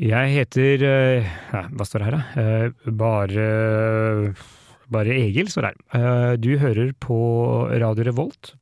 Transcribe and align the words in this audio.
Jeg 0.00 0.32
heter 0.32 0.82
eh, 0.88 1.26
ja, 1.52 1.66
Hva 1.76 1.84
står 1.84 2.00
det 2.00 2.06
her, 2.08 2.14
da? 2.16 2.42
Eh, 2.42 2.92
Bare 2.96 3.46
Bare 4.92 5.16
Egil 5.18 5.50
står 5.52 5.66
det 5.66 5.72
her. 5.72 5.78
Eh, 5.98 6.34
Du 6.40 6.50
hører 6.60 6.92
på 7.00 7.18
Radio 7.80 8.06
Revolt. 8.08 8.54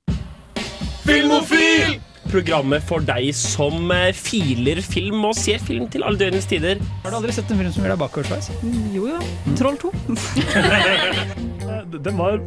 Filmofil! 1.06 2.00
Programmet 2.30 2.84
for 2.86 3.02
deg 3.02 3.32
som 3.34 3.88
filer 4.14 4.78
film 4.84 5.24
og 5.26 5.32
ser 5.34 5.58
film 5.58 5.88
til 5.90 6.04
alle 6.06 6.20
døgnets 6.20 6.46
tider. 6.46 6.78
Har 7.02 7.10
du 7.10 7.16
aldri 7.18 7.34
sett 7.34 7.50
en 7.50 7.58
film 7.58 7.72
som 7.74 7.82
gjør 7.82 7.96
deg 7.96 8.02
bakoversveis? 8.04 8.50
Jo 8.94 9.08
jo. 9.10 9.22
Troll 9.58 9.80
2. 9.80 9.90
Den 12.06 12.20
var 12.20 12.38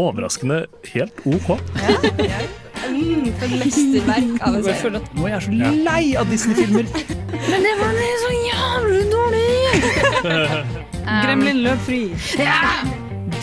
overraskende 0.00 0.64
helt 0.94 1.22
OK. 1.30 1.54
Mm, 2.90 3.28
for 3.38 3.46
et 3.46 3.54
mesterverk 3.60 4.42
av 4.44 4.56
en 4.58 4.64
serie. 4.66 5.00
nå 5.16 5.26
er 5.28 5.32
jeg 5.34 5.42
så 5.46 5.50
lei 5.88 6.04
av 6.20 6.28
Disney-filmer. 6.30 6.88
Men 7.50 7.64
det 7.66 7.74
var 7.80 8.00
så 8.24 8.32
jævlig 8.40 9.02
dårlig! 9.12 9.48
Gremlin 11.24 11.62
løp 11.64 11.80
fri. 11.86 12.02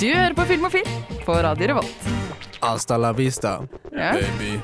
Du 0.01 0.07
hører 0.09 0.33
på 0.37 0.45
Film 0.49 0.65
og 0.69 0.73
Film 0.73 1.19
på 1.25 1.39
Radio 1.45 1.73
Revolt. 1.73 2.09
Hasta 2.61 2.97
la 3.01 3.11
vista, 3.17 3.59
Ja. 3.95 4.13
baby. 4.13 4.59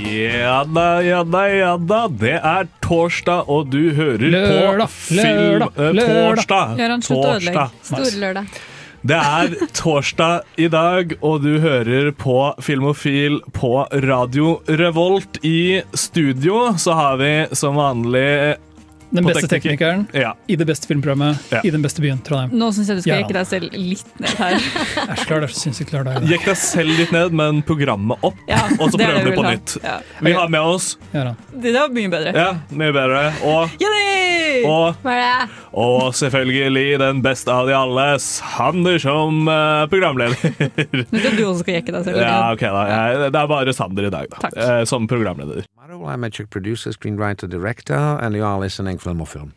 Ja 0.00 0.64
da, 0.64 1.00
ja 1.04 1.22
da, 1.28 1.42
ja 1.52 1.74
da. 1.76 2.06
Det 2.08 2.38
er 2.40 2.68
torsdag, 2.84 3.48
og 3.52 3.68
du 3.72 3.90
hører 3.94 4.24
Lørdag, 4.32 4.86
på 4.86 4.88
film... 4.88 5.26
lørdag, 5.26 5.72
eh, 5.76 5.92
lørdag. 5.98 6.36
Torsdag. 6.40 6.76
Gøran, 6.80 7.02
slutt 7.04 7.24
å 7.24 7.32
ødelegge. 7.36 7.64
Storlørdag. 7.90 8.60
Det 9.00 9.16
er 9.16 9.54
torsdag 9.72 10.42
i 10.60 10.66
dag, 10.68 11.14
og 11.24 11.40
du 11.40 11.54
hører 11.62 12.10
på 12.12 12.34
Filmofil 12.60 13.38
på 13.56 13.86
Radio 14.04 14.58
Revolt. 14.68 15.38
I 15.40 15.80
studio 15.96 16.74
så 16.76 16.98
har 16.98 17.16
vi 17.16 17.32
som 17.56 17.80
vanlig 17.80 18.58
Den 19.10 19.24
beste 19.26 19.48
tekniker. 19.48 20.04
teknikeren 20.06 20.06
Ja. 20.14 20.34
i 20.46 20.56
det 20.56 20.66
beste 20.68 20.86
filmprogrammet 20.86 21.38
Ja. 21.50 21.60
i 21.64 21.70
den 21.70 21.82
beste 21.82 22.00
byen, 22.00 22.18
Trondheim. 22.22 22.50
Nå 22.58 22.68
syns 22.72 22.86
jeg 22.88 22.96
du 22.96 23.02
skal 23.02 23.14
Ja. 23.16 23.22
jekke 23.24 23.32
deg 23.34 23.46
selv 23.46 23.72
litt 23.72 24.20
ned 24.20 24.36
her. 24.38 24.54
Æsj, 25.14 25.24
klar, 25.26 25.40
det 25.40 25.50
så 25.50 25.60
sinnssykt 25.64 25.90
klar 25.90 26.04
dag. 26.06 26.22
Gikk 26.30 26.44
deg 26.46 26.56
selv 26.56 26.94
litt 26.98 27.12
ned, 27.12 27.32
men 27.32 27.62
programmet 27.66 28.18
opp. 28.22 28.36
Ja, 28.48 28.60
Og 28.78 28.90
så 28.92 29.00
er 29.00 29.06
prøver 29.10 29.24
du 29.24 29.30
vi 29.30 29.36
på 29.36 29.44
ha. 29.44 29.50
nytt. 29.56 29.76
Ja. 29.82 29.96
Vi 30.20 30.32
har 30.32 30.48
med 30.48 30.60
oss. 30.60 30.96
Det 31.12 31.74
var 31.74 31.88
mye 31.90 32.08
bedre. 32.12 32.34
Ja, 32.34 32.52
mye 32.70 32.92
bedre. 32.94 33.24
Og, 33.42 33.70
Jenny! 33.80 34.64
og, 34.66 34.94
og 35.72 36.14
selvfølgelig 36.14 36.98
den 37.00 37.20
beste 37.24 37.50
av 37.52 37.66
de 37.66 37.74
alle, 37.74 38.06
Sander 38.20 38.98
som 39.02 39.46
uh, 39.48 39.86
programleder. 39.90 40.36
Nå 41.10 41.18
skal 41.18 41.36
du 41.36 41.44
også 41.46 41.62
skal 41.64 41.74
jekke 41.80 41.94
deg 41.94 42.04
selv. 42.08 42.20
Ja, 42.22 42.52
ok 42.54 42.60
da. 42.66 42.82
Jeg, 42.90 43.32
det 43.34 43.40
er 43.42 43.50
bare 43.50 43.74
Sander 43.76 44.06
i 44.06 44.10
dag, 44.14 44.30
da. 44.30 44.42
Takk. 44.46 44.56
eh, 44.56 44.84
som 44.90 45.06
programleder. 45.10 45.64
Well, 45.90 46.06
I'm 46.06 46.22
a 46.22 46.30
Czech 46.30 46.50
producer, 46.50 46.92
screenwriter, 46.92 47.48
director, 47.48 47.96
and 48.22 48.36
you 48.36 48.44
are 48.44 48.60
listening 48.60 48.98
Film 48.98 49.20
og 49.24 49.28
Film. 49.28 49.48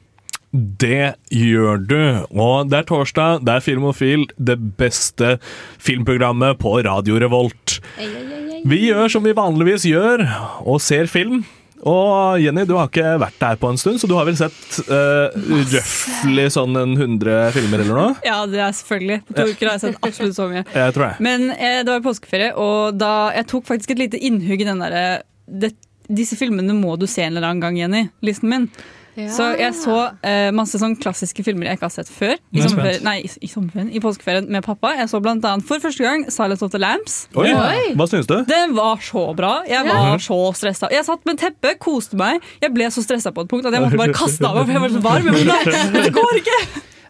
Det 0.53 1.13
gjør 1.29 1.77
du. 1.85 1.99
Og 2.33 2.71
det 2.71 2.79
er 2.79 2.87
torsdag, 2.89 3.43
det 3.45 3.53
er 3.53 3.61
Filmofil, 3.61 4.23
det 4.37 4.55
beste 4.79 5.35
filmprogrammet 5.77 6.57
på 6.61 6.79
Radio 6.87 7.19
Revolt. 7.21 7.75
Ei, 7.99 8.07
ei, 8.07 8.23
ei, 8.23 8.39
ei. 8.55 8.61
Vi 8.65 8.79
gjør 8.87 9.13
som 9.13 9.25
vi 9.27 9.35
vanligvis 9.37 9.85
gjør, 9.85 10.25
og 10.65 10.81
ser 10.81 11.05
film. 11.11 11.43
Og 11.85 12.41
Jenny, 12.41 12.65
du 12.65 12.79
har 12.79 12.89
ikke 12.89 13.13
vært 13.21 13.37
der 13.45 13.61
på 13.61 13.69
en 13.69 13.77
stund, 13.77 14.01
så 14.01 14.09
du 14.09 14.17
har 14.17 14.25
vel 14.25 14.37
sett 14.39 14.81
uh, 14.89 15.29
røftlig 15.69 16.49
sånn 16.57 16.81
en 16.81 16.97
100 16.97 17.53
filmer 17.59 17.85
eller 17.85 17.99
noe? 17.99 18.11
Ja, 18.25 18.39
det 18.49 18.61
er 18.63 18.73
selvfølgelig. 18.73 19.21
På 19.29 19.37
to 19.37 19.49
uker 19.51 19.69
har 19.69 19.77
jeg 19.77 19.85
sett 19.85 20.09
absolutt 20.09 20.37
så 20.41 20.49
mye. 20.49 20.65
Jeg 20.81 20.97
tror 20.97 21.11
jeg. 21.11 21.21
Men 21.29 21.49
eh, 21.53 21.81
det 21.85 21.91
var 21.93 22.05
påskeferie, 22.09 22.53
og 22.57 22.97
da 22.97 23.13
jeg 23.37 23.51
tok 23.53 23.69
faktisk 23.69 23.93
et 23.93 24.05
lite 24.07 24.25
innhugg 24.25 24.65
i 24.65 24.71
den 24.73 24.81
derre 24.81 25.03
det- 25.45 25.75
Disse 26.09 26.35
filmene 26.39 26.73
må 26.75 26.97
du 26.99 27.07
se 27.07 27.23
en 27.23 27.35
eller 27.35 27.47
annen 27.51 27.61
gang, 27.63 27.77
Jenny. 27.79 28.07
Listen 28.25 28.49
min. 28.51 28.67
Ja. 29.13 29.27
Så 29.29 29.45
jeg 29.59 29.75
så 29.77 29.95
uh, 30.09 30.47
masse 30.57 30.79
sånn 30.81 30.95
klassiske 30.97 31.43
filmer 31.45 31.67
jeg 31.69 31.77
ikke 31.77 31.85
har 31.85 31.93
sett 31.93 32.09
før. 32.09 32.33
I, 32.49 32.57
er 32.63 32.65
sommerferien, 32.65 33.03
nei, 33.05 33.19
i, 33.21 33.29
i, 33.45 33.49
sommerferien, 33.51 33.91
I 33.93 34.01
påskeferien 34.01 34.47
med 34.49 34.65
pappa. 34.65 34.95
Jeg 34.97 35.11
så 35.11 35.19
blant 35.21 35.45
annet 35.45 35.67
for 35.69 35.83
første 35.83 36.01
gang 36.01 36.23
Silence 36.33 36.65
of 36.65 36.71
the 36.73 36.81
Lambs. 36.81 37.19
Oi, 37.37 37.51
Oi. 37.53 37.91
Hva 37.99 38.07
synes 38.09 38.25
du? 38.31 38.39
Den 38.49 38.73
var 38.73 39.03
så 39.05 39.27
bra. 39.37 39.51
Jeg 39.69 39.85
Ja. 39.85 39.99
var 39.99 40.23
så 40.23 40.39
stressa. 40.57 40.89
Jeg 40.91 41.05
satt 41.05 41.21
med 41.29 41.37
teppe, 41.37 41.75
koste 41.77 42.17
meg. 42.17 42.41
Jeg 42.63 42.73
ble 42.73 42.89
så 42.89 43.05
stressa 43.05 43.29
på 43.35 43.45
et 43.45 43.53
punkt 43.53 43.69
at 43.69 43.77
jeg 43.77 43.81
måtte 43.85 44.01
bare 44.01 44.17
kaste 44.17 44.49
av 44.49 44.57
meg, 44.57 44.65
for 44.65 44.73
jeg 44.79 44.85
var 44.87 44.97
så 44.97 45.03
varm. 45.05 45.29
Men 45.29 46.01
det 46.09 46.13
går 46.17 46.41
ikke! 46.41 46.57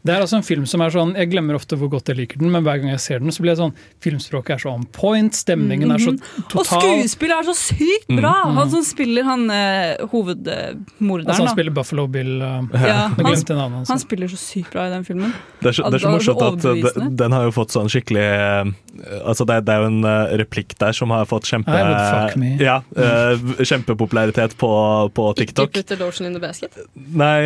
Det 0.03 0.12
er 0.12 0.19
altså 0.19 0.36
en 0.41 0.44
film 0.44 0.66
som 0.68 0.81
er 0.84 0.91
sånn 0.91 1.14
Jeg 1.16 1.30
glemmer 1.31 1.56
ofte 1.56 1.78
hvor 1.80 1.88
godt 1.94 2.09
jeg 2.12 2.18
liker 2.18 2.41
den, 2.41 2.50
men 2.52 2.64
hver 2.66 2.81
gang 2.81 2.91
jeg 2.91 3.00
ser 3.00 3.22
den, 3.24 3.31
så 3.31 3.44
blir 3.44 3.53
jeg 3.53 3.59
sånn 3.62 3.74
Filmspråket 4.03 4.58
er 4.58 4.64
så 4.66 4.74
on 4.75 4.84
point, 4.91 5.31
stemningen 5.38 5.94
er 5.96 6.02
så 6.03 6.12
total 6.52 6.59
Og 6.59 6.68
skuespillet 6.68 7.36
er 7.38 7.47
så 7.47 7.56
sykt 7.56 8.12
bra! 8.12 8.34
Han 8.58 8.72
som 8.74 8.84
spiller 8.84 9.24
han 9.28 9.46
eh, 9.53 10.03
hovedmorderen. 10.12 11.30
Altså, 11.30 11.40
han 11.44 11.47
da. 11.47 11.53
spiller 11.56 11.75
Buffalo 11.78 12.08
Bill 12.12 12.34
uh, 12.44 12.68
Ja, 12.75 12.97
han, 13.16 13.24
navnet 13.24 13.53
altså. 13.53 13.94
han 13.94 14.02
spiller 14.03 14.31
så 14.34 14.40
sykt 14.41 14.74
bra 14.75 14.88
i 14.90 14.94
den 14.94 15.06
filmen. 15.08 15.31
Det 15.62 15.72
er 15.72 15.78
så, 15.80 15.88
det 15.88 16.02
er 16.02 16.03
så 16.03 16.12
det 16.12 16.18
morsomt 16.18 16.44
at 16.50 16.68
de- 16.68 17.09
den 17.24 17.35
har 17.38 17.47
jo 17.47 17.53
fått 17.56 17.72
sånn 17.75 17.88
skikkelig 17.91 18.25
eh, 18.28 18.74
Altså 19.24 19.47
det, 19.50 19.62
det 19.66 19.74
er 19.74 19.81
jo 19.85 19.90
en 19.90 20.03
eh, 20.06 20.35
replikk 20.44 20.75
der 20.84 20.94
som 20.94 21.09
har 21.16 21.25
fått 21.30 21.47
kjempe, 21.50 21.80
ja, 22.62 22.75
eh, 22.94 23.47
kjempepopularitet 23.64 24.53
på, 24.59 24.70
på 25.16 25.30
Ikke 25.31 25.40
TikTok. 25.46 25.72
put 25.74 25.88
the 25.90 25.97
lotion 25.97 26.28
in 26.28 26.35
the 26.35 26.41
basket. 26.44 26.75
Nei 26.94 27.40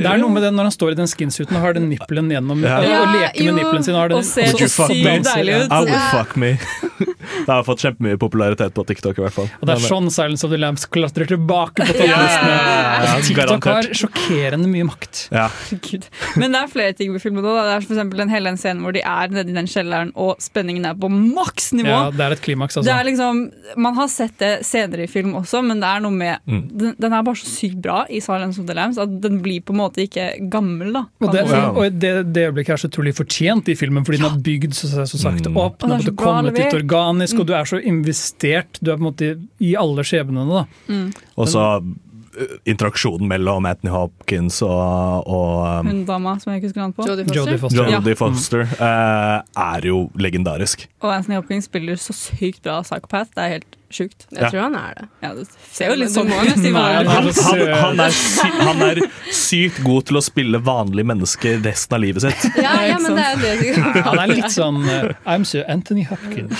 Det 0.00 0.08
er 0.08 0.18
noe 0.24 0.32
med 0.32 0.42
det 0.46 0.50
når 0.56 0.70
han 0.70 0.74
står 0.74 0.96
i 0.96 0.98
den 0.98 1.10
skinsuiten 1.10 1.54
og 1.58 1.62
har 1.62 1.76
den 1.76 1.86
nippelen 1.98 2.30
gjennom 2.32 2.64
Ja. 2.64 2.78
og, 2.78 3.14
leke 3.16 3.44
med 3.44 3.58
nippelen 3.60 3.84
sin. 3.84 3.94
Og 3.94 4.24
ser 4.24 4.54
så 4.54 4.88
sykt 4.88 5.28
deilig 5.28 5.62
ut. 5.64 5.72
I 5.72 5.82
would 5.84 6.10
fuck 6.12 6.36
me. 6.36 6.56
det 7.46 7.52
har 7.52 7.62
fått 7.66 7.78
kjempemye 7.84 8.18
popularitet 8.18 8.74
på 8.74 8.84
TikTok 8.86 9.18
i 9.18 9.22
hvert 9.26 9.32
fall. 9.36 9.48
Og 9.60 9.66
det 9.68 9.76
er 9.76 9.84
sånn 9.88 10.10
Silence 10.10 10.44
of 10.44 10.50
the 10.50 10.58
Lambs 10.60 10.86
klatrer 10.86 11.26
tilbake 11.30 11.84
på 11.84 11.92
topplistene. 11.92 12.54
ja, 12.56 12.98
Altså, 12.98 13.34
TikTok 13.34 13.64
har 13.64 13.82
sjokkerende 13.96 14.68
mye 14.70 14.84
makt. 14.88 15.28
Ja. 15.34 15.48
Gud. 15.70 16.06
Men 16.36 16.52
det 16.52 16.60
er 16.62 16.68
flere 16.72 16.92
ting 16.98 17.12
med 17.12 17.22
filmen. 17.22 17.44
òg. 17.44 17.58
Det 17.68 17.74
er 17.76 17.86
for 17.86 18.16
den 18.18 18.28
hele 18.32 18.50
den 18.50 18.56
scenen 18.58 18.82
hvor 18.82 18.92
de 18.92 19.00
er 19.04 19.28
nede 19.28 19.50
i 19.50 19.54
den 19.56 19.66
kjelleren, 19.70 20.12
og 20.16 20.36
spenningen 20.42 20.86
er 20.86 20.94
på 20.98 21.08
maksnivå. 21.10 21.88
Ja, 21.88 22.10
det 22.10 22.20
er 22.20 22.32
et 22.36 22.42
klimaks, 22.44 22.74
Det 22.74 22.82
altså. 22.84 22.98
er 23.00 23.04
liksom, 23.04 23.42
man 23.76 23.94
har 23.94 24.08
sett 24.08 24.36
det 24.38 24.52
senere 24.66 25.04
i 25.04 25.06
film 25.10 25.34
også, 25.38 25.62
men 25.64 25.80
det 25.80 25.88
er 25.88 26.00
noe 26.00 26.10
med 26.14 26.38
Mm. 26.48 26.62
den, 26.78 26.94
den 26.98 27.12
er 27.12 27.22
bare 27.22 27.34
så 27.36 27.46
sykt 27.48 27.80
bra 27.82 28.04
i 28.10 28.20
Silence 28.20 28.58
of 28.60 28.66
the 28.66 28.74
Lambs 28.74 28.98
at 28.98 29.20
den 29.20 29.40
blir 29.42 29.60
på 29.62 29.70
en 29.74 29.78
måte 29.80 30.02
ikke 30.08 30.48
gammel. 30.50 30.92
da 30.92 31.04
Og 31.20 31.32
det, 31.32 31.46
Ja. 31.48 31.70
og 31.70 31.98
det, 31.98 32.32
det 32.32 32.46
øyeblikket 32.52 32.70
er 32.70 32.76
så 32.76 32.88
utrolig 32.88 33.14
fortjent 33.14 33.68
i 33.68 33.74
filmen, 33.74 34.04
fordi 34.04 34.18
den 34.18 34.30
har 34.30 34.38
bygd 34.38 34.72
så, 34.74 35.04
så 35.06 35.18
sakte 35.18 35.48
Mm. 35.50 35.56
opp. 35.56 35.78
Den 35.78 35.90
har 35.90 35.98
det 35.98 36.08
er 36.08 36.12
så 36.12 36.14
måttet 36.14 36.86
organisk, 37.18 37.40
og 37.40 37.48
du 37.48 37.54
er 37.56 37.68
så 37.68 37.80
investert. 37.80 38.78
Du 38.80 38.92
er 38.92 38.98
på 38.98 39.02
en 39.02 39.08
måte 39.10 39.32
i 39.60 39.74
alle 39.78 40.04
skjebnene. 40.06 40.46
da. 40.48 41.00
Og 41.36 41.48
så 41.50 41.64
eh, 41.78 42.54
interaksjonen 42.70 43.28
mellom 43.28 43.66
Anthony 43.66 43.92
Hopkins 43.92 44.60
og, 44.62 45.26
og 45.26 45.80
um, 45.80 45.90
Hun 45.90 46.04
dama 46.08 46.36
som 46.38 46.52
jeg 46.52 46.62
ikke 46.62 46.70
husker 46.70 46.84
navnet 46.84 46.98
på. 46.98 47.08
Jodie 47.08 47.26
Foster. 47.26 47.38
Jodie 47.38 47.58
Foster. 47.58 47.82
Jodie 47.96 48.20
Foster 48.22 48.64
ja. 48.78 49.42
er 49.74 49.90
jo 49.90 50.04
legendarisk. 50.18 50.88
Og 51.02 51.16
Anthony 51.16 51.38
Hopkins 51.40 51.68
spiller 51.70 52.00
så 52.00 52.16
sykt 52.16 52.62
bra 52.66 52.80
psychopath. 52.86 53.34
Det 53.34 53.44
er 53.44 53.58
helt 53.58 53.77
sjukt. 53.90 54.26
Jeg 54.30 54.42
Ja. 54.42 54.50
tror 54.50 54.60
han 54.60 54.74
er 54.74 54.94
det. 54.98 55.04
Ja, 55.22 55.34
det 55.34 55.46
ser 55.72 55.90
jo 55.90 55.96
litt 55.96 56.10
sånn 56.12 56.28
ut. 56.28 56.34
Han, 56.34 56.46
han 56.76 57.60
er 57.62 57.74
han, 57.78 58.00
er 58.00 58.10
sy, 58.10 58.48
han 58.58 58.82
er 58.82 59.00
sykt 59.32 59.82
god 59.84 60.04
til 60.10 60.16
å 60.20 60.22
spille 60.22 60.58
vanlige 60.60 61.06
mennesker 61.08 61.60
resten 61.64 61.94
av 61.96 62.00
livet 62.04 62.22
sitt. 62.26 62.48
Ja, 62.68 62.74
ja, 62.84 62.98
men 63.00 63.16
det 63.16 63.24
er 63.24 63.32
jo 63.38 63.74
det. 63.94 64.02
Han 64.04 64.18
er 64.18 64.32
litt 64.32 64.50
sånn 64.52 64.82
uh, 64.84 65.12
I'm 65.26 65.44
Sir 65.48 65.64
Anthony 65.68 66.04
Hopkins. 66.08 66.58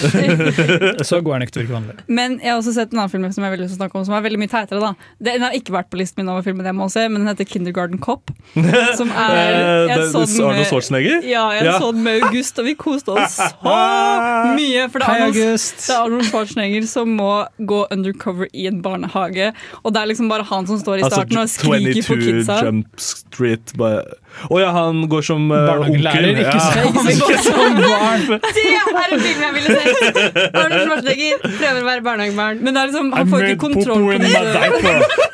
så 1.09 1.21
går 1.25 1.33
han 1.37 1.43
ikke 1.45 1.57
til 1.59 1.63
å 1.63 1.67
virke 1.67 1.77
vanlig. 1.77 1.97
Men 2.09 2.39
jeg 2.41 2.53
har 2.53 2.59
også 2.63 2.73
sett 2.77 2.93
en 2.95 3.03
annen 3.03 3.13
film 3.13 3.27
som 3.35 3.45
jeg 3.45 3.61
å 3.61 3.69
snakke 3.75 3.99
om, 4.01 4.05
som 4.09 4.15
er 4.17 4.25
veldig 4.25 4.41
mye 4.41 4.53
teitere. 4.53 4.81
da 4.81 4.95
Den 5.31 5.45
har 5.45 5.57
ikke 5.59 5.75
vært 5.75 5.91
på 5.93 5.99
listen 6.01 6.23
min 6.23 6.31
over 6.33 6.43
filmen 6.47 6.67
jeg 6.69 6.77
må 6.79 6.89
se, 6.93 7.05
men 7.09 7.23
den 7.25 7.31
heter 7.33 7.49
Kindergarten 7.49 8.01
Cop. 8.03 8.31
Som 8.99 9.11
er 9.13 9.37
Eh, 9.39 9.89
jeg 9.89 9.99
det- 9.99 10.09
så 10.13 10.25
den 10.27 10.45
Arnold 10.49 10.67
Schwarzenegger? 10.71 11.23
Ja, 11.29 11.45
jeg 11.53 11.65
Ja. 11.65 11.79
så 11.79 11.93
den 11.93 12.03
med 12.03 12.23
August, 12.23 12.59
og 12.59 12.65
vi 12.65 12.75
koste 12.75 13.13
oss 13.13 13.37
så 13.37 13.53
mye. 14.57 14.89
For 14.91 14.99
det 14.99 15.09
er 15.09 15.13
Arnold, 15.13 15.35
det 15.35 15.91
er 15.91 15.99
Arnold 15.99 16.25
Schwarzenegger 16.31 16.87
som 16.89 17.18
må 17.19 17.31
gå 17.59 17.83
undercover 17.95 18.51
i 18.53 18.69
en 18.71 18.81
barnehage, 18.85 19.53
og 19.83 19.95
det 19.95 20.03
er 20.03 20.13
liksom 20.13 20.31
bare 20.33 20.47
han 20.49 20.69
som 20.71 20.81
står 20.81 21.03
i 21.03 21.07
Altså 21.09 21.23
starten 21.23 21.43
og 21.43 21.53
skriker 21.53 22.03
på 22.07 22.17
22 22.17 22.25
kidsa. 22.25 22.59
Jump 22.67 23.03
Street 23.03 23.75
bare 23.79 24.03
oh, 24.51 24.61
ja, 24.61 24.71
han 24.71 25.09
går 25.09 25.25
som 25.27 25.51
uh, 25.51 25.71
onkel. 25.81 25.99
ikke 25.99 26.45
Ja. 26.49 26.55
Ikke 27.19 27.39
som 27.43 27.79
barn. 27.81 28.27
Det 28.29 28.65
er 28.69 29.15
en 29.15 29.23
film 29.23 29.43
jeg 29.43 29.55
ville 29.57 29.79
sett! 29.79 30.19
Arnold 30.53 30.83
Schwarzenegger 30.85 31.43
prøver 31.45 31.81
å 31.81 31.87
være 31.89 32.05
barnehagebarn. 32.07 32.63
Men 32.63 32.77
det 32.77 32.83
er 32.83 32.93
liksom, 32.93 33.11
han 33.17 33.33
får 33.33 33.47
ikke 33.49 33.61
kontroll 33.65 34.07
på 34.07 34.19
det. 34.23 35.28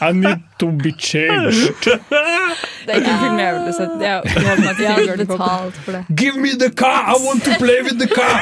I 0.00 0.12
need 0.12 0.42
to 0.58 0.66
be 0.72 0.90
changed. 0.98 1.84
Det 1.84 2.92
er 2.92 2.98
ikke 2.98 3.10
en 3.10 3.20
film 3.22 3.38
jeg 3.38 3.54
ville 3.54 3.72
sett. 3.76 3.92
Jeg, 4.00 4.22
jeg, 4.24 4.90
hadde 4.90 5.26
betalt 5.26 5.76
for 5.84 5.96
det. 5.96 6.02
Give 6.16 6.40
me 6.40 6.50
the 6.58 6.70
car, 6.70 7.14
I 7.14 7.16
want 7.26 7.44
to 7.44 7.54
play 7.58 7.82
with 7.82 7.98
the 7.98 8.08
car! 8.10 8.40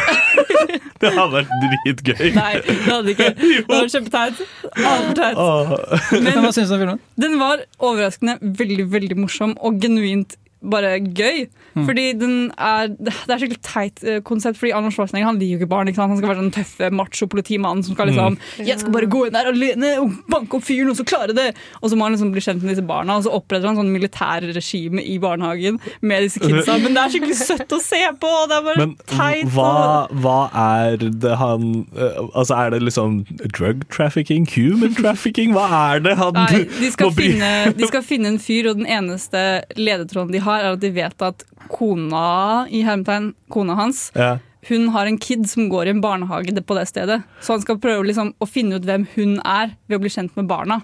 Det 1.02 1.10
hadde 1.10 1.32
vært 1.34 1.52
dritgøy. 1.62 2.28
Nei, 2.36 2.52
det 2.62 2.76
hadde 2.86 3.10
ikke. 3.10 3.30
Det 3.42 3.64
var 3.66 3.88
kjempeteit. 3.90 4.42
Altfor 4.78 5.16
teit. 5.18 6.20
Men 6.22 6.38
hva 6.44 6.52
syns 6.54 6.70
du 6.70 6.76
om 6.76 6.82
filmen? 6.84 7.00
Den 7.18 7.34
var 7.40 7.64
overraskende 7.82 8.36
veldig 8.60 8.86
veldig 8.92 9.18
morsom 9.18 9.56
og 9.58 9.80
genuint 9.82 10.36
bare 10.62 10.94
gøy. 11.02 11.48
Mm. 11.74 11.86
Fordi 11.88 12.06
den 12.20 12.34
er 12.58 12.88
Det 12.92 13.12
er 13.32 13.38
skikkelig 13.40 13.62
teit 13.64 14.02
eh, 14.04 14.20
konsept, 14.26 14.58
fordi 14.60 14.72
Arnold 14.76 14.92
Schwarzenegger 14.96 15.30
han 15.30 15.38
liker 15.40 15.56
jo 15.56 15.60
ikke 15.62 15.70
barn. 15.72 15.88
Ikke? 15.88 16.02
Han 16.04 16.18
skal 16.18 16.28
være 16.32 16.42
sånn 16.42 16.52
tøffe 16.54 16.90
macho-politimann 16.92 17.82
som 17.86 17.94
skal 17.96 18.10
liksom 18.12 18.20
Mm. 18.32 18.66
Jeg 18.66 18.78
skal 18.80 18.92
bare 18.94 19.06
gå 19.10 19.26
inn 19.26 19.34
der 19.34 19.48
alene 19.50 19.88
og 20.00 20.12
banke 20.30 20.56
opp 20.56 20.64
fyren, 20.64 20.90
og 20.92 20.96
så 20.96 21.04
klare 21.08 21.34
det! 21.36 21.48
Og 21.82 21.90
så 21.90 21.96
må 21.98 22.04
han 22.06 22.12
liksom 22.14 22.30
bli 22.32 22.40
kjent 22.44 22.62
med 22.62 22.72
disse 22.74 22.84
barna, 22.86 23.16
og 23.18 23.24
så 23.26 23.32
oppretter 23.34 23.66
han 23.70 23.76
sånn 23.80 23.90
militærregime 23.92 25.02
i 25.02 25.18
barnehagen 25.22 25.78
med 26.00 26.22
disse 26.26 26.40
kidsa. 26.42 26.76
Men 26.82 26.94
det 26.96 27.02
er 27.02 27.12
skikkelig 27.14 27.36
søtt 27.40 27.74
å 27.74 27.80
se 27.82 28.00
på! 28.22 28.30
Det 28.50 28.56
er 28.58 28.66
bare 28.66 28.78
Men 28.82 28.94
teit. 29.10 29.50
hva, 29.54 30.08
hva 30.22 30.38
er 30.62 30.96
det 31.02 31.36
han 31.40 31.66
eh, 31.96 32.20
Altså, 32.34 32.54
er 32.56 32.70
det 32.74 32.82
liksom 32.86 33.22
drug 33.56 33.84
trafficking? 33.92 34.46
Human 34.54 34.94
trafficking? 34.98 35.52
Hva 35.56 35.66
er 35.96 36.04
det 36.04 36.16
han 36.20 36.32
Nei, 36.36 36.64
de 36.78 36.90
skal, 36.94 37.12
finne, 37.16 37.52
de 37.76 37.88
skal 37.90 38.02
finne 38.06 38.32
en 38.34 38.40
fyr, 38.42 38.70
og 38.72 38.80
den 38.80 38.86
eneste 38.88 39.62
ledetråden 39.78 40.32
de 40.32 40.42
har, 40.42 40.62
er 40.62 40.76
at 40.76 40.82
de 40.82 40.90
vet 40.94 41.22
at 41.28 41.44
kona 41.70 42.66
i 42.70 42.82
hermetegn, 42.86 43.32
kona 43.52 43.76
hans, 43.78 44.08
ja. 44.16 44.36
hun 44.68 44.88
har 44.94 45.06
en 45.06 45.18
kid 45.22 45.46
som 45.50 45.68
går 45.72 45.88
i 45.88 45.94
en 45.94 46.02
barnehage 46.04 46.54
på 46.54 46.78
det 46.78 46.86
stedet. 46.90 47.22
Så 47.40 47.56
han 47.56 47.64
skal 47.64 47.80
prøve 47.82 48.06
liksom 48.08 48.34
å 48.38 48.48
finne 48.48 48.78
ut 48.78 48.86
hvem 48.88 49.06
hun 49.14 49.38
er 49.40 49.76
ved 49.86 49.98
å 49.98 50.02
bli 50.04 50.12
kjent 50.12 50.36
med 50.38 50.50
barna. 50.50 50.82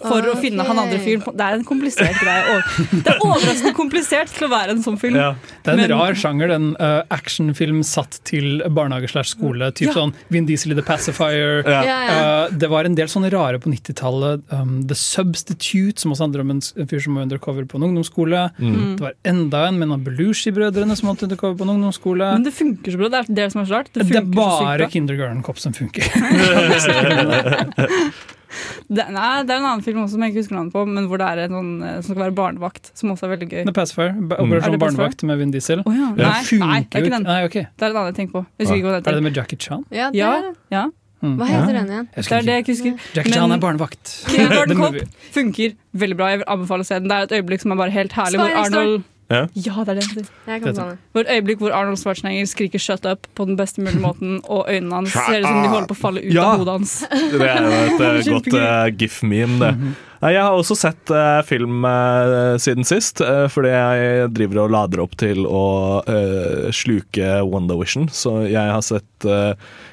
For 0.00 0.24
å 0.30 0.34
finne 0.40 0.64
han 0.64 0.78
andre 0.80 0.98
fyren. 1.02 1.22
Det 1.36 1.44
er 1.44 1.58
en 1.58 1.64
komplisert 1.68 2.16
greie. 2.22 2.60
Det 3.04 3.12
er 3.12 3.18
overraskende 3.20 3.74
komplisert 3.76 4.30
til 4.32 4.46
å 4.46 4.50
være 4.52 4.72
en 4.76 4.82
sånn 4.84 4.96
film. 5.00 5.18
Ja. 5.20 5.34
Det 5.64 5.68
er 5.68 5.76
en 5.76 5.80
Men- 5.82 5.90
rar 5.92 6.14
sjanger, 6.16 6.48
den 6.48 6.70
uh, 6.80 7.02
actionfilm 7.12 7.82
satt 7.84 8.18
til 8.24 8.62
barnehage 8.72 9.10
slash 9.12 9.34
skole. 9.34 9.68
Typ 9.76 9.90
Ja. 9.90 9.94
sånn 9.98 10.14
Vin 10.30 10.46
Diesel 10.48 10.72
i 10.72 10.74
The 10.78 10.82
Pacifier. 10.86 11.62
Ja. 11.68 11.82
Uh, 11.84 12.48
det 12.56 12.70
var 12.72 12.84
en 12.88 12.94
del 12.94 13.06
sånne 13.12 13.30
rare 13.30 13.58
på 13.60 13.68
90-tallet. 13.68 14.42
Um, 14.50 14.86
The 14.88 14.94
Substitute, 14.96 16.00
som 16.00 16.12
også 16.12 16.24
handler 16.28 16.40
om 16.46 16.50
en, 16.56 16.60
fyr 16.88 17.00
som 17.04 17.14
var 17.14 17.28
undercover 17.28 17.64
på 17.68 17.76
en 17.76 17.88
ungdomsskole. 17.90 18.50
Mm. 18.58 18.96
Det 18.96 19.04
var 19.04 19.12
enda 19.24 19.66
en 19.68 19.78
med 19.78 20.04
Belushi-brødrene 20.08 20.96
som 20.96 21.08
var 21.12 21.22
undercover 21.22 21.56
på 21.60 21.68
en 21.68 21.74
ungdomsskole. 21.76 22.32
Men 22.38 22.42
det 22.48 22.54
funker 22.56 22.92
så 22.92 22.96
bra. 22.96 23.08
Det 23.12 23.18
er 23.28 23.34
det 23.42 23.52
som 23.52 23.60
er 23.60 23.66
så 23.66 23.74
rart. 23.80 23.92
Det, 23.92 24.08
Det 24.08 24.16
er 24.16 24.22
bare. 24.32 24.88
Kindergarten 24.90 25.42
Cop 25.44 25.58
som 25.58 25.72
funker. 25.76 26.08
Det, 28.96 29.04
nei, 29.14 29.26
det 29.46 29.54
er 29.54 29.60
en 29.60 29.66
annen 29.68 29.84
film 29.86 30.00
også 30.02 30.16
som 30.16 30.24
jeg 30.24 30.32
ikke 30.32 30.42
husker 30.42 30.56
navnet 30.58 30.74
på, 30.74 30.82
men 30.90 31.06
hvor 31.10 31.20
det 31.22 31.26
er 31.30 31.42
en 31.46 31.54
sånn, 31.54 31.68
eh, 31.86 31.98
som 32.02 32.14
skal 32.14 32.22
være 32.24 32.36
barnevakt, 32.40 32.90
som 32.98 33.12
også 33.14 33.28
er 33.28 33.34
veldig 33.36 33.48
gøy. 33.50 33.60
The 33.68 33.74
Pacifier, 33.76 34.10
Er 34.10 34.40
Operasjon 34.42 34.74
mm. 34.76 34.80
Barnevakt 34.82 35.26
med 35.30 35.38
Vin 35.42 35.52
Diesel. 35.54 35.84
Oh, 35.86 35.94
ja. 35.94 36.08
Nei, 36.18 36.32
nei, 36.58 36.80
det 36.86 36.98
er 36.98 37.04
ikke 37.06 37.14
den. 37.14 37.28
Nei, 37.28 37.42
okay. 37.46 37.68
Det 37.76 37.86
er 37.86 37.92
en 37.94 38.00
annen 38.00 38.10
jeg 38.10 38.18
tenker 38.22 38.40
på. 38.40 38.46
Jeg 38.58 38.70
ikke 38.70 38.88
hva 38.88 38.96
Er 38.96 38.98
den 38.98 39.04
det 39.04 39.04
heter. 39.06 39.20
det 39.20 39.26
med 39.28 39.38
Jackie 39.38 39.60
Chan? 39.66 39.84
Ja, 39.94 40.10
det 40.14 40.26
er 40.26 40.48
det. 40.48 40.56
ja, 40.74 40.88
Mm. 41.20 41.34
Hva 41.36 41.44
heter 41.50 41.74
den 41.76 41.90
igjen? 41.92 42.06
Det 42.16 42.32
er 42.32 42.44
det 42.46 42.52
jeg 42.54 42.62
ikke 42.64 42.72
husker. 42.72 43.08
Jackie 43.18 43.32
Chan 43.34 43.52
er 43.52 43.58
barnevakt. 43.60 44.12
Kindergarten 44.30 44.78
Cop 44.80 44.94
funker 45.34 45.74
veldig 45.92 46.16
bra. 46.16 46.28
Jeg 46.32 46.40
vil 46.40 46.48
anbefale 46.54 46.86
å 46.86 46.88
se 46.88 46.96
den. 46.96 47.10
Det 47.12 47.16
er 47.18 47.26
et 47.28 47.34
øyeblikk 47.36 47.60
som 47.60 47.74
er 47.74 47.80
bare 47.82 47.92
helt 47.92 48.14
herlig. 48.16 48.38
Hvor 48.40 48.48
Spy 48.48 48.56
Next 48.56 48.78
Arnold 48.78 49.02
Ja. 49.30 49.44
Ja, 49.54 49.84
det 49.86 49.92
er 49.92 49.94
det. 50.00 50.04
heter. 50.10 50.28
Jeg 50.50 50.62
kan 50.64 50.74
ta 50.74 50.84
den. 50.90 50.98
Hvor 51.14 51.20
et 51.22 51.28
øyeblikk 51.36 51.60
hvor 51.62 51.72
Arnold 51.76 51.96
Schwarzenegger 52.00 52.46
skriker 52.50 52.78
'shut 52.82 53.04
up' 53.06 53.28
på 53.38 53.46
den 53.46 53.56
beste 53.56 53.78
mulige 53.80 54.00
måten, 54.02 54.40
og 54.50 54.66
øynene 54.68 54.92
hans 54.96 55.12
ser 55.12 55.38
ut 55.40 55.46
som 55.46 55.62
de 55.62 55.68
holder 55.70 55.86
på 55.86 55.94
å 55.94 56.00
falle 56.00 56.20
ut 56.24 56.32
Ja. 56.34 56.42
av 56.50 56.58
hodet 56.58 56.74
hans. 56.80 56.94
Det 57.10 57.40
er 57.40 57.62
et 57.62 58.00
eh, 58.00 58.32
godt 58.32 58.50
Kjempegøy. 58.50 58.60
eh, 58.60 58.90
gif-meme, 58.98 59.58
det. 59.60 59.94
Nei, 60.20 60.32
Jeg 60.34 60.42
har 60.42 60.52
også 60.52 60.76
sett 60.76 61.10
uh, 61.14 61.40
film 61.48 61.82
siden 62.60 62.84
sist, 62.84 63.22
fordi 63.48 63.70
jeg 63.72 64.28
driver 64.34 64.64
og 64.66 64.70
lader 64.74 65.00
opp 65.00 65.14
til 65.16 65.46
å 65.48 66.02
sluke 66.76 67.40
WandaVision. 67.48 68.08
Så 68.12 68.42
jeg 68.50 68.68
har 68.68 68.82
sett 68.82 69.24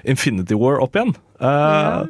Infinity 0.03 0.53
War 0.59 0.81
opp 0.83 0.95
igjen. 0.99 1.15
Ja. 1.39 2.03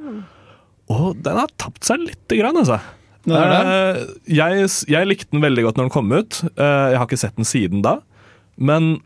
Og 0.89 1.21
den 1.21 1.35
har 1.37 1.47
tapt 1.59 1.83
seg 1.83 1.99
lite 2.07 2.39
grann, 2.39 2.57
altså. 2.57 2.79
Det 3.27 3.35
er 3.35 3.51
det. 3.51 3.59
Eh, 3.67 3.99
jeg, 4.37 4.69
jeg 4.87 5.09
likte 5.09 5.33
den 5.35 5.43
veldig 5.43 5.67
godt 5.67 5.79
når 5.79 5.89
den 5.89 5.95
kom 5.97 6.13
ut. 6.15 6.39
Eh, 6.53 6.85
jeg 6.93 6.99
har 7.01 7.07
ikke 7.07 7.19
sett 7.19 7.37
den 7.39 7.47
siden 7.47 7.83
da. 7.85 7.97
Men 8.55 8.97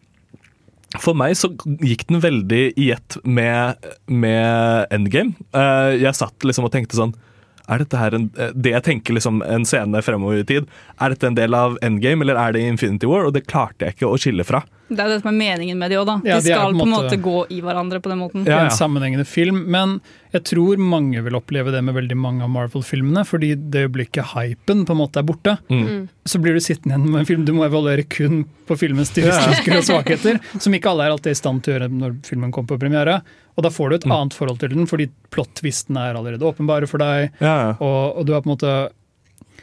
for 0.99 1.15
meg 1.17 1.37
så 1.39 1.49
gikk 1.79 2.05
den 2.09 2.21
veldig 2.23 2.63
i 2.79 2.89
ett 2.93 3.17
med, 3.23 3.89
med 4.11 4.91
Endgame. 4.93 5.33
Eh, 5.55 5.97
jeg 6.03 6.17
satt 6.19 6.47
liksom 6.47 6.67
og 6.67 6.73
tenkte 6.73 6.99
sånn 6.99 7.15
er 7.71 7.83
dette 7.85 7.97
her 7.97 8.13
en, 8.17 8.29
eh, 8.37 8.51
Det 8.53 8.71
jeg 8.75 8.83
tenker 8.83 9.13
liksom 9.17 9.41
en 9.47 9.63
scene 9.65 10.01
fremover 10.03 10.39
i 10.41 10.43
tid, 10.43 10.67
er 10.99 11.09
dette 11.15 11.27
en 11.31 11.35
del 11.35 11.53
av 11.55 11.77
Endgame 11.81 12.21
eller 12.27 12.35
er 12.37 12.53
det 12.53 12.61
Infinity 12.67 13.07
War? 13.07 13.25
Og 13.25 13.33
det 13.33 13.47
klarte 13.47 13.85
jeg 13.87 13.95
ikke 13.95 14.11
å 14.11 14.19
skille 14.19 14.43
fra. 14.45 14.63
Det 14.91 14.99
er 14.99 15.07
jo 15.07 15.13
det 15.15 15.21
som 15.23 15.29
er 15.31 15.37
meningen 15.39 15.77
med 15.79 15.89
de 15.89 15.95
òg, 16.01 16.05
da. 16.05 16.17
De 16.19 16.27
Ja, 16.27 16.39
de 16.41 16.51
er 16.51 16.57
skal 16.59 16.73
på 16.73 16.79
på 16.79 16.83
en 16.83 16.91
måte 16.91 17.15
måte- 17.15 17.21
gå 17.23 17.45
i 17.49 17.61
hverandre 17.63 18.01
på 18.03 18.09
den 18.11 18.19
måten. 18.19 18.43
Det 18.43 18.51
Ja, 18.51 18.57
ja. 18.57 18.63
en 18.65 18.71
sammenhengende 18.75 19.25
film, 19.25 19.61
men 19.71 20.01
jeg 20.33 20.43
tror 20.43 20.75
mange 20.77 21.23
vil 21.23 21.31
oppleve 21.39 21.71
det 21.71 21.81
med 21.81 21.95
veldig 21.95 22.17
mange 22.17 22.43
av 22.43 22.49
Marvel-filmene, 22.49 23.23
fordi 23.25 23.55
det 23.71 23.87
øyeblikket 23.87 24.33
hypen 24.35 24.85
på 24.85 24.91
en 24.91 24.97
måte 24.99 25.17
er 25.19 25.23
borte, 25.23 25.57
Mm. 25.69 26.09
så 26.27 26.41
blir 26.41 26.53
du 26.53 26.59
sittende 26.59 26.97
igjen 26.99 27.09
med 27.09 27.19
en 27.21 27.25
film 27.25 27.45
du 27.45 27.53
må 27.53 27.63
evaluere 27.69 28.03
kun 28.09 28.43
på 28.67 28.75
filmens 28.77 29.11
stilistiske 29.15 29.79
svakheter, 29.87 30.39
som 30.59 30.73
ikke 30.73 30.89
alle 30.91 31.05
er 31.07 31.11
alltid 31.11 31.31
i 31.31 31.39
stand 31.39 31.63
til 31.63 31.73
å 31.73 31.79
gjøre 31.79 31.89
når 31.91 32.17
filmen 32.27 32.51
kommer 32.51 32.67
på 32.75 32.79
premiere. 32.79 33.21
Og 33.57 33.63
da 33.65 33.69
får 33.69 33.89
du 33.89 33.95
et 33.95 34.05
Mm. 34.07 34.11
annet 34.15 34.33
forhold 34.37 34.59
til 34.59 34.69
den, 34.69 34.87
fordi 34.87 35.09
plot-twistene 35.31 35.99
er 36.09 36.15
allerede 36.15 36.47
åpenbare 36.47 36.87
for 36.87 36.97
deg, 37.03 37.31
Ja, 37.41 37.55
ja. 37.67 37.69
og, 37.79 38.17
og 38.17 38.25
du 38.25 38.33
har 38.33 38.41
på 38.41 38.49
en 38.49 38.55
måte 38.57 38.73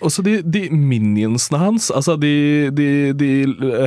Også 0.01 0.23
de, 0.23 0.37
de 0.47 0.69
minionsene 0.71 1.59
hans, 1.59 1.89
altså 1.91 2.15
de, 2.21 2.71
de, 2.71 3.13
de 3.19 3.31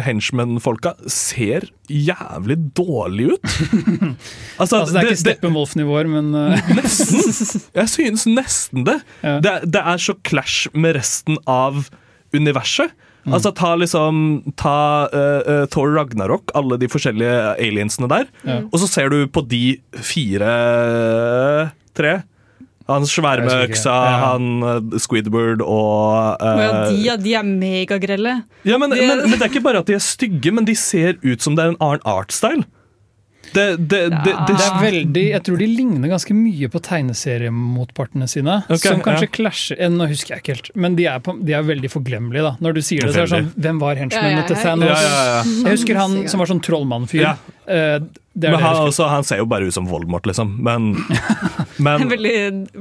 henchman-folka, 0.04 0.92
ser 1.08 1.70
jævlig 1.88 2.58
dårlig 2.76 3.30
ut. 3.32 3.40
altså, 4.60 4.82
Altså, 4.82 4.92
det 4.92 5.00
er 5.00 5.08
ikke 5.08 5.22
Steppenwolf-nivåer, 5.22 6.10
men 6.12 6.36
uh, 6.36 6.72
Nesten. 6.76 7.62
Jeg 7.80 7.88
synes 7.94 8.26
nesten 8.28 8.84
det. 8.90 8.98
Ja. 9.24 9.38
det. 9.40 9.54
Det 9.72 9.82
er 9.94 10.04
så 10.04 10.18
clash 10.28 10.68
med 10.76 10.98
resten 11.00 11.38
av 11.48 11.88
universet. 12.36 12.92
Mm. 13.26 13.34
Altså 13.38 13.52
Ta 13.54 13.76
liksom 13.78 14.16
Ta 14.58 14.76
uh, 15.14 15.66
Thor 15.70 15.92
Ragnarok, 15.94 16.50
alle 16.58 16.78
de 16.82 16.88
forskjellige 16.90 17.36
aliensene 17.62 18.08
der. 18.10 18.26
Ja. 18.48 18.56
Og 18.72 18.80
så 18.82 18.88
ser 18.90 19.10
du 19.14 19.28
på 19.30 19.44
de 19.48 19.78
fire 20.02 20.52
Tre. 21.98 22.22
Han 22.90 23.06
svære 23.08 23.46
med 23.46 23.70
øksa, 23.70 23.92
Ja. 23.94 24.16
han 24.34 24.48
eh, 24.68 24.98
Squidward 25.00 25.62
og 25.62 26.42
Og 26.42 26.60
ja, 26.60 26.72
de, 26.90 26.96
ja, 27.06 27.16
de 27.16 27.34
er 27.40 27.44
megagrelle. 27.48 28.34
ja, 28.66 28.78
men, 28.78 28.90
De- 28.92 28.98
men, 29.08 29.22
men 29.30 29.38
det 29.38 29.42
er 29.46 29.50
ikke 29.54 29.64
bare 29.64 29.80
at 29.80 29.88
de 29.88 29.94
er 29.96 30.00
stygge, 30.04 30.52
men 30.52 30.66
de 30.66 30.76
ser 30.76 31.14
ut 31.24 31.40
som 31.42 31.56
det 31.56 31.64
er 31.64 31.70
en 31.72 31.78
annen 31.80 32.02
artstyle. 32.04 32.66
Det, 33.54 33.78
det, 33.78 34.10
det, 34.10 34.20
det, 34.26 34.34
det 34.48 34.64
er 34.64 34.78
veldig, 34.80 35.24
jeg 35.34 35.44
tror 35.48 35.58
de 35.60 35.68
ligner 35.68 36.12
ganske 36.12 36.36
mye 36.36 36.70
på 36.72 36.80
tegneseriemotpartene 36.86 38.28
sine. 38.32 38.62
Okay, 38.68 38.94
som 38.94 39.04
kanskje 39.04 39.28
ja. 39.28 39.34
klasjer 39.36 39.82
eh, 39.82 39.92
Nå 39.92 40.08
husker 40.12 40.36
jeg 40.36 40.44
ikke 40.44 40.56
helt, 40.56 40.70
men 40.86 40.96
de 41.00 41.08
er, 41.12 41.20
på, 41.24 41.36
de 41.42 41.56
er 41.58 41.66
veldig 41.68 41.92
forglemmelige. 41.92 42.46
da 42.48 42.54
Når 42.64 42.78
du 42.78 42.82
sier 42.86 43.08
det, 43.08 43.14
så 43.16 43.24
er 43.24 43.28
det 43.28 43.34
sånn 43.34 43.52
Hvem 43.68 43.82
var 43.84 44.00
henchmannen 44.00 44.48
til. 44.48 44.60
Thanos? 44.62 44.88
ja, 44.88 45.00
ja, 45.04 45.24
ja. 45.32 45.42
Jeg 45.68 45.80
husker 45.80 46.00
han 46.00 46.12
som 46.32 46.44
var 46.44 46.52
sånn 46.52 46.64
trollmannfyr. 46.64 47.24
Ja. 47.26 47.36
Eh, 47.68 47.98
det 48.32 48.48
er 48.48 48.56
Men 48.56 48.64
han, 48.64 48.78
også, 48.88 49.10
han 49.12 49.28
ser 49.28 49.42
jo 49.42 49.48
bare 49.52 49.68
ut 49.68 49.76
som 49.76 49.90
Voldemort, 49.92 50.26
liksom. 50.30 50.56
Men, 50.64 50.94
men 51.76 52.02
En 52.06 52.12
veldig 52.14 52.36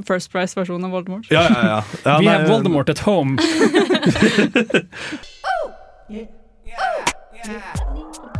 First 0.07 0.31
Price-versjon 0.31 0.87
av 0.87 0.95
Voldemort. 0.95 1.27
Ja, 1.33 1.43
ja, 1.49 1.61
ja. 1.67 1.81
ja 2.05 2.15
We 2.21 2.29
nei, 2.29 2.37
have 2.37 2.47
Voldemort 2.47 2.89
at 2.93 3.03
home. 3.03 3.35
Her 7.41 8.30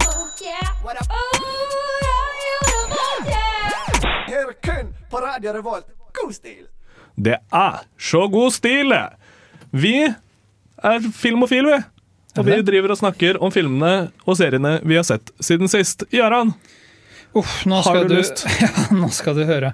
på 5.11 5.19
Radio 5.19 5.51
Revolt. 5.53 5.87
God 6.23 6.35
stil! 6.35 6.67
Det 7.15 7.35
er 7.51 7.79
så 7.99 8.27
god 8.31 8.53
stil! 8.55 8.93
Vi 9.75 9.95
er 10.07 11.07
filmofil, 11.15 11.67
vi. 11.67 11.79
Og 12.39 12.47
vi 12.47 12.59
driver 12.63 12.93
og 12.93 12.99
snakker 13.01 13.39
om 13.43 13.51
filmene 13.51 14.11
og 14.23 14.37
seriene 14.39 14.77
vi 14.87 14.95
har 14.95 15.03
sett 15.03 15.33
siden 15.43 15.67
sist. 15.71 16.05
Uff, 17.35 17.57
nå 17.67 17.81
Har 17.83 18.01
du 18.03 18.13
du, 18.13 18.17
lyst? 18.21 18.45
ja, 18.63 18.69
nå 18.95 19.11
skal 19.11 19.35
du 19.35 19.43
høre. 19.47 19.73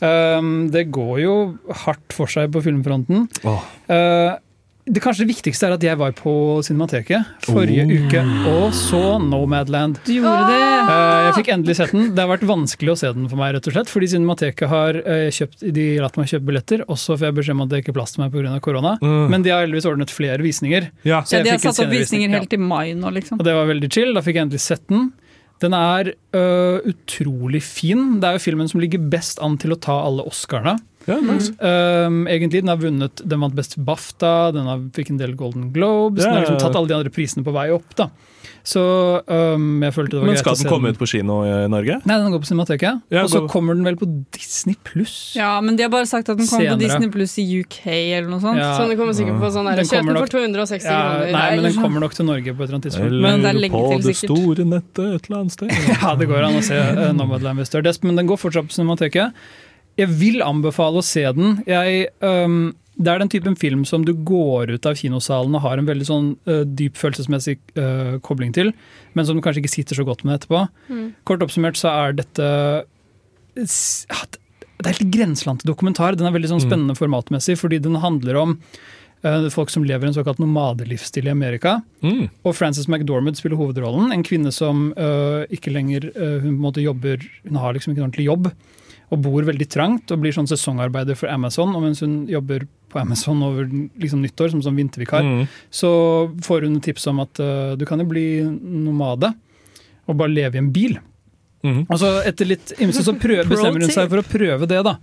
Um, 0.00 0.68
det 0.72 0.86
går 0.92 1.14
jo 1.24 1.36
hardt 1.84 2.16
for 2.16 2.32
seg 2.32 2.48
på 2.56 2.64
filmfronten. 2.64 3.28
Åh. 3.44 3.68
Uh, 3.92 4.40
det 4.90 5.02
kanskje 5.04 5.24
det 5.26 5.30
viktigste 5.34 5.68
er 5.68 5.74
at 5.76 5.84
jeg 5.84 5.98
var 6.00 6.12
på 6.16 6.32
Cinemateket 6.66 7.44
forrige 7.46 7.84
Oh. 7.84 7.92
uke 8.08 8.22
og 8.50 8.72
så 8.74 9.00
Nomadland. 9.22 9.98
Du 10.06 10.12
gjorde 10.16 10.48
det! 10.48 10.62
Uh, 10.88 11.26
jeg 11.28 11.34
fikk 11.38 11.50
endelig 11.54 11.76
sett 11.78 11.92
den. 11.94 12.08
Det 12.16 12.24
har 12.24 12.30
vært 12.32 12.46
vanskelig 12.48 12.94
å 12.94 12.96
se 13.00 13.12
den 13.12 13.28
for 13.30 13.40
meg, 13.40 13.54
rett 13.56 13.68
og 13.68 13.76
slett, 13.76 13.92
fordi 13.92 14.08
Cinemateket 14.14 14.70
har 14.72 14.98
uh, 15.04 15.28
kjøpt, 15.34 15.62
de 15.76 15.86
latt 16.02 16.18
meg 16.20 16.30
kjøpe 16.32 16.48
billetter, 16.50 16.84
og 16.88 16.98
så 17.00 17.16
får 17.18 17.28
jeg 17.28 17.38
beskjed 17.38 17.58
om 17.58 17.64
at 17.66 17.72
det 17.74 17.82
ikke 17.84 17.92
er 17.94 17.98
plass 18.00 18.16
til 18.16 18.24
meg 18.24 18.34
pga. 18.34 18.56
korona. 18.64 18.96
Mm. 19.02 19.24
Men 19.34 19.46
de 19.46 19.54
har 19.54 19.64
heldigvis 19.66 19.88
ordnet 19.92 20.10
flere 20.14 20.42
visninger. 20.44 20.90
Ja. 21.04 21.22
Så 21.22 21.38
Ja, 21.38 21.44
de 21.44 21.54
har 21.54 21.62
satt 21.62 21.84
opp 21.84 21.92
visninger 21.92 22.32
helt 22.38 22.50
til 22.50 22.60
mai 22.64 22.94
nå, 22.98 23.12
liksom. 23.14 23.38
Og 23.40 23.44
det 23.46 23.54
var 23.56 23.68
veldig 23.68 23.90
chill. 23.92 24.14
Da 24.16 24.24
fikk 24.24 24.40
jeg 24.40 24.48
endelig 24.48 24.64
sett 24.64 24.86
den. 24.88 25.10
Den 25.62 25.74
er 25.74 26.12
øh, 26.38 26.78
utrolig 26.86 27.60
fin. 27.66 28.20
Det 28.22 28.28
er 28.28 28.36
jo 28.38 28.44
filmen 28.44 28.68
som 28.70 28.78
ligger 28.80 29.02
best 29.10 29.40
an 29.42 29.56
til 29.58 29.74
å 29.74 29.78
ta 29.82 29.96
alle 30.06 30.22
Oscarene. 30.28 30.76
Ja, 31.08 31.18
nice. 31.24 31.50
Um, 31.58 32.26
egentlig, 32.28 32.60
Den 32.62 32.68
har 32.74 32.80
vunnet, 32.82 33.22
den 33.24 33.40
vant 33.40 33.54
best 33.56 33.76
BAFTA, 33.80 34.52
den 34.54 34.66
har, 34.68 34.82
fikk 34.94 35.10
en 35.14 35.20
del 35.20 35.34
Golden 35.38 35.70
Globes. 35.72 36.22
Ja, 36.24 36.30
Den 36.34 36.42
har 36.42 36.46
liksom 36.46 36.60
tatt 36.62 36.76
alle 36.76 36.88
de 36.92 36.98
andre 37.00 37.10
prisene 37.14 37.44
på 37.46 37.54
vei 37.56 37.70
opp. 37.74 37.94
da. 37.98 38.10
Så 38.68 38.80
um, 39.24 39.80
jeg 39.80 39.94
følte 39.96 40.12
det 40.12 40.20
var 40.20 40.26
Men 40.28 40.34
greit 40.36 40.42
skal 40.42 40.56
den 40.60 40.68
komme 40.68 40.90
ut 40.92 40.98
på 41.00 41.06
kino 41.08 41.38
i 41.46 41.52
Norge? 41.72 41.94
Nei, 42.04 42.16
den 42.20 42.32
går 42.34 42.42
på 42.42 42.48
Cinemateket. 42.50 42.98
Ja, 43.14 43.22
og 43.24 43.30
så 43.32 43.40
går- 43.40 43.48
kommer 43.54 43.78
den 43.78 43.86
vel 43.86 43.96
på 43.96 44.08
Disney 44.34 44.76
pluss. 44.84 45.14
Ja, 45.38 45.54
men 45.64 45.76
de 45.78 45.86
har 45.86 45.92
bare 45.92 46.08
sagt 46.10 46.28
at 46.28 46.36
den 46.36 46.46
kommer 46.50 46.74
på 46.74 46.80
Disney 46.82 47.08
Pluss 47.14 47.38
i 47.40 47.46
UK 47.62 47.78
eller 47.88 48.28
noe 48.28 48.42
sånt. 48.44 48.60
Ja. 48.60 48.74
Så 48.76 48.88
den 48.90 48.98
kommer 49.00 49.16
sikkert 49.16 49.40
på 49.40 49.48
sånn 49.54 49.70
Kjøp 49.72 49.88
den 49.94 50.10
nok- 50.12 50.26
for 50.26 50.34
260 50.36 50.84
Ja, 50.84 50.98
kroner. 51.00 51.32
nei, 51.32 51.46
men 51.56 51.64
den 51.64 51.78
kommer 51.80 52.04
nok 52.04 52.14
til 52.18 52.28
Norge 52.28 52.44
på 52.52 52.60
et 52.60 52.68
eller 52.68 52.76
annet 52.76 52.88
tidspunkt. 52.90 53.22
Men 53.24 53.40
det 53.46 53.54
er 53.54 53.60
lenge 53.62 53.72
på 53.72 53.88
til, 53.94 54.04
det 54.10 54.16
store 54.20 54.68
nettet 54.74 55.14
et 55.14 55.30
eller 55.30 55.40
annet 55.40 55.52
sted. 55.56 55.72
Ja, 56.02 56.14
det 56.20 56.28
går 56.28 56.44
an 56.50 56.60
å 56.60 56.62
se 56.68 56.76
uh, 56.76 57.12
Nomadland 57.16 57.58
hvis 57.64 57.72
du 57.72 57.78
er 57.80 57.88
desp, 57.88 58.04
men 58.04 58.16
den 58.20 58.28
går 58.28 58.36
fortsatt 58.36 58.68
på 58.68 58.76
Cinemateket. 58.76 59.32
Jeg 59.98 60.12
vil 60.20 60.42
anbefale 60.46 61.00
å 61.00 61.06
se 61.06 61.24
den. 61.34 61.56
Jeg, 61.66 62.06
um, 62.22 62.70
det 62.98 63.10
er 63.12 63.22
den 63.22 63.30
typen 63.32 63.56
film 63.58 63.84
som 63.88 64.04
du 64.06 64.12
går 64.14 64.70
ut 64.76 64.86
av 64.86 64.98
kinosalen 64.98 65.56
og 65.58 65.64
har 65.64 65.80
en 65.80 65.88
veldig 65.88 66.06
sånn 66.06 66.28
uh, 66.50 66.62
dyp 66.62 66.98
følelsesmessig 66.98 67.56
uh, 67.78 68.18
kobling 68.22 68.54
til, 68.54 68.70
men 69.18 69.26
som 69.26 69.38
du 69.38 69.42
kanskje 69.42 69.64
ikke 69.64 69.74
sitter 69.74 69.98
så 69.98 70.06
godt 70.06 70.22
med 70.26 70.38
etterpå. 70.38 70.64
Mm. 70.90 71.08
Kort 71.26 71.42
oppsummert 71.46 71.80
så 71.80 71.90
er 71.94 72.14
dette 72.20 72.52
Det 73.58 74.86
er 74.86 74.92
helt 74.92 75.10
grenseland 75.10 75.64
til 75.64 75.72
dokumentar. 75.72 76.14
Den 76.14 76.30
er 76.30 76.36
veldig 76.36 76.52
sånn 76.52 76.62
Mm. 76.62 76.68
spennende 76.70 76.98
formatmessig, 76.98 77.58
fordi 77.58 77.82
den 77.82 77.98
handler 77.98 78.38
om 78.38 78.54
uh, 79.26 79.50
folk 79.50 79.74
som 79.74 79.82
lever 79.82 80.06
en 80.06 80.14
såkalt 80.14 80.38
nomadelivsstil 80.38 81.26
i 81.26 81.34
Amerika. 81.34 81.80
Mm. 82.06 82.28
Og 82.46 82.54
Frances 82.54 82.86
McDormand 82.86 83.34
spiller 83.34 83.58
hovedrollen. 83.58 84.12
En 84.14 84.22
kvinne 84.22 84.54
som 84.54 84.92
ikke 85.50 85.74
lenger 85.74 86.12
hun 86.14 86.54
på 86.54 86.54
en 86.54 86.66
måte 86.70 86.84
jobber 86.86 87.18
Hun 87.48 87.58
har 87.58 87.74
liksom 87.74 87.92
ikke 87.92 88.04
en 88.04 88.10
ordentlig 88.12 88.30
jobb 88.30 88.52
og 89.08 89.22
bor 89.24 89.46
veldig 89.48 89.66
trangt 89.72 90.10
og 90.12 90.20
blir 90.20 90.34
sånn 90.36 90.48
sesongarbeider 90.50 91.16
for 91.16 91.30
Amazon. 91.32 91.74
Og 91.76 91.82
mens 91.86 92.02
hun 92.04 92.26
jobber 92.28 92.66
på 92.92 93.00
Amazon 93.00 93.40
over 93.44 93.68
liksom, 93.68 94.20
nyttår 94.24 94.50
som 94.52 94.62
sånn 94.64 94.76
vintervikar, 94.76 95.22
Mm. 95.24 95.46
så 95.70 95.90
får 96.44 96.66
hun 96.68 96.80
tips 96.84 97.06
om 97.08 97.20
at 97.20 97.40
uh, 97.40 97.76
du 97.76 97.84
kan 97.88 97.98
jo 98.00 98.06
bli 98.08 98.42
nomade 98.44 99.32
og 100.08 100.16
bare 100.16 100.32
leve 100.32 100.56
i 100.56 100.58
en 100.62 100.72
bil. 100.72 100.98
Mm. 101.64 101.86
Og 101.88 101.96
så 101.98 102.22
etter 102.28 102.46
litt 102.46 102.72
ymse 102.80 103.02
så 103.04 103.16
prøver, 103.18 103.48
bestemmer 103.52 103.80
hun 103.84 103.90
seg 103.92 104.08
for 104.08 104.20
å 104.22 104.28
prøve 104.28 104.68
det, 104.70 104.82
da. 104.86 104.96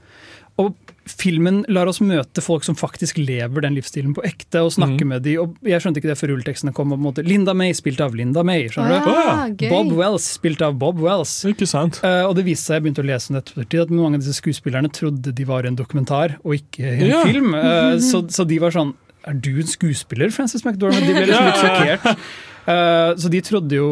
Og 0.61 0.73
filmen 1.05 1.59
lar 1.69 1.89
oss 1.91 1.99
møte 2.01 2.41
folk 2.41 2.63
som 2.65 2.77
faktisk 2.79 3.17
lever 3.19 3.61
den 3.65 3.75
livsstilen 3.75 4.13
på 4.15 4.23
ekte, 4.25 4.61
og 4.65 4.71
snakke 4.73 5.03
mm. 5.03 5.09
med 5.11 5.25
de, 5.27 5.33
og 5.41 5.57
Jeg 5.67 5.83
skjønte 5.83 5.99
ikke 6.01 6.09
det 6.13 6.17
før 6.17 6.31
rulletekstene 6.31 6.73
kom. 6.73 6.93
Og 6.93 6.97
på 6.97 7.01
en 7.03 7.07
måte, 7.09 7.25
Linda 7.27 7.53
May, 7.53 7.75
spilt 7.77 7.99
av 8.01 8.15
Linda 8.17 8.41
May. 8.47 8.69
skjønner 8.71 9.03
du? 9.03 9.11
Ah. 9.11 9.43
Bob 9.69 9.91
Wells, 9.99 10.29
spilt 10.39 10.63
av 10.65 10.77
Bob 10.81 11.03
Wells. 11.03 11.33
Ikke 11.51 11.67
sant? 11.69 11.99
Uh, 12.01 12.23
og 12.29 12.37
det 12.39 12.47
viste 12.47 12.69
seg, 12.71 12.79
jeg 12.79 12.87
begynte 12.87 13.03
å 13.03 13.09
lese 13.11 13.29
om 13.29 13.37
det 13.37 13.43
ettertid, 13.45 13.83
at 13.83 13.93
mange 13.93 14.17
av 14.17 14.23
disse 14.25 14.39
skuespillerne 14.39 14.89
trodde 14.95 15.35
de 15.35 15.45
var 15.51 15.67
en 15.67 15.77
dokumentar 15.77 16.37
og 16.43 16.55
ikke 16.57 16.87
en 16.95 17.05
Ja. 17.11 17.21
film. 17.27 17.51
Uh, 17.53 17.99
så, 18.01 18.23
så 18.31 18.47
de 18.47 18.61
var 18.63 18.71
sånn 18.75 18.95
Er 19.27 19.33
du 19.41 19.55
en 19.59 19.67
skuespiller, 19.69 20.29
Frances 20.33 20.63
McDormand? 20.65 21.03
De 21.05 21.13
ble 21.19 21.27
liksom 21.27 21.47
litt 21.51 21.61
sjokkert. 21.65 22.27
Uh, 22.65 23.13
så 23.21 23.29
de 23.29 23.39
trodde 23.45 23.77
jo 23.77 23.87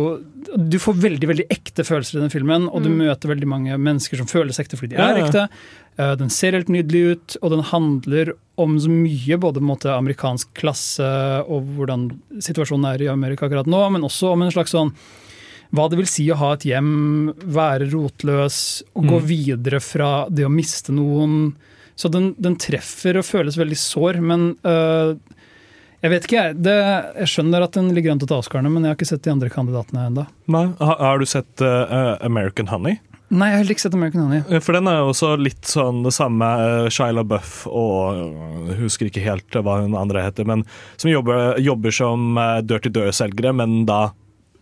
Du 0.57 0.79
får 0.81 0.95
veldig 0.97 1.27
veldig 1.29 1.43
ekte 1.53 1.83
følelser 1.85 2.17
i 2.17 2.23
den 2.23 2.31
filmen, 2.33 2.65
og 2.69 2.81
du 2.85 2.89
møter 2.89 3.29
veldig 3.29 3.47
mange 3.49 3.77
mennesker 3.77 4.17
som 4.17 4.29
føles 4.29 4.57
ekte 4.61 4.77
fordi 4.79 4.95
de 4.95 5.01
er 5.01 5.17
Ja, 5.17 5.19
ja. 5.19 5.27
ekte. 5.27 5.43
Eh, 5.97 6.13
den 6.17 6.29
ser 6.33 6.55
helt 6.57 6.71
nydelig 6.73 7.01
ut, 7.13 7.35
og 7.41 7.51
den 7.53 7.65
handler 7.69 8.33
om 8.61 8.77
så 8.81 8.89
mye, 8.89 9.37
både 9.41 9.61
måte 9.65 9.89
amerikansk 9.93 10.51
klasse 10.57 11.05
og 11.49 11.67
hvordan 11.75 12.07
situasjonen 12.41 12.85
er 12.93 13.03
i 13.05 13.11
Amerika 13.11 13.47
akkurat 13.47 13.69
nå, 13.69 13.81
men 13.95 14.05
også 14.05 14.31
om 14.33 14.41
en 14.45 14.53
slags 14.53 14.73
sånn 14.75 14.93
hva 15.73 15.87
det 15.89 15.97
vil 15.97 16.05
si 16.09 16.27
å 16.29 16.35
ha 16.37 16.51
et 16.53 16.67
hjem, 16.69 17.31
være 17.49 17.87
rotløs 17.89 18.57
og 18.93 19.07
gå 19.09 19.19
Mm. 19.19 19.25
videre 19.25 19.79
fra 19.81 20.27
det 20.29 20.45
å 20.45 20.51
miste 20.53 20.93
noen. 20.93 21.55
Så 21.97 22.09
den, 22.13 22.35
den 22.37 22.55
treffer 22.61 23.17
og 23.17 23.25
føles 23.25 23.57
veldig 23.57 23.77
sår, 23.81 24.19
men 24.21 24.51
øh, 24.65 25.15
jeg 26.03 26.11
vet 26.13 26.25
ikke, 26.27 26.43
jeg. 26.43 26.55
Det, 26.61 26.75
jeg 27.23 27.31
skjønner 27.31 27.63
at 27.65 27.73
den 27.77 27.89
ligger 27.95 28.11
an 28.13 28.19
til 28.21 28.27
å 28.29 28.33
ta 28.35 28.39
Oscarene, 28.43 28.69
men 28.69 28.83
jeg 28.85 28.91
har 28.93 28.97
ikke 28.99 29.09
sett 29.15 29.23
de 29.25 29.31
andre 29.33 29.49
kandidatene 29.49 30.05
ennå. 30.11 30.27
Har, 30.77 30.97
har 30.99 31.17
du 31.21 31.25
sett 31.25 31.61
uh, 31.65 32.17
American 32.21 32.67
Honey? 32.69 32.99
Nei, 33.33 33.47
jeg 33.49 33.55
har 33.55 33.61
heller 33.63 33.73
ikke 33.75 33.85
sett 33.85 33.95
American 33.97 34.25
Honey. 34.25 34.41
Eh, 34.49 34.59
For 34.61 34.75
den 34.77 34.87
er 34.91 34.99
jo 34.99 35.11
også 35.13 35.31
litt 35.41 35.69
sånn 35.69 36.03
det 36.05 36.11
samme 36.13 36.49
Shyla 36.93 37.21
Shia 37.21 37.23
Buff 37.27 37.63
og 37.69 38.19
jeg 38.69 38.79
husker 38.83 39.09
ikke 39.09 39.23
helt 39.25 39.57
hva 39.63 39.79
hun 39.81 39.95
andre 39.97 40.25
heter, 40.25 40.45
men 40.45 40.65
som 40.97 41.09
jobber, 41.09 41.57
jobber 41.63 41.95
som 41.95 42.37
uh, 42.37 42.59
dør-til-dør-selgere, 42.61 43.55
men 43.55 43.85
da 43.89 44.11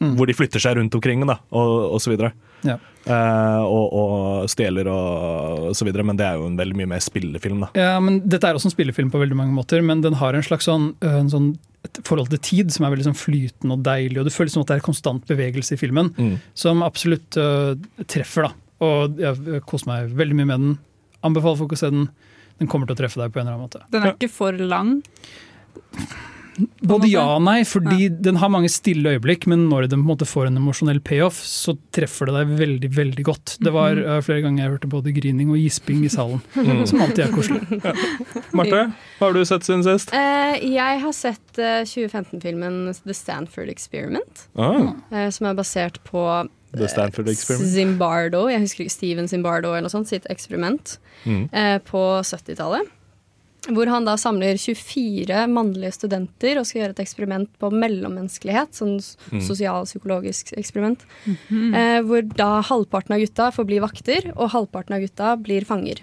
Mm. 0.01 0.15
hvor 0.17 0.25
de 0.25 0.33
flytter 0.33 0.57
seg 0.57 0.79
rundt 0.79 0.95
omkring 0.97 1.21
da, 1.29 1.35
og, 1.53 1.71
og 1.93 1.99
så 2.01 2.09
videre. 2.09 2.31
Ja. 2.65 2.79
Uh, 3.05 3.61
og, 3.69 3.93
og 3.93 4.49
stjeler 4.49 4.87
og, 4.89 5.67
og 5.69 5.75
så 5.77 5.85
videre, 5.85 6.01
men 6.05 6.17
det 6.17 6.25
er 6.25 6.39
jo 6.41 6.47
en 6.49 6.57
veldig 6.57 6.77
mye 6.79 6.89
mer 6.95 7.03
spillefilm, 7.05 7.59
da. 7.61 7.69
Ja, 7.77 7.99
men 8.01 8.17
Dette 8.25 8.49
er 8.49 8.57
også 8.57 8.71
en 8.71 8.73
spillefilm 8.73 9.11
på 9.13 9.21
veldig 9.21 9.37
mange 9.37 9.53
måter, 9.53 9.83
men 9.85 10.01
den 10.01 10.17
har 10.17 10.33
en 10.33 10.45
slags 10.45 10.65
sånn, 10.65 10.95
en 11.05 11.29
sånn 11.29 11.51
et 11.87 11.99
forhold 12.05 12.29
til 12.29 12.39
tid 12.45 12.71
som 12.73 12.85
er 12.85 12.91
veldig 12.93 13.07
sånn 13.09 13.17
flytende 13.17 13.73
og 13.77 13.83
deilig, 13.85 14.19
og 14.21 14.27
det 14.27 14.33
føles 14.35 14.53
som 14.53 14.61
at 14.61 14.67
det 14.69 14.75
er 14.77 14.85
konstant 14.85 15.25
bevegelse 15.29 15.73
i 15.73 15.79
filmen, 15.81 16.11
Mm. 16.17 16.35
som 16.53 16.83
absolutt 16.85 17.37
uh, 17.41 17.73
treffer. 18.05 18.43
da. 18.49 18.53
Og 18.85 19.17
jeg 19.21 19.61
koser 19.65 19.87
meg 19.89 20.11
veldig 20.17 20.35
mye 20.37 20.45
med 20.51 20.59
den. 20.59 20.77
Anbefaler 21.23 21.57
folk 21.57 21.73
å 21.73 21.77
se 21.77 21.89
den. 21.89 22.07
Den 22.61 22.67
kommer 22.69 22.85
til 22.89 22.95
å 22.95 23.01
treffe 23.01 23.17
deg 23.21 23.33
på 23.33 23.41
en 23.41 23.47
eller 23.47 23.57
annen 23.57 23.65
måte. 23.69 23.81
Den 23.93 24.03
er 24.05 24.13
ikke 24.13 24.29
for 24.29 24.51
lang. 24.53 25.01
Både 26.83 27.07
ja 27.09 27.23
og 27.37 27.41
nei, 27.45 27.61
fordi 27.63 28.09
den 28.21 28.35
har 28.41 28.49
mange 28.51 28.67
stille 28.69 29.13
øyeblikk, 29.15 29.45
men 29.47 29.69
når 29.69 29.87
den 29.89 30.01
på 30.03 30.09
en 30.09 30.17
måte 30.17 30.27
får 30.27 30.47
en 30.49 30.57
emosjonell 30.59 30.99
payoff, 30.99 31.37
så 31.47 31.77
treffer 31.95 32.27
det 32.27 32.35
deg 32.35 32.51
veldig 32.59 32.89
veldig 32.97 33.23
godt. 33.23 33.57
Det 33.63 33.71
var 33.73 33.95
Mhm. 33.95 34.03
øh, 34.03 34.21
flere 34.21 34.41
ganger 34.43 34.63
jeg 34.63 34.71
hørte 34.73 34.89
både 34.91 35.13
grining 35.15 35.49
og 35.49 35.57
gisping 35.57 36.03
i 36.05 36.09
salen, 36.09 36.41
Mm. 36.55 36.85
som 36.87 37.01
alltid 37.01 37.19
er 37.19 37.31
koselig. 37.31 37.61
Marte, 38.53 38.93
hva 39.19 39.25
har 39.29 39.33
du 39.33 39.45
sett 39.45 39.63
siden 39.63 39.83
sist? 39.83 40.11
Uh, 40.13 40.59
jeg 40.59 40.99
har 41.01 41.11
sett 41.13 41.57
uh, 41.57 41.83
2015-filmen 41.87 42.93
The 43.05 43.13
Stanford 43.13 43.69
Experiment, 43.69 44.47
Ah, 44.57 44.93
eh, 45.11 45.29
som 45.29 45.47
er 45.47 45.53
basert 45.55 45.99
på 46.03 46.47
The 46.75 46.87
Stanford 46.87 47.27
Experiment. 47.31 47.71
Zimbardo, 47.73 48.47
jeg 48.49 48.61
husker 48.61 48.83
ikke 48.85 48.91
Steven 48.99 49.27
Zimbardo 49.27 49.71
eller 49.73 49.87
noe 49.87 49.89
sånt, 49.89 50.07
sitt 50.07 50.25
eksperiment 50.29 50.97
Mm. 51.25 51.49
eh, 51.53 51.77
på 51.79 52.01
70-tallet. 52.23 52.87
Hvor 53.69 53.85
han 53.93 54.05
da 54.07 54.15
samler 54.17 54.57
24 54.57 55.43
mannlige 55.53 55.93
studenter 55.93 56.57
og 56.57 56.65
skal 56.65 56.81
gjøre 56.81 56.95
et 56.95 57.01
eksperiment 57.03 57.49
på 57.61 57.69
mellommenneskelighet. 57.69 58.73
Sånn 58.73 58.95
Mm. 59.31 59.41
sosialpsykologisk 59.45 60.53
eksperiment. 60.57 61.05
Eh, 61.75 62.01
hvor 62.01 62.23
da 62.35 62.61
halvparten 62.61 63.13
av 63.13 63.19
gutta 63.19 63.51
får 63.53 63.67
bli 63.67 63.77
vakter, 63.79 64.31
og 64.35 64.49
halvparten 64.49 64.95
av 64.95 65.01
gutta 65.01 65.35
blir 65.37 65.63
fanger. 65.63 66.01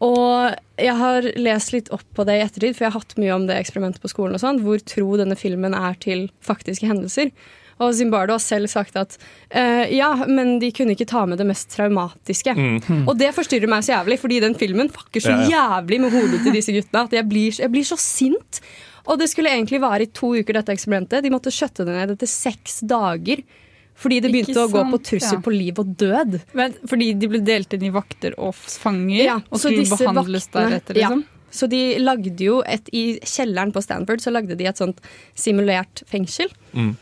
Og 0.00 0.54
jeg 0.78 0.94
har 0.96 1.22
lest 1.36 1.72
litt 1.74 1.90
opp 1.92 2.04
på 2.14 2.24
det 2.24 2.38
i 2.38 2.44
ettertid, 2.46 2.76
for 2.76 2.84
jeg 2.86 2.92
har 2.92 3.00
hatt 3.00 3.16
mye 3.18 3.34
om 3.34 3.46
det 3.46 3.56
eksperimentet 3.58 4.00
på 4.00 4.08
skolen. 4.08 4.34
og 4.34 4.40
sånn, 4.40 4.60
Hvor 4.62 4.78
tro 4.78 5.16
denne 5.16 5.36
filmen 5.36 5.74
er 5.74 5.94
til 5.94 6.30
faktiske 6.40 6.86
hendelser. 6.86 7.30
Og 7.78 7.94
Zimbardo 7.94 8.34
har 8.34 8.42
selv 8.42 8.70
sagt 8.72 8.96
at 8.98 9.14
uh, 9.18 9.86
ja, 9.92 10.10
men 10.26 10.56
de 10.62 10.72
kunne 10.74 10.96
ikke 10.96 11.08
ta 11.08 11.24
med 11.30 11.38
det 11.38 11.46
mest 11.48 11.70
traumatiske. 11.74 12.54
Mm. 12.58 13.06
Og 13.06 13.14
det 13.20 13.30
forstyrrer 13.36 13.70
meg 13.70 13.86
så 13.86 13.96
jævlig, 13.96 14.18
fordi 14.22 14.42
den 14.44 14.58
filmen 14.58 14.90
fucker 14.92 15.24
så 15.24 15.36
Ja, 15.36 15.48
jævlig 15.52 16.00
med 16.02 16.14
hodet 16.16 16.42
til 16.42 16.58
disse 16.58 16.74
guttene 16.74 17.06
at 17.06 17.16
jeg 17.20 17.28
blir, 17.30 17.54
jeg 17.62 17.72
blir 17.72 17.86
så 17.86 17.98
sint. 18.00 18.60
Og 19.08 19.16
det 19.20 19.30
skulle 19.30 19.52
egentlig 19.54 19.80
vare 19.80 20.04
i 20.04 20.10
to 20.12 20.34
uker, 20.36 20.58
dette 20.58 20.74
eksperimentet. 20.74 21.24
De 21.24 21.32
måtte 21.32 21.54
skjøtte 21.54 21.86
det 21.86 21.94
ned 21.96 22.12
etter 22.16 22.28
seks 22.28 22.82
dager. 22.88 23.40
Fordi 23.98 24.20
det 24.22 24.30
begynte 24.30 24.52
begynte 24.52 24.66
å 24.68 24.70
gå 24.70 24.82
på 24.92 25.00
trussel 25.08 25.38
ja. 25.38 25.42
på 25.42 25.54
liv 25.54 25.80
og 25.82 25.94
død. 25.98 26.36
Men, 26.58 26.76
fordi 26.86 27.08
de 27.18 27.30
ble 27.32 27.40
delt 27.42 27.72
inn 27.74 27.88
i 27.88 27.90
vakter 27.94 28.36
og 28.38 28.54
fanger, 28.54 29.24
Ja, 29.24 29.40
og 29.48 29.58
skulle 29.58 29.82
disse 29.82 29.98
behandles 29.98 30.46
vaktene- 30.46 30.70
deretter, 30.74 31.00
liksom? 31.00 31.24
Ja. 31.26 31.34
Så 31.58 31.66
de 31.72 31.80
lagde 32.02 32.44
jo 32.44 32.60
et 32.68 32.90
I 32.92 33.18
kjelleren 33.24 33.72
på 33.72 33.80
Stanford 33.80 34.20
så 34.20 34.30
lagde 34.30 34.54
de 34.58 34.66
et 34.68 34.78
sånt 34.78 35.00
simulert 35.34 36.02
fengsel. 36.06 36.52
Mm. 36.76 36.92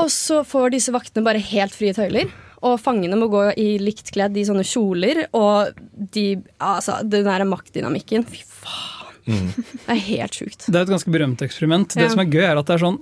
Og 0.00 0.10
så 0.10 0.40
får 0.46 0.74
disse 0.74 0.92
vaktene 0.94 1.24
bare 1.26 1.42
helt 1.52 1.74
frie 1.76 1.94
tøyler. 1.96 2.32
Og 2.64 2.78
fangene 2.80 3.16
må 3.20 3.28
gå 3.28 3.44
i 3.60 3.74
likt 3.82 4.10
kledd 4.14 4.36
i 4.40 4.44
sånne 4.48 4.64
kjoler. 4.66 5.26
Og 5.36 5.74
de 6.14 6.26
Altså, 6.58 7.00
den 7.04 7.26
der 7.28 7.44
maktdynamikken 7.48 8.24
Fy 8.26 8.40
faen. 8.48 8.90
Det 9.24 9.88
er 9.88 10.00
helt 10.04 10.36
sjukt. 10.36 10.66
Det 10.68 10.76
er 10.76 10.82
et 10.84 10.90
ganske 10.92 11.12
berømt 11.12 11.40
eksperiment. 11.46 11.94
Ja. 11.96 12.02
Det 12.04 12.10
som 12.12 12.20
er 12.20 12.28
gøy, 12.28 12.42
er 12.44 12.58
at 12.60 12.68
det 12.68 12.74
er 12.74 12.82
sånn 12.82 12.98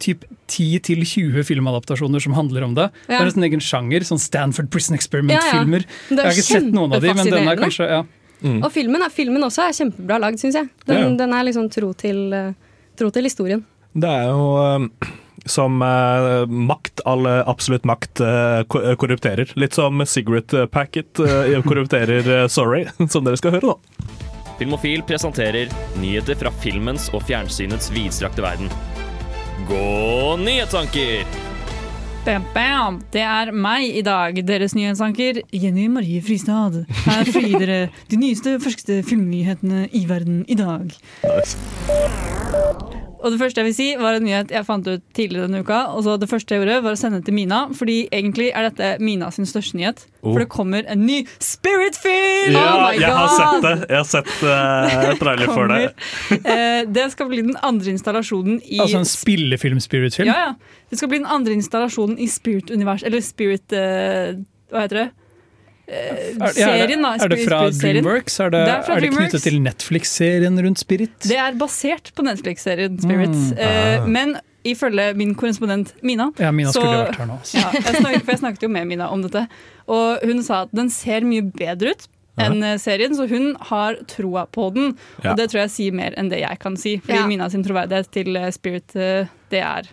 typ 0.00 0.22
10-20 0.48 1.42
filmadaptasjoner 1.44 2.22
som 2.24 2.36
handler 2.38 2.64
om 2.64 2.76
det. 2.78 2.86
Det 3.08 3.18
er 3.18 3.26
nesten 3.28 3.44
egen 3.48 3.60
sjanger. 3.64 4.06
Sånn 4.08 4.22
Stanford 4.22 4.70
Prison 4.72 4.96
Experiment-filmer. 4.96 5.84
Ja, 5.84 6.16
Jeg 6.16 6.24
har 6.24 6.32
ikke 6.38 6.46
sett 6.48 6.70
noen 6.72 6.96
av 6.96 7.04
de, 7.04 7.12
men 7.18 7.28
den 7.28 7.48
er 7.52 7.60
kanskje 7.60 7.88
ja. 7.90 8.00
Mm. 8.38 8.60
Og 8.62 8.70
filmen, 8.70 9.02
filmen 9.10 9.42
også 9.42 9.64
er 9.66 9.74
kjempebra 9.74 10.20
lagd, 10.22 10.38
syns 10.40 10.54
jeg. 10.54 10.68
Den, 10.86 10.98
Ja. 11.02 11.08
den 11.20 11.32
er 11.34 11.44
liksom 11.48 11.66
tro 11.74 11.92
til, 11.92 12.32
eh, 12.32 12.52
tro 12.96 13.10
til 13.10 13.24
historien. 13.26 13.64
Det 13.98 14.08
er 14.08 14.28
jo 14.30 14.44
eh, 14.62 15.08
som 15.50 15.82
eh, 15.82 16.44
makt, 16.46 17.02
all 17.08 17.26
eh, 17.26 17.42
absolutt 17.48 17.84
makt, 17.88 18.20
eh, 18.20 18.60
eh, 18.60 18.94
korrupterer. 19.00 19.52
Litt 19.58 19.74
som 19.78 20.04
Cigarette 20.06 20.66
Packet 20.72 21.20
eh, 21.24 21.58
korrupterer 21.66 22.42
eh, 22.42 22.46
Sorry, 22.52 22.86
som 23.12 23.26
dere 23.26 23.40
skal 23.40 23.56
høre 23.58 23.72
nå. 23.72 23.76
Filmofil 24.58 25.04
presenterer 25.06 25.70
nyheter 26.02 26.38
fra 26.38 26.50
filmens 26.62 27.06
og 27.14 27.22
fjernsynets 27.28 27.92
vidstrakte 27.94 28.42
verden. 28.42 28.72
Gå 29.68 30.36
nyhetstanker! 30.42 31.22
Bam, 32.26 32.44
bam. 32.52 32.98
Det 33.12 33.22
er 33.24 33.52
meg 33.56 33.86
i 33.96 34.02
dag, 34.04 34.36
deres 34.44 34.74
nyhetsanker 34.76 35.38
Jenny 35.54 35.86
Marie 35.88 36.20
Fristad. 36.20 36.82
Her 37.06 37.30
får 37.32 37.46
gi 37.46 37.54
dere 37.62 37.78
de 38.10 38.18
nyeste, 38.20 38.58
ferskeste 38.60 38.98
filmnyhetene 39.08 39.86
i 39.96 40.04
verden 40.10 40.42
i 40.50 40.58
dag. 40.58 40.92
Og 43.18 43.34
det 43.34 43.40
første 43.40 43.60
jeg 43.60 43.66
vil 43.66 43.74
si 43.74 43.86
var 43.98 44.18
en 44.18 44.24
nyhet 44.26 44.52
jeg 44.54 44.66
fant 44.66 44.86
ut 44.86 45.02
tidligere 45.16 45.48
denne 45.48 45.62
uka. 45.66 45.80
Og 45.96 46.04
så 46.06 46.16
det 46.20 46.28
første 46.30 46.54
jeg 46.54 46.62
gjorde 46.62 46.78
var 46.84 46.94
å 46.94 47.00
sende 47.00 47.20
til 47.26 47.34
Mina, 47.36 47.64
fordi 47.74 47.98
egentlig 48.14 48.50
er 48.52 48.68
dette 48.68 48.90
Mina 49.02 49.30
sin 49.34 49.48
største 49.48 49.78
nyhet. 49.78 50.04
Oh. 50.20 50.32
For 50.32 50.44
det 50.44 50.48
kommer 50.52 50.86
en 50.86 51.04
ny 51.06 51.20
Spirit-film! 51.42 52.54
Ja, 52.54 52.64
oh 52.76 52.84
my 52.86 52.92
jeg 52.98 53.14
har 53.18 53.32
sett 53.34 53.66
det. 53.66 53.74
Jeg 53.88 53.98
har 53.98 54.08
sett 54.08 54.32
uh, 54.46 55.10
trailer 55.20 55.52
for 55.52 55.72
det. 55.72 55.82
Eh, 56.38 56.82
det 56.88 57.08
skal 57.12 57.28
bli 57.30 57.42
den 57.44 57.58
andre 57.66 57.92
installasjonen 57.92 58.60
i 58.64 58.80
Altså 58.84 59.02
en 59.02 59.08
spillefilm-spirit-film? 59.08 60.30
Ja, 60.30 60.50
ja. 60.50 60.82
Det 60.88 61.00
skal 61.00 61.10
bli 61.10 61.20
den 61.20 61.30
andre 61.30 61.56
installasjonen 61.58 62.18
i 62.22 62.28
Spirit-univers... 62.30 63.06
Eller 63.06 63.24
Spirit 63.24 63.66
Uh, 63.68 64.38
Hva 64.72 64.84
heter 64.84 64.98
det? 64.98 65.08
Eh, 65.88 66.34
Er, 66.36 66.42
er, 66.44 66.52
serien, 66.52 67.00
da. 67.02 67.14
er 67.16 67.28
det 67.32 67.38
fra 67.46 67.58
Dreamworks? 67.72 68.34
Er 68.44 68.50
det, 68.52 68.60
Det 68.66 68.74
er 68.74 68.90
er 68.96 69.00
det 69.00 69.10
knyttet 69.14 69.42
til 69.46 69.56
Netflix-serien 69.64 70.58
rundt 70.66 70.78
Spirit? 70.82 71.14
Det 71.24 71.38
er 71.40 71.56
basert 71.56 72.10
på 72.14 72.26
Netflix-serien 72.26 72.98
Spirit. 73.00 73.32
Mm. 73.32 73.58
Eh, 73.58 74.02
Ah. 74.02 74.06
men 74.06 74.36
ifølge 74.68 75.14
min 75.16 75.34
korrespondent 75.34 75.94
Mina 76.02 76.30
Ja, 76.38 76.50
Mina 76.52 76.68
så- 76.70 76.82
skulle 76.82 77.06
vært 77.08 77.16
her 77.16 77.26
nå. 77.26 77.38
altså. 77.40 77.54
Ja, 77.56 77.70
jeg, 77.72 77.94
snakket, 78.02 78.22
for 78.26 78.30
jeg 78.32 78.40
snakket 78.42 78.62
jo 78.62 78.68
med 78.68 78.86
Mina 78.86 79.08
om 79.08 79.22
dette, 79.22 79.46
og 79.88 80.18
hun 80.28 80.42
sa 80.42 80.62
at 80.66 80.74
den 80.74 80.90
ser 80.90 81.20
mye 81.24 81.42
bedre 81.56 81.90
ut 81.96 82.06
enn 82.38 82.62
eh, 82.62 82.76
serien, 82.78 83.16
så 83.16 83.26
hun 83.28 83.56
har 83.70 83.96
troa 84.06 84.44
på 84.46 84.68
den. 84.74 84.92
Ja. 85.24 85.32
Og 85.32 85.36
det 85.40 85.48
tror 85.50 85.62
jeg 85.64 85.70
sier 85.74 85.92
mer 85.96 86.12
enn 86.16 86.28
det 86.30 86.38
jeg 86.44 86.58
kan 86.60 86.76
si, 86.76 86.98
fordi 86.98 87.16
Ja. 87.22 87.26
Mina 87.26 87.48
sin 87.50 87.64
troverdighet 87.64 88.10
til 88.12 88.36
Spirit, 88.52 88.86
det 88.92 89.62
er 89.64 89.88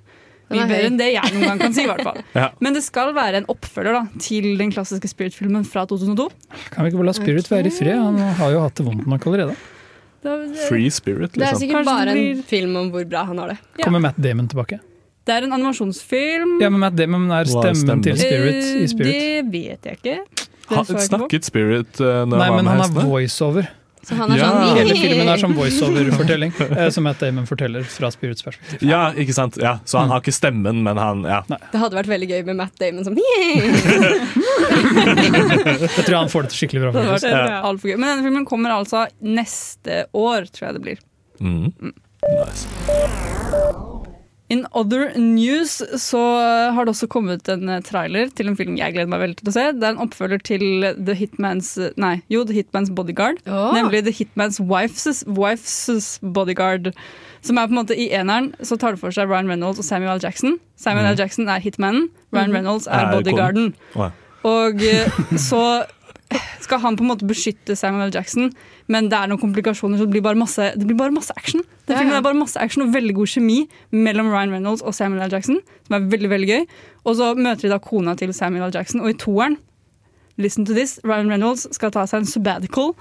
mye 0.52 0.66
bedre 0.70 0.90
enn 0.92 0.98
det 1.00 1.08
jeg 1.14 1.34
noen 1.36 1.48
gang 1.50 1.62
kan 1.64 1.74
si, 1.76 1.84
i 1.86 1.90
hvert 1.90 2.04
fall. 2.06 2.20
Ja. 2.40 2.50
Men 2.62 2.76
det 2.78 2.84
skal 2.86 3.14
være 3.16 3.42
en 3.44 3.48
oppfølger 3.52 3.96
da, 3.98 4.04
til 4.22 4.50
den 4.60 4.74
klassiske 4.76 5.10
Spirit-filmen 5.10 5.66
fra 5.68 5.86
2002. 5.90 6.28
Kan 6.74 6.86
vi 6.86 6.92
ikke 6.92 7.00
bare 7.02 7.10
la 7.12 7.16
Spirit 7.18 7.50
være 7.52 7.72
i 7.72 7.74
fred? 7.74 7.96
Han 7.98 8.20
har 8.42 8.52
jo 8.56 8.60
hatt 8.66 8.76
det 8.78 8.86
vondt 8.88 9.08
nok 9.10 9.26
allerede. 9.32 9.56
Det, 10.26 10.36
Free 10.66 10.90
Spirit, 10.90 11.36
liksom. 11.36 11.40
Det 11.40 11.46
er 11.46 11.52
liksom. 11.54 11.62
sikkert 11.68 11.86
bare 11.86 12.14
en 12.18 12.44
film 12.50 12.76
om 12.82 12.88
hvor 12.94 13.04
bra 13.10 13.24
han 13.30 13.38
har 13.44 13.52
det. 13.54 13.58
Ja. 13.78 13.84
Kommer 13.86 14.02
Matt 14.08 14.18
Damon 14.22 14.48
tilbake? 14.50 14.82
det 15.26 15.34
er 15.34 15.46
en 15.48 15.54
animasjonsfilm. 15.56 16.60
Ja, 16.62 16.68
men 16.70 16.80
Matt 16.84 16.94
Damon 16.98 17.24
er 17.34 17.48
stemmen, 17.50 17.80
stemmen 17.82 18.04
til? 18.06 18.18
Spirit 18.20 18.60
i 18.62 18.84
Eh, 18.84 18.90
Spirit. 18.92 19.14
Det 19.16 19.46
vet 19.54 19.88
jeg 19.90 19.98
ikke. 19.98 20.18
Det 20.36 20.76
Ha, 20.78 20.84
snakket 20.86 21.46
Spirit 21.46 22.00
uh, 22.02 22.26
når 22.30 22.38
Nei, 22.38 22.46
han 22.50 22.56
men 22.60 22.66
han 22.70 22.78
med 22.78 22.84
er 22.84 22.90
hestene? 22.90 23.06
voiceover. 23.10 23.70
Så 24.06 24.14
han 24.20 24.32
er 24.32 24.38
Ja. 24.38 24.50
sånn 24.52 24.76
Hele 24.78 24.94
filmen 25.00 25.28
er 25.34 25.38
som 25.42 25.54
voiceover-fortelling, 25.58 26.52
eh, 26.78 26.90
som 26.94 27.04
Matt 27.08 27.20
Damon 27.24 27.46
forteller 27.50 27.84
fra 27.90 28.12
Spirits 28.14 28.44
perspektiv. 28.46 28.84
Ja, 28.86 29.08
ikke 29.18 29.34
sant? 29.34 29.58
Ja, 29.62 29.80
så 29.86 29.98
han 30.04 30.10
har 30.14 30.22
ikke 30.22 30.34
stemmen, 30.36 30.84
men 30.86 30.98
han 31.02 31.24
ja. 31.26 31.40
Det 31.50 31.80
hadde 31.82 31.98
vært 31.98 32.12
veldig 32.12 32.30
gøy 32.30 32.44
med 32.52 32.56
Matt 32.62 32.78
Damon 32.80 33.04
som 33.08 33.16
Jeg 35.96 36.06
tror 36.06 36.18
han 36.20 36.30
får 36.32 36.46
det 36.46 36.54
til 36.54 36.60
skikkelig 36.62 36.82
bra. 36.86 36.92
Det 36.96 37.08
vært 37.16 37.28
Ja. 37.32 37.62
alt 37.66 37.82
gøy. 37.82 37.96
Men 37.98 38.08
denne 38.14 38.24
filmen 38.28 38.46
kommer 38.46 38.70
altså 38.76 39.08
neste 39.22 40.06
år, 40.14 40.46
tror 40.54 40.70
jeg 40.70 40.74
det 40.80 40.84
blir. 40.86 41.00
Mm. 41.42 41.74
Nice. 42.26 43.95
In 44.54 44.68
other 44.78 45.10
news 45.18 45.80
så 45.98 46.22
har 46.76 46.86
det 46.86 46.94
også 46.94 47.08
kommet 47.10 47.48
en 47.50 47.70
eh, 47.72 47.82
trailer 47.82 48.30
til 48.38 48.52
en 48.52 48.58
film 48.58 48.76
jeg 48.78 48.94
gleder 48.94 49.10
meg 49.10 49.24
veldig 49.24 49.38
til 49.40 49.50
å 49.50 49.54
se. 49.56 49.64
Det 49.74 49.88
er 49.88 49.96
en 49.96 50.04
oppfølger 50.06 50.44
til 50.46 50.66
The 51.00 51.16
Hitman's 51.18 51.72
Nei, 51.98 52.20
jo, 52.30 52.44
The 52.46 52.60
Hitman's 52.60 52.94
Bodyguard. 52.94 53.42
Oh. 53.50 53.72
Nemlig 53.74 54.04
The 54.06 54.14
Hitman's 54.14 54.60
Wife's, 54.62 55.24
Wife's 55.26 56.20
Bodyguard. 56.22 56.92
Som 57.46 57.58
er 57.58 57.66
på 57.66 57.74
en 57.74 57.82
måte 57.82 57.98
I 57.98 58.12
eneren 58.14 58.52
så 58.62 58.78
tar 58.78 58.94
det 58.94 59.02
for 59.02 59.14
seg 59.14 59.30
Ryan 59.30 59.50
Reynolds 59.50 59.82
og 59.82 59.86
Samuel 59.88 60.20
L. 60.20 60.24
Jackson. 60.24 60.60
Samuel 60.78 61.10
L. 61.16 61.20
Jackson 61.20 61.50
er 61.50 61.62
hitmanen, 61.66 62.12
Ryan 62.34 62.54
Reynolds 62.54 62.86
er 62.86 63.08
Er 63.08 63.14
bodyguarden. 63.18 63.74
Og 64.46 64.82
eh, 64.86 65.20
så 65.42 65.64
skal 66.64 66.82
han 66.84 66.98
på 66.98 67.06
en 67.06 67.12
måte 67.12 67.28
beskytte 67.28 67.76
Samuel 67.78 68.10
L. 68.10 68.16
Jackson, 68.16 68.52
men 68.92 69.10
det 69.12 69.18
er 69.18 69.32
noen 69.32 69.42
komplikasjoner, 69.42 70.00
så 70.00 70.08
det 70.08 70.16
blir 70.16 70.26
bare 70.26 70.40
masse, 70.40 70.72
det 70.76 70.88
blir 70.88 70.98
bare 71.00 71.14
masse 71.16 71.34
action. 71.38 71.64
Den 71.90 72.00
filmen 72.00 72.18
er 72.18 72.26
bare 72.26 72.38
masse 72.38 72.60
action 72.62 72.86
og 72.86 72.94
veldig 72.96 73.16
god 73.18 73.32
kjemi 73.36 73.60
mellom 73.94 74.32
Ryan 74.34 74.56
Reynolds 74.56 74.84
og 74.86 74.96
Samuel 74.98 75.28
L. 75.28 75.36
Jackson, 75.36 75.62
som 75.88 75.98
er 75.98 76.10
veldig, 76.14 76.32
veldig 76.32 76.50
gøy. 76.52 76.66
Og 77.06 77.20
så 77.20 77.32
møter 77.38 77.68
de 77.68 77.74
da 77.76 77.82
kona 77.84 78.16
til 78.20 78.34
Samuel 78.36 78.70
L. 78.70 78.76
Jackson, 78.76 79.04
og 79.04 79.14
i 79.14 79.20
toeren, 79.22 79.60
listen 80.42 80.68
to 80.68 80.76
this, 80.76 80.98
Ryan 81.06 81.32
Reynolds 81.32 81.68
skal 81.76 81.94
ta 81.96 82.08
seg 82.10 82.24
en 82.24 82.30
sabbatical 82.30 82.96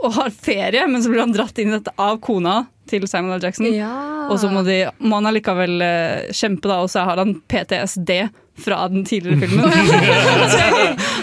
og 0.00 0.14
har 0.16 0.30
ferie, 0.32 0.86
men 0.88 1.02
så 1.04 1.10
blir 1.12 1.20
han 1.22 1.34
dratt 1.34 1.58
inn 1.60 1.72
i 1.72 1.76
dette 1.76 1.92
av 2.00 2.20
kona 2.24 2.62
til 2.90 3.04
Samuel 3.08 3.38
L. 3.38 3.44
Jackson. 3.44 3.68
Ja. 3.74 3.92
Og 4.30 4.40
så 4.40 4.50
må, 4.52 4.64
de, 4.66 4.82
må 5.02 5.18
han 5.20 5.28
allikevel 5.30 5.84
eh, 5.84 6.30
kjempe, 6.34 6.70
da, 6.70 6.80
og 6.82 6.90
så 6.92 7.04
har 7.06 7.20
han 7.20 7.36
PTSD 7.50 8.14
fra 8.62 8.80
den 8.92 9.04
tidligere 9.08 9.40
filmen. 9.42 9.66
Så 10.54 10.62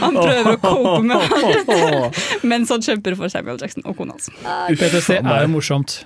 han 0.03 0.17
prøver 0.17 0.51
å 0.53 0.59
cope 0.61 0.99
med 1.07 1.17
alt 1.17 2.45
mens 2.47 2.71
han 2.73 2.83
kjemper 2.85 3.17
for 3.19 3.31
Samuel 3.33 3.59
Jackson 3.61 3.85
og 3.87 3.97
kona 3.97 4.17
hans. 4.17 4.29
PTC 4.77 5.19
er 5.21 5.43
jo 5.45 5.51
morsomt. 5.55 5.99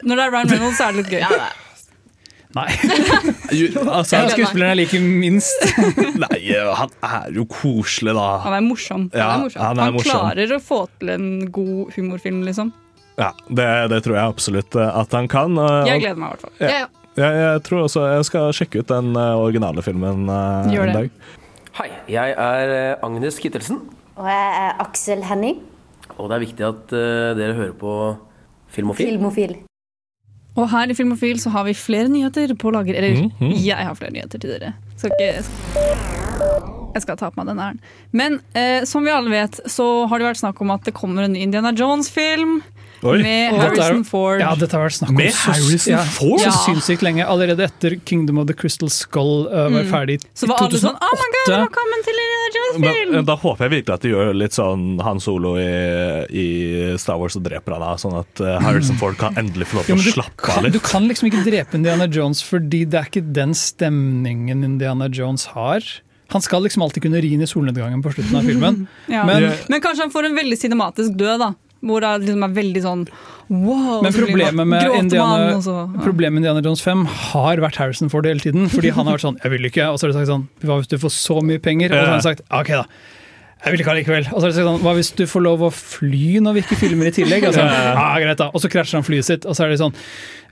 Når 0.00 0.16
det 0.16 0.24
er 0.24 0.32
Ryan 0.32 0.54
Reynolds, 0.54 0.78
så 0.78 0.86
er 0.88 0.96
det 0.96 1.02
litt 1.04 1.18
gøy. 1.18 1.42
Nei. 2.56 2.66
Altså, 3.50 4.16
En 4.16 4.30
skuespilleren 4.30 4.72
jeg 4.74 4.78
liker 4.84 5.02
minst. 5.02 5.64
nei, 6.24 6.38
han 6.78 6.92
er 7.06 7.32
jo 7.34 7.44
koselig, 7.50 8.14
da. 8.16 8.28
Han 8.44 8.56
er 8.56 8.62
morsom. 8.64 9.08
Ja, 9.14 9.32
han 9.32 9.40
er 9.40 9.44
morsom. 9.44 9.62
han 9.64 9.80
er 9.80 9.88
han 9.88 9.96
morsom. 9.96 10.14
klarer 10.14 10.54
å 10.56 10.60
få 10.62 10.80
til 11.00 11.12
en 11.14 11.26
god 11.54 11.96
humorfilm, 11.96 12.40
liksom. 12.46 12.72
Ja, 13.20 13.32
det, 13.50 13.66
det 13.92 14.00
tror 14.06 14.16
jeg 14.16 14.32
absolutt 14.36 14.78
at 14.80 15.12
han 15.18 15.28
kan. 15.30 15.58
Jeg 15.88 16.04
gleder 16.06 16.20
meg 16.22 16.30
i 16.30 16.32
hvert 16.36 16.46
fall. 16.46 16.54
Ja, 16.62 16.84
ja. 16.84 16.88
Jeg, 17.20 17.36
jeg 17.42 17.62
tror 17.66 17.84
også 17.84 18.04
jeg 18.14 18.26
skal 18.28 18.52
sjekke 18.56 18.80
ut 18.82 18.90
den 18.90 19.10
eh, 19.18 19.34
originale 19.44 19.82
filmen 19.84 20.22
eh, 20.32 20.70
Gjør 20.72 20.86
en 20.88 20.92
det. 20.94 21.00
dag. 21.00 21.10
Hei, 21.80 21.88
jeg 22.16 22.34
er 22.36 22.72
eh, 22.76 23.06
Agnes 23.06 23.38
Kittelsen, 23.42 23.82
Og 24.16 24.28
jeg 24.30 24.54
er 24.64 24.80
Aksel 24.84 25.24
Henning, 25.28 25.60
og 26.16 26.28
det 26.30 26.36
er 26.38 26.42
viktig 26.44 26.64
at 26.66 26.92
dere 27.38 27.54
hører 27.56 27.74
på 27.80 27.92
Filmofil. 28.70 29.06
filmofil. 29.14 29.54
Og 30.58 30.66
her 30.72 30.90
i 30.90 30.94
Filmofil 30.98 31.38
så 31.40 31.50
har 31.54 31.64
vi 31.64 31.72
flere 31.78 32.10
nyheter 32.10 32.52
på 32.58 32.72
lager. 32.74 32.96
Eller 32.98 33.22
Mhm. 33.30 33.52
jeg 33.64 33.86
har 33.86 33.94
flere 33.96 34.12
nyheter 34.12 34.38
til 34.42 34.50
dere. 34.50 34.72
Skal 34.98 35.10
ikke 35.14 35.44
Jeg 36.94 37.02
skal 37.04 37.16
ta 37.16 37.30
på 37.30 37.38
meg 37.38 37.46
den 37.46 37.60
æren. 37.62 37.78
Men 38.12 38.40
eh, 38.54 38.82
som 38.84 39.04
vi 39.06 39.10
alle 39.14 39.30
vet, 39.30 39.60
så 39.70 40.06
har 40.10 40.18
det 40.18 40.26
vært 40.26 40.40
snakk 40.42 40.60
om 40.60 40.72
at 40.74 40.84
det 40.84 40.94
kommer 40.94 41.22
en 41.24 41.32
ny 41.32 41.44
Indiana 41.46 41.70
Jones-film. 41.72 42.62
Med 43.02 43.54
Harrison 43.56 44.04
Ford. 44.04 44.40
Ja, 44.42 44.50
dette 44.60 44.76
har 44.76 44.84
vært 44.88 44.96
snakk 44.98 45.10
om 45.10 45.16
Med 45.16 45.32
så, 45.32 45.54
Harrison 45.54 45.92
ja, 45.94 46.00
Ford? 46.04 46.40
så 46.44 46.50
sinnssykt 46.66 47.02
lenge. 47.06 47.24
Allerede 47.24 47.64
etter 47.64 47.96
Kingdom 48.04 48.38
of 48.42 48.46
the 48.50 48.54
Crystal 48.54 48.90
Skull 48.92 49.46
uh, 49.48 49.68
var 49.72 49.80
Mm. 49.80 49.90
ferdig 49.92 50.18
i 50.18 50.26
Så 50.36 50.46
var 50.50 50.60
alle 50.66 50.78
sånn 50.82 50.96
Oh 51.00 51.14
my 51.16 51.28
god, 51.32 51.46
2008. 51.46 51.60
velkommen 51.64 52.04
til 52.04 52.20
Indiana 52.20 52.80
Men 52.84 53.14
eh, 53.20 53.24
da 53.30 53.36
håper 53.40 53.64
jeg 53.66 53.72
virkelig 53.78 53.94
at 53.94 54.04
de 54.04 54.12
gjør 54.12 54.32
litt 54.36 54.52
sånn 54.56 54.84
Han 55.06 55.20
Solo 55.20 55.54
i, 55.58 55.68
i 56.28 56.46
Star 57.00 57.16
Wars 57.20 57.36
og 57.40 57.44
dreper 57.46 57.72
han 57.78 57.82
av, 57.86 57.96
sånn 58.02 58.18
at 58.20 58.40
eh, 58.44 58.58
Harrison 58.64 58.98
Ford 59.00 59.16
kan 59.20 59.36
endelig 59.40 59.70
få 59.70 59.80
lov 59.80 59.88
til 59.88 59.96
men 59.96 60.04
å 60.04 60.06
du, 60.06 60.12
slappe 60.14 60.52
av 60.58 60.64
litt. 60.66 60.76
du 60.76 60.80
kan 60.84 61.08
liksom 61.08 61.30
ikke 61.30 61.42
drepe 61.46 61.78
Indiana 61.80 62.06
Jones 62.10 62.42
fordi 62.44 62.84
det 62.90 63.00
er 63.00 63.08
ikke 63.10 63.24
den 63.40 63.54
stemningen 63.56 64.64
Indiana 64.66 65.08
Jones 65.08 65.46
har. 65.56 65.80
Han 66.30 66.42
skal 66.44 66.62
liksom 66.62 66.82
alltid 66.84 67.02
kunne 67.08 67.20
ri 67.24 67.32
inn 67.34 67.42
i 67.42 67.48
solnedgangen 67.50 68.02
på 68.04 68.12
slutten 68.14 68.36
av 68.38 68.46
filmen. 68.46 68.84
Ja. 69.10 69.24
Men, 69.26 69.48
Men 69.68 69.80
kanskje 69.82 70.04
han 70.06 70.12
får 70.14 70.28
en 70.28 70.36
veldig 70.38 70.58
cinematisk 70.60 71.16
død, 71.18 71.40
da. 71.42 71.48
Hvor 71.80 72.00
det 72.04 72.10
liksom 72.26 72.44
er 72.44 72.56
veldig 72.56 72.82
sånn 72.84 73.04
wow. 73.50 74.02
men 74.02 74.10
og 74.10 74.14
så 74.14 74.20
problemet 74.20 74.68
med, 74.68 74.96
Indiana, 74.98 75.60
så- 75.64 75.76
ja. 75.80 76.02
problemet 76.04 76.32
med 76.34 76.42
Indiana 76.44 76.60
Jones 76.66 76.82
5 76.84 77.06
har 77.06 77.56
vært 77.64 77.76
Harrison 77.76 78.10
Ford 78.12 78.26
hele 78.26 78.40
tiden. 78.40 78.68
Fordi 78.68 78.92
han 78.92 79.06
har 79.06 79.16
vært 79.16 79.26
sånn 79.26 79.40
'jeg 79.40 79.50
vil 79.50 79.70
ikke', 79.70 79.88
og 79.92 79.98
så 79.98 80.06
har 80.06 80.12
de 80.12 80.18
sagt 80.18 80.28
sånn 80.28 80.48
'hva 80.62 80.76
hvis 80.78 80.88
du 80.88 80.98
får 80.98 81.10
så 81.10 81.40
mye 81.42 81.58
penger'? 81.58 81.90
Og 81.90 81.96
så 81.96 82.04
har 82.04 82.12
han 82.12 82.22
sagt 82.22 82.42
'ok, 82.50 82.68
da'. 82.68 82.86
Jeg 83.60 83.72
vil 83.72 83.80
ikke 83.80 83.92
allikevel. 83.92 84.26
Og 84.32 84.40
så 84.40 84.40
har 84.40 84.50
de 84.50 84.56
sagt 84.56 84.66
sånn, 84.66 84.80
Hva 84.80 84.94
hvis 84.96 85.10
du 85.16 85.24
får 85.26 85.42
lov 85.42 85.60
å 85.60 85.70
fly 85.72 86.40
når 86.40 86.54
vi 86.56 86.60
ikke 86.62 86.76
filmer 86.80 87.06
i 87.06 87.10
tillegg? 87.10 87.44
Altså, 87.44 87.60
ah, 87.60 88.16
greit 88.16 88.38
da. 88.40 88.50
Og 88.54 88.60
så 88.62 88.70
krasjer 88.72 88.96
han 88.96 89.04
flyet 89.04 89.24
sitt, 89.24 89.44
og 89.44 89.54
så 89.54 89.64
er 89.64 89.68
det 89.68 89.80
sånn 89.82 89.92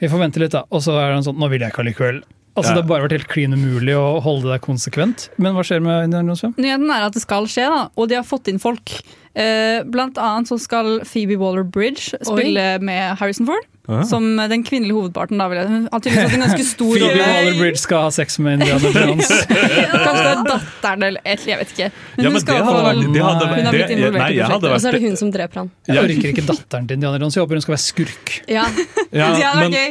Vi 0.00 0.08
får 0.08 0.18
vente 0.18 0.38
litt, 0.38 0.52
da. 0.52 0.64
Og 0.70 0.82
så 0.84 0.92
er 0.92 1.14
han 1.14 1.22
sånn 1.24 1.38
Nå 1.38 1.48
vil 1.48 1.60
jeg 1.60 1.72
ikke 1.72 1.84
allikevel. 1.84 2.22
Altså, 2.58 2.74
Ja. 2.74 2.74
Det 2.78 2.82
har 2.84 2.88
bare 2.90 3.06
vært 3.08 3.16
helt 3.16 3.28
klin 3.30 3.54
umulig 3.54 3.94
å 3.96 4.20
holde 4.24 4.50
det 4.52 4.60
konsekvent. 4.64 5.28
Men 5.38 5.54
hva 5.54 5.62
skjer 5.66 5.80
med 5.84 6.08
Indiana 6.08 6.28
Jones 6.32 6.42
5? 6.44 6.54
Nyheten 6.58 6.90
er 6.90 7.06
at 7.06 7.14
det 7.16 7.22
skal 7.22 7.46
skje, 7.46 7.66
da, 7.70 7.88
og 7.96 8.08
de 8.10 8.18
har 8.18 8.26
fått 8.26 8.48
inn 8.52 8.58
folk. 8.62 8.92
Eh, 9.38 9.82
blant 9.86 10.18
annet 10.18 10.48
så 10.50 10.58
skal 10.60 11.00
Phoebe 11.06 11.38
Waller-Bridge 11.38 12.18
spille 12.26 12.80
med 12.82 13.16
Harrison 13.20 13.46
Ford. 13.46 13.64
Ah. 13.88 14.02
Som 14.04 14.24
den 14.36 14.62
kvinnelige 14.68 14.92
hovedparten. 14.98 15.38
Da, 15.40 15.46
vil 15.48 15.56
jeg. 15.62 15.68
Hun 15.70 15.86
har 15.90 16.00
tydeligvis 16.04 16.24
hatt 16.28 16.34
en 16.36 16.42
ganske 16.44 16.64
stor 16.68 16.90
Phoebe. 16.98 17.22
Waller-Bridge 17.24 17.80
skal 17.80 18.02
ha 18.04 18.10
sex 18.12 18.36
med 18.44 18.58
Indiana 18.58 18.90
Jones. 18.98 19.30
Kanskje 19.32 20.24
det 20.24 20.32
er 20.34 20.42
datteren 20.50 21.06
eller 21.08 21.24
et, 21.24 21.46
jeg 21.48 21.56
vet 21.62 21.72
ikke. 21.72 21.88
Men 22.18 22.26
Ja, 22.26 22.32
hun 22.34 22.40
skal 22.42 22.58
det 22.58 22.66
hadde 22.68 22.82
vært- 22.88 23.12
det 23.14 23.22
hadde- 23.24 23.48
Hun 23.54 23.64
har 23.70 23.72
blitt 23.78 23.94
involvert 23.96 24.20
nei, 24.20 24.28
i 24.28 24.42
prosjektet. 24.42 24.68
Og 24.74 24.82
så 24.84 24.88
er 24.90 24.98
det 24.98 25.02
hun 25.06 25.16
som 25.22 25.30
dreper 25.32 25.62
han. 25.62 25.70
Jeg 25.88 26.02
orker 26.04 26.28
ikke 26.34 26.44
datteren 26.50 26.86
til 26.90 26.98
Indiana 27.00 27.18
Jones. 27.22 27.34
Jeg 27.38 27.46
håper 27.46 27.54
hun 27.60 27.64
skal 27.64 27.76
være 27.78 27.86
skurk. 27.86 28.34
Ja. 28.48 28.66
Ja, 29.18 29.54
men, 29.62 29.72
er 29.72 29.88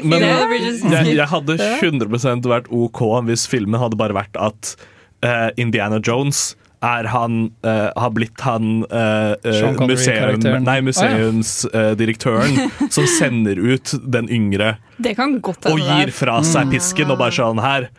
jeg, 0.93 1.15
jeg 1.17 1.27
hadde 1.31 1.57
100 1.57 2.45
vært 2.53 2.67
OK 2.69 3.01
hvis 3.25 3.47
filmen 3.49 3.79
hadde 3.81 3.97
bare 3.97 4.13
vært 4.13 4.37
at 4.37 4.75
uh, 5.25 5.49
Indiana 5.57 5.97
Jones 6.05 6.51
er 6.85 7.07
han, 7.09 7.51
uh, 7.65 7.89
har 7.95 8.11
blitt 8.13 8.41
han 8.45 8.83
uh, 8.91 9.33
museum, 9.87 10.43
nei, 10.63 10.77
museumsdirektøren 10.85 12.59
som 12.93 13.07
sender 13.09 13.57
ut 13.57 13.95
den 14.03 14.29
yngre 14.29 14.75
Det 15.01 15.15
kan 15.17 15.39
godt 15.41 15.65
og 15.71 15.81
gir 15.81 16.13
fra 16.13 16.41
seg 16.45 16.69
pisken 16.75 17.13
og 17.13 17.17
bare 17.21 17.33
sånn 17.33 17.61
her 17.63 17.89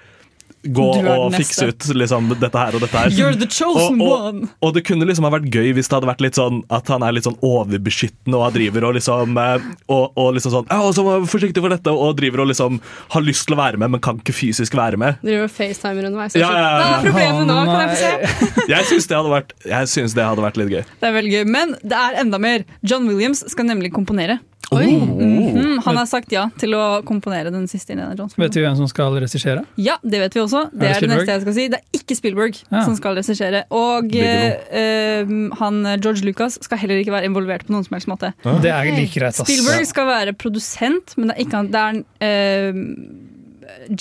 gå 0.65 0.85
og 0.99 1.31
neste. 1.33 1.39
fikse 1.45 1.67
ut 1.71 1.87
liksom, 2.03 2.29
dette 2.41 2.59
her 2.59 2.75
og 2.75 2.83
dette 2.83 2.99
her. 2.99 3.13
You're 3.15 3.37
the 3.39 3.47
chosen 3.47 4.01
og, 4.03 4.09
one. 4.11 4.43
og, 4.49 4.69
og 4.69 4.75
det 4.75 4.83
kunne 4.89 5.07
liksom 5.09 5.25
ha 5.29 5.31
vært 5.37 5.47
gøy 5.55 5.73
hvis 5.77 5.89
det 5.89 5.95
hadde 5.99 6.09
vært 6.11 6.25
litt 6.25 6.39
sånn 6.39 6.63
at 6.75 6.89
han 6.93 7.05
er 7.07 7.15
litt 7.15 7.29
sånn 7.29 7.39
overbeskyttende 7.47 8.37
og 8.39 8.45
han 8.49 8.57
driver 8.57 8.89
og 8.89 8.97
liksom 8.99 9.39
eh, 9.39 9.69
Og, 9.93 10.17
og 10.19 10.33
liksom 10.37 10.53
sånn 10.57 10.67
Ja, 10.73 10.81
så 10.93 11.05
forsiktig 11.31 11.63
for 11.65 11.73
dette, 11.73 11.93
og 11.95 12.17
driver 12.19 12.43
og 12.45 12.51
liksom 12.51 12.81
har 13.15 13.25
lyst 13.25 13.47
til 13.49 13.55
å 13.57 13.61
være 13.63 13.79
med, 13.81 13.93
men 13.95 14.03
kan 14.05 14.19
ikke 14.21 14.35
fysisk 14.35 14.75
være 14.79 14.99
med. 15.01 15.21
Driver 15.23 15.47
og 15.47 15.55
facetimer 15.55 16.09
underveis. 16.11 16.37
Ja, 16.39 16.51
ja, 16.51 16.59
ja. 16.59 16.75
Hva 16.79 16.99
er 16.99 17.07
problemet 17.07 17.49
nå? 17.49 17.59
Kan 17.69 17.81
jeg 17.85 17.95
få 17.95 18.03
se? 18.03 18.67
Jeg 18.75 18.85
syns 18.91 19.07
det, 19.09 19.17
hadde 19.17 19.33
vært- 19.33 19.55
jeg 19.69 19.89
synes 19.89 20.15
det 20.17 20.25
hadde 20.27 20.43
vært 20.45 20.59
litt 20.61 20.71
gøy. 20.75 20.83
Det 21.01 21.09
er 21.09 21.15
veldig 21.15 21.33
gøy, 21.33 21.45
Men 21.49 21.73
det 21.83 21.97
er 21.97 22.19
enda 22.21 22.39
mer. 22.43 22.65
John 22.83 23.07
Williams 23.09 23.41
skal 23.51 23.67
nemlig 23.69 23.93
komponere. 23.95 24.39
Oi. 24.71 24.85
Mhm, 25.01 25.79
Han 25.85 25.97
har 25.97 26.05
sagt 26.07 26.31
ja 26.35 26.43
til 26.61 26.75
å 26.77 27.01
komponere 27.09 27.49
den 27.51 27.65
siste 27.71 27.95
Indiana 27.95 28.15
Jones. 28.19 28.35
Vet 28.37 28.53
vi 28.59 28.61
hvem 28.61 28.77
som 28.77 28.89
skal 28.91 29.15
regissere? 29.17 29.63
Ja, 29.81 29.95
det 30.05 30.21
vet 30.21 30.35
vi 30.37 30.41
også. 30.43 30.67
Det 30.73 30.81
det 30.83 30.91
er 30.91 31.01
det 31.01 31.09
neste 31.15 31.33
jeg 31.33 31.41
skal 31.47 31.55
si. 31.57 31.69
Det 31.73 31.79
er 31.81 31.99
ikke 32.01 32.17
Spielberg 32.19 32.59
Ja. 32.71 32.83
som 32.85 32.97
skal 32.99 33.17
regissere. 33.17 33.63
Og 33.71 34.11
Bigelow. 34.11 34.59
eh, 34.71 35.23
eh, 35.23 35.27
han 35.59 36.01
George 36.03 36.21
Lucas 36.27 36.59
skal 36.61 36.79
heller 36.79 37.01
ikke 37.01 37.13
være 37.17 37.25
involvert 37.31 37.65
på 37.65 37.73
noen 37.73 37.85
som 37.87 37.95
helst 37.97 38.09
måte. 38.09 38.35
Det 38.45 38.69
er 38.71 38.85
like 38.93 39.15
greit, 39.19 39.41
ass. 39.41 39.47
Spielberg 39.49 39.87
skal 39.87 40.07
være 40.07 40.33
produsent, 40.37 41.17
men 41.17 41.29
det 41.29 41.39
er 41.39 41.45
ikke 41.47 41.57
han. 41.57 41.71
Det 41.73 41.81
er 42.21 42.69
eh, 42.69 42.75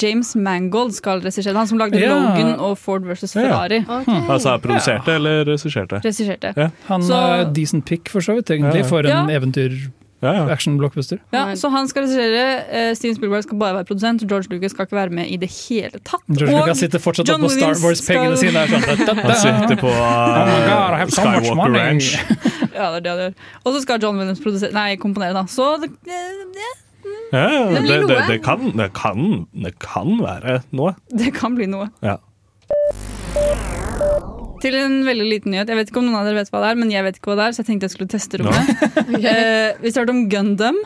James 0.02 0.36
Mangold 0.36 0.92
skal 0.96 1.22
regissere. 1.22 1.56
Han 1.56 1.68
som 1.68 1.78
lagde 1.80 2.00
Ja. 2.00 2.10
Logan 2.12 2.60
og 2.60 2.78
Ford 2.78 3.04
versus 3.08 3.32
Ferrari. 3.34 3.86
Altså 3.88 4.58
produserte 4.60 4.62
produserte 4.68 5.16
eller 5.16 5.46
regisserte? 5.46 6.02
Regisserte. 6.04 6.54
Ja. 6.58 6.70
Han 6.90 7.02
Så- 7.04 7.14
er 7.16 7.46
decent 7.54 7.86
pick, 7.86 8.10
for 8.10 8.20
så 8.20 8.36
vidt, 8.36 8.50
egentlig, 8.52 8.84
Ja, 8.84 8.84
ja. 8.84 8.90
for 8.90 9.00
en 9.06 9.94
Ja. 10.22 10.32
ja. 10.34 10.44
Action-blockbuster. 10.50 11.20
Ja, 11.34 11.44
så 11.56 11.70
han 11.70 11.88
skal 11.88 12.04
regissere. 12.08 12.46
Uh, 12.72 12.96
Steven 12.98 13.16
Spielberg 13.20 13.44
skal 13.46 13.60
bare 13.62 13.76
være 13.78 13.86
produsent. 13.86 14.24
George 14.30 14.50
Lucas 14.50 14.72
skal 14.74 14.88
ikke 14.88 14.96
være 14.98 15.14
med 15.14 15.30
i 15.30 15.38
det 15.38 15.50
hele 15.70 16.00
tatt. 16.02 16.24
George 16.32 16.56
Og 16.56 16.64
Lucas 16.66 16.82
sitter 16.82 17.00
fortsatt 17.04 17.30
John 17.30 17.42
på 17.46 17.52
Star 17.54 17.76
Wars-pengene 17.84 18.38
skal- 18.38 18.50
sine. 18.50 18.66
Sånn. 18.72 19.22
Han 19.22 19.36
sitter 19.44 19.78
på 19.84 19.92
Oh 19.94 20.58
God, 20.66 21.12
so 21.14 21.22
Skywalker. 21.22 21.78
Ranch. 21.78 22.10
Ja, 22.78 22.92
det 22.94 22.98
er 22.98 23.02
det 23.06 23.12
han 23.12 23.22
gjør. 23.24 23.34
Og 23.66 23.74
så 23.74 23.80
skal 23.82 24.02
John 24.04 24.18
Williams 24.22 24.42
produsere, 24.44 24.70
nei, 24.76 24.92
komponere, 25.02 25.34
da. 25.34 25.46
Så 25.50 25.70
det, 25.82 25.88
det, 26.06 26.68
Ja, 27.34 27.48
Det 27.74 27.82
det, 27.88 28.18
det, 28.28 28.42
kan, 28.46 28.68
det, 28.78 28.92
kan, 28.94 29.48
det 29.64 29.72
kan 29.82 30.18
være 30.22 30.60
noe. 30.78 30.94
det 31.10 31.32
kan 31.34 31.56
bli 31.58 31.66
noe. 31.72 31.90
Ja. 32.06 32.18
Til 34.64 34.78
en 34.80 35.00
veldig 35.06 35.28
liten 35.30 35.54
nyhet. 35.54 35.70
Jeg 35.70 35.80
vet 35.80 35.92
ikke 35.92 36.02
om 36.02 36.08
noen 36.10 36.20
av 36.20 36.28
dere 36.28 36.42
vet 36.42 36.52
hva 36.54 36.62
det 36.64 36.70
er, 36.72 36.80
men 36.82 36.94
jeg 36.94 37.06
vet 37.06 37.20
ikke 37.20 37.32
hva 37.32 37.40
det 37.40 37.48
er, 37.48 37.56
så 37.56 37.64
jeg 37.64 37.70
tenkte 37.72 37.90
jeg 37.90 37.96
skulle 37.96 38.14
teste 38.14 38.42
rommet. 38.42 38.86
Eh, 39.28 39.74
vi 39.82 39.92
starter 39.92 40.14
om 40.14 40.28
Gundam. 40.32 40.78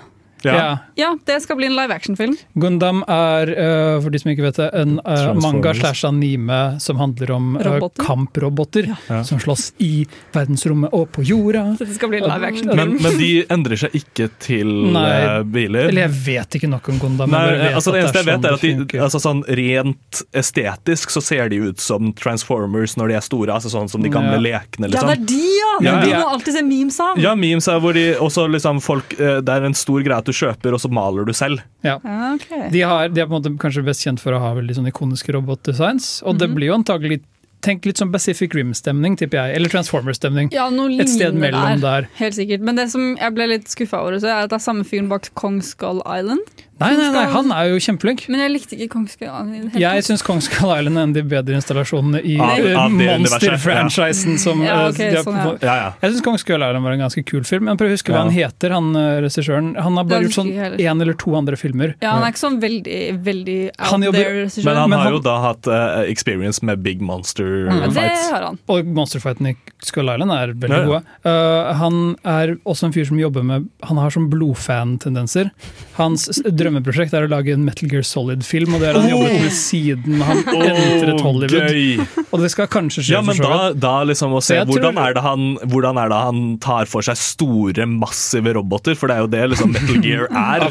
Ja. 0.44 0.78
Ja, 0.96 1.12
det 1.26 1.42
skal 1.44 1.58
bli 1.60 1.68
en 1.70 1.76
live 1.76 1.94
action-film. 1.94 2.36
Gundam 2.54 3.04
er, 3.08 3.52
uh, 3.52 4.02
for 4.02 4.10
de 4.14 4.20
som 4.22 4.32
ikke 4.32 4.46
vet 4.48 4.58
det, 4.62 4.70
en 4.78 4.98
uh, 5.06 5.34
manga 5.42 5.74
slash 5.78 6.06
anime 6.08 6.80
som 6.82 6.98
handler 7.02 7.32
om 7.36 7.56
uh, 7.58 7.88
kamproboter 8.02 8.90
Ja. 9.08 9.24
som 9.28 9.40
slåss 9.40 9.74
i 9.84 10.06
verdensrommet 10.34 10.94
og 10.94 11.12
på 11.16 11.24
jorda. 11.26 11.76
Så 11.78 11.86
det 11.86 11.96
skal 11.96 12.10
bli 12.14 12.20
live 12.24 12.48
action. 12.48 12.72
Men, 12.76 12.96
men 13.02 13.18
de 13.20 13.30
endrer 13.52 13.80
seg 13.86 13.96
ikke 13.98 14.30
til 14.42 14.72
Nei. 14.94 15.42
biler. 15.44 15.90
Eller 15.92 16.08
jeg 16.08 16.16
vet 16.26 16.58
ikke 16.60 16.70
nok 16.72 16.90
om 16.94 17.00
Gundam. 17.02 17.32
Nei, 17.34 17.44
jeg 17.58 17.74
altså 17.78 17.94
det 17.96 18.02
eneste 18.04 18.22
jeg 18.22 18.28
er 18.28 18.32
vet, 18.32 18.46
er 18.50 18.58
at 18.58 18.66
de, 18.66 18.72
sånn 18.78 19.06
altså 19.08 19.22
sånn 19.24 19.44
rent 19.62 20.22
estetisk 20.42 21.14
så 21.14 21.22
ser 21.24 21.50
de 21.52 21.62
ut 21.70 21.82
som 21.82 22.12
Transformers 22.18 22.98
når 23.00 23.14
de 23.14 23.18
er 23.20 23.26
store. 23.26 23.54
Altså 23.56 23.72
sånn 23.74 23.90
som 23.92 24.04
de 24.04 24.10
gamle 24.14 24.38
Ja. 24.40 24.44
lekene, 24.62 24.90
Ja, 24.90 24.94
liksom. 24.96 25.08
det 25.08 25.18
er 25.18 25.26
de, 25.26 25.42
ja! 25.58 25.72
Ja, 25.82 25.94
De 26.06 26.12
må 26.16 26.28
alltid 26.36 26.54
se 26.54 26.62
memes 26.66 27.00
av. 27.00 27.18
Ja, 27.22 27.36
memes 27.36 27.68
er 27.68 27.80
hvor 27.82 27.94
de 27.98 28.06
også 28.22 28.48
liksom 28.52 28.82
folk 28.84 29.10
Det 29.18 29.50
er 29.50 29.64
en 29.66 29.74
stor 29.78 30.02
greie 30.04 30.18
at 30.18 30.26
du 30.28 30.31
kjøper, 30.32 30.74
og 30.74 30.80
så 30.82 30.90
maler 30.92 31.26
du 31.26 31.34
selv. 31.34 31.62
Ja. 31.84 31.98
Okay. 32.36 32.70
De, 32.72 32.82
har, 32.82 33.10
de 33.10 33.22
er 33.22 33.28
på 33.28 33.36
en 33.36 33.42
måte 33.44 33.58
kanskje 33.62 33.84
best 33.86 34.04
kjent 34.06 34.20
for 34.20 34.34
å 34.34 34.40
ha 34.40 34.54
veldig 34.58 34.76
sånn 34.80 34.88
ikoniske 34.92 35.34
robotdesigns, 35.38 36.22
og 36.26 36.38
det 36.40 36.50
Mhm. 36.50 36.56
blir 36.56 36.68
jo 36.72 36.80
antagelig 36.80 37.22
Tenk 37.62 37.86
litt 37.86 38.00
sånn 38.02 38.10
Pacific 38.12 38.56
Rim-stemning, 38.56 39.16
tipper 39.16 39.38
jeg. 39.38 39.56
Eller 39.58 39.70
Transformers-stemning. 39.70 40.48
Ja, 40.52 40.66
Et 41.00 41.08
sted 41.08 41.36
mellom 41.36 41.80
der. 41.80 42.08
Helt 42.18 42.34
sikkert. 42.34 42.60
Men 42.60 42.74
det 42.76 42.90
som 42.90 43.16
jeg 43.18 43.36
ble 43.36 43.46
litt 43.52 43.66
skuffa 43.70 44.00
over, 44.02 44.14
så 44.18 44.26
er 44.34 44.44
at 44.46 44.50
det 44.50 44.56
er 44.58 44.64
samme 44.66 44.84
fyren 44.84 45.08
bak 45.08 45.30
Kong 45.36 45.62
Skull 45.62 46.02
Island. 46.02 46.42
Nei, 46.82 46.92
nei, 46.98 47.10
nei, 47.14 47.26
han 47.32 47.52
er 47.54 47.70
jo 47.72 47.78
kjempeflink. 47.86 48.24
Men 48.34 48.40
jeg 48.44 48.52
likte 48.56 48.76
ikke 48.78 48.90
Kong 48.96 49.08
Skull 49.12 49.28
Island. 49.30 49.72
det 49.74 49.82
Jeg 49.84 50.04
syns 50.08 50.24
Kong 50.26 50.42
Skull 50.42 50.72
Island 50.74 50.98
er 50.98 51.04
en 51.06 51.12
av 51.12 51.14
de 51.18 51.24
bedre 51.24 51.56
installasjonene 51.60 52.22
i 52.26 52.36
eh, 52.42 52.64
det 52.66 52.76
Monster-franchisen. 53.22 54.38
Ja. 54.66 54.72
Ja, 54.72 54.80
eh, 54.82 54.90
ok, 54.90 54.98
de 54.98 55.16
har- 55.16 55.24
sånn, 55.24 55.38
ja. 55.38 55.58
Ja, 55.62 55.76
ja. 55.76 55.94
Jeg 56.02 56.12
syns 56.16 56.24
Kong 56.26 56.38
Skull 56.42 56.62
Island 56.62 56.84
var 56.84 56.92
en 56.98 57.00
ganske 57.06 57.24
kul 57.26 57.44
film. 57.44 57.66
Men 57.66 57.78
prøv 57.78 57.92
å 57.92 57.96
huske 57.96 58.12
hva 58.14 58.24
han 58.26 58.34
heter, 58.34 58.72
han 58.72 58.96
eh, 58.96 59.22
regissøren. 59.22 59.76
Han 59.78 59.98
har 59.98 60.04
bare 60.10 60.24
gjort 60.26 60.38
sånn 60.40 60.52
én 60.80 61.02
eller 61.02 61.14
to 61.14 61.36
andre 61.38 61.56
filmer. 61.56 61.96
Ja, 62.02 62.12
han 62.18 62.24
er 62.24 62.34
ikke 62.34 62.44
sånn 62.44 62.60
veldig, 62.62 63.00
veldig 63.24 63.60
out 63.80 64.14
there 64.14 64.34
regissør. 64.44 64.66
Men 64.66 64.76
han 64.82 64.90
Men 64.90 65.00
har 65.00 65.06
han- 65.06 65.14
jo 65.14 65.20
da 65.20 65.36
hatt 65.42 65.68
uh, 65.68 66.02
experience 66.10 66.62
med 66.64 66.82
big 66.84 67.02
monster 67.02 67.68
Ja, 67.70 67.80
det 67.88 67.94
fights. 67.94 68.30
har 68.32 68.42
han. 68.50 68.60
Og 68.68 68.86
monsterfighten 68.86 69.48
i 69.52 69.56
Skull 69.84 70.10
Island 70.10 70.32
er 70.32 70.54
veldig 70.54 70.70
Ja, 70.70 70.82
ja. 70.82 70.86
gode. 70.86 71.04
Uh, 71.26 71.74
han 71.74 72.16
er 72.26 72.56
også 72.66 72.86
en 72.86 72.94
fyr 72.94 73.06
som 73.08 73.18
jobber 73.20 73.44
med 73.44 73.70
Han 73.84 73.98
har 73.98 74.10
sånn 74.10 74.30
blodfan-tendenser. 74.30 75.52
Hans 75.98 76.28
s- 76.30 76.42
drømmeprosjekt 76.72 77.14
er 77.14 77.26
å 77.28 77.30
lage 77.32 77.54
en 77.54 77.64
Metal 77.68 77.90
Gear 77.92 78.04
Solid-film, 78.08 78.74
og 78.78 78.82
det 78.84 78.90
har 78.94 79.00
han 79.02 79.12
jobbet 79.12 79.42
med 79.44 79.54
siden 79.56 80.22
han 80.24 80.42
entret 80.48 81.22
Hollywood. 81.22 81.70
gøy! 81.70 82.26
Og 82.32 82.40
det 82.42 82.52
skal 82.54 82.68
kanskje 82.72 83.04
skje 83.04 83.14
Ja, 83.18 83.22
men 83.22 83.36
for 83.36 83.44
så 83.44 83.50
da, 83.52 83.60
vidt. 83.70 83.80
da 83.84 83.94
liksom 84.08 84.36
å 84.38 84.42
se 84.46 84.58
hvordan, 84.70 84.98
er 85.04 85.14
det 85.18 85.24
han, 85.26 85.46
hvordan 85.68 86.00
er 86.02 86.12
det 86.14 86.20
han 86.30 86.42
tar 86.64 86.88
for 86.92 87.04
seg 87.06 87.20
store, 87.20 87.86
massive 87.92 88.54
roboter? 88.56 88.96
For 88.96 89.12
det 89.12 89.18
er 89.20 89.26
jo 89.26 89.32
det 89.36 89.44
liksom 89.54 89.74
Metal 89.76 90.00
Gear 90.06 90.28
er. 90.42 90.68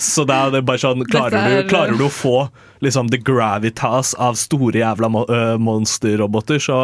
Så 0.00 0.24
det 0.28 0.34
er 0.40 0.54
det 0.56 0.64
bare 0.68 0.80
sånn 0.82 1.04
Klarer, 1.10 1.38
er- 1.40 1.62
du, 1.62 1.68
klarer 1.70 1.98
du 2.00 2.06
å 2.08 2.12
få 2.12 2.36
liksom 2.84 3.08
the 3.12 3.16
gravitas 3.16 4.12
av 4.20 4.34
store 4.36 4.80
jævla 4.82 5.08
mo 5.08 5.22
monsterroboter, 5.62 6.58
så, 6.60 6.74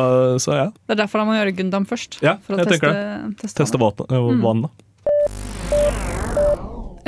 så 0.41 0.55
ja. 0.57 0.69
Det 0.87 0.95
er 0.97 1.01
derfor 1.03 1.21
han 1.21 1.29
må 1.29 1.35
gjøre 1.37 1.53
Gundam 1.59 1.85
først. 1.89 2.21
Ja, 2.25 2.37
for 2.47 2.57
å 2.57 2.63
jeg 2.63 2.71
teste, 2.77 2.93
teste 3.43 3.61
Teste 3.65 3.81
våpen, 3.83 4.09
øh, 4.09 4.31
Mm. 4.31 4.69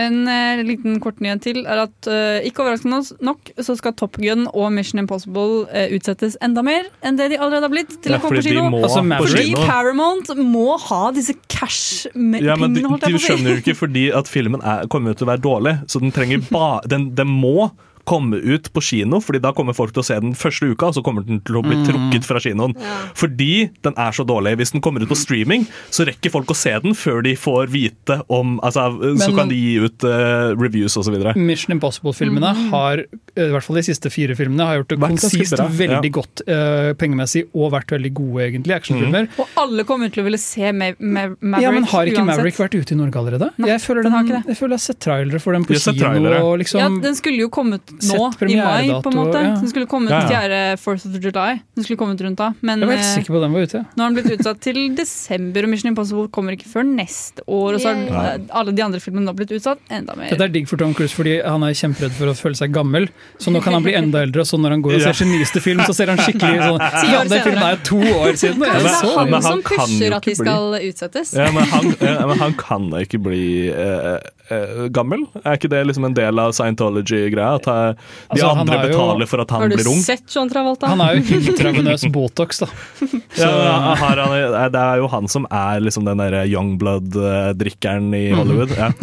En 0.00 0.28
eh, 0.30 0.62
liten 0.64 0.96
kort 1.04 1.18
nyhet 1.20 1.42
til 1.44 1.58
er 1.68 1.82
at 1.84 2.08
eh, 2.08 2.46
ikke 2.48 2.62
overraskende 2.64 3.00
nok 3.24 3.50
så 3.60 3.74
skal 3.76 3.92
Top 3.98 4.16
Gun 4.22 4.46
og 4.52 4.70
Mission 4.72 5.02
Impossible 5.02 5.66
eh, 5.68 5.92
utsettes 5.96 6.38
enda 6.44 6.64
mer 6.64 6.88
enn 7.04 7.18
det 7.20 7.28
de 7.34 7.38
allerede 7.40 7.68
har 7.68 7.74
blitt 7.74 7.92
til 8.00 8.14
Ja, 8.14 8.20
å 8.20 8.24
komme 8.24 8.40
på 8.40 8.46
kino. 8.48 8.64
Altså. 8.80 9.04
Fordi 9.26 9.44
kino. 9.50 9.66
Paramount 9.68 10.32
må 10.40 10.78
ha 10.88 11.02
disse 11.12 11.36
cash-pengene, 11.52 12.42
Ja, 12.46 12.56
men 12.56 12.72
de, 12.76 12.86
holdt 12.88 13.04
jeg 13.04 13.12
de 13.12 13.18
på 13.18 13.20
å 13.20 13.24
si. 13.26 13.30
skjønner 13.32 13.56
jo 13.56 13.62
ikke 13.64 13.76
fordi 13.82 14.06
at 14.22 14.30
filmen 14.32 14.64
er, 14.64 14.88
kommer 14.92 15.12
jo 15.12 15.20
til 15.20 15.28
å 15.28 15.32
være 15.34 15.44
dårlig, 15.44 15.76
så 15.92 16.00
den 16.02 16.14
trenger 16.14 16.44
ba, 16.48 16.78
den, 16.88 17.10
den 17.18 17.28
må 17.32 17.70
komme 18.08 18.36
ut 18.38 18.70
på 18.72 18.82
kino, 18.82 19.20
fordi 19.20 19.40
da 19.42 19.52
kommer 19.56 19.74
folk 19.76 19.92
til 19.92 20.02
å 20.02 20.06
se 20.06 20.18
den 20.22 20.34
første 20.38 20.70
uka, 20.72 20.90
og 20.90 20.94
så 20.96 21.02
kommer 21.04 21.26
den 21.26 21.40
til 21.40 21.58
å 21.58 21.62
bli 21.64 21.76
Mm. 21.82 21.86
trukket 21.88 22.24
fra 22.24 22.38
kinoen. 22.38 22.74
Fordi 23.14 23.70
den 23.82 23.94
er 23.96 24.12
så 24.12 24.24
dårlig. 24.26 24.56
Hvis 24.60 24.72
den 24.72 24.80
kommer 24.80 25.02
ut 25.02 25.08
på 25.08 25.16
streaming, 25.18 25.66
så 25.90 26.06
rekker 26.06 26.30
folk 26.30 26.46
å 26.46 26.56
se 26.56 26.70
den 26.82 26.94
før 26.94 27.22
de 27.22 27.34
får 27.34 27.68
vite 27.72 28.22
om 28.28 28.60
altså, 28.62 28.90
Så 29.18 29.34
kan 29.34 29.48
de 29.48 29.56
gi 29.56 29.78
ut 29.82 30.04
uh, 30.04 30.54
reviews 30.54 30.96
videre. 30.96 31.34
Mission 31.36 31.74
Impossible-filmene 31.74 32.70
har, 32.70 32.98
eh, 33.36 33.48
i 33.48 33.50
hvert 33.50 33.64
fall 33.64 33.76
de 33.76 33.82
siste 33.82 34.10
fire 34.10 34.36
filmene, 34.38 34.64
har 34.64 34.80
gjort 34.80 34.88
det 34.88 34.98
konsist 35.00 35.56
bra, 35.56 35.66
veldig 35.68 36.10
ja. 36.10 36.14
godt 36.18 36.42
uh, 36.48 36.92
pengemessig, 36.94 37.46
og 37.54 37.72
vært 37.72 37.94
veldig 37.96 38.12
gode, 38.14 38.46
egentlig, 38.48 38.76
actionfilmer. 38.76 39.28
Og 39.38 39.48
alle 39.56 39.84
kommer 39.88 40.12
til 40.12 40.22
å 40.22 40.26
ville 40.28 40.38
se 40.38 40.70
Ma 40.72 40.92
Ma 40.98 41.26
Maverick 41.40 41.62
Ja, 41.62 41.70
men 41.72 41.84
har 41.84 42.06
ikke 42.06 42.22
uansett. 42.22 42.30
Maverick 42.30 42.58
vært 42.60 42.74
ute 42.78 42.94
i 42.94 42.98
Norge 42.98 43.18
allerede? 43.18 43.50
Nei, 43.58 43.68
jeg, 43.72 43.82
føler 43.82 44.02
den 44.06 44.12
den, 44.12 44.18
har 44.18 44.26
ikke 44.26 44.38
det. 44.42 44.52
jeg 44.52 44.58
føler 44.60 44.74
jeg 44.74 44.80
har 44.80 44.86
sett 44.86 45.00
trailere 45.02 45.40
for 45.42 45.56
den 45.56 45.66
på 45.66 45.78
kino. 45.78 46.56
Liksom, 46.60 46.80
Ja, 46.82 46.88
Den 47.02 47.16
skulle 47.18 47.44
jo 47.44 47.48
kommet 47.52 47.91
nå, 48.08 48.18
i 48.48 48.56
mai, 48.56 48.88
på 49.04 49.10
en 49.12 49.16
måte. 49.18 49.40
ja. 49.42 49.54
Den 49.60 49.68
skulle 49.70 49.86
kommet 49.90 50.10
Ja, 50.10 50.20
ja. 50.28 50.40
4. 50.42 50.60
4th 50.82 51.06
of 51.16 51.22
July. 51.24 51.60
Den 51.76 51.84
skulle 51.86 51.98
kommet 52.00 52.20
rundt 52.24 52.38
da. 52.40 52.48
Men 52.60 52.80
jeg 52.82 52.88
var 52.88 52.96
helt 52.96 53.06
eh, 53.06 53.14
sikker 53.18 53.34
på 53.36 53.40
den 53.42 53.52
var 53.56 53.66
ute. 53.68 53.82
nå 53.96 54.02
har 54.04 54.10
den 54.10 54.16
blitt 54.18 54.38
utsatt 54.38 54.60
til 54.64 54.80
desember, 54.96 55.64
og 55.66 55.70
Mission 55.72 55.90
Impossible 55.92 56.28
kommer 56.34 56.56
ikke 56.56 56.68
før 56.72 56.86
neste 56.88 57.44
år. 57.46 57.76
Og 57.76 57.80
så 57.84 57.92
har 57.92 58.00
Yay. 58.02 58.40
eh, 58.42 58.46
alle 58.62 58.72
de 58.76 58.82
andre 58.84 59.00
filmene 59.04 59.26
nå 59.28 59.34
blitt 59.38 59.52
utsatt 59.56 59.78
enda 59.92 60.16
mer. 60.18 60.30
Dette 60.32 60.48
er 60.48 60.54
digg 60.54 60.68
for 60.70 60.76
Tom 60.82 60.94
Cruise 60.94 61.14
fordi 61.16 61.36
han 61.44 61.62
er 61.66 61.76
kjemperedd 61.78 62.16
for 62.18 62.32
å 62.32 62.36
føle 62.38 62.58
seg 62.58 62.72
gammel. 62.74 63.08
Så 63.38 63.52
nå 63.54 63.62
kan 63.64 63.74
han 63.76 63.82
bli 63.86 63.94
enda 63.98 64.22
eldre, 64.26 64.42
og 64.44 64.50
så 64.50 64.58
når 64.60 64.76
han 64.76 64.82
går 64.86 64.98
og 64.98 65.04
ser 65.08 65.18
sin 65.22 65.32
nyeste 65.32 65.60
film, 65.64 65.80
så 65.86 65.94
ser 65.96 66.12
han 66.14 66.18
skikkelig 66.22 66.58
sånn 66.68 66.84
Ja, 67.12 67.22
den 67.28 67.42
filmen 67.46 67.66
er 67.68 67.80
to 67.86 67.98
år 68.02 68.36
siden! 68.40 68.60
Det 68.62 68.94
så 68.98 69.12
er 69.12 69.18
han 69.18 69.30
men 69.30 69.40
han 69.42 69.42
som 69.58 69.62
kan 69.62 69.86
pusher 69.86 70.16
at 70.18 70.26
de 70.28 70.34
skal 70.38 70.78
utsettes. 70.82 71.32
Ja, 71.38 71.48
men 71.54 71.64
han, 71.72 71.90
ja, 72.00 72.26
men 72.28 72.38
han 72.42 72.54
kan 72.58 72.90
da 72.92 73.00
ikke 73.04 73.18
bli 73.22 73.42
eh, 73.72 74.18
eh, 74.52 74.86
gammel? 74.94 75.24
Er 75.44 75.56
ikke 75.58 75.70
det 75.72 75.80
liksom 75.88 76.04
en 76.08 76.14
del 76.16 76.38
av 76.42 76.52
scientology-greia? 76.56 77.58
Eh, 77.90 77.92
de 77.92 78.40
Altså, 78.40 78.50
andre 78.62 78.78
er 78.78 78.82
jo- 78.88 78.98
betaler 78.98 79.28
for 79.30 79.40
at 79.44 79.50
han 79.56 79.68
blir 79.70 79.86
ung. 79.90 79.98
Har 79.98 80.02
du 80.02 80.06
sett 80.06 80.34
John 80.36 80.48
Travolta? 80.52 80.86
Han 80.92 81.00
er 81.00 81.16
jo 81.18 81.22
intravenøs 81.52 82.06
Botox, 82.12 82.62
da. 82.64 82.68
Ja, 83.42 83.94
han, 84.00 84.18
eh, 84.38 84.68
det 84.72 84.82
er 84.82 84.96
jo 85.02 85.08
han 85.12 85.28
som 85.28 85.46
er 85.50 85.80
liksom 85.84 86.04
den 86.08 86.18
derre 86.22 86.44
youngblood-drikkeren 86.48 88.10
i 88.18 88.24
Hollywood. 88.36 88.74
Ja. 88.78 88.92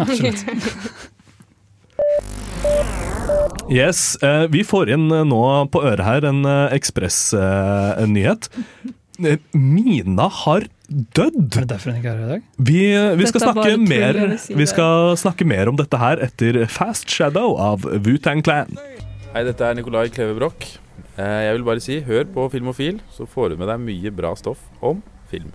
Yes, 3.69 4.15
eh, 4.23 4.47
Vi 4.49 4.63
får 4.65 4.89
inn 4.95 5.11
eh, 5.13 5.23
nå 5.27 5.41
på 5.73 5.83
øret 5.85 6.01
her 6.05 6.25
en 6.29 6.41
ekspressnyhet. 6.73 8.49
ekspress-nyhet. 8.49 9.53
Mina 9.53 10.25
har 10.43 10.65
dødd! 10.89 11.55
Er 11.55 11.63
det 11.63 11.69
derfor 11.71 11.91
hun 11.91 11.99
ikke 11.99 12.11
er 12.11 12.19
her 12.19 12.25
i 12.25 12.33
dag? 12.33 12.43
Vi, 12.57 12.81
vi, 13.21 13.29
skal 13.29 13.43
snakke 13.45 13.77
mer, 13.81 14.19
si 14.41 14.57
vi 14.57 14.67
skal 14.69 15.15
snakke 15.21 15.47
mer 15.47 15.71
om 15.71 15.77
dette 15.79 16.01
her 16.01 16.21
etter 16.25 16.63
Fast 16.71 17.09
Shadow 17.13 17.55
av 17.61 17.85
Wu-Tang 17.85 18.43
Clan. 18.45 18.75
Hei, 19.33 19.45
dette 19.45 19.65
er 19.65 19.77
Nikolai 19.77 20.07
Kleve 20.13 20.35
Broch. 20.39 20.67
Eh, 21.15 21.39
Jeg 21.47 21.55
vil 21.57 21.65
bare 21.67 21.83
si, 21.83 22.01
hør 22.05 22.27
på 22.33 22.49
Filmofil, 22.53 23.01
så 23.13 23.29
får 23.29 23.53
du 23.53 23.61
med 23.61 23.69
deg 23.69 23.81
mye 23.85 24.13
bra 24.15 24.33
stoff 24.39 24.61
om 24.81 25.03
film. 25.29 25.53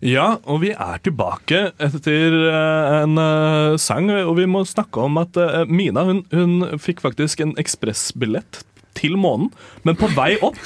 Ja, 0.00 0.38
og 0.48 0.62
vi 0.62 0.70
er 0.72 1.00
tilbake 1.04 1.66
etter 1.76 2.36
eh, 2.48 2.92
en 3.02 3.20
eh, 3.20 3.76
sang, 3.76 4.08
og 4.24 4.32
vi 4.38 4.46
må 4.48 4.64
snakke 4.64 5.04
om 5.04 5.20
at 5.20 5.36
eh, 5.36 5.66
Mina 5.68 6.06
hun, 6.08 6.22
hun 6.32 6.78
fikk 6.80 7.02
faktisk 7.04 7.42
en 7.44 7.52
ekspressbillett 7.60 8.62
til 8.96 9.18
månen, 9.20 9.52
men 9.84 9.98
på 10.00 10.08
vei 10.16 10.34
opp 10.40 10.58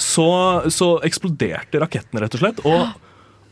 så, 0.00 0.28
så 0.72 0.94
eksploderte 1.06 1.80
raketten, 1.82 2.20
rett 2.22 2.36
og 2.38 2.40
slett. 2.44 2.62
Og, 2.64 2.94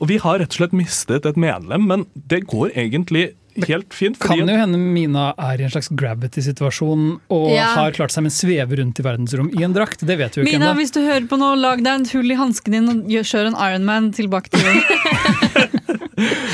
og 0.00 0.08
vi 0.10 0.16
har 0.22 0.40
rett 0.40 0.54
og 0.54 0.62
slett 0.62 0.76
mistet 0.76 1.26
et 1.28 1.36
medlem, 1.40 1.84
men 1.90 2.06
det 2.14 2.44
går 2.48 2.72
egentlig 2.78 3.30
helt 3.66 3.90
fint. 3.96 4.14
Kan 4.22 4.38
jo 4.38 4.54
hende 4.54 4.78
Mina 4.78 5.32
er 5.42 5.58
i 5.58 5.64
en 5.66 5.72
slags 5.72 5.88
gravity-situasjon 5.98 7.06
og 7.34 7.46
Ja. 7.50 7.72
har 7.74 7.90
klart 7.96 8.12
seg 8.14 8.22
med 8.28 8.30
sveve 8.36 8.76
rundt 8.78 9.00
i 9.00 9.02
verdensrom 9.02 9.48
i 9.58 9.64
en 9.66 9.74
drakt. 9.74 10.04
Det 10.06 10.14
vet 10.20 10.36
vi 10.36 10.44
jo 10.44 10.46
ikke 10.46 10.52
Mina, 10.60 10.68
ennå. 10.70 10.78
hvis 10.78 10.94
du 10.94 11.00
hører 11.02 11.26
på 11.26 11.40
nå, 11.40 11.48
lag 11.58 11.82
deg 11.82 11.90
en 11.98 12.06
hull 12.12 12.30
i 12.30 12.38
hansken 12.38 12.76
din 12.76 12.88
og 12.92 13.10
kjør 13.26 13.50
en 13.50 13.58
Ironman 13.58 14.12
tilbake 14.14 14.52
til 14.54 14.62
jorden. 14.62 15.78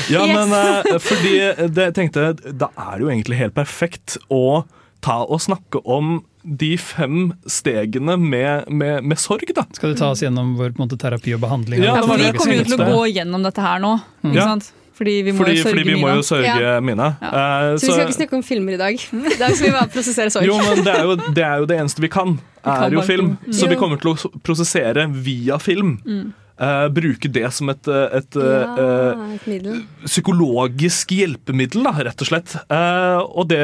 Ja, 0.09 0.21
Yes! 0.21 0.35
men 0.37 0.51
eh, 0.53 0.99
fordi 1.01 1.31
det, 1.73 1.87
tenkte, 1.97 2.25
da 2.53 2.67
er 2.77 2.97
det 2.99 3.05
jo 3.05 3.09
egentlig 3.09 3.39
helt 3.39 3.55
perfekt 3.57 4.17
å 4.33 4.63
ta 5.05 5.23
og 5.25 5.41
snakke 5.41 5.81
om 5.89 6.19
de 6.45 6.77
fem 6.77 7.33
stegene 7.49 8.15
med, 8.21 8.69
med, 8.69 9.03
med 9.03 9.17
sorg, 9.17 9.49
da. 9.57 9.65
Skal 9.73 9.93
du 9.93 9.99
ta 9.99 10.11
oss 10.13 10.21
gjennom 10.21 10.53
vår 10.59 10.75
på 10.75 10.81
en 10.83 10.87
måte, 10.87 10.97
terapi 11.01 11.33
og 11.35 11.41
behandling? 11.41 11.81
Ja, 11.83 11.95
ja 11.97 12.01
Vi 12.05 12.31
kommer 12.37 12.59
jo 12.59 12.63
til 12.69 12.81
å 12.85 12.89
gå 12.91 13.05
gjennom 13.15 13.45
dette 13.45 13.61
her 13.65 13.79
nå, 13.83 13.95
ikke 14.23 14.35
Ja. 14.37 14.49
sant? 14.53 14.71
Fordi 14.95 15.23
vi 15.27 15.31
må 15.35 15.41
Fordi, 15.43 15.57
jo 15.57 15.63
sørge 15.65 15.73
fordi 15.73 15.83
vi 15.89 15.95
må 15.99 16.07
Mina. 16.07 16.15
jo 16.15 16.21
sørge 16.23 16.59
Ja. 16.61 16.79
mine. 16.79 17.07
Ja. 17.21 17.27
Uh, 17.27 17.77
Så 17.77 17.87
vi 17.87 17.91
skal 17.91 18.05
ikke 18.05 18.15
snakke 18.15 18.37
om 18.37 18.43
filmer 18.47 18.73
i 18.73 18.77
dag. 18.77 18.93
I 18.95 19.37
dag 19.41 19.55
skal 19.57 19.65
vi 19.67 19.71
bare 19.75 19.89
prosessere 19.91 20.31
sorg. 20.31 20.45
Jo, 20.47 20.55
men 20.55 20.85
det 20.85 20.93
er 20.93 21.03
jo, 21.03 21.15
det 21.35 21.43
er 21.43 21.57
jo 21.59 21.65
det 21.65 21.79
eneste 21.81 21.99
vi 21.99 22.07
kan, 22.07 22.39
kan 22.63 22.83
er 22.85 22.95
jo 22.95 23.01
film. 23.01 23.37
film. 23.43 23.53
Så 23.53 23.67
vi 23.67 23.75
kommer 23.75 23.99
til 23.99 24.13
å 24.13 24.31
prosessere 24.41 25.09
via 25.11 25.57
film. 25.59 25.97
Mm. 26.05 26.33
Eh, 26.55 26.87
bruke 26.87 27.27
det 27.27 27.49
som 27.51 27.67
et, 27.69 27.87
eh, 27.87 28.17
et, 28.17 28.35
eh, 28.39 28.41
Ja, 28.41 29.35
et 29.35 29.83
psykologisk 30.05 31.11
hjelpemiddel, 31.11 31.83
da, 31.83 31.91
rett 31.91 32.21
og 32.21 32.27
slett. 32.29 32.55
Uh, 32.71 33.19
og 33.35 33.49
det, 33.49 33.59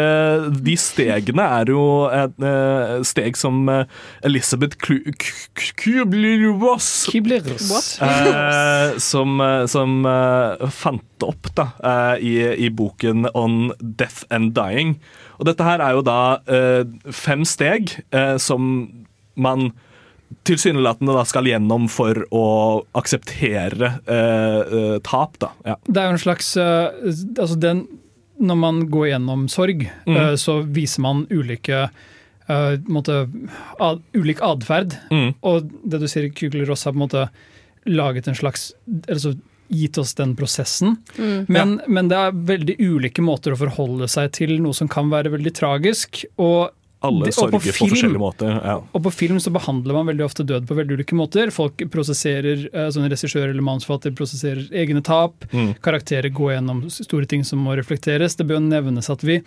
de 0.61 0.75
stegene 0.75 1.39
er 1.39 1.71
jo 1.71 2.09
et 2.11 2.35
steg 3.07 3.37
som 3.39 3.69
Elisabeth 4.27 4.75
Kubler-Ross 5.77 7.07
som, 8.99 9.39
som 9.67 10.03
fant 10.81 11.23
opp 11.23 11.47
da, 11.55 11.67
i, 12.19 12.65
i 12.65 12.69
boken 12.69 13.29
On 13.33 13.71
Death 13.79 14.25
and 14.29 14.51
Dying. 14.57 14.99
Og 15.39 15.47
dette 15.47 15.63
her 15.63 15.79
er 15.79 15.95
jo 15.95 16.03
da 16.03 16.41
fem 17.11 17.45
steg 17.47 18.03
som 18.41 18.91
man 19.39 19.71
tilsynelatende 20.47 21.13
da 21.15 21.23
skal 21.27 21.47
gjennom 21.49 21.87
for 21.91 22.17
å 22.33 22.45
akseptere 22.97 23.91
eh, 24.05 24.61
eh, 24.61 24.95
tap, 25.05 25.37
da. 25.41 25.51
Ja. 25.67 25.75
Det 25.87 26.01
er 26.01 26.09
jo 26.09 26.15
en 26.17 26.23
slags 26.23 26.53
eh, 26.57 26.87
altså 27.37 27.57
den, 27.59 27.83
Når 28.41 28.57
man 28.57 28.79
går 28.89 29.07
gjennom 29.11 29.47
sorg, 29.51 29.83
Mm. 30.07 30.15
eh, 30.17 30.33
så 30.41 30.61
viser 30.65 31.01
man 31.05 31.27
ulike 31.29 31.83
eh, 32.49 32.73
på 32.81 32.91
måte, 32.95 33.19
ad, 33.79 34.01
ulik 34.17 34.41
atferd. 34.41 34.95
Mm. 35.11 35.35
Og 35.45 35.69
det 35.83 35.99
du 36.01 36.07
sier, 36.09 36.29
Kugler-Ross 36.33 36.85
har 36.87 36.95
på 36.95 36.99
en 37.01 37.05
måte 37.05 37.27
laget 37.85 38.27
en 38.27 38.35
slags 38.35 38.71
altså 39.07 39.35
gitt 39.71 39.97
oss 40.01 40.15
den 40.17 40.33
prosessen. 40.35 40.97
Mm. 41.17 41.45
Men, 41.47 41.77
men 41.87 42.09
det 42.11 42.17
er 42.17 42.33
veldig 42.49 42.75
ulike 42.81 43.21
måter 43.23 43.53
å 43.53 43.59
forholde 43.61 44.09
seg 44.11 44.33
til 44.35 44.57
noe 44.59 44.73
som 44.75 44.89
kan 44.91 45.07
være 45.13 45.31
veldig 45.31 45.53
tragisk. 45.55 46.25
Og 46.41 46.73
Alle 47.03 47.25
det- 47.25 47.33
sørger 47.33 47.51
på, 47.57 47.87
forskjellige 47.89 48.21
måter. 48.21 48.51
Ja. 48.63 48.75
og 48.93 49.03
på 49.03 49.11
film 49.11 49.39
så 49.41 49.51
behandler 49.51 49.93
man 49.93 50.05
veldig 50.05 50.25
ofte 50.25 50.45
død 50.45 50.67
på 50.69 50.75
veldig 50.77 50.99
ulike 50.99 51.17
måter. 51.17 51.51
Folk 51.51 51.77
prosesserer, 51.89 52.67
eh, 52.73 52.89
sånn 52.93 53.09
regissør 53.09 53.49
eller 53.49 53.61
manusforfatter 53.65 54.13
prosesserer 54.13 54.69
egne 54.71 55.01
tap. 55.03 55.45
Mm. 55.51 55.75
Karakterer 55.81 56.29
går 56.29 56.55
gjennom 56.59 56.83
store 56.91 57.25
ting 57.25 57.43
som 57.43 57.59
må 57.65 57.75
reflekteres. 57.75 58.35
Det 58.37 58.45
bør 58.47 58.61
nevnes 58.61 59.09
at 59.09 59.21
vi 59.21 59.41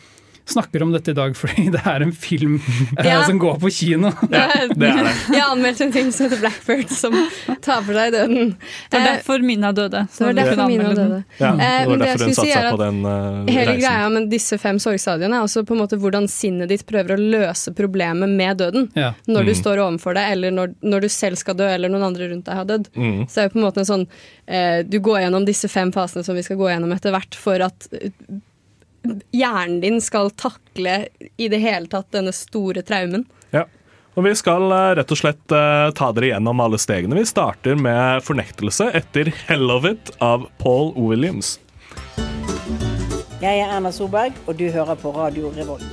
snakker 0.46 0.82
om 0.84 0.90
dette 0.92 1.10
i 1.10 1.14
dag 1.16 1.32
fordi 1.36 1.70
det 1.74 1.80
er 1.88 2.02
en 2.04 2.12
film 2.12 2.58
eh, 2.98 3.06
Ja. 3.06 3.22
som 3.24 3.38
går 3.40 3.56
på 3.62 3.70
kino. 3.72 4.10
Jeg 4.34 5.42
anmeldte 5.44 5.84
en 5.86 5.92
film 5.94 6.10
som 6.12 6.26
heter 6.26 6.40
Blackbird, 6.42 6.90
som 6.92 7.14
tar 7.64 7.82
for 7.86 7.96
seg 7.96 8.12
døden. 8.14 8.50
Det 8.90 8.98
var 8.98 9.04
Eh, 9.04 9.06
derfor 9.16 9.42
Mina 9.44 9.70
døde. 9.72 10.04
Det 10.12 10.24
var 10.26 10.36
derfor 10.36 10.66
Mina 10.68 10.90
døde. 10.94 11.20
Ja, 11.40 11.52
Eh, 11.54 11.80
det 11.84 11.88
var 11.88 12.02
derfor 12.04 12.24
hun 12.28 12.34
si 12.34 12.40
satsa 12.42 12.60
er 12.60 12.70
på 12.74 12.80
den 12.82 13.00
reisen. 13.04 13.48
Hele 13.56 13.76
greia 13.80 14.08
med 14.12 14.28
disse 14.32 14.58
fem 14.60 14.78
sorgstadiene 14.82 15.38
er 15.40 15.46
også 15.46 15.64
på 15.66 15.74
en 15.76 15.80
måte 15.84 15.98
hvordan 16.00 16.28
sinnet 16.30 16.68
ditt 16.72 16.84
prøver 16.86 17.16
å 17.16 17.20
løse 17.20 17.72
problemet 17.74 18.28
med 18.36 18.58
døden. 18.60 18.90
Ja. 18.94 19.12
Når 19.26 19.44
du 19.48 19.52
Mm. 19.54 19.60
står 19.62 19.78
overfor 19.86 20.14
det, 20.14 20.24
eller 20.32 20.50
når, 20.50 20.74
når 20.82 21.00
du 21.00 21.08
selv 21.08 21.36
skal 21.40 21.54
dø, 21.54 21.66
eller 21.68 21.88
noen 21.88 22.02
andre 22.12 22.28
rundt 22.30 22.44
deg 22.44 22.54
har 22.54 22.64
dødd. 22.64 22.88
Mm. 22.96 23.28
Så 23.28 23.34
det 23.34 23.42
er 23.42 23.48
jo 23.48 23.54
på 23.54 23.58
en 23.62 23.66
måte 23.68 23.78
en 23.84 23.90
sånn 23.92 24.06
eh, 24.46 24.82
Du 24.82 24.98
går 25.00 25.20
gjennom 25.24 25.44
disse 25.46 25.68
fem 25.68 25.92
fasene 25.92 26.24
som 26.24 26.34
vi 26.36 26.42
skal 26.42 26.56
gå 26.56 26.68
gjennom 26.68 26.92
etter 26.92 27.10
hvert, 27.14 27.34
for 27.34 27.60
at 27.64 27.88
hjernen 29.30 29.80
din 29.80 30.00
skal 30.00 30.30
takle 30.30 31.06
i 31.36 31.48
det 31.48 31.60
hele 31.62 31.86
tatt 31.90 32.10
denne 32.14 32.32
store 32.32 32.82
traumen. 32.86 33.26
Ja. 33.50 33.66
Og 34.14 34.26
vi 34.28 34.34
skal 34.38 34.70
eh, 34.70 34.92
rett 35.00 35.10
og 35.10 35.18
slett 35.18 35.54
eh, 35.54 35.88
ta 35.98 36.10
dere 36.14 36.32
gjennom 36.32 36.62
alle 36.62 36.78
stegene. 36.78 37.18
Vi 37.18 37.26
starter 37.28 37.78
med 37.78 38.22
fornektelse 38.24 38.90
etter 38.94 39.32
'Hell 39.34 39.70
of 39.74 39.84
It' 39.88 40.14
av 40.22 40.48
Paul 40.62 40.94
Williams. 40.96 41.58
Jeg 43.42 43.60
er 43.60 43.68
Erna 43.68 43.90
Solberg, 43.92 44.32
og 44.46 44.56
du 44.56 44.70
hører 44.70 44.96
på 44.96 45.10
Radio 45.12 45.50
Revolt. 45.52 45.84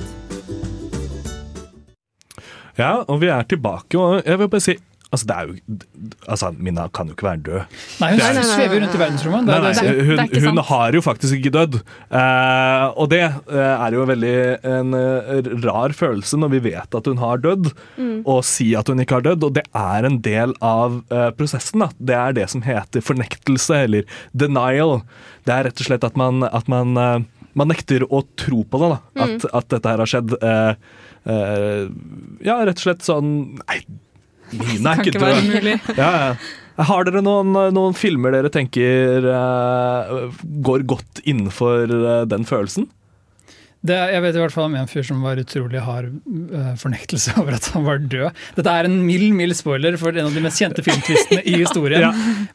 Ja, 2.78 3.04
og 3.04 3.20
vi 3.20 3.28
er 3.28 3.44
tilbake, 3.44 4.00
og 4.00 4.22
jeg 4.26 4.40
vil 4.40 4.50
bare 4.50 4.64
si 4.64 4.78
Altså, 5.12 5.26
det 5.28 5.36
er 5.36 5.48
jo 5.50 5.78
Altså, 6.32 6.50
Minna 6.56 6.86
kan 6.96 7.10
jo 7.10 7.16
ikke 7.18 7.26
være 7.28 7.42
død. 7.44 7.78
Nei, 8.00 8.10
hun 8.14 8.22
er- 8.22 8.46
svever 8.48 8.80
rundt 8.80 8.94
i 8.96 9.00
verdensrommet. 9.02 9.50
Nei, 9.50 9.72
jeg 9.74 9.96
nei, 10.16 10.36
hun, 10.40 10.52
hun 10.56 10.62
har 10.70 10.92
jo 10.96 11.02
faktisk 11.04 11.36
ikke 11.36 11.52
dødd. 11.52 11.76
Eh, 12.16 12.86
og 12.96 13.10
det 13.12 13.20
eh, 13.26 13.74
er 13.76 13.98
jo 13.98 14.06
veldig 14.08 14.32
en 14.72 14.94
eh, 14.96 15.50
rar 15.66 15.92
følelse 15.98 16.40
når 16.40 16.54
vi 16.56 16.62
vet 16.70 16.96
at 17.02 17.10
hun 17.12 17.20
har 17.22 17.42
dødd, 17.44 17.72
Mm. 17.98 18.22
og 18.26 18.40
si 18.48 18.70
at 18.80 18.88
hun 18.88 19.02
ikke 19.04 19.18
har 19.20 19.26
dødd. 19.28 19.44
Og 19.50 19.54
det 19.58 19.66
er 19.76 20.08
en 20.08 20.20
del 20.24 20.54
av 20.64 21.02
eh, 21.12 21.30
prosessen. 21.36 21.84
Da. 21.84 21.90
Det 22.00 22.16
er 22.16 22.34
det 22.40 22.48
som 22.54 22.64
heter 22.64 23.04
fornektelse, 23.04 23.84
eller 23.90 24.08
denial. 24.34 25.02
Det 25.46 25.54
er 25.58 25.68
rett 25.68 25.82
og 25.84 25.88
slett 25.90 26.08
at 26.08 26.16
man, 26.20 26.44
at 26.48 26.68
man, 26.72 26.96
eh, 26.98 27.20
man 27.54 27.68
nekter 27.74 28.06
å 28.08 28.24
tro 28.40 28.64
på 28.64 28.80
det, 28.80 28.94
da. 28.96 29.00
Mm. 29.20 29.24
At, 29.28 29.50
at 29.60 29.68
dette 29.76 29.92
her 29.92 30.04
har 30.06 30.12
skjedd. 30.14 30.38
Eh, 30.40 30.74
eh, 31.36 31.84
ja, 32.48 32.62
rett 32.64 32.80
og 32.80 32.86
slett 32.88 33.04
sånn 33.06 33.34
Nei, 33.66 33.82
Er 34.52 35.20
være 35.20 35.42
død. 35.42 35.54
mulig. 35.54 35.78
Ja, 35.98 36.12
ja. 36.26 36.34
Har 36.82 37.06
dere 37.06 37.22
noen, 37.22 37.52
noen 37.76 37.94
filmer 37.98 38.34
dere 38.34 38.50
tenker 38.50 39.28
uh, 39.28 40.32
går 40.66 40.88
godt 40.90 41.22
innenfor 41.28 41.92
uh, 41.92 42.24
den 42.30 42.48
følelsen? 42.48 42.88
Det, 43.82 43.96
jeg 44.14 44.22
vet 44.22 44.36
i 44.38 44.42
hvert 44.44 44.54
fall 44.54 44.68
om 44.68 44.76
en 44.78 44.90
fyr 44.90 45.06
som 45.08 45.24
var 45.26 45.40
utrolig 45.42 45.82
hard 45.82 46.12
uh, 46.54 46.74
fornektelse 46.78 47.34
over 47.42 47.56
at 47.58 47.70
han 47.74 47.86
var 47.88 48.04
død. 48.04 48.42
Dette 48.58 48.74
er 48.78 48.88
en 48.88 49.00
mild 49.08 49.32
mild 49.34 49.58
spoiler 49.58 49.98
for 49.98 50.14
en 50.14 50.30
av 50.30 50.38
de 50.38 50.44
mest 50.44 50.62
kjente 50.62 50.86
filmtvistene 50.86 51.42
i 51.44 51.58
historien. 51.58 51.90
Ja. 52.02 52.10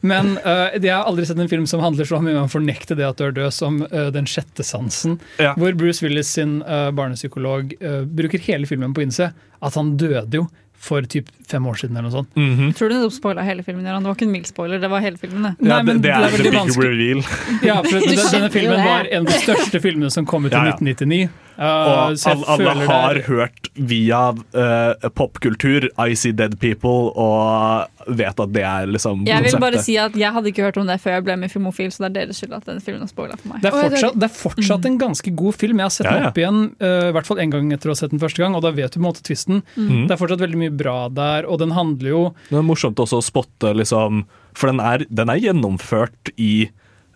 Men 0.07 0.33
uh, 0.43 0.73
jeg 0.75 0.91
har 0.91 1.05
aldri 1.07 1.23
sett 1.27 1.39
en 1.39 1.49
film 1.49 1.65
som 1.69 1.81
handler 1.83 2.07
så 2.07 2.17
mye 2.23 2.35
om 2.35 2.47
å 2.47 2.51
fornekte 2.51 2.95
det 2.97 3.05
at 3.07 3.19
du 3.19 3.25
er 3.27 3.35
død, 3.35 3.53
som 3.55 3.79
uh, 3.85 4.09
Den 4.13 4.27
sjette 4.29 4.63
sansen. 4.65 5.17
Ja. 5.39 5.53
Hvor 5.59 5.75
Bruce 5.77 6.03
Willis 6.03 6.31
sin 6.35 6.59
barnepsykolog 6.65 7.73
bruker 8.17 8.43
hele 8.47 8.67
filmen 8.69 8.95
på 8.95 9.03
å 9.03 9.07
innse 9.07 9.29
at 9.63 9.77
han 9.79 9.95
døde 9.99 10.41
jo 10.41 10.45
for 10.87 11.07
typ 11.09 11.29
fem 11.47 11.65
år 11.67 11.79
siden 11.81 11.97
eller 11.97 12.07
noe 12.09 12.15
sånt. 12.15 12.35
Mm 12.35 12.53
-hmm. 12.55 12.73
tror 12.77 12.89
du 12.89 12.95
du 13.03 13.09
spoila 13.11 13.41
hele 13.43 13.63
filmen. 13.63 13.85
Jan. 13.85 14.03
Det 14.03 14.07
var 14.07 14.15
ikke 14.15 14.25
en 14.25 14.31
mild 14.31 14.47
spoiler, 14.47 14.79
det 14.79 14.89
var 14.89 14.99
hele 14.99 15.17
filmen. 15.17 15.43
det. 15.43 15.55
Nei, 15.59 15.83
men 15.83 16.01
det 16.01 16.11
er 16.11 16.21
the 16.25 16.37
veldig 16.37 16.51
big 16.51 16.59
vanskelig. 16.59 16.89
reveal. 16.89 17.23
Ja, 17.63 17.81
for 17.83 17.99
denne, 17.99 18.49
filmen 18.51 18.83
var 18.83 19.07
en 19.11 19.27
av 19.27 19.33
de 19.33 19.39
største 19.39 19.81
filmene 19.81 20.11
som 20.11 20.25
kom 20.25 20.45
ut 20.45 20.51
i 20.51 20.55
Ja, 20.55 20.65
ja. 20.65 20.71
1999. 20.71 21.29
Uh, 21.57 22.11
Og 22.13 22.17
så 22.21 22.35
alle, 22.35 22.45
alle 22.53 22.85
har 22.85 23.17
er- 23.17 23.23
hørt 23.25 23.69
via 23.73 24.19
uh, 24.29 25.09
popkultur 25.17 25.87
I 25.97 26.13
See 26.13 26.31
Dead 26.37 26.53
People 26.61 27.09
og 27.17 27.87
vet 28.07 28.39
at 28.39 28.51
det 28.53 28.61
er 28.63 28.85
liksom 28.87 29.25
Jeg 29.27 29.43
vil 29.43 29.57
bare 29.59 29.81
si 29.83 29.97
at 29.99 30.13
jeg 30.15 30.31
hadde 30.35 30.51
ikke 30.51 30.67
hørt 30.67 30.77
om 30.77 30.85
det 30.87 30.99
før 31.01 31.17
jeg 31.17 31.25
ble 31.25 31.35
med 31.41 31.49
i 31.49 31.53
Filmofil, 31.55 31.89
så 31.91 32.05
det 32.05 32.09
er 32.11 32.15
deres 32.21 32.39
skyld 32.39 32.53
at 32.59 32.69
den 32.69 32.79
filmen 32.85 33.01
har 33.03 33.09
spoila 33.11 33.35
for 33.41 33.51
meg. 33.51 33.65
Det 33.65 33.71
er 33.71 33.77
fortsatt, 33.89 34.15
det 34.21 34.29
er 34.29 34.35
fortsatt 34.37 34.87
en 34.91 34.97
ganske 35.01 35.33
god 35.41 35.57
film. 35.57 35.81
Jeg 35.81 35.89
har 35.89 35.95
sett 35.97 36.07
Ja, 36.11 36.15
den 36.19 36.29
opp 36.29 36.41
igjen 36.43 36.61
uh, 36.77 37.09
i 37.09 37.13
hvert 37.17 37.29
fall 37.33 37.41
en 37.43 37.55
gang 37.57 37.73
etter 37.75 37.89
å 37.89 37.97
ha 37.97 38.01
sett 38.03 38.13
den 38.13 38.21
første 38.21 38.43
gang, 38.45 38.55
og 38.57 38.63
da 38.63 38.71
vet 38.77 38.93
du 38.93 38.99
på 38.99 39.03
en 39.03 39.09
måte 39.09 39.25
tvisten. 39.27 39.63
Mm. 39.75 40.05
Det 40.07 40.13
er 40.13 40.21
fortsatt 40.21 40.45
veldig 40.45 40.61
mye 40.61 40.77
bra 40.77 40.97
der, 41.09 41.49
og 41.49 41.59
den 41.65 41.73
handler 41.75 42.13
jo 42.13 42.23
Det 42.51 42.61
er 42.61 42.67
morsomt 42.69 43.01
også 43.01 43.19
å 43.19 43.25
spotte, 43.25 43.73
liksom 43.75 44.23
For 44.57 44.69
den 44.71 44.79
er, 44.81 45.03
den 45.09 45.29
er 45.33 45.41
gjennomført 45.41 46.31
i 46.37 46.69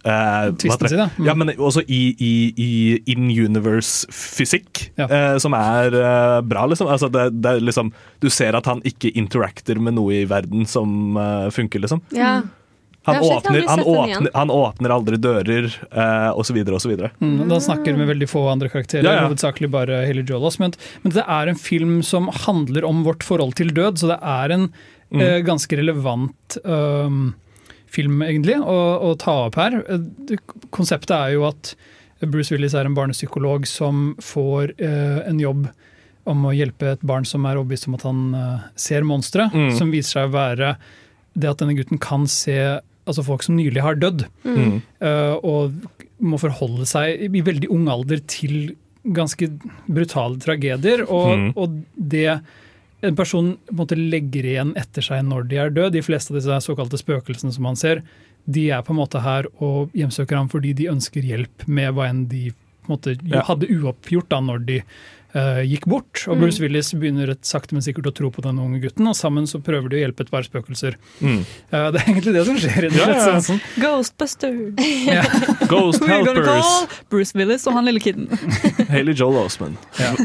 eh, 0.05 0.51
Twisten 0.61 0.89
sin, 0.89 0.97
ja. 1.03 1.09
Mm. 1.17 1.25
ja. 1.27 1.33
Men 1.35 1.51
også 1.57 1.83
i, 1.87 2.01
i, 2.19 2.31
i 2.57 2.69
in-universe-fysikk, 3.13 4.91
Ja. 4.97 5.07
eh, 5.09 5.37
som 5.37 5.53
er 5.57 5.93
eh, 5.93 6.41
bra, 6.41 6.65
liksom. 6.69 6.87
Altså, 6.87 7.09
det, 7.11 7.29
det 7.41 7.51
er 7.57 7.59
liksom. 7.61 7.91
Du 8.21 8.29
ser 8.29 8.55
at 8.57 8.65
han 8.65 8.81
ikke 8.87 9.11
interacter 9.17 9.79
med 9.79 9.93
noe 9.97 10.21
i 10.21 10.25
verden 10.29 10.65
som 10.69 11.17
funker, 11.51 11.79
liksom. 11.83 12.01
Ja. 12.15 12.41
Han, 13.03 13.15
jeg 13.17 13.23
har 13.25 13.37
åpner, 13.39 13.63
han, 13.65 13.79
åpner, 13.81 14.29
han 14.35 14.51
åpner 14.53 14.91
aldri 14.93 15.17
dører, 15.17 15.71
eh, 15.89 16.27
osv., 16.37 16.59
osv. 16.69 16.91
Mm, 17.17 17.47
da 17.49 17.57
snakker 17.59 17.95
med 17.97 18.11
veldig 18.11 18.27
få 18.29 18.43
andre 18.51 18.69
karakterer, 18.69 19.07
Ja, 19.07 19.15
ja. 19.15 19.23
hovedsakelig 19.25 19.71
bare 19.73 20.03
Haley 20.05 20.21
Joel 20.29 20.45
Osment. 20.51 20.77
Men 21.01 21.15
det 21.15 21.23
er 21.25 21.49
en 21.49 21.57
film 21.57 22.03
som 22.05 22.29
handler 22.45 22.85
om 22.85 23.01
vårt 23.07 23.25
forhold 23.25 23.55
til 23.57 23.73
død, 23.73 23.97
så 24.03 24.11
det 24.13 24.19
er 24.21 24.57
en 24.57 24.73
Mm. 25.11 25.19
eh, 25.19 25.41
ganske 25.43 25.75
relevant 25.75 26.55
øhm, 26.63 27.33
film, 27.91 28.21
egentlig, 28.23 28.55
å, 28.63 28.77
å 29.11 29.15
ta 29.19 29.33
opp 29.47 29.57
her. 29.59 29.79
Konseptet 30.71 31.11
er 31.15 31.33
jo 31.35 31.45
at 31.49 31.73
Bruce 32.21 32.53
Willis 32.53 32.75
er 32.77 32.85
en 32.87 32.95
barnepsykolog 32.97 33.65
som 33.69 34.11
får 34.21 34.75
eh, 34.79 35.21
en 35.27 35.39
jobb 35.41 35.67
om 36.29 36.43
å 36.45 36.51
hjelpe 36.53 36.91
et 36.93 37.01
barn 37.07 37.25
som 37.25 37.47
er 37.49 37.57
overbevist 37.57 37.87
om 37.89 37.95
at 37.97 38.03
han 38.05 38.19
eh, 38.37 38.67
ser 38.77 39.03
monstre, 39.07 39.47
Mm. 39.53 39.71
som 39.77 39.89
viser 39.91 40.19
seg 40.19 40.29
å 40.29 40.35
være 40.35 40.75
det 41.33 41.49
at 41.49 41.57
denne 41.63 41.73
gutten 41.77 41.97
kan 42.01 42.27
se 42.29 42.57
altså 43.09 43.23
folk 43.25 43.41
som 43.43 43.55
nylig 43.57 43.81
har 43.81 43.95
dødd, 43.97 44.27
Mm. 44.45 44.81
eh, 45.01 45.33
og 45.41 45.73
må 46.21 46.37
forholde 46.37 46.85
seg 46.85 47.23
i 47.25 47.41
veldig 47.41 47.71
ung 47.73 47.87
alder 47.89 48.21
til 48.29 48.75
ganske 49.03 49.47
brutale 49.89 50.37
tragedier. 50.37 51.01
Og, 51.09 51.31
Mm. 51.37 51.53
og 51.57 51.81
det 51.97 52.39
en 53.01 53.15
person 53.17 53.53
på 53.67 53.73
en 53.73 53.79
måte 53.81 53.97
legger 53.97 54.45
igjen 54.45 54.73
etter 54.77 55.01
seg 55.05 55.23
når 55.25 55.47
de 55.49 55.55
er 55.63 55.69
døde, 55.73 55.93
de 55.97 56.01
fleste 56.05 56.33
av 56.33 56.39
disse 56.41 56.59
såkalte 56.67 56.99
spøkelsene 57.01 57.53
som 57.55 57.63
man 57.65 57.75
ser, 57.79 58.03
de 58.45 58.67
er 58.73 58.81
på 58.85 58.93
en 58.93 59.01
måte 59.01 59.21
her 59.21 59.45
og 59.61 59.91
hjemsøker 59.97 60.37
ham 60.37 60.49
fordi 60.49 60.73
de 60.77 60.89
ønsker 60.91 61.21
hjelp 61.25 61.67
med 61.67 61.93
hva 61.97 62.09
enn 62.09 62.27
de 62.31 62.49
på 62.51 62.89
en 62.89 62.95
måte, 62.95 63.17
Ja. 63.29 63.43
hadde 63.45 63.67
uoppgjort 63.69 64.29
da 64.33 64.39
når 64.41 64.63
de 64.65 64.77
uh, 65.35 65.61
gikk 65.63 65.85
bort. 65.85 66.23
Og 66.27 66.35
Mm. 66.35 66.41
Bruce 66.41 66.59
Willis 66.59 66.89
begynner 66.97 67.29
et 67.29 67.45
sakte, 67.45 67.73
men 67.77 67.81
sikkert 67.85 68.07
å 68.09 68.13
tro 68.17 68.31
på 68.33 68.41
den 68.41 68.57
unge 68.59 68.81
gutten, 68.81 69.05
og 69.07 69.13
sammen 69.15 69.45
så 69.47 69.61
prøver 69.63 69.87
de 69.89 69.95
å 69.99 70.01
hjelpe 70.01 70.25
et 70.25 70.31
par 70.33 70.41
spøkelser. 70.43 70.97
Mm. 71.21 71.45
Uh, 71.71 71.91
det 71.93 72.01
er 72.01 72.09
egentlig 72.09 72.33
det 72.33 72.45
som 72.49 72.57
skjer 72.57 72.87
i 72.87 72.89
den 72.89 72.97
Ja, 72.97 73.05
ja. 73.05 73.13
rettsansen. 73.13 73.61
Yeah. 74.81 75.29
Ghost 75.71 76.03
Helpers. 76.03 76.73
Bruce 77.13 77.33
Willis 77.37 77.67
og 77.69 77.73
han 77.77 77.85
lille 77.85 78.01
kiden. 78.01 78.27
Haley 78.89 79.13
Joel 79.13 79.45
Osman. 79.45 79.77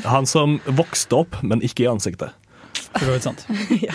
Han 0.08 0.26
som 0.26 0.58
vokste 0.66 1.20
opp, 1.22 1.36
men 1.44 1.60
ikke 1.60 1.84
i 1.84 1.90
ansiktet. 1.92 2.32
For 2.98 3.18
sant. 3.28 3.44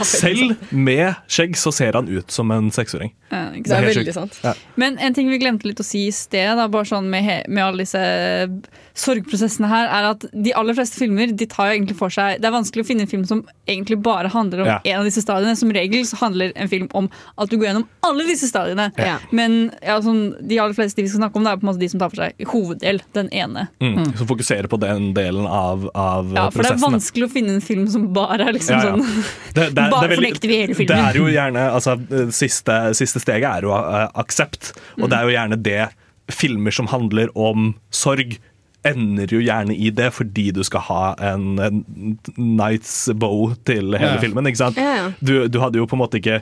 Selv 0.08 0.56
med 0.72 1.16
skjegg 1.32 1.56
så 1.60 1.74
ser 1.74 1.98
han 2.00 2.08
ut 2.12 2.32
som 2.32 2.52
en 2.52 2.70
seksåring. 2.72 3.14
Ja, 3.32 3.46
Det 3.56 3.72
er 3.72 3.86
veldig 3.88 4.06
sjukt. 4.12 4.14
sant. 4.18 4.40
Ja. 4.44 4.54
Men 4.76 4.98
en 5.00 5.14
ting 5.16 5.30
vi 5.32 5.38
glemte 5.40 5.66
litt 5.70 5.80
å 5.80 5.86
si 5.88 6.08
i 6.10 6.12
sted, 6.12 6.58
da, 6.60 6.68
bare 6.68 6.86
sånn 6.90 7.08
med, 7.10 7.46
med 7.48 7.64
alle 7.64 7.86
disse 7.86 8.02
sorgprosessene 8.98 9.70
her, 9.72 9.88
er 9.88 10.08
at 10.12 10.26
de 10.34 10.52
aller 10.58 10.76
fleste 10.76 11.00
filmer 11.00 11.32
de 11.38 11.48
tar 11.50 11.70
jo 11.72 11.78
egentlig 11.78 11.96
for 12.00 12.12
seg 12.14 12.42
Det 12.42 12.48
er 12.50 12.54
vanskelig 12.54 12.84
å 12.84 12.88
finne 12.90 13.06
en 13.06 13.10
film 13.12 13.24
som 13.28 13.44
egentlig 13.70 14.02
bare 14.04 14.28
handler 14.34 14.64
om 14.66 14.68
Ja. 14.72 14.80
en 14.84 15.00
av 15.00 15.06
disse 15.08 15.22
stadiene. 15.24 15.56
Som 15.58 15.72
regel 15.72 16.04
så 16.06 16.18
handler 16.20 16.52
en 16.56 16.68
film 16.72 16.90
om 16.94 17.10
at 17.38 17.50
du 17.50 17.58
går 17.58 17.70
gjennom 17.72 17.88
alle 18.04 18.26
disse 18.28 18.48
stadiene. 18.52 18.90
Ja. 19.00 19.18
Men 19.32 19.72
ja, 19.82 19.96
sånn, 20.04 20.36
de 20.48 20.60
aller 20.60 20.74
fleste 20.76 21.00
de 21.00 21.04
vi 21.08 21.10
skal 21.14 21.22
snakke 21.24 21.40
om, 21.40 21.44
det 21.48 21.52
er 21.54 21.62
på 21.62 21.66
en 21.68 21.72
måte 21.72 21.80
de 21.80 21.90
som 21.90 22.00
tar 22.04 22.10
for 22.12 22.22
seg 22.26 22.46
hoveddel 22.52 23.02
den 23.16 23.30
ene. 23.32 23.68
Mm. 23.82 24.12
Som 24.18 24.28
fokuserer 24.28 24.68
på 24.72 24.80
den 24.82 25.14
delen 25.16 25.48
av, 25.48 25.88
av 25.96 26.34
Ja, 26.36 26.50
For 26.52 26.64
det 26.68 26.74
er 26.76 26.84
vanskelig 26.84 27.30
å 27.30 27.32
finne 27.32 27.56
en 27.56 27.62
film 27.64 27.88
som 27.88 28.12
bare 28.14 28.44
er 28.50 28.54
liksom 28.60 28.76
Ja, 28.76 28.91
ja. 28.92 29.24
Det, 29.56 29.66
det, 29.66 29.76
Bare 29.76 29.90
det 29.90 29.96
er 29.96 30.08
veldig- 30.12 30.20
fornekter 30.22 30.48
vi 30.54 30.60
hele 30.62 30.76
filmen. 30.78 30.92
Det 30.94 31.10
er 31.10 31.20
jo 31.20 31.26
gjerne, 31.32 31.66
altså, 31.80 31.98
siste, 32.36 32.78
siste 33.00 33.20
steget 33.24 33.50
er 33.50 33.68
jo 33.68 33.74
uh, 33.76 34.08
aksept, 34.22 34.72
og 35.02 35.10
det 35.12 35.18
er 35.20 35.28
jo 35.28 35.36
gjerne 35.36 35.60
det 35.66 35.82
filmer 36.32 36.72
som 36.72 36.88
handler 36.88 37.28
om 37.36 37.74
sorg, 37.92 38.38
ender 38.88 39.30
jo 39.30 39.38
gjerne 39.46 39.76
i 39.78 39.92
det 39.94 40.08
fordi 40.16 40.48
du 40.58 40.64
skal 40.66 40.82
ha 40.88 41.02
en, 41.34 41.60
en 41.62 41.84
nights 42.38 43.10
bow 43.14 43.52
til 43.68 43.92
hele 43.94 44.16
Ja. 44.16 44.22
filmen. 44.24 44.48
ikke 44.50 44.58
sant? 44.58 44.80
Ja. 44.82 45.12
Du, 45.22 45.48
du 45.48 45.60
hadde 45.62 45.78
jo 45.78 45.86
på 45.86 45.94
en 45.94 46.02
måte 46.02 46.18
ikke 46.18 46.40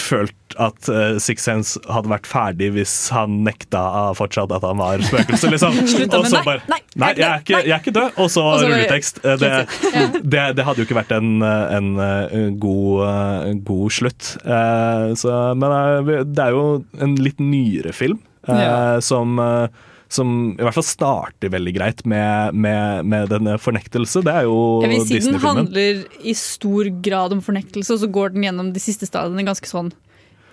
følt 0.00 0.54
at 0.62 0.88
uh, 0.90 1.16
Six 1.22 1.42
Sense 1.46 1.80
hadde 1.90 2.10
vært 2.10 2.26
ferdig 2.30 2.68
hvis 2.76 2.92
han 3.14 3.40
nekta 3.46 3.80
uh, 3.90 4.10
fortsatt 4.14 4.52
at 4.54 4.62
han 4.66 4.78
var 4.78 5.02
spøkelse, 5.02 5.50
liksom. 5.50 5.78
Slutta 5.92 6.20
med 6.22 6.30
så 6.30 6.42
nei, 6.46 6.56
nei, 6.70 6.80
nei, 7.02 7.10
jeg 7.18 7.26
er 7.28 7.42
ikke, 7.42 7.60
jeg 7.62 7.74
er 7.74 7.82
ikke 7.82 7.94
død. 7.96 8.18
Og 8.22 8.30
så 8.34 8.44
rulletekst. 8.62 9.22
Eh, 9.24 9.38
Det, 9.40 9.52
det, 10.34 10.44
det 10.58 10.66
hadde 10.66 10.82
jo 10.82 10.86
ikke 10.88 10.98
vært 11.00 11.14
en, 11.16 11.32
en, 11.42 11.88
eh, 12.04 12.36
god, 12.62 13.02
eh, 13.08 13.48
god 13.66 13.96
slutt. 13.98 14.34
Uh, 14.46 15.10
Så, 15.18 15.32
men 15.58 15.74
eh, 15.74 16.22
det 16.26 16.44
er 16.46 16.54
jo 16.54 16.64
en 17.02 17.16
litt 17.18 17.42
nyere 17.42 17.92
film 17.94 18.20
uh, 18.48 19.00
som 19.04 19.38
eh, 19.42 19.66
som 20.14 20.30
i 20.54 20.62
hvert 20.62 20.76
fall 20.78 20.86
starter 20.86 21.50
veldig 21.52 21.74
greit 21.76 22.00
med, 22.08 22.54
med, 22.54 23.04
med 23.10 23.28
denne 23.34 23.58
fornektelse. 23.60 24.22
Det 24.24 24.32
er 24.40 24.46
jo 24.48 24.56
Disney-filmen. 24.84 25.10
Siden 25.10 25.36
den 25.36 25.44
handler 25.44 26.04
i 26.22 26.34
stor 26.38 26.90
grad 27.04 27.34
om 27.36 27.42
fornektelse, 27.44 27.96
og 27.98 28.02
så 28.04 28.10
går 28.14 28.34
den 28.36 28.46
gjennom 28.48 28.72
de 28.74 28.82
siste 28.82 29.08
stadiene 29.10 29.44
ganske 29.46 29.68
sånn 29.70 29.92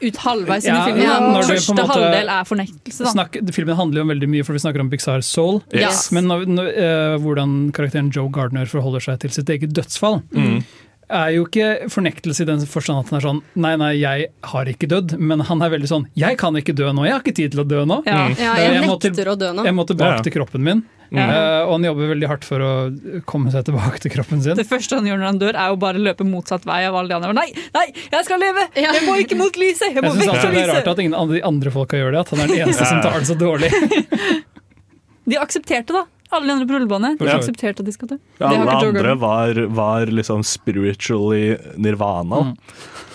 ut 0.01 0.17
halvveis 0.17 0.65
inn 0.65 0.73
Ja, 0.73 0.81
i 0.81 0.89
filmen. 0.89 1.03
ja, 1.05 1.17
du 1.21 1.45
første 1.45 1.73
måte 1.77 1.83
halvdel 1.93 2.29
er 2.33 2.45
fornektelse. 2.49 3.03
Da. 3.05 3.11
Snakk, 3.13 3.35
filmen 3.53 3.77
handler 3.77 4.01
jo 4.01 4.05
om 4.07 4.13
veldig 4.15 4.29
mye, 4.33 4.45
for 4.47 4.57
vi 4.57 4.61
snakker 4.63 4.81
om 4.81 4.89
Pixars 4.89 5.27
Soul. 5.29 5.59
Yes. 5.77 6.07
Men 6.15 6.25
når, 6.25 6.47
når, 6.49 6.71
uh, 6.73 7.17
hvordan 7.21 7.53
karakteren 7.77 8.09
Joe 8.15 8.31
Gardner 8.33 8.65
forholder 8.71 9.03
seg 9.05 9.19
til 9.21 9.35
sitt 9.37 9.51
eget 9.53 9.75
dødsfall, 9.77 10.23
Mm. 10.33 10.63
Er 11.11 11.33
jo 11.35 11.43
ikke 11.45 11.89
fornektelse 11.91 12.41
i 12.43 12.47
den 12.49 12.63
forstand 12.69 13.03
at 13.03 13.09
han 13.11 13.19
er 13.19 13.25
sånn 13.27 13.41
Nei, 13.55 13.75
nei, 13.79 13.91
jeg 13.99 14.29
har 14.51 14.65
ikke 14.71 14.87
dødd. 14.91 15.17
Men 15.19 15.43
han 15.47 15.61
er 15.61 15.69
veldig 15.75 15.89
sånn 15.91 16.07
Jeg 16.17 16.37
kan 16.41 16.55
ikke 16.59 16.73
dø 16.77 16.89
nå, 16.95 17.03
jeg 17.07 17.13
har 17.17 17.21
ikke 17.25 17.35
tid 17.35 17.51
til 17.55 17.61
å 17.63 17.67
dø 17.67 17.83
nå. 17.85 18.01
Ja. 18.07 18.27
Ja, 18.35 18.55
Eh, 18.57 18.73
jeg 18.79 18.87
må 18.89 18.97
til- 18.99 19.11
nekter 19.11 19.31
å 19.33 19.37
dø 19.37 19.51
nå. 19.53 19.65
Jeg 19.67 19.73
må 19.75 19.85
tilbake 19.87 20.17
Ja. 20.17 20.25
til 20.25 20.31
kroppen 20.39 20.63
min. 20.63 20.83
Ja. 21.11 21.25
Eh, 21.27 21.61
og 21.67 21.73
han 21.75 21.83
jobber 21.83 22.07
veldig 22.15 22.27
hardt 22.29 22.45
for 22.47 22.59
å 22.63 23.23
komme 23.27 23.51
seg 23.51 23.65
tilbake 23.67 23.99
til 23.99 24.11
kroppen 24.13 24.41
sin. 24.41 24.55
Det 24.55 24.63
første 24.69 24.95
han 24.95 25.03
gjør 25.05 25.17
når 25.19 25.25
han 25.27 25.39
dør, 25.39 25.55
er 25.59 25.67
jo 25.73 25.75
bare 25.75 25.99
løpe 25.99 26.23
motsatt 26.23 26.63
vei 26.63 26.85
av 26.87 26.95
alle 26.95 27.09
de 27.09 27.15
andre. 27.19 27.33
Nei, 27.35 27.51
nei, 27.75 27.87
jeg 28.13 28.23
skal 28.25 28.39
leve! 28.39 28.63
Jeg 28.79 29.03
må 29.03 29.17
ikke 29.19 29.35
mot 29.35 29.51
lyset! 29.59 29.91
Jeg 29.93 29.99
må 30.01 30.13
Jeg 30.15 30.21
synes 30.23 30.31
vekk 30.31 30.39
fra 30.39 30.49
lyset! 30.49 30.55
Det 30.55 30.69
er 30.69 30.73
rart 30.79 30.87
at 30.87 30.99
ingen 31.03 31.13
av 31.19 31.27
de 31.27 31.41
andre 31.43 31.69
folka 31.71 31.99
gjør 31.99 32.11
det, 32.15 32.19
at 32.23 32.29
han 32.31 32.39
er 32.39 32.47
den 32.47 32.59
eneste 32.67 32.85
som 32.87 33.01
tar 33.03 33.19
det 33.19 33.27
så 33.27 33.35
dårlig. 33.35 33.71
De 35.31 35.37
aksepterte, 35.37 35.93
da. 35.93 36.05
Alle 36.31 36.47
de 36.47 36.53
andre 36.53 36.67
på 36.69 36.75
rullebåndet. 36.77 37.17
De 37.19 37.25
Ja. 37.27 37.37
aksepterte 37.39 37.79
at 37.83 37.85
de 37.85 37.91
skal 37.95 38.07
dø. 38.13 38.17
Ja, 38.39 38.49
Det 38.49 38.57
har 38.57 38.67
alle 38.67 38.71
ikke 38.71 38.97
andre 38.97 39.15
var, 39.19 39.59
var 39.67 40.05
liksom 40.07 40.43
spiritually 40.47 41.57
nirvana, 41.77 42.41
Mm. 42.41 42.55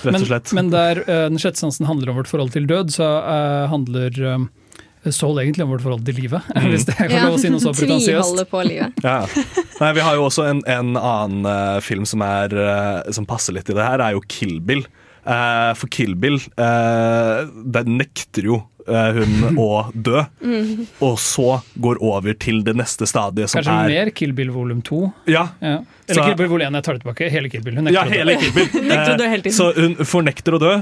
rett 0.05 0.13
Men, 0.13 0.21
og 0.23 0.27
slett. 0.29 0.53
men 0.53 0.71
der 0.71 1.01
uh, 1.01 1.29
den 1.31 1.39
sjette 1.39 1.59
sansen 1.59 1.87
handler 1.87 2.11
om 2.13 2.17
vårt 2.21 2.29
forhold 2.29 2.53
til 2.53 2.67
død, 2.67 2.93
så 2.93 3.09
uh, 3.25 3.67
handler 3.73 4.11
um, 4.35 4.51
Soul 5.07 5.39
egentlig 5.39 5.63
om 5.63 5.71
vårt 5.71 5.83
forhold 5.83 6.05
til 6.05 6.15
livet. 6.19 6.43
Hvis 6.67 6.85
det 6.85 6.97
er 6.99 7.09
lov 7.25 7.37
å 7.37 7.41
si 7.41 7.49
noe 7.49 7.61
så 7.63 7.73
pretensiøst. 7.79 8.11
Tviholde 8.11 8.45
på 8.51 8.63
livet. 8.67 8.93
Ja. 9.07 9.25
Nei, 9.81 9.93
vi 9.93 10.01
har 10.01 10.15
jo 10.19 10.25
også 10.29 10.49
en, 10.51 10.63
en 10.67 10.97
annen 10.97 11.47
uh, 11.47 11.81
film 11.81 12.05
som, 12.05 12.21
er, 12.27 12.51
som 13.13 13.25
passer 13.27 13.53
litt 13.55 13.69
i 13.71 13.77
det 13.77 13.85
her, 13.87 14.01
er 14.03 14.13
jo 14.17 14.23
Kill 14.29 14.59
Bill. 14.61 14.85
Eh, 15.27 15.73
for 15.75 15.91
Kill 15.91 16.15
Bill, 16.15 16.37
uh, 16.57 17.43
nekter 17.87 18.47
jo 18.47 18.61
hun 18.87 19.57
å 19.63 19.93
dø, 19.93 20.23
Mm. 20.41 20.87
og 21.03 21.17
så 21.19 21.61
går 21.81 21.99
over 22.01 22.35
til 22.35 22.63
det 22.63 22.77
neste 22.77 23.07
stadiet, 23.07 23.51
som 23.51 23.61
Kanskje 23.63 23.77
er 23.85 23.89
mer 24.05 24.11
Kill 24.15 24.33
Bill 24.33 24.51
volum 24.55 24.83
2. 24.83 25.13
Ja, 25.27 25.49
Ja. 25.61 25.81
Eller 26.09 26.21
Så- 26.23 26.25
Kill 26.29 26.37
Bill 26.37 26.49
volum 26.49 26.67
1, 26.69 26.75
jeg 26.75 26.85
tar 26.85 26.93
det 26.95 27.03
tilbake. 27.05 27.31
Hele 27.31 27.49
Kill 27.51 27.63
Bill. 27.63 27.75
Hun 27.77 27.87
ja 27.93 28.05
nekter 28.05 28.07
å 28.07 28.13
dø. 28.13 28.19
hele 28.19 28.37
Kill 28.41 28.53
Bill. 28.53 28.69
Å 28.97 29.19
dø 29.19 29.29
hele 29.29 29.43
Eh, 29.47 29.51
så 29.53 29.73
hun 29.75 29.95
fornekter 29.97 30.53
å 30.55 30.61
dø, 30.63 30.75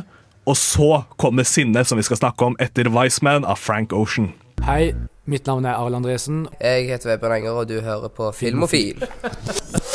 og 0.47 0.57
så 0.61 1.05
kommer 1.17 1.45
sinnet, 1.49 1.87
som 1.87 1.97
vi 1.97 2.03
skal 2.05 2.17
snakke 2.21 2.43
om, 2.45 2.57
etter 2.61 2.91
Wiseman 2.93 3.45
av 3.45 3.57
Frank 3.59 3.93
Ocean. 3.93 4.33
Hei, 4.65 4.93
mitt 5.27 5.47
navn 5.47 5.65
er 5.67 5.75
Arild 5.79 5.97
Andresen. 6.03 6.47
Jeg 6.61 6.89
heter 6.89 7.15
Vebjørn 7.17 7.39
Enger, 7.39 7.57
og 7.63 7.69
du 7.69 7.81
hører 7.81 8.09
på 8.13 8.29
Filmofil. 8.37 9.01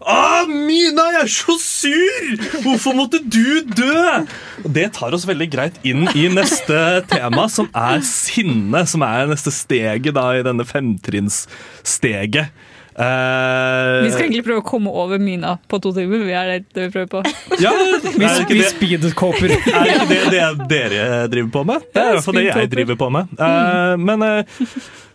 Å, 0.00 0.46
Mina, 0.48 1.04
jeg 1.12 1.24
er 1.26 1.28
så 1.28 1.54
sur! 1.60 2.44
Hvorfor 2.64 2.96
måtte 2.96 3.18
du 3.20 3.60
dø? 3.68 4.04
Det 4.64 4.86
tar 4.96 5.12
oss 5.12 5.26
veldig 5.28 5.48
greit 5.52 5.76
inn 5.84 6.06
i 6.16 6.24
neste 6.32 6.78
tema, 7.10 7.44
som 7.52 7.68
er 7.76 8.00
sinne. 8.08 8.80
Som 8.88 9.04
er 9.04 9.28
neste 9.28 9.52
steget 9.52 10.16
da 10.16 10.24
i 10.38 10.44
denne 10.46 10.64
femtrinnssteget. 10.64 12.48
Eh, 13.00 14.02
Vi 14.04 14.10
skal 14.12 14.26
egentlig 14.26 14.44
prøve 14.44 14.60
å 14.60 14.66
komme 14.66 14.92
over 14.92 15.20
Mina 15.22 15.54
på 15.70 15.80
to 15.80 15.92
timer. 15.96 16.24
Vi 16.28 16.34
er 16.36 16.50
det 16.60 16.86
vi 16.86 16.88
prøver 16.92 17.10
på. 17.14 17.22
ja, 17.64 17.72
Vi, 18.04 18.12
vi 18.20 18.58
det, 18.60 18.70
speedcoper. 18.74 19.54
er 19.80 19.92
ikke 19.94 20.08
det 20.10 20.24
det 20.34 20.48
dere 20.70 21.04
driver 21.32 21.52
på 21.54 21.62
med? 21.72 21.86
Det 21.94 22.02
er 22.02 22.10
i 22.10 22.18
hvert 22.18 22.26
fall 22.26 22.40
det 22.40 22.48
jeg 22.50 22.72
driver 22.74 22.98
på 23.00 23.12
med. 23.16 23.36
Eh, 23.40 23.94
men 24.00 24.26
uh, 24.26 24.66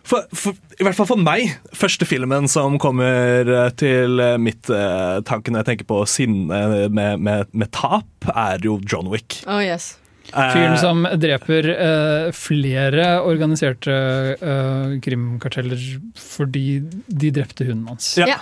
for, 0.06 0.26
for, 0.34 0.58
i 0.78 0.86
hvert 0.86 0.98
fall 0.98 1.10
for 1.12 1.22
meg, 1.22 1.54
første 1.74 2.08
filmen 2.08 2.50
som 2.50 2.78
kommer 2.82 3.70
til 3.78 4.22
mitt 4.42 4.70
uh, 4.70 5.22
tanke 5.26 5.50
når 5.52 5.62
jeg 5.62 5.70
tenker 5.72 5.90
på 5.90 6.02
sinne 6.10 6.62
med, 6.90 7.22
med, 7.22 7.50
med 7.52 7.72
tap, 7.74 8.30
er 8.34 8.62
jo 8.66 8.80
John 8.86 9.10
Wick. 9.12 9.40
Oh, 9.46 9.62
yes. 9.62 9.94
Eh, 10.32 10.50
Fyren 10.52 10.76
som 10.80 11.04
dreper 11.22 11.68
eh, 11.72 12.32
flere 12.34 13.06
organiserte 13.26 13.94
eh, 14.40 14.96
krimkarteller 15.04 15.78
fordi 16.18 16.80
de 17.06 17.30
drepte 17.36 17.66
hunden 17.68 17.86
hans. 17.92 18.14
Ja. 18.18 18.26
Ja. 18.34 18.40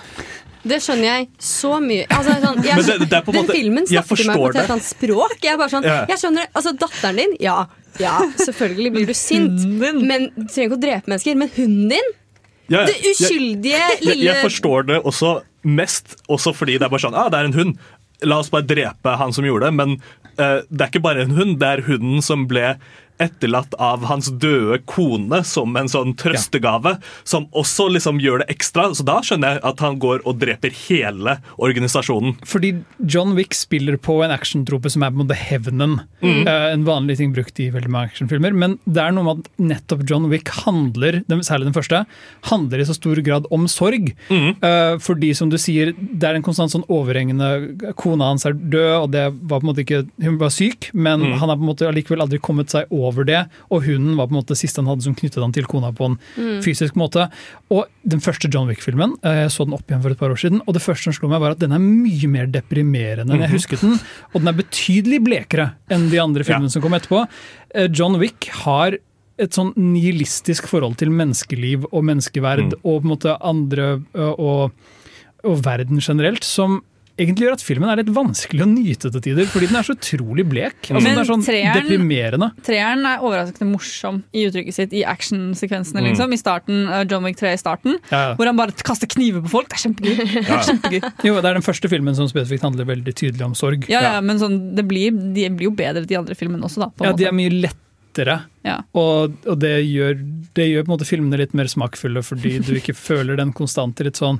Det 0.65 0.79
skjønner 0.81 1.05
jeg 1.05 1.27
så 1.45 1.75
mye. 1.83 2.07
Altså, 2.09 2.33
sånn, 2.41 2.63
jeg, 2.65 2.75
det- 2.87 2.99
det 3.05 3.09
den 3.11 3.35
måte- 3.35 3.53
filmen 3.53 3.85
snakker 3.85 4.17
til 4.17 4.27
meg 4.31 4.37
på 4.41 4.47
et 4.49 4.55
helt 4.63 4.71
annet 4.73 4.87
språk. 4.87 5.35
Jeg 5.43 5.53
er 5.53 5.57
bare 5.61 5.69
sånn, 5.69 5.83
Ja. 5.85 6.05
jeg 6.09 6.17
skjønner, 6.17 6.47
altså 6.55 6.73
Datteren 6.75 7.15
din, 7.21 7.35
ja, 7.39 7.65
ja, 8.01 8.15
selvfølgelig 8.41 8.91
blir 8.95 9.05
du 9.05 9.13
sint. 9.13 9.61
Men 9.69 10.31
Du 10.35 10.47
trenger 10.49 10.71
ikke 10.71 10.79
å 10.79 10.81
drepe 10.81 11.07
mennesker. 11.13 11.35
Men 11.37 11.49
hunden 11.55 11.89
din? 11.89 12.09
ja, 12.67 12.79
ja. 12.79 12.85
Det 12.87 12.97
uskyldige 13.11 14.01
lille 14.01 14.25
jeg 14.25 14.41
forstår 14.43 14.87
det 14.87 15.03
også 15.05 15.41
mest 15.63 16.15
også 16.27 16.51
fordi 16.55 16.79
det 16.79 16.83
er 16.87 16.89
bare 16.89 16.99
sånn 17.05 17.13
ah, 17.15 17.29
det 17.29 17.37
er 17.39 17.45
en 17.45 17.53
hund. 17.53 17.77
La 18.23 18.39
oss 18.39 18.49
bare 18.49 18.65
drepe 18.65 19.17
han 19.17 19.31
som 19.33 19.45
gjorde 19.45 19.67
det, 19.69 19.73
men 19.75 20.01
eh, 20.23 20.24
det 20.37 20.81
er 20.81 20.89
ikke 20.89 21.03
bare 21.05 21.25
en 21.25 21.35
hund, 21.37 21.57
det 21.61 21.67
er 21.69 21.85
hunden 21.87 22.23
som 22.25 22.47
ble 22.49 22.75
etterlatt 23.21 23.73
av 23.81 24.03
hans 24.09 24.27
døde 24.41 24.79
kone 24.89 25.41
som 25.47 25.75
en 25.79 25.87
sånn 25.91 26.13
trøstegave, 26.19 26.97
som 27.23 27.47
også 27.55 27.87
liksom 27.95 28.19
gjør 28.23 28.43
det 28.43 28.49
ekstra. 28.55 28.89
Så 28.95 29.05
da 29.07 29.19
skjønner 29.23 29.55
jeg 29.55 29.63
at 29.71 29.83
han 29.83 29.99
går 30.03 30.23
og 30.27 30.39
dreper 30.41 30.73
hele 30.87 31.37
organisasjonen. 31.61 32.35
Fordi 32.47 32.73
John 32.99 33.35
Wick 33.37 33.53
spiller 33.55 33.97
på 33.97 34.17
en 34.25 34.33
actiontrope 34.35 34.89
som 34.91 35.03
er 35.05 35.11
på 35.13 35.19
en 35.19 35.23
måte 35.25 35.37
hevnen. 35.39 35.97
Mm. 36.21 36.41
Uh, 36.47 36.67
en 36.73 36.85
vanlig 36.87 37.17
ting 37.19 37.33
brukt 37.35 37.59
i 37.63 37.69
veldig 37.73 37.91
mange 37.91 38.11
actionfilmer. 38.11 38.55
Men 38.55 38.77
det 38.85 39.03
er 39.03 39.15
noe 39.15 39.27
med 39.27 39.43
at 39.45 39.51
nettopp 39.71 40.05
John 40.09 40.29
Wick 40.31 40.49
handler, 40.65 41.21
særlig 41.45 41.69
den 41.69 41.77
første, 41.77 42.03
handler 42.51 42.81
i 42.83 42.87
så 42.89 42.95
stor 42.97 43.21
grad 43.25 43.47
om 43.53 43.67
sorg. 43.71 44.11
Mm. 44.29 44.55
Uh, 44.63 44.95
fordi 45.03 45.33
som 45.37 45.51
du 45.51 45.57
sier, 45.61 45.93
det 45.97 46.27
er 46.29 46.37
en 46.39 46.45
konstant 46.45 46.71
sånn 46.73 46.85
overhengende 46.91 47.93
Kona 47.99 48.31
hans 48.31 48.45
er 48.47 48.55
død, 48.55 48.93
og 49.03 49.09
det 49.13 49.25
var 49.31 49.59
på 49.59 49.63
en 49.63 49.69
måte 49.69 49.83
ikke 49.83 50.03
Hun 50.23 50.37
var 50.41 50.51
syk, 50.53 50.89
men 50.93 51.15
Mm. 51.25 51.37
han 51.39 51.49
har 51.49 51.55
på 51.57 51.63
en 51.63 51.69
måte 51.69 51.87
allikevel 51.87 52.21
aldri 52.21 52.37
kommet 52.43 52.69
seg 52.69 52.85
over 52.91 53.04
det. 53.25 53.47
Og 53.69 53.83
hunden 53.83 54.15
var 54.17 54.27
på 54.27 54.31
en 54.31 54.41
måte 54.41 54.47
det 54.55 54.57
siste 54.57 54.77
han 54.81 54.87
hadde 54.87 55.03
som 55.03 55.13
knyttet 55.13 55.41
han 55.41 55.51
til 55.51 55.63
kona 55.65 55.91
på 55.93 56.05
en 56.05 56.17
Mm. 56.37 56.61
fysisk 56.63 56.95
måte. 56.95 57.29
Og 57.69 57.85
den 58.07 58.19
første 58.19 58.49
John 58.51 58.67
Wick-filmen, 58.67 59.13
eh, 59.23 59.43
jeg 59.45 59.49
så 59.51 59.65
den 59.65 59.73
opp 59.73 59.85
igjen 59.87 60.01
for 60.01 60.09
et 60.11 60.17
par 60.17 60.29
år 60.29 60.37
siden, 60.39 60.61
og 60.67 60.73
det 60.73 60.81
første 60.81 61.03
som 61.03 61.13
slo 61.13 61.27
meg 61.29 61.39
var 61.41 61.51
at 61.51 61.59
den 61.59 61.71
er 61.71 61.77
mye 61.79 62.27
mer 62.27 62.47
deprimerende 62.47 63.31
enn 63.33 63.41
jeg 63.41 63.49
Mhm. 63.49 63.55
husket 63.55 63.81
den. 63.81 63.99
Og 64.33 64.41
den 64.41 64.47
er 64.47 64.53
betydelig 64.63 65.23
blekere 65.23 65.73
enn 65.89 66.09
de 66.09 66.17
andre 66.19 66.43
filmene 66.43 66.71
som 66.71 66.81
kom 66.81 66.93
etterpå. 66.93 67.27
Eh, 67.75 67.87
John 67.91 68.17
Wick 68.19 68.45
har 68.65 68.97
et 69.37 69.51
sånn 69.51 69.73
nihilistisk 69.75 70.65
forhold 70.67 70.95
til 70.97 71.09
menneskeliv 71.09 71.85
og 71.91 72.03
menneskeverd 72.03 72.71
Mm. 72.71 72.73
og 72.85 73.01
på 73.01 73.05
en 73.05 73.17
måte 73.17 73.37
andre 73.41 74.01
og, 74.15 74.71
og 75.43 75.61
verden 75.61 75.99
generelt, 75.99 76.43
som 76.43 76.81
egentlig 77.17 77.45
gjør 77.47 77.53
at 77.55 77.63
filmen 77.63 77.89
er 77.91 77.99
litt 78.01 78.09
vanskelig 78.11 78.63
å 78.65 78.67
nyte 78.67 79.09
til 79.13 79.21
tider, 79.23 79.47
fordi 79.47 79.69
den 79.69 79.77
er 79.79 79.85
så 79.87 79.95
utrolig 79.95 80.43
blek. 80.51 80.75
Altså, 80.89 80.99
Men 80.99 81.05
den 81.15 81.21
er 81.21 81.27
sånn 81.29 81.45
treeren- 81.45 81.85
deprimerende. 81.87 82.49
Treeren 82.67 83.05
er 83.07 83.23
overraskende 83.23 83.69
morsom 83.71 84.17
i 84.35 84.43
uttrykket 84.49 84.73
sitt 84.75 84.93
i 84.93 85.03
actionsekvensene. 85.07 86.01
Mm. 86.03 86.09
Liksom. 86.09 86.33
I 86.35 86.39
starten, 86.41 86.81
uh, 86.91 87.03
John 87.07 87.23
Wick 87.23 87.37
3 87.39 87.53
i 87.53 87.61
starten, 87.61 87.97
Ja, 88.11 88.19
ja. 88.29 88.35
hvor 88.35 88.45
han 88.51 88.59
bare 88.59 88.75
kaster 88.83 89.07
kniver 89.07 89.41
på 89.45 89.53
folk. 89.55 89.69
Det 89.71 89.79
er 89.79 89.83
kjempegøy. 89.87 90.17
Det 90.45 90.57
er 90.59 90.67
kjempegøy. 90.69 91.01
Jo, 91.29 91.35
det 91.39 91.45
er 91.51 91.53
den 91.61 91.65
første 91.65 91.89
filmen 91.89 92.15
som 92.19 92.27
spesifikt 92.27 92.67
handler 92.67 92.85
veldig 92.91 93.15
tydelig 93.15 93.45
om 93.47 93.55
sorg. 93.55 93.87
Ja, 93.89 94.01
ja, 94.01 94.21
men 94.21 94.37
sånn, 94.41 94.75
det 94.75 94.85
blir, 94.87 95.11
de 95.11 95.49
blir 95.55 95.69
jo 95.71 95.75
bedre, 95.75 96.05
de 96.05 96.19
andre 96.19 96.35
filmene 96.35 96.67
også, 96.67 96.83
da. 96.85 96.91
Ja, 96.99 97.11
måte. 97.13 97.17
de 97.23 97.29
er 97.31 97.35
mye 97.39 97.55
lettere. 97.63 98.37
Ja. 98.63 98.77
Og, 98.95 99.33
og 99.47 99.59
det, 99.59 99.73
gjør, 99.87 100.19
det 100.55 100.67
gjør 100.69 100.85
på 100.85 100.91
en 100.91 100.97
måte 100.97 101.07
filmene 101.07 101.39
litt 101.39 101.53
mer 101.57 101.67
smakfulle, 101.71 102.23
fordi 102.23 102.59
du 102.63 102.75
ikke 102.79 102.95
føler 103.07 103.39
den 103.39 103.51
konstante 103.55 104.03
litt 104.07 104.19
sånn 104.19 104.39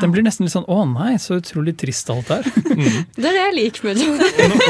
Den 0.00 0.10
blir 0.14 0.22
nesten 0.24 0.46
litt 0.46 0.52
sånn 0.54 0.64
'å 0.66 0.80
nei, 0.90 1.16
så 1.20 1.36
utrolig 1.38 1.76
trist 1.78 2.08
alt 2.10 2.30
er'. 2.34 2.42
Det 3.16 3.24
er 3.28 3.34
det 3.36 3.42
jeg 3.44 3.54
liker 3.54 3.84
med 3.84 4.00
John. 4.00 4.18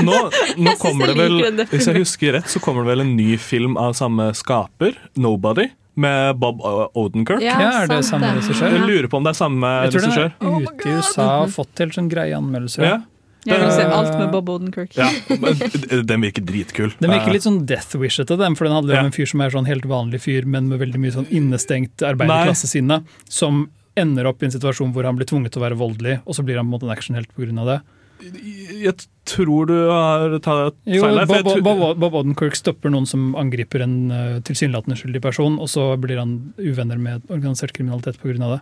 Nå, 0.05 0.13
nå 0.13 0.65
nå 0.67 0.75
kommer 0.83 1.07
det 1.07 1.17
vel, 1.17 1.67
hvis 1.71 1.87
jeg 1.87 1.97
husker 2.03 2.33
rett, 2.39 2.49
så 2.51 2.61
kommer 2.61 2.83
det 2.85 2.91
vel 2.97 3.01
en 3.07 3.17
ny 3.17 3.37
film 3.39 3.77
av 3.79 3.95
samme 3.95 4.33
skaper, 4.35 4.97
'Nobody', 5.17 5.71
med 5.99 6.37
Bob 6.39 6.61
Odenkirk. 6.95 7.41
Ja, 7.43 7.59
Ja, 7.61 7.71
er 7.83 7.87
det 7.89 8.05
sant 8.05 8.21
samme 8.23 8.35
det. 8.35 8.43
regissør? 8.43 8.71
Jeg 8.75 8.87
lurer 8.87 9.09
på 9.09 9.17
om 9.19 9.25
det 9.25 9.31
er 9.31 9.39
samme 9.39 9.71
Jeg 9.85 9.93
tror 9.93 10.01
den 10.01 10.19
er 10.19 10.67
ute 10.67 10.89
i 10.89 10.93
USA 10.99 11.29
og 11.43 11.49
fått 11.51 11.73
til 11.75 11.89
sånn 11.91 12.11
greie 12.11 12.35
anmeldelser. 12.37 12.83
Ja. 12.85 12.99
Jeg 13.47 13.59
vil 13.63 13.71
se 13.73 13.83
Eh, 13.87 13.93
alt 13.97 14.13
med 14.19 14.31
Bob 14.33 14.49
Odenkirk. 14.51 14.93
Ja, 14.99 15.09
men 15.31 16.07
den 16.07 16.21
virker 16.21 16.45
dritkul. 16.45 16.93
Den 17.01 17.11
virker 17.11 17.33
litt 17.33 17.43
sånn 17.47 17.65
Death 17.65 17.95
Wish-ete, 17.97 18.37
den, 18.37 18.55
for 18.59 18.65
den 18.67 18.75
handler 18.75 18.95
Ja. 18.99 19.05
en 19.07 19.11
fyr 19.13 19.27
som 19.27 19.41
er 19.41 19.51
sånn 19.51 19.67
helt 19.67 19.87
vanlig 19.87 20.21
fyr, 20.21 20.45
men 20.45 20.69
med 20.69 20.81
veldig 20.81 20.99
mye 21.01 21.13
sånn 21.15 21.27
innestengt 21.31 22.03
arbeiderklassesinne, 22.03 23.05
som 23.29 23.69
ender 24.01 24.29
opp 24.31 24.43
i 24.43 24.49
en 24.49 24.55
situasjon 24.55 24.93
hvor 24.95 25.07
han 25.09 25.19
blir 25.19 25.29
tvunget 25.29 25.55
til 25.55 25.63
å 25.63 25.67
være 25.67 25.79
voldelig, 25.81 26.19
og 26.25 26.37
så 26.37 26.45
blir 26.47 26.61
han 26.61 26.67
på 26.67 26.73
en 26.73 26.77
måte 26.77 26.89
en 26.89 26.95
actionhelt 26.95 27.33
pga. 27.35 27.65
det. 27.69 27.79
Jeg 28.19 28.95
tror 29.31 29.69
du 29.71 29.77
har 29.93 30.33
tatt 30.43 30.79
feil 30.83 31.21
her. 31.21 31.29
Bob, 31.29 31.61
Bob, 31.63 31.83
Bob 32.03 32.17
Odenkirk 32.19 32.57
stopper 32.59 32.91
noen 32.91 33.07
som 33.07 33.31
angriper 33.39 33.85
en 33.85 33.97
uh, 34.11 34.41
tilsynelatende 34.43 34.99
skyldig 34.99 35.23
person, 35.23 35.61
og 35.63 35.71
så 35.71 35.93
blir 36.01 36.19
han 36.19 36.35
uvenner 36.59 36.99
med 36.99 37.31
organisert 37.31 37.77
kriminalitet 37.77 38.19
pga. 38.23 38.35
det. 38.57 38.61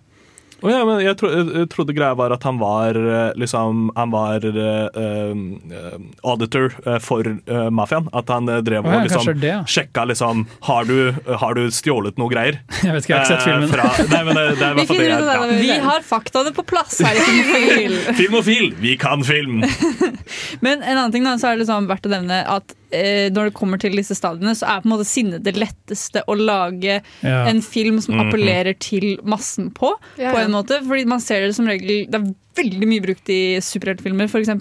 Å 0.64 0.70
ja, 0.72 0.78
men 0.88 1.02
jeg, 1.04 1.16
tro, 1.20 1.28
jeg 1.28 1.68
trodde 1.68 1.92
greia 1.92 2.16
var 2.16 2.32
at 2.32 2.44
han 2.46 2.56
var 2.56 2.96
eh, 2.96 3.34
liksom 3.36 3.90
Han 3.96 4.12
var 4.14 4.44
eh, 4.48 4.86
eh, 4.88 5.98
auditor 6.24 6.72
for 7.04 7.28
uh, 7.28 7.68
mafiaen. 7.74 8.08
At 8.16 8.30
han 8.32 8.48
drev 8.48 8.86
oh, 8.86 8.94
ja, 8.94 9.02
og 9.02 9.08
liksom 9.08 9.30
det, 9.42 9.50
ja. 9.52 9.60
sjekka 9.68 10.06
liksom 10.08 10.46
har 10.68 10.88
du, 10.88 11.12
har 11.42 11.58
du 11.58 11.66
stjålet 11.74 12.16
noe 12.20 12.32
greier? 12.32 12.60
Jeg 12.86 12.94
vet 12.94 13.06
ikke, 13.06 13.12
jeg 13.12 13.18
har 13.18 13.26
ikke 13.26 13.34
sett 13.34 13.44
filmen. 13.44 13.70
Fra, 13.70 13.86
nei, 14.12 14.22
men 14.26 14.38
det, 14.38 14.44
det 14.56 14.66
er 14.66 14.76
Vi 14.78 14.86
det 14.86 15.20
det. 15.26 15.58
Vi 15.60 15.76
har 15.86 16.04
faktaene 16.06 16.52
på 16.56 16.64
plass 16.68 16.98
her 17.04 17.18
i 17.18 17.24
Filmofil. 17.26 17.96
Filmofil, 18.20 18.72
vi 18.80 18.96
kan 19.00 19.24
film! 19.26 19.62
Men 20.64 20.82
en 20.82 20.96
annen 20.96 21.12
ting 21.14 21.26
da, 21.26 21.36
så 21.40 21.50
er 21.50 21.56
det 21.56 21.64
liksom 21.64 21.88
verdt 21.90 22.08
å 22.08 22.12
nevne 22.12 22.40
at 22.50 22.74
når 22.92 23.48
det 23.50 23.54
kommer 23.54 23.78
til 23.82 23.92
disse 23.96 24.14
stadiene, 24.14 24.54
så 24.54 24.66
er 24.66 24.80
på 24.80 24.86
en 24.86 24.92
måte 24.98 25.06
sinne 25.08 25.42
det 25.42 25.56
letteste 25.56 26.22
å 26.28 26.34
lage 26.38 27.02
Ja. 27.22 27.46
en 27.48 27.60
film 27.60 28.00
som 28.00 28.14
Mhm. 28.14 28.28
appellerer 28.30 28.78
til 28.78 29.18
massen 29.24 29.70
på. 29.74 29.92
Ja, 30.18 30.32
på 30.32 30.38
en 30.44 30.52
måte, 30.52 30.80
fordi 30.86 31.04
man 31.06 31.20
ser 31.20 31.40
det 31.46 31.54
som 31.54 31.66
regel 31.66 32.06
Det 32.10 32.14
er 32.14 32.34
veldig 32.56 32.88
mye 32.88 33.04
brukt 33.04 33.32
i 33.32 33.40
superheltfilmer, 33.64 34.30
f.eks. 34.30 34.52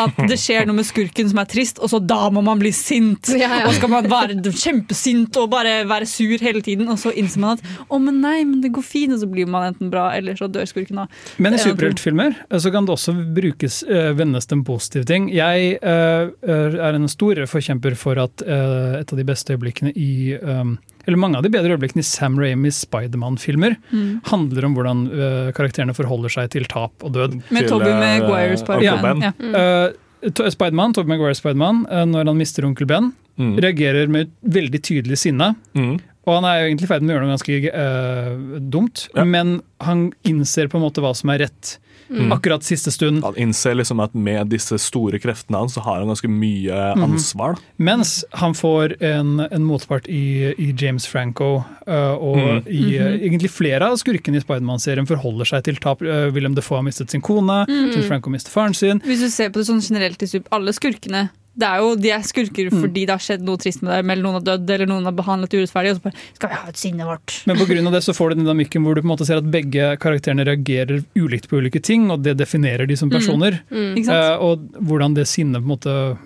At 0.00 0.20
det 0.30 0.38
skjer 0.40 0.68
noe 0.68 0.78
med 0.78 0.88
skurken 0.88 1.30
som 1.30 1.40
er 1.42 1.48
trist, 1.50 1.80
og 1.82 1.92
så 1.92 2.00
da 2.02 2.28
må 2.34 2.42
man 2.44 2.60
bli 2.62 2.72
sint. 2.74 3.32
Ja, 3.34 3.50
ja. 3.60 3.68
Og 3.68 3.76
skal 3.78 3.92
man 3.92 4.08
være 4.10 4.38
kjempesint 4.54 5.36
og 5.40 5.50
bare 5.52 5.82
være 5.88 6.08
sur 6.08 6.40
hele 6.42 6.62
tiden, 6.64 6.88
og 6.92 7.00
så 7.00 7.12
innser 7.14 7.42
man 7.42 7.58
at 7.58 7.84
å, 7.88 8.00
men 8.02 8.20
nei, 8.24 8.38
men 8.48 8.62
det 8.64 8.72
går 8.74 8.86
fint, 8.86 9.14
og 9.16 9.22
så 9.22 9.28
blir 9.30 9.48
man 9.50 9.68
enten 9.70 9.92
bra, 9.92 10.08
eller 10.16 10.38
så 10.38 10.48
dør 10.50 10.68
skurken 10.70 11.04
av. 11.04 11.22
Men 11.42 11.56
i 11.56 11.60
er 11.60 11.66
superheltfilmer 11.68 12.38
eh, 12.48 12.58
så 12.62 12.72
kan 12.74 12.88
det 12.88 12.96
også 12.96 13.16
brukes, 13.36 13.82
eh, 13.88 14.12
vendes 14.16 14.48
til 14.48 14.60
en 14.60 14.66
positiv 14.66 15.06
ting. 15.10 15.28
Jeg 15.34 15.76
eh, 15.80 16.48
er 16.54 16.98
en 16.98 17.10
stor 17.10 17.44
forkjemper 17.50 17.98
for 17.98 18.20
at 18.22 18.44
et 18.44 19.12
av 19.12 19.18
de 19.18 19.24
beste 19.26 19.54
øyeblikkene 19.54 19.92
i 19.98 20.34
um, 20.40 20.76
eller 21.06 21.20
mange 21.20 21.36
av 21.36 21.42
de 21.46 21.50
bedre 21.54 21.76
øyeblikkene 21.76 22.02
i 22.04 22.08
Sam 22.08 22.38
Raimis 22.40 22.82
Spiderman-filmer 22.86 23.76
Mm. 23.92 24.20
handler 24.30 24.64
om 24.68 24.74
hvordan 24.76 25.02
uh, 25.12 25.52
karakterene 25.56 25.94
forholder 25.96 26.32
seg 26.32 26.50
til 26.54 26.64
tap 26.70 26.92
og 27.04 27.12
død. 27.12 27.36
Med 27.54 27.68
Tobey 27.68 27.92
Maguire 27.92 28.56
Spider-Man. 28.60 29.22
Ja. 29.22 29.32
Mm. 29.38 29.54
Eh, 29.54 30.30
To- 30.32 30.48
Spiderman, 30.50 30.94
Tobey 30.96 31.08
Maguire 31.12 31.34
Spiderman, 31.36 31.84
uh, 31.90 32.04
når 32.08 32.26
han 32.32 32.36
mister 32.40 32.64
onkel 32.64 32.86
Ben, 32.86 33.12
Mm. 33.36 33.56
reagerer 33.58 34.06
med 34.08 34.30
veldig 34.46 34.78
tydelig 34.86 35.16
sinne. 35.18 35.56
Mm. 35.74 35.96
Og 36.24 36.34
han 36.36 36.44
er 36.46 36.60
jo 36.60 36.68
egentlig 36.70 36.86
i 36.86 36.90
ferd 36.92 37.02
med 37.02 37.10
å 37.10 37.16
gjøre 37.18 37.26
noe 37.26 37.34
ganske 37.34 37.56
eh, 37.74 38.60
dumt, 38.70 39.08
men 39.26 39.56
han 39.82 40.12
innser 40.24 40.68
på 40.70 40.78
en 40.78 40.84
måte 40.86 41.02
hva 41.02 41.10
som 41.18 41.28
er 41.34 41.42
rett. 41.42 41.72
Mm. 42.10 42.32
Akkurat 42.32 42.62
siste 42.62 42.90
stund. 42.92 43.22
Han 43.24 43.36
innser 43.36 43.74
liksom 43.74 44.00
at 44.04 44.14
med 44.14 44.48
disse 44.52 44.76
store 44.78 45.18
kreftene 45.18 45.56
hans 45.58 45.74
så 45.74 45.80
har 45.80 45.98
han 45.98 46.08
ganske 46.08 46.28
mye 46.28 46.94
Mhm. 46.96 47.02
ansvar. 47.04 47.54
Mm. 47.56 47.62
Mens 47.78 48.24
han 48.32 48.52
får 48.54 48.96
en, 49.02 49.40
en 49.40 49.64
motpart 49.64 50.06
i, 50.08 50.52
i 50.58 50.72
James 50.76 51.06
Franco, 51.06 51.64
uh, 51.88 52.14
og 52.14 52.36
Mm. 52.36 52.66
i 52.68 52.98
Mhm. 52.98 53.20
egentlig 53.24 53.50
flere 53.50 53.82
av 53.82 53.96
skurkene 53.96 54.36
i 54.36 54.40
Spiderman-serien 54.40 55.06
forholder 55.06 55.44
seg 55.46 55.64
til 55.64 55.76
tap. 55.76 56.02
Uh, 56.02 56.30
William 56.32 56.54
Defoe 56.54 56.76
har 56.78 56.82
mistet 56.84 57.10
sin 57.10 57.20
kone, 57.22 57.66
Mhm. 57.68 57.90
James 57.92 58.06
Franco 58.06 58.30
mistet 58.30 58.52
faren 58.52 58.74
sin. 58.74 59.00
Hvis 59.00 59.20
du 59.20 59.30
ser 59.30 59.48
på 59.50 59.54
det 59.54 59.66
sånn 59.66 59.80
generelt 59.80 60.44
alle 60.52 60.72
skurkene 60.72 61.30
det 61.56 61.66
er 61.68 61.78
jo, 61.78 61.94
De 61.96 62.10
er 62.10 62.22
skurker 62.26 62.70
Mm. 62.70 62.80
fordi 62.82 63.06
det 63.06 63.10
har 63.14 63.18
skjedd 63.22 63.42
noe 63.46 63.56
trist 63.56 63.82
med 63.82 63.92
dem, 63.94 64.10
eller 64.10 64.22
noen 64.22 64.34
har 64.40 64.44
dødd, 64.58 64.70
eller 64.74 64.86
noen 64.90 65.04
har 65.04 65.12
behandlet 65.12 65.50
urettferdig. 65.54 65.90
Og 65.94 65.96
så 66.00 66.02
bare 66.02 66.14
Skal 66.34 66.48
vi 66.50 66.54
ha 66.54 66.68
ut 66.68 66.76
sinnet 66.76 67.06
vårt? 67.06 67.46
Men 67.46 67.56
pga. 67.56 67.90
det 67.92 68.02
så 68.02 68.14
får 68.14 68.30
du 68.30 68.34
den 68.36 68.44
dynamikken 68.46 68.82
hvor 68.82 68.94
du 68.94 69.02
på 69.02 69.06
en 69.10 69.16
måte 69.16 69.26
ser 69.26 69.36
at 69.38 69.50
begge 69.50 69.96
karakterene 69.98 70.44
reagerer 70.44 71.04
ulikt 71.16 71.48
på 71.48 71.60
ulike 71.62 71.80
ting, 71.82 72.10
og 72.10 72.22
det 72.22 72.36
definerer 72.38 72.86
de 72.88 72.96
som 72.96 73.08
Mm. 73.08 73.14
personer. 73.18 73.60
Mm. 73.70 73.94
Mm. 73.94 74.04
sant? 74.04 74.16
Eh, 74.16 74.36
og 74.42 74.58
hvordan 74.82 75.14
det 75.14 75.26
sinnet 75.28 75.62
på 75.62 75.70
en 75.70 75.76
måte 75.78 76.18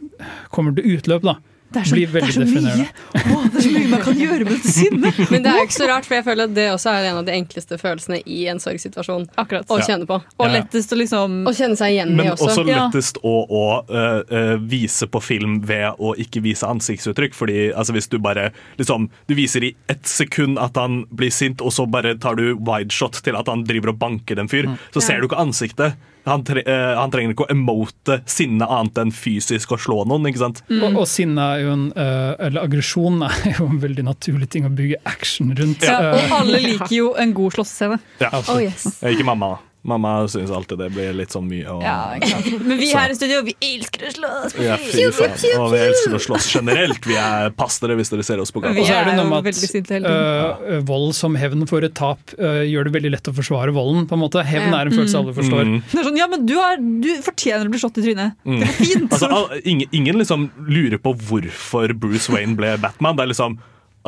kommer 0.51 0.75
til 0.75 0.97
utløp, 0.97 1.23
da. 1.23 1.37
Det 1.69 1.83
er 1.83 1.85
så, 1.85 1.97
det 1.97 2.23
er 2.23 2.31
så 2.33 2.41
mye 2.49 2.85
Åh, 3.15 3.43
det 3.53 3.59
er 3.59 3.65
så 3.67 3.71
mye 3.75 3.89
man 3.93 4.01
kan 4.01 4.17
gjøre 4.25 4.45
med 4.47 4.55
dette 4.55 4.71
sinnet! 4.73 5.19
Men 5.29 5.43
det 5.45 5.51
er 5.51 5.59
jo 5.61 5.67
ikke 5.67 5.77
så 5.77 5.89
rart, 5.91 6.07
for 6.09 6.17
jeg 6.17 6.25
føler 6.25 6.49
at 6.49 6.55
det 6.57 6.65
også 6.73 6.95
er 6.97 7.09
en 7.11 7.19
av 7.21 7.27
de 7.29 7.35
enkleste 7.37 7.77
følelsene 7.81 8.23
i 8.25 8.39
en 8.49 8.61
sorgsituasjon 8.63 9.27
Akkurat. 9.37 9.67
å 9.69 9.77
Ja. 9.79 9.85
kjenne 9.85 10.07
på. 10.09 10.17
Og 10.39 10.47
Ja. 10.47 10.53
lettest 10.63 10.95
å 10.97 10.97
liksom 10.97 11.45
Å 11.45 11.53
kjenne 11.53 11.77
seg 11.77 11.93
igjen 11.93 12.15
Men 12.17 12.27
i 12.27 12.31
også. 12.31 12.49
også 12.49 12.65
Ja. 12.69 12.87
lettest 12.89 13.19
å, 13.23 13.35
å 13.53 13.65
øh, 13.85 14.57
vise 14.65 15.07
på 15.13 15.21
film 15.23 15.61
ved 15.69 15.93
å 16.01 16.15
ikke 16.17 16.41
vise 16.43 16.65
ansiktsuttrykk. 16.65 17.35
Fordi 17.37 17.59
altså, 17.75 17.93
hvis 17.93 18.09
du 18.09 18.19
bare 18.19 18.51
liksom, 18.79 19.11
Du 19.29 19.35
viser 19.37 19.65
i 19.69 19.75
ett 19.91 20.07
sekund 20.09 20.57
at 20.59 20.75
han 20.81 21.05
blir 21.15 21.31
sint, 21.31 21.61
og 21.61 21.73
så 21.73 21.85
bare 21.91 22.17
tar 22.19 22.35
du 22.37 22.55
wide 22.57 22.91
shot 22.93 23.21
til 23.23 23.37
at 23.37 23.47
han 23.47 23.65
driver 23.65 23.91
og 23.93 23.99
banker 23.99 24.39
en 24.41 24.49
fyr, 24.49 24.65
så 24.95 25.03
ser 25.03 25.21
du 25.21 25.29
ikke 25.29 25.37
ansiktet. 25.45 25.95
Han, 26.29 26.45
tre, 26.47 26.63
øh, 26.67 26.95
han 26.99 27.11
trenger 27.15 27.35
ikke 27.35 27.47
å 27.47 27.53
emote 27.53 28.19
sinne 28.29 28.67
annet 28.69 28.99
enn 29.03 29.13
fysisk 29.15 29.73
å 29.75 29.79
slå 29.81 30.03
noen. 30.09 30.27
ikke 30.31 30.43
sant? 30.45 30.63
Og, 30.71 30.89
og 31.03 31.07
sinne 31.11 31.45
er 31.55 31.63
jo 31.65 31.73
en 31.75 31.87
eh, 31.97 32.33
Eller 32.49 32.65
aggresjon 32.69 33.23
er 33.29 33.55
jo 33.59 33.69
en 33.69 33.81
veldig 33.83 34.05
naturlig 34.09 34.49
ting 34.53 34.69
å 34.69 34.73
bygge 34.73 35.01
action 35.09 35.55
rundt. 35.59 35.83
ja, 35.87 35.99
Og 36.13 36.19
Eh, 36.19 36.37
alle 36.41 36.61
liker 36.69 36.95
jo 36.97 37.13
en 37.19 37.33
god 37.37 37.57
slåssescene. 37.59 37.99
Ja. 38.23 38.31
Oh, 38.49 38.59
yes. 38.63 38.87
Ikke 39.03 39.27
mamma, 39.27 39.57
Mamma 39.89 40.13
syns 40.29 40.51
alltid 40.55 40.79
det 40.83 40.91
blir 40.95 41.15
litt 41.17 41.33
sånn 41.35 41.47
mye. 41.49 41.65
Og, 41.73 41.83
Ja. 41.83 42.17
Men 42.61 42.77
vi 42.79 42.91
Så- 42.93 42.99
her 42.99 43.11
i 43.11 43.17
studio, 43.17 43.41
vi 43.47 43.55
elsker 43.65 44.09
å 44.09 44.13
slåss! 44.19 44.57
Ja, 44.63 44.77
fy 44.77 45.07
faen. 45.17 45.37
Og 45.63 45.73
vi 45.73 45.81
elsker 45.87 46.17
å 46.19 46.21
slåss 46.27 46.49
generelt. 46.55 47.01
Vi 47.09 47.17
er 47.19 47.51
pastere 47.57 47.97
hvis 47.99 48.11
dere 48.13 48.23
ser 48.27 48.43
oss 48.45 48.53
på 48.53 48.61
gata. 48.63 48.77
Og 48.79 48.87
så 48.87 48.99
er 49.01 49.09
det 49.09 49.17
noe 49.17 49.29
med 49.33 49.49
at 49.49 50.09
øh, 50.09 50.83
vold 50.89 51.15
som 51.17 51.35
hevn 51.41 51.67
for 51.69 51.85
et 51.87 51.95
tap 51.99 52.21
øh, 52.39 52.63
gjør 52.69 52.89
det 52.89 52.93
veldig 52.99 53.13
lett 53.17 53.31
å 53.31 53.35
forsvare 53.37 53.73
volden. 53.75 54.07
på 54.09 54.17
en 54.19 54.23
måte. 54.23 54.45
Hevn 54.45 54.75
er 54.75 54.87
en 54.89 54.93
følelse 54.95 55.17
Mm. 55.19 55.25
alle 55.25 55.35
forstår. 55.35 55.65
Mm. 55.65 55.83
Det 55.91 55.99
er 56.01 56.05
sånn, 56.09 56.19
ja, 56.21 56.27
men 56.29 56.47
du, 56.47 56.55
har, 56.61 56.77
du 56.77 57.09
fortjener 57.25 57.67
å 57.67 57.71
bli 57.73 57.81
slått 57.81 57.99
i 57.99 58.05
trynet. 58.05 58.37
Mm. 58.47 58.61
Det 58.61 58.69
er 58.69 58.77
fint! 58.79 59.11
Altså, 59.13 59.61
ingen, 59.65 59.89
ingen 59.93 60.19
liksom 60.21 60.51
lurer 60.69 60.99
på 61.03 61.15
hvorfor 61.17 61.93
Bruce 61.99 62.29
Wayne 62.33 62.57
ble 62.59 62.77
Batman. 62.79 63.17
Det 63.17 63.25
er 63.27 63.33
liksom 63.33 63.59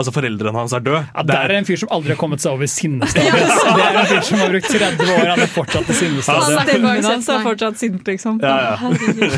Altså, 0.00 0.12
foreldrene 0.16 0.56
hans 0.56 0.72
er 0.72 0.80
døde. 0.84 1.02
Ja, 1.12 1.22
det 1.28 1.34
er 1.36 1.52
en 1.58 1.66
fyr 1.68 1.76
som 1.82 1.90
aldri 1.92 2.14
har 2.14 2.20
kommet 2.20 2.40
seg 2.40 2.56
over 2.56 2.68
sinnestadiet. 2.70 3.34
Det 3.80 3.84
er 3.84 3.96
en 4.00 4.06
fyr 4.08 4.22
som 4.24 4.38
har 4.40 4.48
brukt 4.54 4.68
30 4.70 5.10
år, 5.12 5.26
han 5.28 5.40
er 5.44 5.50
fortsatt 5.50 5.90
i 5.92 5.96
sinnestadiet. 5.98 6.60
Stemmen 6.64 7.04
hans 7.04 7.28
er 7.28 7.42
fortsatt 7.44 7.76
sint, 7.80 8.00
liksom. 8.08 8.40
Ja, 8.40 8.56
ja. 8.64 8.76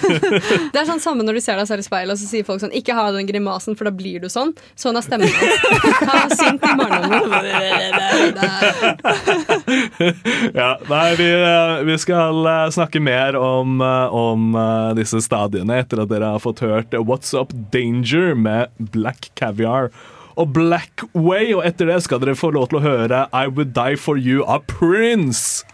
Det 0.73 0.79
er 0.79 0.87
sånn 0.89 1.03
samme 1.03 1.27
når 1.27 1.35
du 1.39 1.43
ser 1.45 1.59
deg 1.59 1.67
selv 1.71 1.83
i 1.83 1.87
speilet 1.87 2.15
og 2.15 2.21
så 2.21 2.27
sier 2.31 2.47
folk 2.47 2.61
sånn 2.63 2.75
Ikke 2.79 2.95
ha 2.97 3.09
den 3.15 3.27
grimasen, 3.29 3.75
for 3.79 3.85
da 3.89 3.93
blir 3.95 4.23
du 4.23 4.29
sånn. 4.33 4.55
Sånn 4.79 4.97
er 4.99 5.03
stemmen 5.05 5.29
hans. 5.35 5.53
Han 5.99 6.17
er 6.23 6.31
sint 6.39 6.63
i 6.63 6.73
barndommen. 6.79 7.23
Ja, 10.55 10.77
nei, 10.89 11.15
vi, 11.17 11.29
eh, 11.33 11.83
vi 11.87 11.97
skal 12.01 12.47
eh, 12.47 12.71
snakke 12.75 13.01
mer 13.03 13.37
om, 13.39 13.81
eh, 13.81 14.15
om 14.15 14.57
disse 14.99 15.21
stadiene 15.25 15.81
etter 15.83 16.03
at 16.03 16.11
dere 16.13 16.33
har 16.35 16.43
fått 16.43 16.63
hørt 16.65 16.95
What's 16.95 17.33
Up 17.39 17.53
Danger 17.73 18.35
med 18.39 18.73
Black 18.93 19.31
Caviar 19.39 19.91
og 20.37 20.53
Black 20.57 21.05
Way. 21.15 21.53
Og 21.57 21.65
etter 21.67 21.91
det 21.91 22.01
skal 22.05 22.23
dere 22.23 22.39
få 22.39 22.53
lov 22.55 22.71
til 22.71 22.81
å 22.81 22.87
høre 22.87 23.27
I 23.33 23.47
Would 23.51 23.75
Die 23.77 23.99
For 24.01 24.21
You 24.21 24.47
av 24.47 24.67
Prince. 24.71 25.65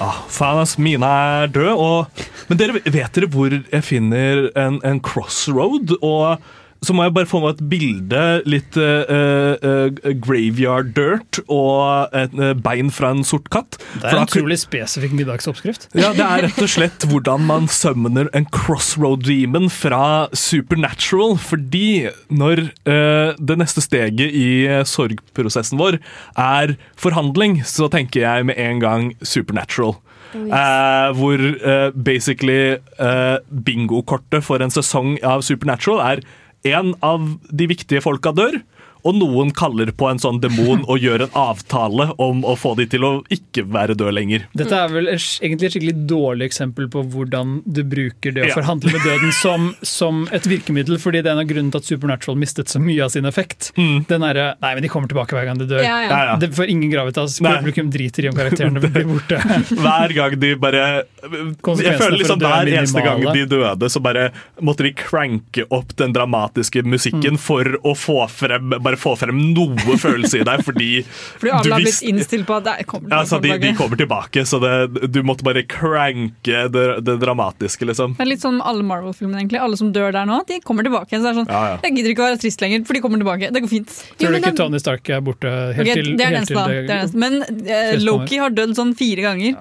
Ah, 0.00 0.24
faen, 0.32 0.58
ass. 0.62 0.76
Mina 0.78 1.10
er 1.44 1.52
død. 1.54 1.72
Og, 1.78 2.24
men 2.48 2.60
dere, 2.60 2.80
vet 2.82 3.14
dere 3.14 3.30
hvor 3.30 3.54
jeg 3.54 3.86
finner 3.86 4.48
en, 4.58 4.80
en 4.86 5.00
crossroad? 5.04 5.96
Og 6.00 6.42
så 6.86 6.94
må 6.96 7.06
jeg 7.06 7.14
bare 7.16 7.28
få 7.28 7.40
meg 7.42 7.56
et 7.56 7.64
bilde. 7.70 8.22
Litt 8.48 8.78
uh, 8.78 9.56
uh, 9.60 10.12
graveyard 10.24 10.92
dirt 10.96 11.40
og 11.44 12.14
et 12.16 12.34
bein 12.64 12.92
fra 12.94 13.12
en 13.14 13.24
sort 13.26 13.48
katt. 13.54 13.78
Det 14.00 14.10
er 14.10 14.18
en 14.18 14.28
utrolig 14.28 14.58
spesifikk 14.62 15.14
middagsoppskrift. 15.16 15.88
ja, 15.96 16.12
det 16.16 16.24
er 16.24 16.46
rett 16.46 16.62
og 16.62 16.70
slett 16.70 17.06
hvordan 17.10 17.46
man 17.48 17.68
summoner 17.72 18.30
en 18.36 18.48
crossroad 18.54 19.24
demon 19.26 19.70
fra 19.72 20.30
Supernatural. 20.36 21.38
Fordi 21.40 22.10
når 22.32 22.66
uh, 22.88 23.34
det 23.38 23.58
neste 23.60 23.84
steget 23.84 24.34
i 24.34 24.48
sorgprosessen 24.88 25.80
vår 25.80 26.00
er 26.40 26.76
forhandling, 27.00 27.60
så 27.66 27.90
tenker 27.92 28.24
jeg 28.24 28.50
med 28.50 28.60
en 28.60 28.82
gang 28.82 29.12
Supernatural. 29.22 29.96
Oh, 30.34 30.46
yes. 30.46 30.52
Eh, 30.52 31.16
hvor 31.18 31.38
eh, 31.38 31.90
basically 32.04 32.76
eh, 32.98 33.36
bingokortet 33.64 34.44
for 34.44 34.62
en 34.62 34.72
sesong 34.72 35.18
av 35.22 35.44
Supernatural 35.46 36.02
er 36.02 36.24
en 36.64 36.94
av 37.04 37.24
de 37.52 37.68
viktige 37.70 38.02
folka 38.04 38.32
dør, 38.36 38.58
og 39.04 39.14
noen 39.18 39.50
kaller 39.54 39.90
på 39.92 40.08
en 40.10 40.18
sånn 40.22 40.40
demon 40.40 40.84
og 40.88 40.98
gjør 41.02 41.26
en 41.26 41.34
avtale 41.36 42.06
om 42.22 42.42
å 42.48 42.54
få 42.56 42.74
de 42.78 42.86
til 42.90 43.04
å 43.04 43.10
ikke 43.32 43.64
være 43.68 43.94
død 44.00 44.14
lenger. 44.16 44.46
Dette 44.56 44.72
er 44.78 44.88
vel 44.92 45.08
egentlig 45.12 45.68
et 45.68 45.74
skikkelig 45.76 45.94
dårlig 46.10 46.48
eksempel 46.48 46.88
på 46.92 47.02
hvordan 47.12 47.58
du 47.66 47.82
bruker 47.84 48.32
det 48.32 48.46
å 48.46 48.48
Ja. 48.48 48.54
forhandle 48.58 48.92
med 48.92 49.02
døden 49.04 49.32
som, 49.32 49.74
som 49.82 50.24
et 50.32 50.46
virkemiddel, 50.48 50.96
fordi 50.98 51.22
det 51.22 51.30
er 51.30 51.36
en 51.36 51.44
av 51.44 51.48
grunnen 51.50 51.70
til 51.74 51.78
at 51.82 51.84
Supernatural 51.84 52.36
mistet 52.40 52.68
så 52.72 52.80
mye 52.80 53.04
av 53.04 53.10
sin 53.12 53.24
effekt. 53.28 53.72
Den 53.76 54.06
derre 54.24 54.54
Nei, 54.62 54.74
men 54.74 54.82
de 54.82 54.88
kommer 54.88 55.08
tilbake 55.08 55.34
hver 55.36 55.44
gang 55.50 55.58
de 55.60 55.66
dør. 55.68 55.82
Ja, 55.84 56.00
ja. 56.04 56.08
Ja, 56.10 56.24
ja. 56.32 56.36
Det 56.40 56.50
får 56.56 56.68
ingen 56.72 56.90
gravitas. 56.90 57.38
Publikum 57.44 57.90
driter 57.92 58.24
i 58.24 58.28
om 58.30 58.34
karakterene 58.38 58.80
blir 58.80 59.04
borte. 59.08 59.38
Hver 59.84 60.14
gang 60.16 60.38
de 60.40 60.54
bare 60.56 60.82
Jeg 61.24 61.98
føler 61.98 62.18
liksom 62.20 62.40
er 62.40 62.46
Hver 62.48 62.70
eneste 62.78 63.02
gang 63.04 63.20
de 63.34 63.44
døde, 63.50 63.90
så 63.92 64.00
bare 64.04 64.30
måtte 64.64 64.84
de 64.86 64.92
cranke 64.96 65.66
opp 65.70 65.94
den 66.00 66.12
dramatiske 66.16 66.82
Mm. 66.84 66.90
musikken 66.94 67.38
for 67.38 67.64
å 67.84 67.92
få 67.96 68.24
frem 68.30 68.72
Bare 68.82 68.93
få 69.00 69.14
frem 69.18 69.40
noe 69.54 69.98
følelse 70.00 70.42
i 70.42 70.46
deg, 70.46 70.62
fordi 70.66 70.90
Fordi 71.40 71.52
alle 71.52 71.64
du 71.64 71.74
har 71.74 71.84
blitt 71.84 72.02
innstilt 72.06 72.46
på 72.48 72.58
at 72.58 72.66
det 72.68 72.86
kommer 72.90 73.08
til 73.08 73.14
ja, 73.14 73.22
Altså, 73.24 73.40
de, 73.42 73.54
de 73.62 73.72
kommer 73.78 74.00
tilbake, 74.00 74.44
så 74.48 74.60
det, 74.62 74.74
du 75.12 75.20
måtte 75.26 75.46
bare 75.46 75.64
cranke 75.68 76.66
det, 76.72 76.84
det 77.06 77.16
dramatiske, 77.22 77.88
liksom. 77.88 78.16
Det 78.18 78.24
er 78.24 78.30
litt 78.34 78.44
sånn 78.44 78.60
alle 78.64 78.84
Marvel-filmene, 78.86 79.42
egentlig. 79.42 79.60
Alle 79.64 79.78
som 79.80 79.92
dør 79.94 80.14
der 80.14 80.28
nå, 80.28 80.40
de 80.48 80.60
kommer 80.64 80.86
tilbake. 80.86 81.16
Så 81.16 81.22
det 81.24 81.32
er 81.32 81.38
sånn, 81.40 81.50
Ja, 81.50 81.62
ja. 81.74 81.78
Jeg 81.84 81.98
gidder 81.98 82.14
ikke 82.14 82.24
å 82.24 82.28
være 82.30 82.40
trist 82.42 82.64
lenger, 82.64 82.84
for 82.88 82.96
de 82.96 83.02
kommer 83.04 83.22
tilbake. 83.22 83.50
Det 83.54 83.64
går 83.64 83.72
fint. 83.72 83.94
Tror 84.20 84.34
du 84.34 84.40
ikke 84.40 84.54
Tony 84.58 84.80
Stark 84.82 85.10
er 85.12 85.22
borte 85.24 85.50
helt 85.78 85.84
okay, 85.84 86.00
til 86.00 86.12
det 86.18 86.26
er 86.26 86.36
den 86.36 86.42
helt 86.42 86.52
eneste, 86.52 86.58
da. 86.58 86.66
Det 86.68 86.78
er 86.78 86.88
den 86.88 87.00
eneste. 87.00 87.22
Men 87.24 87.68
eh, 87.78 87.94
Loki 88.02 88.40
har 88.42 88.54
dødd 88.54 88.76
sånn 88.78 88.94
fire 88.98 89.24
ganger. 89.24 89.58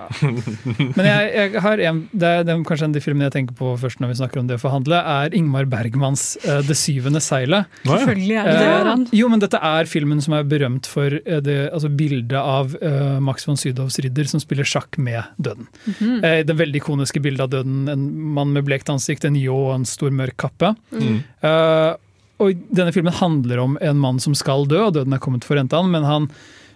Men 0.98 1.08
jeg, 1.08 1.30
jeg 1.34 1.64
har 1.66 1.84
en, 1.90 2.04
det 2.12 2.30
er, 2.30 2.46
det 2.48 2.54
er 2.56 2.64
kanskje 2.68 2.88
en 2.88 2.94
av 2.94 2.98
de 2.98 3.04
filmene 3.04 3.30
jeg 3.30 3.36
tenker 3.38 3.58
på 3.60 3.74
først 3.82 4.02
når 4.04 4.14
vi 4.14 4.20
snakker 4.22 4.42
om 4.42 4.50
det 4.50 4.60
å 4.60 4.64
forhandle, 4.64 5.00
er 5.16 5.38
Ingmar 5.38 5.68
Bergmans 5.72 6.26
uh, 6.46 6.60
'Det 6.66 6.78
syvende 6.78 7.22
seilet'. 7.24 7.70
Selvfølgelig 7.88 8.40
er 8.42 8.50
det 8.50 8.58
det, 8.60 8.62
Uh, 8.64 8.80
Göran. 8.80 9.06
Jo, 9.24 9.30
men 9.32 9.42
dette 9.42 9.60
er 9.64 9.90
filmen 9.90 10.22
som 10.24 10.36
er 10.38 10.48
berømt 10.48 10.88
for 10.90 11.16
eh, 11.20 11.42
det, 11.44 11.58
altså 11.74 11.92
bildet 11.94 12.38
av 12.38 12.76
uh, 12.84 13.20
Max 13.24 13.48
von 13.48 13.60
Sydows 13.60 14.00
ridder 14.04 14.30
som 14.30 14.42
spiller 14.44 14.68
sjakk 14.68 15.00
med 15.02 15.24
døden. 15.38 15.68
Mm 15.86 15.94
-hmm. 16.00 16.18
uh, 16.24 16.46
det 16.46 16.60
veldig 16.60 16.82
ikoniske 16.82 17.20
bildet 17.20 17.44
av 17.44 17.50
døden, 17.50 17.90
en 17.90 18.06
mann 18.34 18.54
med 18.54 18.66
blekt 18.66 18.90
ansikt, 18.90 19.26
en 19.26 19.36
ljå 19.36 19.56
og 19.56 19.76
en 19.76 19.86
stor 19.86 20.12
mørk 20.12 20.38
kappe. 20.38 20.76
Mm. 20.92 21.24
Uh, 21.44 21.96
og 22.44 22.58
denne 22.70 22.92
filmen 22.92 23.14
handler 23.14 23.60
om 23.60 23.78
en 23.82 23.98
mann 23.98 24.20
som 24.20 24.36
skal 24.36 24.68
dø, 24.68 24.86
og 24.86 24.94
døden 24.94 25.14
er 25.14 25.20
kommet 25.24 25.46
for 25.46 25.56
å 25.56 25.64
hente 25.64 25.76
han, 25.76 25.92
men 25.92 26.04
han 26.04 26.30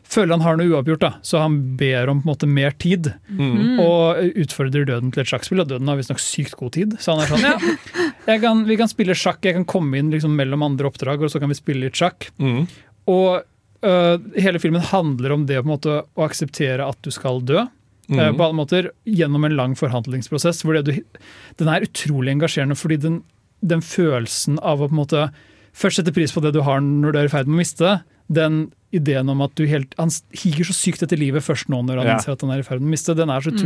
føler 0.07 0.37
han 0.37 0.45
har 0.45 0.57
noe 0.59 0.71
uavgjort, 0.71 1.03
da, 1.03 1.11
så 1.25 1.41
han 1.43 1.57
ber 1.79 2.11
om 2.11 2.21
på 2.21 2.27
en 2.27 2.31
måte 2.31 2.49
mer 2.49 2.75
tid. 2.79 3.11
Mm. 3.27 3.79
Og 3.83 4.39
utfordrer 4.43 4.87
døden 4.87 5.11
til 5.13 5.23
et 5.23 5.31
sjakkspill, 5.31 5.61
og 5.63 5.69
døden 5.71 5.91
har 5.91 5.99
visstnok 5.99 6.21
sykt 6.23 6.57
god 6.59 6.73
tid. 6.77 6.95
Så 7.03 7.13
han 7.13 7.23
er 7.23 7.31
sånn 7.31 7.45
ja, 7.45 7.55
jeg 8.31 8.43
kan, 8.43 8.63
vi 8.69 8.79
kan 8.79 8.91
spille 8.91 9.17
sjakk, 9.17 9.43
jeg 9.45 9.57
kan 9.59 9.67
komme 9.67 9.99
inn 9.99 10.11
liksom 10.13 10.35
mellom 10.39 10.65
andre 10.67 10.89
oppdrag, 10.91 11.23
og 11.23 11.33
så 11.33 11.41
kan 11.43 11.51
vi 11.51 11.59
spille 11.59 11.87
litt 11.87 11.99
sjakk. 11.99 12.29
Mm. 12.39 12.65
Og 13.11 13.41
øh, 13.87 14.27
hele 14.39 14.63
filmen 14.63 14.85
handler 14.91 15.35
om 15.35 15.47
det 15.49 15.59
på 15.61 15.67
en 15.67 15.73
måte 15.75 15.99
å 16.03 16.27
akseptere 16.27 16.87
at 16.87 17.01
du 17.03 17.11
skal 17.13 17.43
dø. 17.47 17.67
Mm. 18.07 18.19
øh, 18.19 18.33
på 18.39 18.45
alle 18.45 18.55
måter, 18.55 18.91
Gjennom 19.03 19.43
en 19.43 19.57
lang 19.57 19.75
forhandlingsprosess. 19.75 20.63
hvor 20.63 20.77
det 20.77 20.85
du, 20.87 21.21
Den 21.59 21.67
er 21.67 21.83
utrolig 21.83 22.31
engasjerende, 22.31 22.79
fordi 22.79 23.01
den, 23.03 23.23
den 23.59 23.83
følelsen 23.83 24.59
av 24.63 24.79
å 24.79 24.87
på 24.87 24.95
en 24.95 25.01
måte 25.03 25.29
først 25.77 25.99
sette 25.99 26.13
pris 26.15 26.31
på 26.33 26.41
det 26.41 26.55
du 26.55 26.63
har 26.65 26.79
når 26.81 27.11
du 27.11 27.19
er 27.19 27.27
i 27.27 27.33
ferd 27.33 27.49
med 27.49 27.59
å 27.59 27.61
miste 27.61 27.83
det, 27.83 27.97
den 28.29 28.71
ideen 28.95 29.29
om 29.29 29.41
at 29.41 29.53
du 29.55 29.65
helt 29.67 29.93
Han 29.99 30.09
higer 30.31 30.65
så 30.67 30.73
sykt 30.75 31.03
etter 31.03 31.17
livet 31.19 31.43
først 31.43 31.67
nå 31.69 31.81
når 31.85 31.97
han 32.01 32.07
Ja. 32.07 32.15
innser 32.17 32.31
at 32.33 32.41
han 32.41 32.51
er 32.51 32.59
i 32.59 32.63
ferd 32.63 32.81
med 32.81 32.87
å 32.89 32.93
miste, 32.95 33.15
den 33.15 33.29
er 33.29 33.41
så 33.41 33.51
Mm. 33.51 33.57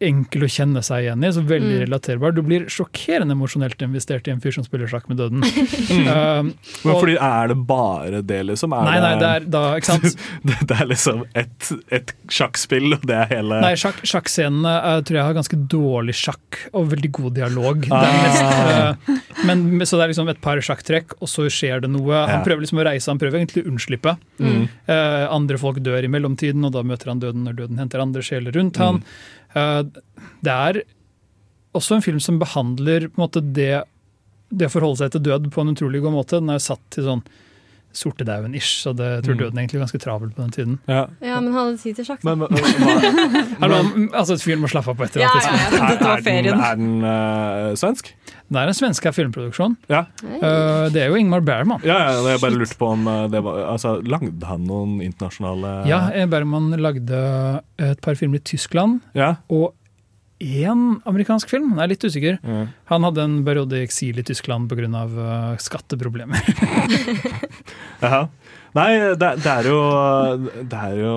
Enkel 0.00 0.42
å 0.44 0.48
kjenne 0.52 0.82
seg 0.84 1.06
igjen 1.06 1.24
i. 1.24 1.30
så 1.32 1.40
Veldig 1.46 1.76
Mm. 1.78 1.84
relaterbar. 1.86 2.34
Du 2.36 2.42
blir 2.42 2.66
sjokkerende 2.68 3.32
emosjonelt 3.32 3.80
investert 3.80 4.28
i 4.28 4.30
en 4.30 4.40
fyr 4.44 4.52
som 4.52 4.64
spiller 4.64 4.86
sjakk 4.86 5.08
med 5.08 5.16
døden. 5.16 5.40
Mm. 5.86 6.06
Um, 6.08 6.54
Men 6.84 6.94
og- 6.94 7.00
fordi 7.02 7.14
er 7.16 7.48
det 7.48 7.56
bare 7.66 8.20
det, 8.22 8.40
liksom? 8.46 8.72
Er 8.76 8.84
Nei, 8.84 8.98
nei, 9.00 9.14
det 9.20 9.28
er 9.30 9.40
da, 9.48 9.62
ikke 9.78 9.86
sant? 9.86 10.16
det, 10.44 10.56
det 10.68 10.76
er 10.80 10.86
liksom 10.90 11.22
et, 11.34 11.70
et 11.90 12.12
sjakkspill, 12.28 12.92
og 12.98 13.06
det 13.06 13.14
er 13.16 13.26
hele 13.36 13.60
Nei, 13.62 13.72
sjakk, 13.78 14.02
Sjakkscenene 14.04 14.66
uh, 14.84 15.00
tror 15.00 15.16
jeg 15.20 15.24
har 15.24 15.34
ganske 15.38 15.58
dårlig 15.72 16.14
sjakk 16.18 16.58
og 16.74 16.90
veldig 16.92 17.10
god 17.12 17.34
dialog. 17.38 17.80
Det 17.86 17.92
er 17.92 18.04
Ah. 18.06 18.26
mest, 18.26 19.08
uh, 19.08 19.46
men, 19.46 19.64
så 19.86 19.96
det 19.96 20.04
er 20.04 20.12
liksom 20.12 20.28
et 20.34 20.40
par 20.44 20.58
sjakktrekk, 20.60 21.16
og 21.22 21.28
så 21.30 21.46
skjer 21.48 21.80
det 21.86 21.90
noe. 21.94 22.26
Han 22.28 22.44
prøver 22.44 22.66
liksom 22.66 22.82
å 22.82 22.86
reise, 22.90 23.08
han 23.08 23.18
prøver 23.22 23.40
egentlig 23.40 23.64
å 23.64 23.70
unnslippe. 23.72 24.16
Mm. 24.42 24.68
Uh, 24.88 25.24
andre 25.32 25.56
folk 25.62 25.80
dør 25.80 26.04
i 26.04 26.10
mellomtiden, 26.12 26.64
og 26.68 26.72
da 26.76 26.82
møter 26.84 27.08
han 27.14 27.20
døden 27.22 27.46
når 27.48 27.56
døden 27.62 27.78
henter 27.80 28.02
andre 28.04 28.22
sjeler 28.26 28.52
rundt 28.52 28.76
han. 28.82 29.02
Eh, 29.54 29.82
det 30.46 30.54
er 30.54 30.80
også 31.76 31.98
en 31.98 32.04
film 32.04 32.20
som 32.22 32.40
behandler 32.40 33.10
måte 33.20 33.42
det, 33.44 33.84
det 34.50 34.70
å 34.70 34.72
forholde 34.72 35.02
seg 35.02 35.14
til 35.14 35.26
død 35.28 35.50
på 35.52 35.62
en 35.62 35.74
utrolig 35.74 36.02
god 36.04 36.16
måte. 36.16 36.40
Den 36.40 36.54
er 36.54 36.62
satt 36.62 36.82
til 36.94 37.06
sånn 37.06 37.24
sortedauden-ish, 37.96 38.80
så 38.84 38.92
det, 38.96 39.10
jeg 39.18 39.24
tror 39.26 39.34
Mm. 39.36 39.42
døden 39.44 39.58
egentlig 39.58 39.66
egentlig 39.66 39.82
ganske 39.84 40.00
travel 40.02 40.30
på 40.30 40.42
den 40.42 40.50
tiden. 40.54 40.78
Ja. 40.88 41.06
Ja, 41.22 41.40
men 41.40 41.52
han 41.52 41.66
hadde 41.66 41.78
tid 41.82 41.96
til 41.96 42.06
sjakk. 42.06 42.22
da. 42.22 42.34
Men, 42.34 42.48
men, 42.50 43.56
Hallo, 43.60 43.80
altså 44.14 44.34
Et 44.36 44.42
fyr 44.44 44.58
må 44.60 44.68
slappe 44.70 44.90
av 44.92 44.96
på 44.98 45.06
et 45.06 45.16
eller 45.16 45.28
annet 45.28 45.44
Ja, 45.44 45.50
ja, 45.50 45.56
ja. 45.56 45.66
er, 45.66 46.00
var 46.00 46.10
er 46.10 46.16
den, 46.16 46.24
ferien. 46.24 46.60
er 46.60 46.76
den 46.80 47.04
uh, 47.04 47.74
svensk? 47.78 48.12
Det 48.46 48.60
er 48.60 48.70
en 48.70 48.78
svensk 48.78 49.08
filmproduksjon. 49.16 49.76
Ja. 49.90 50.04
Uh, 50.22 50.86
det 50.94 51.02
er 51.02 51.08
jo 51.10 51.16
Ingmar 51.18 51.42
Bergman. 51.46 51.82
Ja, 51.86 51.96
ja, 52.10 52.20
jeg 52.30 52.40
bare 52.44 52.54
lurte 52.54 52.78
på 52.78 52.92
om 52.94 53.06
eh, 53.10 53.24
det 53.32 53.42
var 53.42 53.64
Altså, 53.72 53.96
lagde 54.06 54.46
han 54.46 54.66
noen 54.68 55.00
internasjonale 55.02 55.72
Ja, 55.88 56.04
Bergman 56.30 56.70
lagde 56.78 57.18
et 57.82 58.00
par 58.04 58.14
filmer 58.14 58.38
i 58.38 58.46
Tyskland, 58.46 59.00
Ja. 59.14 59.34
og 59.50 59.74
én 60.42 60.80
amerikansk 61.08 61.48
film. 61.48 61.72
Jeg 61.76 61.84
er 61.86 61.92
litt 61.94 62.04
usikker. 62.06 62.38
Mm. 62.44 62.66
Han 62.92 63.06
hadde 63.08 63.24
en 63.24 63.36
periode 63.46 63.78
i 63.78 63.84
eksil 63.86 64.18
i 64.20 64.24
Tyskland 64.26 64.68
pga. 64.70 64.88
Uh, 65.06 65.56
skatteproblemer. 65.62 66.42
Jaha. 68.04 68.26
Nei, 68.76 68.90
det, 69.16 69.28
det, 69.40 69.48
er 69.48 69.66
jo, 69.70 69.76
det 70.68 70.76
er 70.76 70.96
jo 71.00 71.12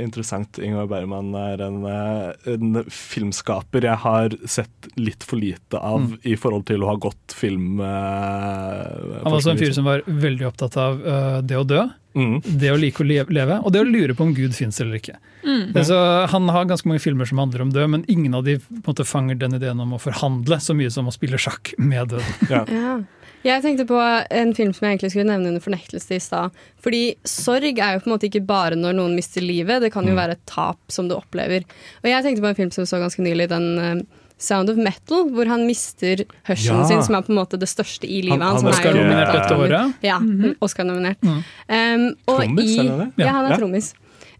interessant. 0.00 0.56
Ingvar 0.64 0.86
Bergman 0.88 1.34
er 1.36 1.60
en, 1.66 1.82
eh, 1.84 2.52
en 2.54 2.78
filmskaper 2.88 3.84
jeg 3.84 4.00
har 4.00 4.32
sett 4.48 4.88
litt 4.96 5.26
for 5.28 5.36
lite 5.42 5.76
av 5.76 6.00
Mm. 6.06 6.14
i 6.24 6.36
forhold 6.40 6.64
til 6.70 6.80
å 6.82 6.88
ha 6.88 6.94
gått 6.96 7.34
film... 7.36 7.82
eh, 7.84 9.18
Han 9.20 9.28
var 9.28 9.36
også 9.42 9.52
en 9.52 9.60
fyr 9.60 9.74
som 9.76 9.84
var 9.90 10.00
veldig 10.08 10.46
opptatt 10.48 10.78
av 10.80 11.02
uh, 11.04 11.42
det 11.44 11.58
å 11.60 11.66
dø. 11.68 11.82
Det 12.12 12.72
å 12.72 12.78
like 12.80 13.02
å 13.02 13.06
leve, 13.06 13.58
og 13.62 13.72
det 13.72 13.82
å 13.82 13.88
lure 13.88 14.16
på 14.16 14.26
om 14.26 14.34
Gud 14.36 14.54
fins 14.56 14.80
eller 14.82 14.98
ikke. 14.98 15.16
Mm. 15.42 15.72
Er 15.76 16.28
han 16.32 16.52
har 16.54 16.68
ganske 16.70 16.88
mange 16.88 17.02
filmer 17.02 17.28
som 17.28 17.40
handler 17.42 17.64
om 17.64 17.72
død, 17.72 17.88
men 17.94 18.04
ingen 18.12 18.36
av 18.36 18.44
de 18.46 18.58
på 18.60 18.74
en 18.76 18.84
måte, 18.90 19.08
fanger 19.08 19.40
den 19.40 19.56
ideen 19.58 19.80
om 19.82 19.96
å 19.96 20.00
forhandle 20.02 20.60
så 20.62 20.76
mye 20.76 20.92
som 20.92 21.08
å 21.08 21.14
spille 21.14 21.40
sjakk 21.40 21.74
med 21.78 22.14
døden. 22.14 22.70
Ja. 22.82 23.00
Jeg 23.42 23.62
tenkte 23.64 23.88
på 23.88 23.98
en 23.98 24.52
film 24.54 24.70
som 24.70 24.84
jeg 24.86 24.94
egentlig 24.94 25.08
skulle 25.16 25.26
nevne 25.32 25.50
under 25.50 25.62
fornektelse 25.64 26.14
i 26.14 26.22
stad. 26.22 26.58
Fordi 26.82 27.00
sorg 27.26 27.80
er 27.82 27.96
jo 27.96 28.02
på 28.04 28.06
en 28.06 28.14
måte 28.14 28.28
ikke 28.28 28.44
bare 28.46 28.78
når 28.78 28.94
noen 28.94 29.16
mister 29.18 29.42
livet, 29.42 29.82
det 29.82 29.90
kan 29.94 30.06
jo 30.06 30.14
være 30.14 30.36
et 30.36 30.44
tap 30.46 30.78
som 30.94 31.08
du 31.10 31.16
opplever. 31.16 31.66
Og 32.04 32.06
jeg 32.06 32.22
tenkte 32.22 32.44
på 32.44 32.52
en 32.52 32.58
film 32.60 32.70
som 32.70 32.84
vi 32.84 32.92
så 32.92 33.00
ganske 33.02 33.24
nylig, 33.24 33.48
den 33.50 33.66
eh, 33.82 34.04
Sound 34.42 34.72
of 34.72 34.76
Metal, 34.82 35.24
hvor 35.30 35.46
han 35.46 35.62
mister 35.68 36.24
hørselen 36.48 36.80
Ja. 36.82 36.88
sin, 36.88 37.02
som 37.06 37.14
er 37.14 37.22
på 37.22 37.30
en 37.30 37.38
måte 37.38 37.58
det 37.62 37.68
største 37.70 38.08
i 38.10 38.22
livet 38.26 38.40
Han- 38.42 38.58
hans. 38.58 38.62
han 38.62 38.72
han, 38.72 38.82
jo- 38.82 38.98
Oscar-nominert 38.98 39.32
dette 39.38 39.54
året. 39.54 39.94
Ja, 40.02 40.18
Oscar-nominert. 40.60 41.22
Um, 41.22 42.08
og 42.26 42.40
Trommis, 42.40 42.70
i- 42.70 42.78
eller 42.80 42.98
det? 43.04 43.12
Ja, 43.18 43.24
Ja. 43.26 43.32
han 43.32 43.44
er 43.46 43.50
Ja. 43.54 43.56
trommis. 43.62 43.92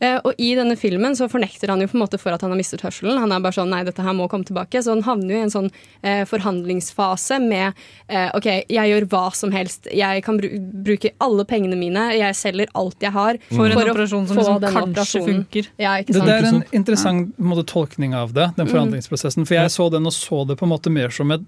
Eh, 0.03 0.17
og 0.27 0.35
i 0.43 0.49
denne 0.59 0.75
filmen 0.75 1.15
så 1.15 1.29
fornekter 1.31 1.71
han 1.71 1.79
jo 1.85 1.87
på 1.87 1.95
en 1.95 2.03
måte 2.03 2.19
for 2.19 2.35
at 2.35 2.43
han 2.43 2.51
har 2.51 2.59
mistet 2.59 2.83
hørselen. 2.83 3.21
Han 3.23 3.31
er 3.31 3.43
bare 3.45 3.55
sånn 3.55 3.71
nei, 3.71 3.85
dette 3.87 4.03
her 4.03 4.17
må 4.19 4.27
komme 4.33 4.45
tilbake. 4.49 4.83
Så 4.83 4.97
han 4.97 5.05
havner 5.07 5.31
jo 5.37 5.39
i 5.39 5.45
en 5.47 5.53
sånn 5.55 5.69
eh, 6.03 6.25
forhandlingsfase 6.27 7.39
med 7.45 7.79
eh, 8.09 8.31
OK, 8.35 8.49
jeg 8.73 8.91
gjør 8.93 9.07
hva 9.13 9.23
som 9.39 9.53
helst. 9.55 9.87
Jeg 9.95 10.25
kan 10.27 10.41
bru 10.41 10.51
bruke 10.83 11.13
alle 11.23 11.45
pengene 11.47 11.79
mine. 11.79 12.09
Jeg 12.19 12.35
selger 12.39 12.73
alt 12.79 12.99
jeg 13.05 13.15
har. 13.15 13.39
For 13.53 13.71
en 13.71 13.79
operasjon 13.93 14.27
som 14.31 14.41
liksom 14.41 14.59
kanskje 14.65 14.83
operasjonen. 14.89 15.29
funker. 15.45 15.71
Ja, 15.79 15.95
ikke 16.03 16.13
Det, 16.13 16.19
sant? 16.19 16.27
det 16.33 16.35
er 16.41 16.49
en 16.51 16.65
interessant 16.83 17.31
ja. 17.39 17.45
måte, 17.53 17.67
tolkning 17.71 18.15
av 18.19 18.35
det, 18.35 18.51
den 18.57 18.67
Mm. 18.67 18.73
forhandlingsprosessen. 18.75 19.47
For 19.47 19.55
jeg 19.61 19.71
så 19.71 19.91
den 19.93 20.07
og 20.07 20.13
så 20.17 20.43
det 20.49 20.59
på 20.59 20.67
en 20.67 20.73
måte 20.75 20.91
mer 20.91 21.11
som 21.15 21.31
et 21.31 21.47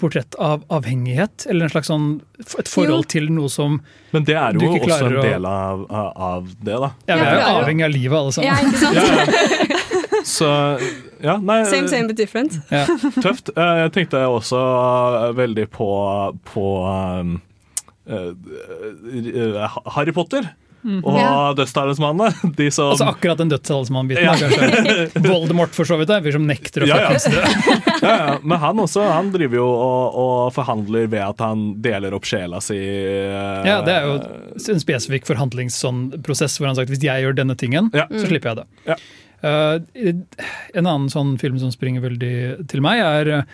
portrett 0.00 0.34
av 0.42 0.64
avhengighet, 0.72 1.46
eller 1.50 1.64
en 1.68 1.70
slags 1.70 1.90
sånn, 1.90 2.06
et 2.58 2.68
forhold 2.68 3.04
Jo. 3.04 3.10
til 3.12 3.28
noe 3.30 3.48
som 3.52 3.80
Men 4.12 4.24
det 4.24 4.34
er 4.34 4.56
jo 4.56 4.70
også 4.72 5.06
en 5.06 5.18
del 5.22 5.44
av, 5.46 5.84
av 5.92 6.48
det, 6.64 6.78
da. 6.80 6.90
Ja, 7.06 7.14
vi 7.20 7.26
er 7.26 7.36
jo 7.36 7.50
avhengig 7.60 7.84
av 7.84 7.92
livet, 7.94 8.16
alle 8.18 8.32
sammen. 8.32 8.50
Ja, 8.50 8.56
ikke 8.64 8.78
sant? 8.82 10.26
Så 10.26 10.48
ja, 11.22 11.36
nei 11.38 11.60
Same, 11.70 11.88
same, 11.88 12.08
but 12.08 12.16
different. 12.18 12.56
Tøft. 13.22 13.52
Eh, 13.56 13.74
Jeg 13.84 13.92
tenkte 13.94 14.24
også 14.26 14.58
veldig 15.38 15.68
på, 15.70 15.86
på 16.50 16.64
um, 16.88 17.36
eh, 18.10 18.32
eh, 19.14 19.76
Harry 19.94 20.12
Potter. 20.16 20.48
Mhm. 20.84 21.00
Og 21.04 21.16
Ja. 21.18 21.30
Dødstalismanene. 21.58 22.52
De 22.56 22.70
som 22.70 22.92
Altså 22.92 23.08
akkurat 23.10 23.38
den 23.40 23.48
dødshalsmannen-biten. 23.50 24.22
Ja. 24.22 25.06
Voldemort 25.32 25.74
for 25.74 25.84
så 25.88 25.96
vidt, 25.98 26.08
det, 26.12 26.32
som 26.32 26.46
nekter 26.46 26.84
å 26.84 26.86
Ja, 26.86 26.98
ja. 27.02 27.16
ja, 28.02 28.12
ja. 28.16 28.38
Men 28.42 28.58
han 28.62 28.78
også 28.84 29.02
Han 29.10 29.32
driver 29.34 29.56
jo 29.58 29.66
og, 29.66 30.14
og 30.22 30.52
forhandler 30.54 31.08
ved 31.10 31.24
at 31.24 31.42
han 31.42 31.66
deler 31.82 32.14
opp 32.14 32.24
sjela 32.28 32.60
si. 32.62 32.76
eh, 32.78 33.66
Ja, 33.66 33.80
det 33.86 33.96
er 33.96 34.06
jo 34.06 34.72
en 34.76 34.82
spesifikk 34.84 35.26
forhandlingsprosess 35.26 36.58
hvor 36.60 36.68
han 36.68 36.74
har 36.76 36.82
sagt 36.84 36.92
hvis 36.94 37.02
jeg 37.08 37.24
gjør 37.26 37.34
denne 37.40 37.56
tingen, 37.58 37.90
Ja. 37.96 38.06
så 38.12 38.26
slipper 38.28 38.54
jeg 38.54 38.62
det. 38.62 38.98
Uh, 39.44 39.78
en 40.74 40.86
annen 40.86 41.10
sånn 41.12 41.34
film 41.38 41.58
som 41.60 41.70
springer 41.74 42.00
veldig 42.06 42.68
til 42.70 42.80
meg, 42.84 43.02
er 43.04 43.44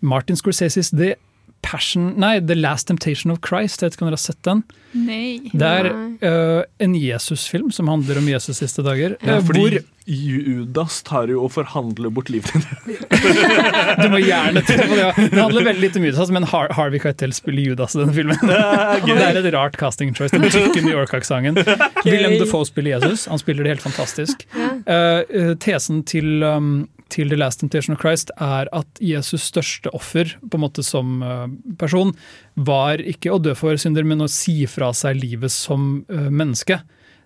Martin 0.00 0.36
Scorseses 0.38 0.90
The 0.90 1.14
Passion 1.62 2.14
Nei, 2.20 2.38
The 2.40 2.56
Last 2.58 2.88
Temptation 2.88 3.32
of 3.34 3.42
Christ. 3.44 3.82
Jeg 3.82 3.90
vet 3.90 3.98
ikke 3.98 4.06
om 4.06 4.10
dere 4.10 4.18
har 4.18 4.24
sett 4.24 4.42
den? 4.46 4.64
Nei. 4.96 5.50
Det 5.52 5.68
er 5.68 5.90
uh, 5.92 6.62
en 6.82 6.96
Jesus-film 6.96 7.70
som 7.74 7.90
handler 7.92 8.20
om 8.22 8.28
Jesus 8.30 8.62
siste 8.62 8.84
dager. 8.86 9.18
Ja, 9.20 9.38
uh, 9.38 9.44
fordi 9.44 9.64
hvor 9.66 9.80
Judas 10.08 11.02
tar 11.04 11.28
jo 11.28 11.42
og 11.44 11.50
forhandler 11.52 12.08
bort 12.16 12.30
livet 12.32 12.48
ditt. 12.56 13.02
Du 14.00 14.06
må 14.08 14.22
gjerne 14.22 14.62
tro 14.64 14.78
på 14.80 14.94
det. 14.94 15.02
ja. 15.02 15.10
Det 15.18 15.36
handler 15.36 15.66
veldig 15.66 15.82
lite 15.82 16.00
om 16.00 16.06
Judas, 16.08 16.30
men 16.32 16.46
Har 16.48 16.72
Harvey 16.72 17.00
Keitel 17.02 17.34
spiller 17.36 17.66
Judas 17.66 17.96
i 17.96 18.00
denne 18.00 18.14
filmen. 18.16 18.38
er 18.48 19.04
det 19.04 19.18
er 19.26 19.40
et 19.42 19.50
rart 19.52 19.76
casting 19.76 20.14
choice. 20.16 20.32
Den 20.32 20.48
tykke 20.48 20.80
New 20.86 20.94
York-aksenten. 20.96 21.60
Willem 22.06 22.38
Defoe 22.40 22.64
spiller 22.64 22.96
Jesus. 22.96 23.26
Han 23.28 23.42
spiller 23.42 23.66
det 23.66 23.76
helt 23.76 23.84
fantastisk. 23.84 24.46
Eh, 24.56 24.94
eh, 24.96 25.52
tesen 25.60 26.00
til, 26.08 26.40
um, 26.42 26.88
til 27.08 27.28
The 27.30 27.36
Last 27.36 27.60
Temptation 27.60 27.94
of 27.96 28.00
Christ 28.02 28.30
er 28.40 28.68
at 28.72 29.00
Jesus' 29.00 29.46
største 29.52 29.90
offer 29.96 30.34
på 30.48 30.54
en 30.58 30.64
måte 30.66 30.84
som 30.84 31.22
eh, 31.22 31.46
person 31.80 32.14
var 32.56 32.98
ikke 32.98 33.32
å 33.34 33.40
dø 33.42 33.54
for 33.58 33.76
synder, 33.80 34.04
men 34.04 34.20
å 34.24 34.28
si 34.28 34.66
fra 34.66 34.92
seg 34.92 35.20
livet 35.20 35.50
som 35.54 36.04
eh, 36.08 36.28
menneske. 36.30 36.80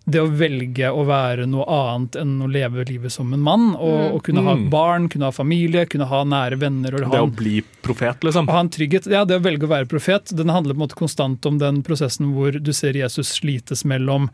Det 0.05 0.19
å 0.19 0.27
velge 0.35 0.89
å 0.91 1.05
være 1.07 1.45
noe 1.47 1.63
annet 1.71 2.17
enn 2.19 2.41
å 2.43 2.49
leve 2.51 2.83
livet 2.89 3.13
som 3.15 3.29
en 3.37 3.41
mann. 3.41 3.69
Og, 3.77 4.01
Mm. 4.01 4.15
og 4.17 4.23
kunne 4.27 4.43
ha 4.43 4.55
Mm. 4.57 4.65
barn, 4.71 5.09
kunne 5.09 5.29
ha 5.29 5.31
familie, 5.31 5.87
kunne 5.87 6.09
ha 6.11 6.25
nære 6.25 6.59
venner. 6.59 6.95
Og 6.95 7.11
Det 7.13 7.21
å 7.21 7.31
bli 7.31 7.63
profet, 7.83 8.19
liksom. 8.21 8.49
og 8.49 8.55
ha 8.55 8.61
en 8.61 8.69
trygghet. 8.69 9.07
Ja, 9.07 9.25
det 9.25 9.39
å 9.39 9.45
velge 9.45 9.63
å 9.63 9.69
være 9.71 9.87
profet. 9.87 10.35
Den 10.35 10.49
handler 10.49 10.75
på 10.75 10.83
en 10.83 10.89
måte 10.89 10.99
konstant 10.99 11.47
om 11.47 11.59
den 11.59 11.83
prosessen 11.85 12.35
hvor 12.35 12.51
du 12.61 12.73
ser 12.73 12.95
Jesus 12.95 13.39
slites 13.41 13.85
mellom 13.85 14.29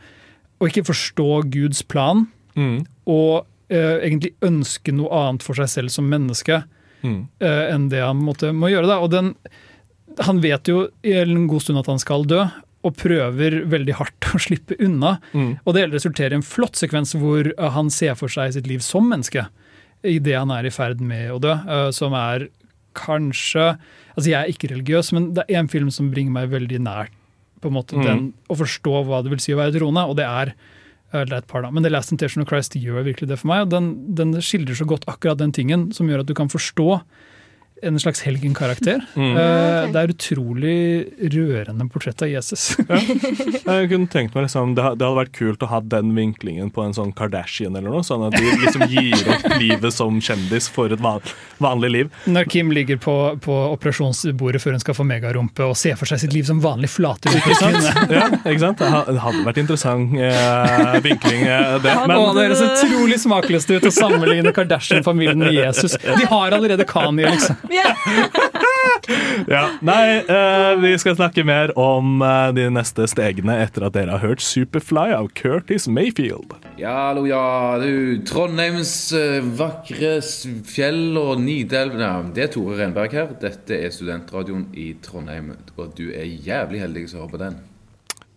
å 0.58 0.66
ikke 0.70 0.86
forstå 0.88 1.50
Guds 1.50 1.82
plan 1.82 2.28
Mm. 2.56 2.86
og 3.06 3.44
eh, 3.70 3.98
egentlig 4.04 4.34
ønske 4.42 4.92
noe 4.94 5.10
annet 5.12 5.42
for 5.46 5.54
seg 5.54 5.68
selv 5.68 5.90
som 5.94 6.08
menneske 6.10 6.64
Mm. 6.98 7.28
eh, 7.40 7.68
enn 7.74 7.88
det 7.92 8.00
han 8.02 8.16
måtte, 8.18 8.48
må 8.52 8.66
gjøre. 8.72 8.88
Da. 8.90 8.96
Og 8.98 9.10
den, 9.12 9.28
han 10.18 10.40
vet 10.42 10.66
jo 10.66 10.88
i 11.06 11.12
en 11.20 11.44
god 11.46 11.62
stund 11.62 11.78
at 11.78 11.86
han 11.86 12.00
skal 12.02 12.24
dø, 12.26 12.40
og 12.82 12.96
prøver 12.98 13.60
veldig 13.70 13.94
hardt 14.00 14.26
å 14.34 14.38
slippe 14.42 14.74
unna. 14.82 15.20
Mm. 15.32 15.60
Og 15.64 15.74
det 15.74 15.82
hele 15.84 15.94
resulterer 15.94 16.32
i 16.34 16.38
en 16.40 16.42
flott 16.46 16.74
sekvens 16.78 17.14
hvor 17.14 17.46
eh, 17.52 17.70
han 17.74 17.90
ser 17.94 18.14
for 18.18 18.28
seg 18.28 18.52
sitt 18.56 18.66
liv 18.66 18.80
som 18.82 19.06
menneske 19.10 19.46
I 20.06 20.18
det 20.22 20.34
han 20.38 20.50
er 20.54 20.66
i 20.66 20.70
ferd 20.74 21.00
med 21.00 21.30
å 21.34 21.38
dø, 21.42 21.54
eh, 21.54 21.90
som 21.94 22.14
er 22.18 22.48
kanskje 22.98 23.76
Altså, 24.16 24.30
jeg 24.32 24.38
er 24.40 24.50
ikke 24.50 24.70
religiøs, 24.72 25.12
men 25.14 25.28
det 25.34 25.44
er 25.48 25.60
en 25.60 25.68
film 25.70 25.90
som 25.94 26.08
bringer 26.10 26.34
meg 26.34 26.50
veldig 26.50 26.80
nært 26.82 27.14
på 27.62 27.70
en 27.70 27.74
måte 27.78 27.94
Mm. 27.94 28.04
den, 28.06 28.32
å 28.50 28.56
forstå 28.58 29.04
hva 29.06 29.22
det 29.22 29.30
vil 29.30 29.38
si 29.42 29.52
å 29.54 29.58
være 29.60 29.78
troende, 29.78 30.02
og 30.10 30.16
det 30.18 30.24
er 30.26 30.54
eh, 31.12 31.24
det 31.24 31.32
er 31.32 31.40
et 31.42 31.50
par 31.50 31.64
da, 31.64 31.70
Men 31.70 31.86
The 31.86 31.92
Last 31.92 32.12
Intention 32.14 32.44
of 32.44 32.50
Christ 32.50 32.76
gjør 32.78 33.06
virkelig 33.06 33.30
det 33.30 33.40
for 33.40 33.50
meg. 33.52 33.66
og 33.66 33.72
Den, 33.74 33.90
den 34.18 34.36
skildrer 34.42 34.78
så 34.78 34.88
godt 34.88 35.08
akkurat 35.08 35.40
den 35.40 35.52
tingen 35.52 35.90
som 35.96 36.08
gjør 36.08 36.24
at 36.24 36.30
du 36.30 36.34
kan 36.38 36.52
forstå 36.52 37.00
en 37.82 37.98
slags 38.00 38.20
helgenkarakter. 38.26 39.00
Mm. 39.14 39.36
Eh, 39.36 39.90
Det 39.92 40.00
er 40.02 40.12
utrolig 40.12 40.78
rørende 41.32 41.86
portrett 41.92 42.22
av 42.22 42.28
Jesus. 42.28 42.76
Jeg 43.68 43.88
kunne 43.90 44.08
tenkt 44.10 44.34
meg 44.34 44.46
liksom, 44.46 44.74
det, 44.76 44.84
hadde 44.84 45.10
vært 45.16 45.32
kult 45.36 45.62
å 45.64 45.68
ha 45.70 45.80
den 45.80 46.12
vinklingen 46.16 46.70
på 46.74 46.82
en 46.84 46.94
sånn 46.96 47.12
Kardashian 47.16 47.76
eller 47.78 47.90
noe, 47.92 48.04
sånn 48.06 48.26
at 48.28 48.36
de 48.36 48.52
liksom 48.64 48.84
gir 48.90 49.16
opp 49.32 49.46
livet 49.62 49.94
som 49.94 50.18
kjendis 50.20 50.68
for 50.72 50.92
et 50.94 51.02
vanlig 51.62 51.90
liv. 51.94 52.10
Når 52.26 52.48
Kim 52.52 52.72
ligger 52.74 53.00
på, 53.02 53.14
på 53.44 53.58
operasjonsbordet 53.74 54.62
før 54.62 54.76
hun 54.76 54.84
skal 54.84 54.98
få 54.98 55.06
megarumpe 55.08 55.66
og 55.68 55.76
ser 55.78 55.96
for 56.00 56.10
seg 56.10 56.22
sitt 56.24 56.36
liv 56.36 56.46
som 56.48 56.60
vanlig 56.62 56.90
flate 56.92 57.30
Ikke 57.38 57.56
sant? 57.58 57.88
Ja, 58.12 58.26
ikke 58.42 58.60
sant? 58.62 58.82
Det 58.82 59.22
hadde 59.22 59.44
vært 59.46 59.62
interessant 59.62 60.14
eh, 60.18 60.98
vinkling, 61.04 61.44
eh, 61.46 61.76
det. 61.84 61.94
Men, 62.08 62.24
det 62.36 62.48
høres 62.48 62.64
utrolig 62.66 63.20
smakløst 63.22 63.72
ut 63.72 63.88
å 63.88 63.94
sammenligne 63.94 64.52
Kardashian-familien 64.56 65.38
med 65.40 65.54
Jesus. 65.56 65.96
De 66.02 66.28
har 66.28 66.56
allerede 66.56 66.86
Kanye, 66.88 67.30
liksom. 67.34 67.56
Ja, 69.48 69.62
nei, 69.80 70.20
uh, 70.28 70.74
vi 70.82 70.90
skal 71.00 71.16
snakke 71.16 71.44
mer 71.46 71.70
om 71.78 72.20
uh, 72.20 72.50
de 72.54 72.66
neste 72.72 73.06
stegene 73.08 73.54
etter 73.62 73.86
at 73.86 73.94
dere 73.96 74.16
har 74.16 74.24
hørt 74.24 74.42
Superfly 74.44 75.14
av 75.16 75.30
Curtis 75.38 75.88
Mayfield. 75.88 76.56
Ja, 76.80 76.94
hallo, 77.08 77.24
ja. 77.28 77.42
Du, 77.80 78.18
Trondheims 78.28 78.92
uh, 79.16 79.38
vakre 79.58 80.18
fjell 80.68 81.16
og 81.20 81.38
Nidelv 81.44 81.96
ja, 82.00 82.12
Det 82.34 82.48
er 82.48 82.52
Tore 82.52 82.78
Renberg 82.82 83.16
her. 83.16 83.32
Dette 83.40 83.78
er 83.78 83.94
studentradioen 83.94 84.68
i 84.76 84.90
Trondheim, 85.04 85.54
og 85.76 85.96
du 85.98 86.08
er 86.10 86.28
jævlig 86.28 86.84
heldig 86.84 87.08
som 87.08 87.24
hører 87.24 87.34
på 87.34 87.44
den. 87.46 87.60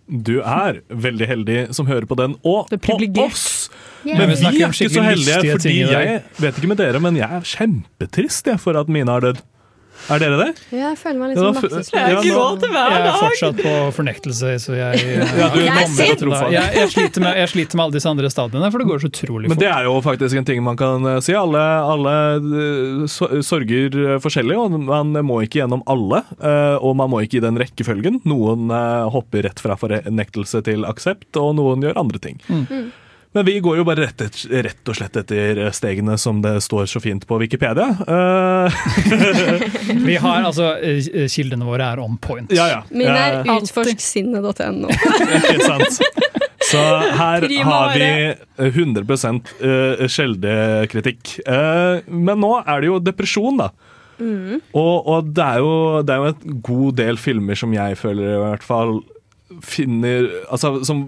Du 0.08 0.40
er 0.42 0.82
veldig 0.90 1.28
heldig 1.30 1.60
som 1.76 1.88
hører 1.88 2.08
på 2.10 2.18
den, 2.20 2.36
og 2.44 2.72
på 2.72 2.98
oss! 3.24 3.70
Yeah. 4.02 4.18
Men 4.18 4.32
Vi 4.34 4.48
er 4.50 4.74
ikke 4.74 4.90
så 4.90 5.04
heldige, 5.06 5.54
fordi 5.54 5.76
jeg 5.86 6.22
vet 6.42 6.58
ikke 6.58 6.70
med 6.72 6.80
dere, 6.82 7.02
men 7.04 7.20
jeg 7.20 7.30
er 7.30 7.46
kjempetrist 7.46 8.50
jeg, 8.50 8.58
for 8.64 8.80
at 8.80 8.90
Mina 8.90 9.20
har 9.20 9.28
dødd. 9.28 9.44
Er 10.10 10.20
dere 10.24 10.38
det? 10.40 10.48
Jeg 10.74 10.98
føler 10.98 11.20
meg 11.22 11.30
litt 11.32 11.38
Ja, 11.38 11.44
sånn 11.44 11.58
maktesløs. 11.58 11.92
Jeg 11.94 12.16
er 12.16 12.22
til 12.62 12.72
hver 12.74 12.94
Jeg 12.96 13.06
er 13.06 13.18
fortsatt 13.22 13.60
på 13.62 13.74
fornektelse, 13.96 14.54
så 14.64 14.78
jeg 14.78 15.02
Ja, 15.42 15.50
du 15.54 15.60
jeg, 15.62 15.68
jeg, 15.68 16.68
jeg, 16.80 16.90
sliter 16.94 17.22
med, 17.24 17.38
jeg 17.42 17.52
sliter 17.52 17.78
med 17.80 17.84
alle 17.86 17.96
disse 17.98 18.10
andre 18.12 18.32
stadiene, 18.34 18.72
for 18.74 18.82
det 18.84 18.88
går 18.90 19.04
så 19.04 19.12
utrolig 19.12 19.46
fort. 19.50 19.54
Men 19.56 19.62
det 19.62 19.70
er 19.72 19.88
jo 19.88 19.96
faktisk 20.06 20.40
en 20.42 20.48
ting 20.50 20.64
man 20.66 20.80
kan 20.80 21.06
eh, 21.14 21.20
si. 21.24 21.36
Alle, 21.38 21.62
alle 21.94 22.16
eh, 22.40 23.42
sorger 23.46 24.00
eh, 24.16 24.18
forskjellig, 24.24 24.58
og 24.58 24.78
man 24.90 25.14
må 25.28 25.42
ikke 25.46 25.62
gjennom 25.62 25.84
alle. 25.92 26.24
eh, 26.40 26.78
Og 26.82 26.96
man 27.00 27.12
må 27.14 27.22
ikke 27.26 27.40
i 27.42 27.46
den 27.46 27.60
rekkefølgen. 27.62 28.22
Noen 28.30 28.72
eh, 28.74 29.06
hopper 29.14 29.46
rett 29.48 29.62
fra 29.64 29.78
fornektelse 29.80 30.64
til 30.68 30.86
aksept, 30.90 31.30
og 31.42 31.56
noen 31.60 31.84
gjør 31.86 32.00
andre 32.02 32.22
ting. 32.24 32.42
Mm. 32.50 32.90
Men 33.34 33.46
vi 33.48 33.60
går 33.64 33.78
jo 33.80 33.84
bare 33.88 34.10
rett, 34.10 34.22
et, 34.26 34.38
rett 34.66 34.90
og 34.92 34.98
slett 34.98 35.16
etter 35.22 35.62
stegene 35.72 36.18
som 36.20 36.42
det 36.44 36.58
står 36.66 36.90
så 36.92 37.00
fint 37.00 37.24
på 37.28 37.38
Wikipedia. 37.40 37.88
Eh, 38.04 38.82
Vi 40.10 40.18
har 40.20 40.44
altså 40.50 40.74
eh, 40.84 41.30
Kildene 41.32 41.68
våre 41.68 41.94
er 41.94 42.02
on 42.04 42.18
point. 42.20 42.52
Ja, 42.52 42.68
ja. 42.68 42.82
Min 42.92 43.08
er 43.08 43.42
Eh, 43.42 43.62
utforsksinnet.no. 43.62 44.92
Ikke 45.40 45.64
sant? 45.64 46.02
Så 46.72 46.82
her 47.18 47.48
har 47.66 47.96
vi 47.96 48.10
100 48.68 49.06
uh, 49.08 50.04
kjeldekritikk. 50.08 51.38
Eh, 51.46 52.04
men 52.08 52.44
nå 52.44 52.52
er 52.62 52.84
det 52.84 52.92
jo 52.92 53.00
depresjon, 53.04 53.64
da. 53.64 53.72
Mm. 54.22 54.60
Og, 54.78 55.08
og 55.10 55.32
det, 55.34 55.48
er 55.48 55.64
jo, 55.64 55.74
det 56.06 56.14
er 56.14 56.22
jo 56.22 56.34
en 56.34 56.60
god 56.68 57.00
del 57.00 57.18
filmer 57.18 57.58
som 57.58 57.72
jeg 57.74 57.98
føler 57.98 58.36
i 58.36 58.42
hvert 58.44 58.66
fall 58.66 59.00
finner 59.66 60.28
Altså 60.54 60.78
som 60.88 61.02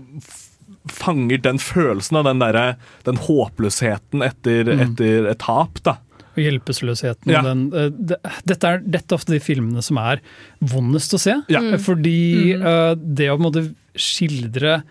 fanger 0.91 1.41
den 1.41 1.57
følelsen 1.59 2.17
av 2.19 2.25
den 2.25 2.39
der, 2.39 2.75
Den 3.05 3.15
håpløsheten 3.17 4.23
etter, 4.25 4.63
Mm. 4.73 4.81
etter 4.91 5.27
et 5.31 5.39
tap, 5.39 5.81
da. 5.83 5.97
Og 6.35 6.41
hjelpeløsheten. 6.41 7.29
Ja. 7.29 7.41
Den, 7.45 7.67
eh, 7.73 7.89
det, 7.93 8.17
dette, 8.45 8.63
er, 8.65 8.79
dette 8.79 9.13
er 9.13 9.15
ofte 9.19 9.33
de 9.35 9.39
filmene 9.39 9.83
som 9.83 9.97
er 10.01 10.19
vondest 10.61 11.13
å 11.13 11.19
se. 11.21 11.35
Ja. 11.47 11.61
Eh, 11.61 11.77
Fordi 11.77 12.55
uh, 12.57 12.95
det 12.97 13.29
å 13.29 13.37
måtte 13.37 13.75
skildre 13.95 14.81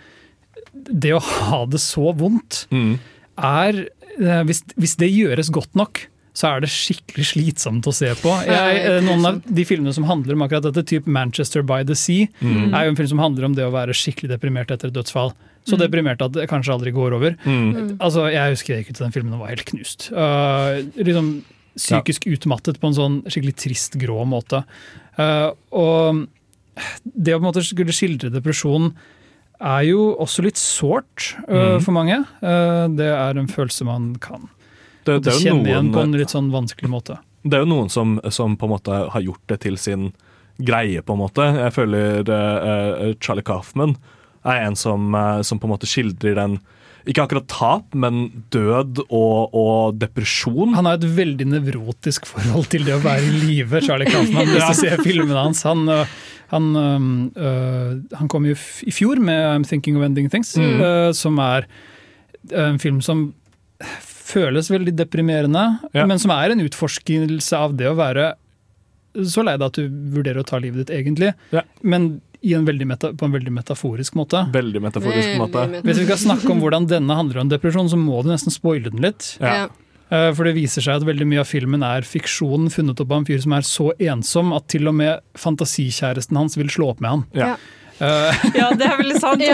Det 0.73 1.11
å 1.13 1.19
ha 1.21 1.65
det 1.67 1.81
så 1.83 2.13
vondt, 2.17 2.67
Mm. 2.71 2.99
er 3.37 3.89
uh, 4.21 4.43
hvis, 4.47 4.63
hvis 4.79 4.97
det 4.97 5.11
gjøres 5.11 5.51
godt 5.53 5.75
nok, 5.75 6.07
så 6.33 6.49
er 6.57 6.61
det 6.65 6.71
skikkelig 6.73 7.27
slitsomt 7.35 7.85
å 7.85 7.93
se 7.93 8.09
på. 8.23 8.31
Jeg, 8.47 9.03
noen 9.05 9.27
av 9.29 9.43
de 9.45 9.65
filmene 9.69 9.93
som 9.93 10.05
handler 10.09 10.33
om 10.39 10.43
akkurat 10.47 10.63
dette, 10.71 10.85
typ 10.89 11.05
'Manchester 11.07 11.63
by 11.63 11.83
the 11.85 11.93
Sea', 11.95 12.29
Mm. 12.41 12.73
er 12.75 12.85
jo 12.85 12.91
en 12.91 12.97
film 12.97 13.09
som 13.09 13.19
handler 13.19 13.45
om 13.45 13.55
det 13.55 13.65
å 13.67 13.73
være 13.73 13.93
skikkelig 13.93 14.31
deprimert 14.39 14.71
etter 14.71 14.89
et 14.89 14.95
dødsfall. 14.95 15.35
Så 15.65 15.77
Mm. 15.77 15.83
deprimert 15.85 16.21
at 16.23 16.33
det 16.33 16.49
kanskje 16.51 16.73
aldri 16.75 16.91
går 16.93 17.13
over. 17.15 17.37
Mm. 17.47 17.99
Altså, 18.01 18.31
Jeg 18.33 18.51
husker 18.57 18.75
jeg 18.75 18.85
gikk 18.85 18.91
ut 18.91 18.97
til 18.97 19.05
den 19.07 19.13
filmen 19.13 19.35
og 19.35 19.41
var 19.45 19.49
helt 19.55 19.65
knust. 19.65 20.09
Uh, 20.11 20.83
liksom 20.99 21.43
Psykisk 21.77 22.27
utmattet 22.29 22.77
på 22.81 22.89
en 22.91 22.95
sånn 22.99 23.23
skikkelig 23.31 23.55
trist, 23.57 23.95
grå 23.97 24.27
måte. 24.29 24.65
Uh, 25.17 25.53
og 25.73 26.27
det 27.07 27.33
å 27.33 27.39
på 27.39 27.45
en 27.47 27.49
måte 27.53 27.63
skulle 27.65 27.95
skildre 27.95 28.29
depresjon 28.33 28.91
er 29.61 29.83
jo 29.87 30.17
også 30.21 30.43
litt 30.43 30.57
sårt 30.59 31.37
uh, 31.49 31.79
Mm. 31.79 31.81
for 31.81 31.93
mange. 31.93 32.19
Uh, 32.43 32.89
det 32.93 33.07
er 33.09 33.39
en 33.39 33.47
følelse 33.49 33.85
man 33.87 34.17
kan 34.19 34.49
Det, 35.05 35.23
det 35.23 35.33
kjenne 35.39 35.63
noen, 35.63 35.67
igjen 35.67 35.93
på 35.95 36.03
en 36.03 36.13
litt 36.19 36.29
sånn 36.35 36.51
vanskelig 36.51 36.91
måte. 36.91 37.19
Det 37.47 37.55
er 37.55 37.65
jo 37.65 37.71
noen 37.73 37.89
som, 37.91 38.21
som 38.31 38.57
på 38.57 38.65
en 38.67 38.71
måte 38.75 39.11
har 39.11 39.23
gjort 39.23 39.47
det 39.49 39.61
til 39.61 39.77
sin 39.79 40.13
greie, 40.61 41.01
på 41.03 41.13
en 41.15 41.19
måte. 41.23 41.43
Jeg 41.57 41.73
føler 41.73 43.17
Charlie 43.21 43.43
Kaufman 43.43 43.97
er 44.45 44.65
en 44.67 44.77
som, 44.79 45.15
eh, 45.15 45.43
som 45.47 45.59
på 45.59 45.69
en 45.69 45.75
måte 45.75 45.89
skildrer 45.91 46.35
den 46.39 46.59
ikke 47.03 47.25
akkurat 47.25 47.49
tap, 47.51 47.95
men 47.99 48.29
død 48.55 49.01
og, 49.09 49.51
og 49.59 49.97
depresjon. 49.99 50.75
Han 50.79 50.87
har 50.87 51.01
et 51.01 51.07
veldig 51.17 51.49
nevrotisk 51.51 52.29
forhold 52.31 52.69
til 52.71 52.85
det 52.87 52.95
å 52.95 53.01
være 53.03 53.25
i 53.27 53.33
live, 53.43 53.81
Charlie 53.83 54.07
Kaufman. 54.07 54.47
Hvis 54.53 54.69
du 54.71 54.79
ser 54.85 55.03
filmene 55.03 55.35
hans. 55.35 55.65
Han, 55.67 55.83
øh, 55.91 56.07
han, 56.53 56.69
øh, 57.35 57.89
han 58.21 58.29
kom 58.31 58.47
jo 58.47 58.55
i 58.87 58.95
fjor 58.95 59.19
med 59.19 59.35
I'm 59.51 59.67
Thinking 59.67 59.99
of 59.99 60.07
Ending 60.07 60.31
Things, 60.31 60.55
Mm. 60.57 60.79
øh, 60.81 61.11
som 61.15 61.39
er 61.43 61.67
en 62.55 62.79
film 62.79 63.01
som 63.03 63.33
føles 64.07 64.71
veldig 64.71 64.95
deprimerende, 64.97 65.79
Ja. 65.95 66.07
men 66.07 66.19
som 66.23 66.31
er 66.31 66.53
en 66.55 66.61
utforskelse 66.63 67.53
av 67.59 67.75
det 67.77 67.91
å 67.91 67.97
være 67.99 68.35
så 69.27 69.43
lei 69.45 69.57
deg 69.59 69.67
at 69.67 69.75
du 69.77 69.89
vurderer 70.15 70.41
å 70.41 70.47
ta 70.47 70.57
livet 70.63 70.87
ditt 70.87 70.95
egentlig, 71.03 71.35
men 71.83 72.21
i 72.32 72.32
en 72.43 72.65
veldig 72.67 72.87
meta, 72.91 73.13
på 73.15 73.25
en 73.29 73.33
veldig 73.37 73.53
metaforisk 73.55 74.15
måte. 74.19 74.43
Veldig 74.53 74.81
metaforisk 74.83 75.37
måte. 75.39 75.67
Hvis 75.87 75.99
vi 76.03 76.07
skal 76.09 76.19
snakke 76.19 76.51
om 76.51 76.61
hvordan 76.61 76.89
denne 76.91 77.15
handler 77.15 77.41
om 77.45 77.49
depresjon, 77.53 77.89
så 77.89 77.97
må 77.97 78.23
du 78.27 78.31
nesten 78.33 78.51
spoile 78.55 78.91
den 78.91 79.01
litt. 79.05 79.37
Ja. 79.41 79.69
Eh, 80.13 80.33
For 80.35 80.45
det 80.45 80.55
viser 80.59 80.83
seg 80.85 80.97
at 81.01 81.07
veldig 81.09 81.25
mye 81.31 81.41
av 81.41 81.47
filmen 81.49 81.83
er 81.87 82.03
fiksjon 82.03 82.67
funnet 82.75 82.99
opp 83.01 83.11
av 83.15 83.19
en 83.23 83.25
fyr 83.31 83.39
som 83.41 83.53
er 83.57 83.63
så 83.65 83.93
ensom 83.99 84.53
at 84.57 84.67
til 84.69 84.89
og 84.91 84.95
med 84.99 85.21
fantasikjæresten 85.39 86.37
hans 86.37 86.59
vil 86.59 86.69
slå 86.69 86.91
opp 86.93 87.01
med 87.01 87.11
han. 87.15 87.25
Ja. 87.33 87.55
Eh, 88.03 88.45
Ja, 88.59 88.73
det 88.75 88.85
er 88.91 88.99
veldig 88.99 89.21
sant. 89.23 89.43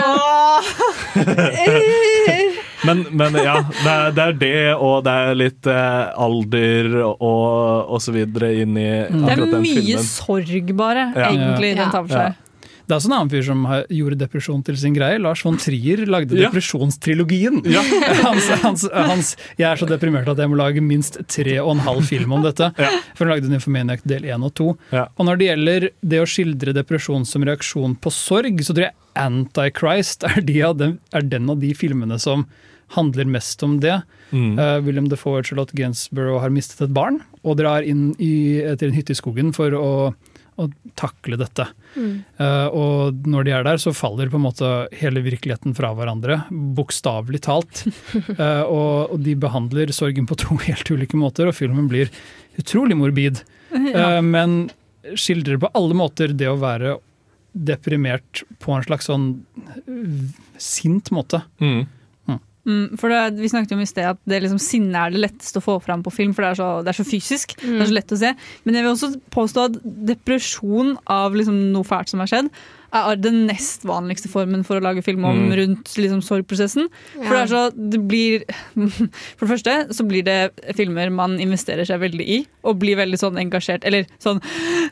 Men, 2.87 3.01
men 3.11 3.33
ja, 3.35 3.57
det 3.83 3.91
er, 3.91 4.11
det 4.15 4.23
er 4.23 4.35
det, 4.39 4.51
og 4.79 5.01
det 5.03 5.11
er 5.11 5.33
litt 5.35 5.67
eh, 5.67 6.11
alder 6.23 6.87
og, 7.03 7.89
og 7.91 7.99
så 8.01 8.13
videre 8.15 8.53
inn 8.61 8.77
i 8.79 8.85
Det 9.03 9.19
er 9.19 9.33
akkurat 9.33 9.51
den 9.57 9.65
mye 9.65 10.03
sorg, 10.07 10.71
bare, 10.79 11.03
Ja. 11.11 11.27
egentlig, 11.33 11.73
den 11.75 11.91
tar 11.91 12.05
for 12.07 12.15
Ja. 12.15 12.29
seg. 12.29 12.45
Det 12.89 12.95
er 12.95 12.97
også 13.03 13.09
en 13.11 13.13
annen 13.19 13.29
fyr 13.29 13.43
som 13.45 13.59
har- 13.69 13.83
gjorde 13.93 14.17
depresjon 14.17 14.63
til 14.65 14.77
sin 14.81 14.95
greie. 14.95 15.19
Lars 15.21 15.43
von 15.45 15.57
Trier 15.61 16.01
lagde 16.09 16.33
Ja. 16.33 16.49
depresjonstrilogien. 16.49 17.59
Hans, 18.25 18.47
hans, 18.63 18.85
hans 18.91 19.35
'Jeg 19.59 19.67
er 19.69 19.77
så 19.77 19.85
deprimert 19.85 20.27
at 20.27 20.37
jeg 20.41 20.49
må 20.49 20.57
lage 20.57 20.81
minst 20.81 21.19
tre 21.29 21.59
og 21.61 21.75
en 21.75 21.83
halv 21.85 22.01
film 22.09 22.33
om 22.33 22.41
dette'. 22.41 22.71
For 23.15 23.25
han 23.25 23.35
lagde 23.35 23.49
Nymphomaniac 23.51 24.01
del 24.09 24.23
én 24.25 24.43
og 24.43 24.55
to. 24.57 24.71
Ja. 24.91 25.05
Og 25.19 25.25
når 25.29 25.37
det 25.37 25.47
gjelder 25.51 25.89
det 26.01 26.19
å 26.23 26.25
skildre 26.25 26.73
depresjon 26.73 27.25
som 27.29 27.45
reaksjon 27.45 27.93
på 28.01 28.09
sorg, 28.11 28.57
så 28.65 28.73
tror 28.73 28.89
jeg 28.89 28.97
Antichrist 29.19 30.23
er, 30.25 30.41
de 30.41 30.59
dem, 30.79 30.97
er 31.13 31.21
den 31.21 31.49
av 31.51 31.59
de 31.61 31.73
filmene 31.77 32.17
som 32.19 32.45
handler 32.95 33.25
mest 33.29 33.61
om 33.63 33.77
det. 33.83 33.99
Mm. 34.33 34.57
Uh, 34.57 34.79
William 34.81 35.07
Defoe 35.11 35.39
og 35.43 35.45
Charlotte 35.45 35.75
Gainsborough 35.77 36.41
har 36.41 36.49
mistet 36.49 36.81
et 36.87 36.93
barn, 36.93 37.19
og 37.43 37.57
drar 37.59 37.85
inn 37.85 38.15
i, 38.17 38.61
til 38.79 38.89
en 38.89 38.95
hytte 38.97 39.13
i 39.13 39.19
skogen 39.19 39.53
for 39.53 39.75
å, 39.77 39.89
å 40.59 40.67
takle 40.99 41.37
dette. 41.39 41.65
Mm. 41.95 42.11
Uh, 42.39 42.67
og 42.75 43.27
når 43.29 43.47
de 43.47 43.53
er 43.55 43.65
der, 43.67 43.81
så 43.81 43.93
faller 43.95 44.31
på 44.31 44.39
en 44.39 44.45
måte 44.45 44.71
hele 44.99 45.23
virkeligheten 45.25 45.75
fra 45.77 45.91
hverandre, 45.97 46.41
bokstavelig 46.77 47.43
talt. 47.47 47.85
uh, 48.35 48.63
og, 48.77 49.15
og 49.15 49.23
de 49.25 49.35
behandler 49.39 49.93
sorgen 49.95 50.29
på 50.29 50.37
to 50.39 50.59
helt 50.67 50.91
ulike 50.91 51.19
måter, 51.19 51.49
og 51.49 51.57
filmen 51.57 51.89
blir 51.91 52.11
utrolig 52.59 52.99
morbid. 52.99 53.43
Ja. 53.69 54.17
Uh, 54.17 54.23
men 54.25 54.53
skildrer 55.13 55.59
på 55.61 55.69
alle 55.77 55.93
måter 55.93 56.31
det 56.33 56.47
å 56.49 56.55
være 56.57 56.95
deprimert 57.53 58.41
på 58.61 58.73
en 58.73 58.85
slags 58.85 59.05
sånn 59.09 59.27
sint 60.57 61.11
måte. 61.13 61.43
Mm. 61.61 61.83
Mm, 62.67 62.97
for 62.99 63.09
det, 63.09 63.39
Vi 63.39 63.49
snakket 63.49 63.71
jo 63.71 63.77
om 63.77 63.83
i 63.83 63.87
sted 63.87 64.07
at 64.09 64.19
det 64.29 64.41
liksom, 64.43 64.59
sinne 64.61 64.99
er 64.99 65.13
det 65.13 65.21
letteste 65.23 65.61
å 65.61 65.63
få 65.63 65.77
fram 65.83 66.03
på 66.05 66.13
film, 66.13 66.33
for 66.35 66.45
det 66.45 66.51
er 66.51 66.59
så, 66.59 66.69
det 66.83 66.91
er 66.91 66.99
så 66.99 67.07
fysisk. 67.07 67.55
Det 67.61 67.77
er 67.79 67.91
så 67.91 67.95
lett 67.95 68.15
å 68.15 68.19
se. 68.19 68.33
Men 68.65 68.77
jeg 68.77 68.85
vil 68.85 68.91
også 68.91 69.11
påstå 69.33 69.69
at 69.69 69.79
depresjon 70.11 70.97
av 71.09 71.37
liksom, 71.37 71.57
noe 71.73 71.87
fælt 71.87 72.11
som 72.11 72.23
har 72.23 72.31
skjedd, 72.31 72.51
er 72.93 73.15
den 73.21 73.45
nest 73.47 73.83
vanligste 73.85 74.29
formen 74.31 74.63
for 74.65 74.79
å 74.79 74.83
lage 74.83 75.03
film 75.05 75.25
om 75.25 75.37
Mm. 75.39 75.55
rundt 75.57 75.91
liksom, 75.97 76.21
sorgprosessen. 76.25 76.87
For 77.13 77.29
det 77.35 77.41
er 77.43 77.47
så, 77.51 77.61
det 77.75 77.99
blir 78.07 78.43
For 79.37 79.45
det 79.45 79.51
første 79.53 79.75
så 79.93 80.05
blir 80.07 80.23
det 80.25 80.51
filmer 80.75 81.11
man 81.13 81.37
investerer 81.39 81.85
seg 81.85 81.99
veldig 82.01 82.25
i, 82.25 82.39
og 82.63 82.79
blir 82.81 82.97
veldig 82.97 83.19
sånn 83.21 83.37
engasjert, 83.39 83.85
eller 83.85 84.05
sånn 84.19 84.41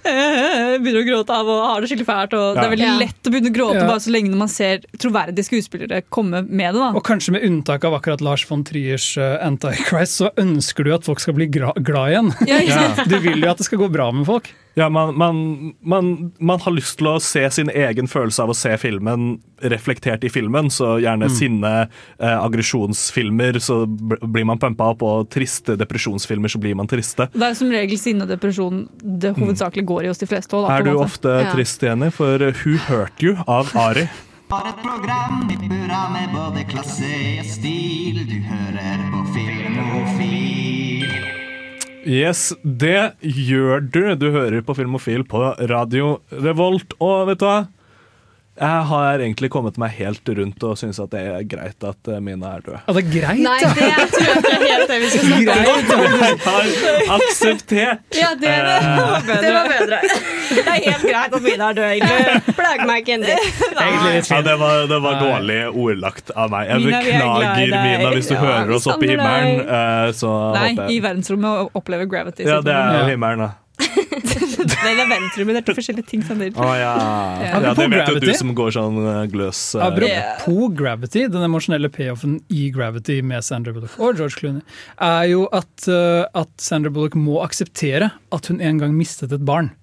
«Øh, 0.05 0.77
Begynner 0.83 1.01
å 1.01 1.07
gråte 1.07 1.33
av 1.35 1.47
og 1.49 1.63
har 1.65 1.81
det 1.81 1.89
skikkelig 1.91 2.07
fælt. 2.07 2.33
Og 2.37 2.55
Det 2.57 2.63
er 2.65 2.69
veldig 2.75 2.87
Ja. 2.87 2.97
lett 3.01 3.23
å 3.27 3.31
begynne 3.33 3.51
å 3.51 3.55
gråte 3.57 3.81
Ja. 3.81 3.87
bare 3.87 3.99
så 4.03 4.11
lenge 4.13 4.35
man 4.35 4.47
ser 4.47 4.79
troverdige 4.97 5.43
skuespillere 5.47 6.03
komme 6.09 6.43
med 6.47 6.73
det. 6.75 6.79
da 6.79 6.91
Og 6.95 7.03
kanskje 7.03 7.31
med 7.31 7.43
unntak 7.43 7.83
av 7.83 7.93
akkurat 7.99 8.21
Lars 8.21 8.45
von 8.45 8.63
Triers 8.63 9.17
uh, 9.17 9.37
Antichrist, 9.45 10.17
så 10.21 10.29
ønsker 10.37 10.83
du 10.85 10.93
at 10.93 11.03
folk 11.03 11.19
skal 11.19 11.33
bli 11.33 11.47
gra 11.47 11.73
glad 11.81 12.11
igjen. 12.13 12.33
Ja? 12.47 12.93
Du 13.07 13.17
vil 13.19 13.41
jo 13.41 13.49
at 13.49 13.57
det 13.57 13.65
skal 13.65 13.79
gå 13.79 13.89
bra 13.91 14.11
med 14.11 14.25
folk. 14.25 14.49
Ja, 14.77 14.89
man, 14.93 15.15
man, 15.17 15.37
man, 15.81 16.09
man 16.39 16.59
har 16.61 16.71
lyst 16.75 16.99
til 16.99 17.07
å 17.09 17.15
se 17.23 17.41
sin 17.49 17.71
egen 17.73 18.05
følelse 18.05 18.43
av 18.43 18.51
å 18.53 18.55
se 18.55 18.75
filmen 18.77 19.39
reflektert 19.65 20.21
i 20.23 20.29
filmen. 20.29 20.69
Så 20.69 20.99
gjerne 21.01 21.25
Mm. 21.31 21.33
sinne, 21.33 21.71
eh, 22.19 22.37
aggresjonsfilmer, 22.45 23.57
så 23.59 23.79
blir 23.89 24.45
man 24.45 24.59
pumpa 24.61 24.91
opp. 24.93 25.01
Og 25.01 25.29
triste 25.33 25.75
depresjonsfilmer, 25.81 26.47
så 26.53 26.61
blir 26.61 26.75
man 26.77 26.85
triste. 26.87 27.25
Det 27.33 27.41
er 27.41 27.55
som 27.57 27.69
regel 27.73 27.97
sinne 27.97 28.21
og 28.27 28.29
depresjon 28.29 28.87
det 29.01 29.33
hovedsakelig 29.35 29.85
går 29.85 30.03
i 30.05 30.07
hos 30.13 30.21
de 30.21 30.27
fleste. 30.29 30.53
også, 30.53 30.67
da, 30.67 30.77
Er 30.77 30.83
du 30.83 30.91
måte. 30.93 31.05
ofte 31.09 31.33
Ja. 31.43 31.51
trist, 31.55 31.81
Jenny? 31.81 32.11
For 32.11 32.35
eh, 32.43 32.53
Who 32.63 32.77
Hurt 32.77 33.17
You 33.23 33.35
av 33.47 33.73
Ari. 33.75 34.07
Har 34.49 34.67
et 34.69 34.77
program 34.83 35.49
i 35.51 35.57
burra 35.67 36.07
med 36.13 36.29
både 36.31 36.63
klasse 36.69 37.39
og 37.39 37.45
stil. 37.45 38.21
Du 38.29 38.39
hører 38.45 39.09
på 39.11 39.25
Filmofil. 39.33 40.56
Yes, 42.07 42.53
det 42.63 43.17
gjør 43.19 43.81
du. 43.83 44.03
Du 44.15 44.29
hører 44.31 44.61
på 44.63 44.75
Filmofil 44.77 45.25
på 45.27 45.41
Radio 45.67 46.21
Revolt. 46.31 46.93
Og 47.03 47.27
vet 47.27 47.41
du 47.41 47.47
hva? 47.49 47.57
Jeg 48.57 48.85
har 48.89 49.21
egentlig 49.21 49.49
kommet 49.53 49.75
meg 49.77 49.91
helt 49.99 50.29
rundt 50.39 50.63
og 50.65 50.77
syns 50.79 50.97
at 51.03 51.11
det 51.13 51.19
er 51.29 51.43
greit 51.45 51.83
at 51.85 52.07
eh, 52.09 52.17
Mina 52.25 52.55
er 52.57 52.63
død. 52.65 52.77
Ja, 52.87 52.93
det 52.95 53.01
er 53.03 53.09
greit, 53.11 53.41
Nei, 53.45 53.57
det 53.61 53.69
tror 53.75 53.83
jeg 53.85 54.37
ikke 54.39 54.53
er 54.55 54.63
helt 54.71 54.87
det 54.89 54.97
vi 55.03 55.09
skal 55.13 55.27
snakke 55.27 55.57
om. 55.73 56.15
Greit, 56.17 56.47
har 56.47 57.11
akseptert. 57.17 58.17
Ja, 58.17 58.31
det, 58.33 58.49
det, 58.49 58.79
var 58.97 59.21
bedre. 59.27 59.37
Det 59.43 59.51
var 59.53 59.69
bedre. 59.73 59.99
Det 60.57 60.63
er 60.63 60.79
helt 60.87 61.05
greit 61.05 61.37
at 61.37 61.45
Mina 61.45 61.69
er 61.69 61.77
død, 61.77 61.91
egentlig. 61.91 62.55
Plager 62.57 62.89
meg 62.89 63.03
ikke 63.03 63.13
ennå. 63.19 63.37
Ja, 63.77 64.41
det 64.49 64.57
var, 64.63 64.81
det 64.89 64.99
var 65.05 65.19
dårlig 65.21 65.59
ordlagt 65.85 66.33
av 66.33 66.49
meg. 66.55 66.71
Jeg 66.71 66.83
Mina, 66.87 66.97
er 66.97 67.07
beklager. 67.11 67.77
Mina, 67.85 68.09
hvis 68.17 68.31
du 68.31 68.35
Ja, 68.37 68.41
hører 68.41 68.73
oss 68.79 68.89
oppe 68.89 69.05
i 69.05 69.13
himmelen. 69.13 69.61
eh, 69.67 70.09
Så 70.17 70.33
Nei, 70.57 70.67
håper 70.73 70.91
i 70.93 70.99
verdensrommet 71.05 71.61
og 71.61 71.79
opplever 71.83 72.09
gravity. 72.09 72.45
Ja, 72.49 72.57
det 72.65 72.73
er 72.73 73.09
himmelen, 73.13 73.45
da. 73.45 73.53
Nei, 73.77 74.93
det 74.95 75.03
er 75.03 75.09
verdensrommet, 75.09 75.55
det 75.55 75.61
er 75.61 75.65
to 75.67 75.75
forskjellige 75.77 76.09
ting. 76.09 76.23
Sånn 76.25 76.41
det 76.41 76.49
ja. 76.55 76.67
Ja. 76.79 76.91
ja. 77.45 77.73
Det 77.77 77.87
vet 77.93 78.11
jo 78.11 78.21
du 78.23 78.29
som 78.37 78.53
går 78.57 78.73
sånn 78.75 78.99
eh, 79.03 79.23
gløs. 79.31 79.61
Uh, 79.77 79.85
Apropos 79.87 80.75
Gravity, 80.77 81.25
den 81.33 81.47
emosjonelle 81.47 81.91
payoffen 81.93 82.39
i 82.53 82.67
Gravity 82.73 83.19
med 83.25 83.45
Sandra 83.45 83.75
Bullock 83.75 83.97
og 84.01 84.19
George 84.19 84.39
Clooney, 84.39 84.63
er 85.03 85.27
jo 85.31 85.47
at, 85.55 85.89
eh, 85.91 86.23
at 86.37 86.53
Sandra 86.61 86.93
Bullock 86.93 87.17
må 87.19 87.41
akseptere 87.45 88.11
at 88.33 88.49
hun 88.51 88.63
en 88.63 88.81
gang 88.81 88.95
mistet 88.97 89.35
et 89.35 89.45
barn. 89.45 89.73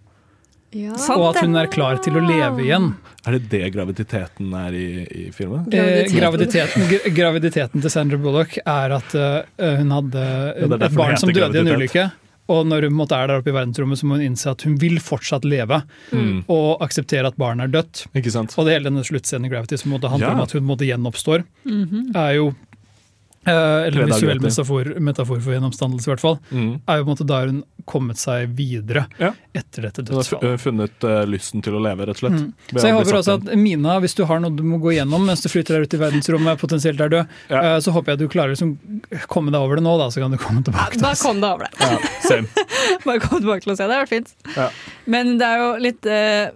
og 0.75 1.29
at 1.29 1.45
hun 1.45 1.55
er 1.55 1.69
klar 1.71 2.01
til 2.03 2.19
å 2.19 2.25
leve 2.25 2.65
igjen. 2.65 2.95
Er 3.25 3.39
det 3.39 3.47
det 3.53 3.69
graviditeten 3.77 4.51
er 4.59 4.75
i, 4.75 4.89
i 5.07 5.29
filmen? 5.33 5.69
Eh, 5.71 6.11
graviditeten, 6.11 6.91
graviditeten 7.15 7.85
til 7.85 7.93
Sandra 7.93 8.19
Bullock 8.19 8.59
er 8.59 8.99
at 8.99 9.15
uh, 9.15 9.79
hun 9.79 9.95
hadde 9.95 10.27
Ja, 10.59 10.69
et 10.75 10.99
barn 10.99 11.17
som 11.23 11.31
døde 11.31 11.63
i 11.63 11.63
en 11.63 11.75
ulykke. 11.79 12.11
Og 12.53 12.67
når 12.69 12.83
hun 12.91 12.93
måtte 12.99 13.17
er 13.17 13.27
der 13.31 13.39
oppe 13.41 13.49
i 13.49 13.55
verdensrommet, 13.57 13.97
så 13.99 14.05
må 14.05 14.19
hun 14.19 14.27
innse 14.27 14.51
at 14.51 14.63
hun 14.67 14.75
vil 14.77 14.99
fortsatt 15.01 15.45
leve. 15.49 15.83
Mm. 16.13 16.45
Og 16.53 16.83
akseptere 16.85 17.27
at 17.31 17.39
barnet 17.41 17.65
er 17.71 17.83
dødt. 17.83 18.05
Ikke 18.15 18.31
sant? 18.35 18.53
Og 18.59 18.67
det 18.67 18.75
hele 18.77 18.91
denne 18.91 19.05
sluttscenen 19.07 19.47
i 19.47 19.53
Gravity 19.55 19.77
som 19.81 19.93
måtte 19.93 20.11
handle 20.13 20.29
Ja. 20.29 20.35
om 20.35 20.41
at 20.45 20.53
hun 20.53 20.65
måtte 20.69 20.85
gjenoppstår, 20.85 21.45
mm 21.65 21.85
Mhm. 21.89 22.17
er 22.17 22.35
jo 22.37 22.55
eh, 23.47 23.53
Eller 23.89 24.07
visuell 24.09 24.41
metafor, 24.41 24.85
metafor 25.01 25.41
for 25.41 25.53
gjennomstandelse, 25.53 26.07
i 26.09 26.13
hvert 26.15 26.21
fall. 26.21 26.39
Mm. 26.51 26.81
Er 26.89 26.97
jo 26.99 27.05
på 27.05 27.11
en 27.11 27.17
måte 27.17 27.27
da 27.27 27.41
hun 27.47 27.63
kommet 27.89 28.21
seg 28.21 28.53
videre 28.57 29.07
etter 29.55 29.87
dette 29.89 30.05
Hun 30.09 30.23
har 30.23 30.59
funnet 30.61 31.07
uh, 31.07 31.23
lysten 31.29 31.63
til 31.65 31.77
å 31.77 31.83
leve, 31.83 32.09
rett 32.09 32.19
og 32.19 32.25
slett. 32.25 32.39
Mm. 32.41 32.75
Så 32.75 32.87
jeg 32.89 32.97
håper 32.97 33.19
også 33.21 33.37
at 33.39 33.51
Mina, 33.61 33.99
hvis 34.03 34.17
du 34.19 34.25
har 34.29 34.43
noe 34.43 34.55
du 34.55 34.65
må 34.67 34.81
gå 34.83 34.95
gjennom 34.97 35.25
mens 35.29 35.45
du 35.45 35.51
flytter 35.53 35.79
deg 35.79 35.89
ut 35.89 35.97
i 35.97 36.03
verdensrommet, 36.03 36.61
potensielt 36.61 37.01
er 37.05 37.13
død, 37.13 37.37
eh, 37.55 37.77
så 37.85 37.95
håper 37.95 38.13
jeg 38.13 38.21
at 38.21 38.25
du 38.25 38.33
klarer 38.33 38.55
å 38.55 38.57
liksom 38.57 38.75
komme 39.31 39.55
deg 39.55 39.61
over 39.61 39.81
det 39.81 39.87
nå, 39.87 39.95
da, 40.01 40.11
så 40.13 40.25
kan 40.25 40.35
du 40.35 40.41
komme 40.41 40.65
tilbake 40.67 40.99
til 40.99 41.07
oss. 41.07 41.23
Da 41.23 41.29
kom 41.29 41.41
deg 41.45 41.57
over 41.57 41.69
det. 41.69 41.73
Ja, 41.81 42.13
same. 42.27 42.67
Bare 43.07 43.23
kom 43.23 43.41
tilbake 43.41 43.67
til 43.67 43.75
å 43.75 43.79
se 43.79 43.87
det. 43.87 43.95
hadde 43.95 44.03
vært 44.05 44.15
fint. 44.15 44.35
Ja. 44.57 44.69
Men 45.11 45.37
det 45.41 45.49
er 45.49 45.63
jo 45.63 45.71
litt 45.85 46.11
eh, 46.11 46.53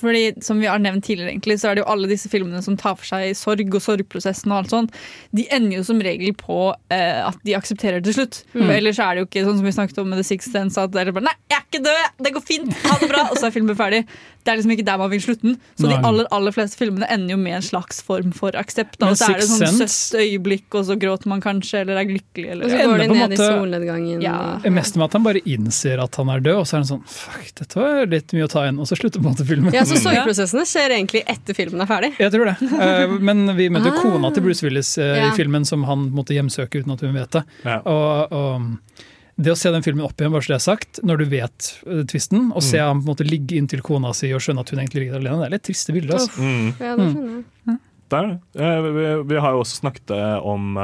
Fordi 0.00 0.34
Som 0.44 0.60
vi 0.62 0.68
har 0.70 0.78
nevnt 0.82 1.04
tidligere, 1.04 1.32
egentlig, 1.34 1.58
så 1.60 1.70
er 1.70 1.78
det 1.78 1.84
jo 1.84 1.90
alle 1.92 2.10
disse 2.10 2.30
filmene 2.30 2.62
som 2.64 2.76
tar 2.78 2.96
for 2.98 3.08
seg 3.08 3.34
sorg 3.38 3.74
og 3.74 3.82
sorgprosessen 3.84 4.52
og 4.52 4.62
alt 4.62 4.74
sånt, 4.74 4.98
de 5.36 5.46
ender 5.52 5.80
jo 5.80 5.86
som 5.86 6.00
regel 6.04 6.34
på 6.38 6.58
eh, 6.92 7.20
at 7.26 7.38
de 7.46 7.56
aksepterer 7.58 8.00
det 8.00 8.10
til 8.10 8.20
slutt. 8.20 8.42
Mm. 8.54 8.62
For 8.62 8.74
ellers 8.76 9.00
er 9.02 9.14
det 9.14 9.24
jo 9.24 9.30
ikke 9.30 9.46
sånn 9.48 9.60
som 9.60 9.68
vi 9.68 9.76
snakket 9.76 10.02
om 10.02 10.10
med 10.12 10.22
The 10.22 10.26
Sixth 10.30 10.54
Sense, 10.54 10.80
at 10.80 10.94
det 10.94 11.02
er 11.02 11.14
bare 11.16 11.28
Nei, 11.30 11.36
jeg 11.50 11.58
er 11.58 11.66
ikke 11.66 11.82
død! 11.86 12.20
Det 12.26 12.34
går 12.36 12.46
fint! 12.46 12.76
Ha 12.86 12.98
det 13.02 13.10
bra! 13.12 13.26
Og 13.30 13.40
så 13.40 13.48
er 13.48 13.56
filmen 13.56 13.78
ferdig. 13.78 14.04
Det 14.44 14.52
er 14.52 14.56
liksom 14.56 14.72
ikke 14.72 14.84
der 14.88 14.96
man 15.00 15.10
vil 15.12 15.20
slutte 15.20 15.42
den. 15.44 15.56
Så 15.76 15.88
de 15.90 15.96
aller 16.08 16.26
aller 16.32 16.54
fleste 16.56 16.78
filmene 16.80 17.06
ender 17.12 17.34
jo 17.34 17.36
med 17.40 17.58
en 17.58 17.64
slags 17.66 17.98
form 18.02 18.30
for 18.32 18.56
aksept. 18.56 18.96
Og 19.04 19.16
så 19.20 19.28
er 19.34 19.40
det 19.42 19.48
sånn 19.50 19.74
søst 19.76 20.14
søtt 20.14 20.20
øyeblikk, 20.22 20.68
og 20.80 20.86
så 20.88 20.96
gråter 21.00 21.28
man 21.28 21.42
kanskje, 21.44 21.82
eller 21.82 22.00
er 22.00 22.08
lykkelig. 22.08 22.46
Eller, 22.54 22.64
Og 22.64 22.70
så 22.72 22.78
går 22.88 23.02
de 23.02 23.08
på 23.10 23.16
en 23.16 23.20
ned 23.20 23.34
i 23.36 23.40
solnedgangen. 23.40 24.22
Ja. 24.24 24.36
Det 24.64 24.72
meste 24.72 24.96
med 24.98 25.04
at 25.10 25.18
han 25.18 25.26
bare 25.28 25.42
innser 25.44 26.00
at 26.02 26.16
han 26.16 26.32
er 26.32 26.40
død, 26.40 26.56
og 26.62 26.66
så 26.70 26.78
er 26.78 26.82
han 26.84 26.88
sånn 26.92 27.04
Fuck, 27.10 27.50
dette 27.60 27.76
var 27.80 28.06
litt 28.14 28.32
mye 28.36 28.48
å 28.48 28.52
ta 28.54 28.64
inn. 28.70 28.80
Og 28.80 28.88
så 28.88 28.96
slutter 28.96 29.20
på 29.20 29.28
en 29.28 29.34
måte 29.36 29.46
filmen. 29.48 29.72
Ja, 29.76 29.84
så 29.84 30.00
sorgprosessene 30.06 30.64
skjer 30.68 30.96
egentlig 30.96 31.22
etter 31.28 31.54
filmen 31.60 31.80
er 31.84 31.90
ferdig. 31.90 32.12
Jeg 32.18 32.32
tror 32.32 32.48
det. 32.50 32.56
Eh, 32.80 33.16
Men 33.20 33.44
vi 33.56 33.68
møter 33.68 33.92
Ah. 33.92 34.00
kona 34.02 34.30
til 34.32 34.42
Bruce 34.48 34.64
Willis 34.64 34.96
eh, 34.98 35.16
Ja. 35.20 35.28
i 35.28 35.36
filmen 35.36 35.64
som 35.66 35.84
han 35.84 36.08
måtte 36.16 36.32
hjemsøke 36.36 36.80
uten 36.80 36.92
at 36.96 37.00
hun 37.04 37.12
vet 37.14 37.30
det. 37.36 37.44
Ja. 37.64 37.80
Og, 37.84 38.32
og 38.32 39.06
det 39.40 39.52
å 39.54 39.56
se 39.58 39.70
den 39.72 39.82
filmen 39.86 40.04
opp 40.04 40.20
igjen, 40.20 40.32
bare 40.34 40.44
så 40.44 40.52
det 40.52 40.58
er 40.58 40.64
sagt, 40.66 41.00
når 41.06 41.22
du 41.22 41.24
vet 41.32 41.68
uh, 41.86 42.02
tvisten, 42.10 42.50
og 42.52 42.62
se 42.66 42.76
Mm. 42.80 42.86
ham 42.86 43.00
på 43.00 43.06
en 43.06 43.10
måte 43.14 43.26
ligge 43.28 43.56
inntil 43.60 43.80
kona 43.86 44.12
si 44.16 44.30
og 44.36 44.40
skjønne 44.44 44.60
at 44.64 44.70
hun 44.74 44.80
egentlig 44.82 45.04
ligger 45.06 45.18
alene, 45.20 45.40
det 45.42 45.48
er 45.48 45.54
litt 45.56 45.66
triste 45.70 45.94
bilder. 45.96 46.18
Altså. 46.20 46.40
Mm. 46.40 46.68
Ja, 46.80 46.92
det 46.98 47.06
skjønner 47.08 47.32
jeg. 47.34 47.44
Mm. 47.70 47.78
Der. 48.10 48.30
Eh, 48.58 48.86
Vi, 48.90 49.04
vi 49.30 49.40
har 49.40 49.52
jo 49.54 49.60
også 49.62 49.80
snakket 49.84 50.10
eh, 50.16 50.38
om, 50.54 50.78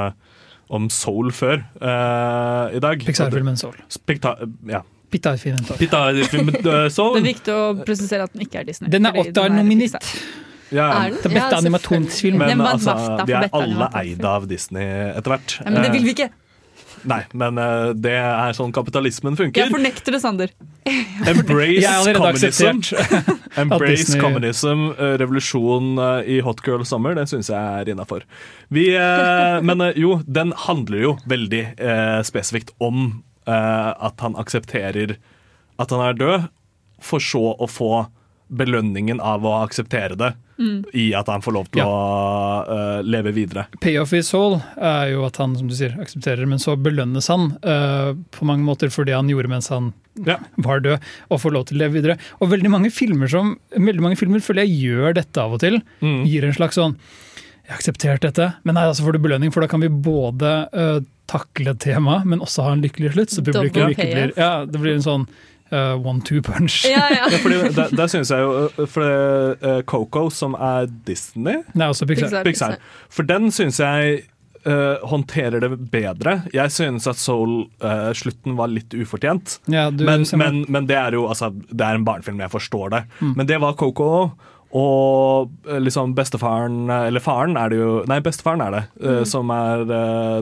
om 0.70 0.88
Soul 0.94 1.32
før 1.34 1.64
uh, 1.82 2.70
i 2.76 2.78
dag. 2.82 3.02
Pixar-filmen 3.06 3.56
Soul. 3.58 3.74
Spekta 3.90 4.36
ja. 4.70 4.80
Pixar-filmen 5.10 5.64
Soul. 5.66 5.78
Soul. 6.96 7.14
Det 7.18 7.22
er 7.24 7.28
viktig 7.32 7.54
å 7.54 7.62
presisere 7.86 8.26
at 8.26 8.32
den 8.34 8.46
ikke 8.46 8.62
er 8.62 8.68
Disney. 8.70 8.90
Den 8.94 9.06
er 9.10 9.18
Oscar-nominert. 9.22 10.02
Ja, 10.74 10.86
Er 11.04 11.12
den? 11.14 11.18
Er 11.18 11.22
beste 11.22 11.36
Ja, 11.38 11.58
animasjonsfilm. 11.60 12.40
Men 12.42 12.60
altså, 12.66 12.94
de 13.26 13.34
er 13.38 13.46
alle 13.54 13.86
eid 14.02 14.24
av 14.26 14.48
Disney 14.50 14.86
etter 15.12 15.30
hvert. 15.36 15.58
Ja, 15.62 15.70
men 15.70 15.82
det 15.86 15.92
vil 15.94 16.06
vi 16.08 16.14
ikke. 16.16 16.30
Nei, 17.06 17.20
men 17.38 17.58
uh, 17.60 17.92
det 17.94 18.14
er 18.18 18.56
sånn 18.56 18.72
kapitalismen 18.74 19.36
Jeg 19.54 19.70
fornekter 19.70 20.16
det, 20.16 20.20
Sander. 20.22 20.52
Embrace 21.30 22.14
communism. 22.16 22.82
Embrace 23.62 24.02
Disney- 24.02 24.20
communism, 24.20 24.88
eh, 24.98 25.14
revolusjon 25.22 25.94
eh, 25.98 26.32
i 26.36 26.40
Hot 26.44 26.60
Girl 26.66 26.84
Summer, 26.88 27.14
det 27.16 27.28
syns 27.30 27.50
jeg 27.52 27.80
er 27.80 27.92
innafor. 27.92 28.26
Men 28.68 29.86
eh, 29.86 29.96
jo, 30.02 30.18
den 30.26 30.52
handler 30.66 31.02
jo 31.02 31.14
veldig 31.30 31.62
uh, 31.78 32.20
spesifikt 32.26 32.74
om 32.82 33.22
at 33.46 34.18
han 34.24 34.34
aksepterer 34.34 35.12
at 35.78 35.92
han 35.94 36.00
er 36.02 36.16
død, 36.18 36.46
for 36.98 37.22
så 37.22 37.52
å 37.54 37.68
få 37.70 37.90
belønningen 38.48 39.18
av 39.20 39.44
å 39.46 39.56
akseptere 39.64 40.14
det. 40.18 40.32
Mm. 40.56 40.84
I 40.96 41.10
at 41.18 41.28
han 41.28 41.42
får 41.44 41.52
lov 41.52 41.66
til 41.68 41.82
Ja. 41.82 41.86
å 41.86 42.62
uh, 42.64 43.02
leve 43.04 43.32
videre. 43.36 43.66
Payoff 43.82 44.14
i 44.16 44.22
Soul 44.24 44.54
er 44.80 45.10
jo 45.12 45.24
at 45.26 45.36
han 45.42 45.56
som 45.58 45.68
du 45.68 45.74
sier, 45.76 45.92
aksepterer, 46.00 46.46
men 46.48 46.58
så 46.62 46.76
belønnes 46.80 47.28
han 47.28 47.50
uh, 47.66 48.14
på 48.32 48.46
mange 48.48 48.64
måter 48.64 48.88
for 48.94 49.04
det 49.04 49.12
han 49.18 49.28
gjorde 49.28 49.50
mens 49.52 49.68
han 49.74 49.92
Ja. 50.24 50.38
var 50.56 50.80
død, 50.80 51.02
og 51.28 51.40
får 51.42 51.52
lov 51.52 51.66
til 51.68 51.76
å 51.76 51.82
leve 51.84 51.98
videre. 51.98 52.16
Og 52.40 52.48
veldig 52.54 52.70
mange 52.72 52.90
filmer 52.90 53.28
som, 53.28 53.58
veldig 53.76 54.00
mange 54.00 54.16
filmer 54.16 54.40
føler 54.40 54.64
jeg 54.64 54.80
gjør 54.86 55.18
dette 55.18 55.42
av 55.42 55.52
og 55.52 55.60
til. 55.60 55.76
Mm. 56.00 56.22
Gir 56.24 56.44
en 56.48 56.56
slags 56.56 56.78
sånn 56.80 56.96
Jeg 57.66 57.72
har 57.74 57.78
akseptert 57.80 58.22
dette, 58.22 58.44
men 58.62 58.76
nei, 58.78 58.84
altså 58.86 59.02
får 59.02 59.16
du 59.16 59.18
belønning, 59.26 59.50
for 59.52 59.60
da 59.60 59.66
kan 59.66 59.80
vi 59.82 59.88
både 59.90 60.68
uh, 60.72 61.00
takle 61.26 61.74
temaet, 61.82 62.24
men 62.24 62.38
også 62.38 62.62
ha 62.62 62.72
en 62.76 62.80
lykkelig 62.84 63.10
slutt. 63.16 63.32
Så 63.34 63.42
publikum 63.42 63.90
ikke 63.90 64.06
blir. 64.06 64.32
Ja, 64.38 64.64
det 64.64 64.78
blir 64.78 64.94
en 64.94 65.02
sånn 65.02 65.26
eh, 65.70 66.06
one-two 66.06 66.42
punch. 66.42 66.84
Ja, 66.84 67.08
ja. 67.10 67.26
Ja, 67.32 67.38
fordi 67.42 67.58
der, 67.74 67.96
der 67.96 68.06
synes 68.06 68.30
jeg 68.30 68.40
jo 68.44 68.54
eh, 68.66 68.86
For 68.86 69.02
det, 69.02 69.58
uh, 69.66 69.82
Coco, 69.88 70.28
som 70.30 70.54
er 70.54 70.88
Disney 71.06 71.62
er 71.74 71.88
også 71.88 72.06
Pixar. 72.06 72.42
Pixar. 72.46 72.76
Pixar. 72.76 72.78
For 73.12 73.26
den 73.26 73.50
synes 73.54 73.80
jeg 73.80 74.22
uh, 74.66 75.02
håndterer 75.08 75.60
det 75.60 75.72
bedre. 75.92 76.40
Jeg 76.54 76.72
synes 76.72 77.06
at 77.10 77.20
Soul-slutten 77.20 78.56
var 78.58 78.72
litt 78.72 78.94
ufortjent. 78.94 79.58
Ja, 79.72 79.88
du, 79.90 80.04
Men, 80.04 80.26
men, 80.36 80.64
men 80.68 80.90
det 80.90 80.98
er 80.98 81.18
jo 81.18 81.26
altså, 81.28 81.50
Det 81.50 81.82
er 81.82 81.98
en 81.98 82.06
barnefilm, 82.06 82.40
jeg 82.40 82.52
forstår 82.52 82.92
det. 82.94 83.06
Mm. 83.20 83.32
Men 83.36 83.48
det 83.48 83.62
var 83.62 83.78
Coco 83.78 84.12
òg. 84.20 84.52
Og 84.76 85.70
liksom 85.78 86.10
bestefaren 86.18 86.90
Eller 86.90 87.22
faren 87.22 87.54
er 87.56 87.70
det 87.70 87.76
jo 87.78 87.90
Nei, 88.10 88.18
bestefaren 88.20 88.60
er 88.60 88.74
det. 88.74 88.80
Mm. 88.98 89.20
Som 89.30 89.52
er 89.54 89.84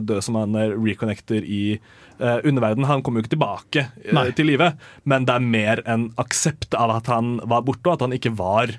død, 0.01 0.17
som 0.25 0.39
han 0.41 0.57
reconnecter 0.73 1.45
i 1.45 1.77
uh, 2.21 2.39
underverdenen. 2.43 2.87
Han 2.89 3.01
kommer 3.05 3.21
jo 3.21 3.25
ikke 3.25 3.35
tilbake 3.35 3.87
uh, 4.11 4.25
til 4.35 4.51
live, 4.51 4.71
men 5.03 5.25
det 5.27 5.35
er 5.35 5.47
mer 5.55 5.83
en 5.85 6.09
aksept 6.21 6.73
av 6.77 6.97
at 6.99 7.07
han 7.11 7.37
var 7.43 7.65
borte, 7.67 7.87
og 7.89 7.97
at 7.97 8.05
han 8.07 8.15
ikke 8.17 8.35
var 8.37 8.75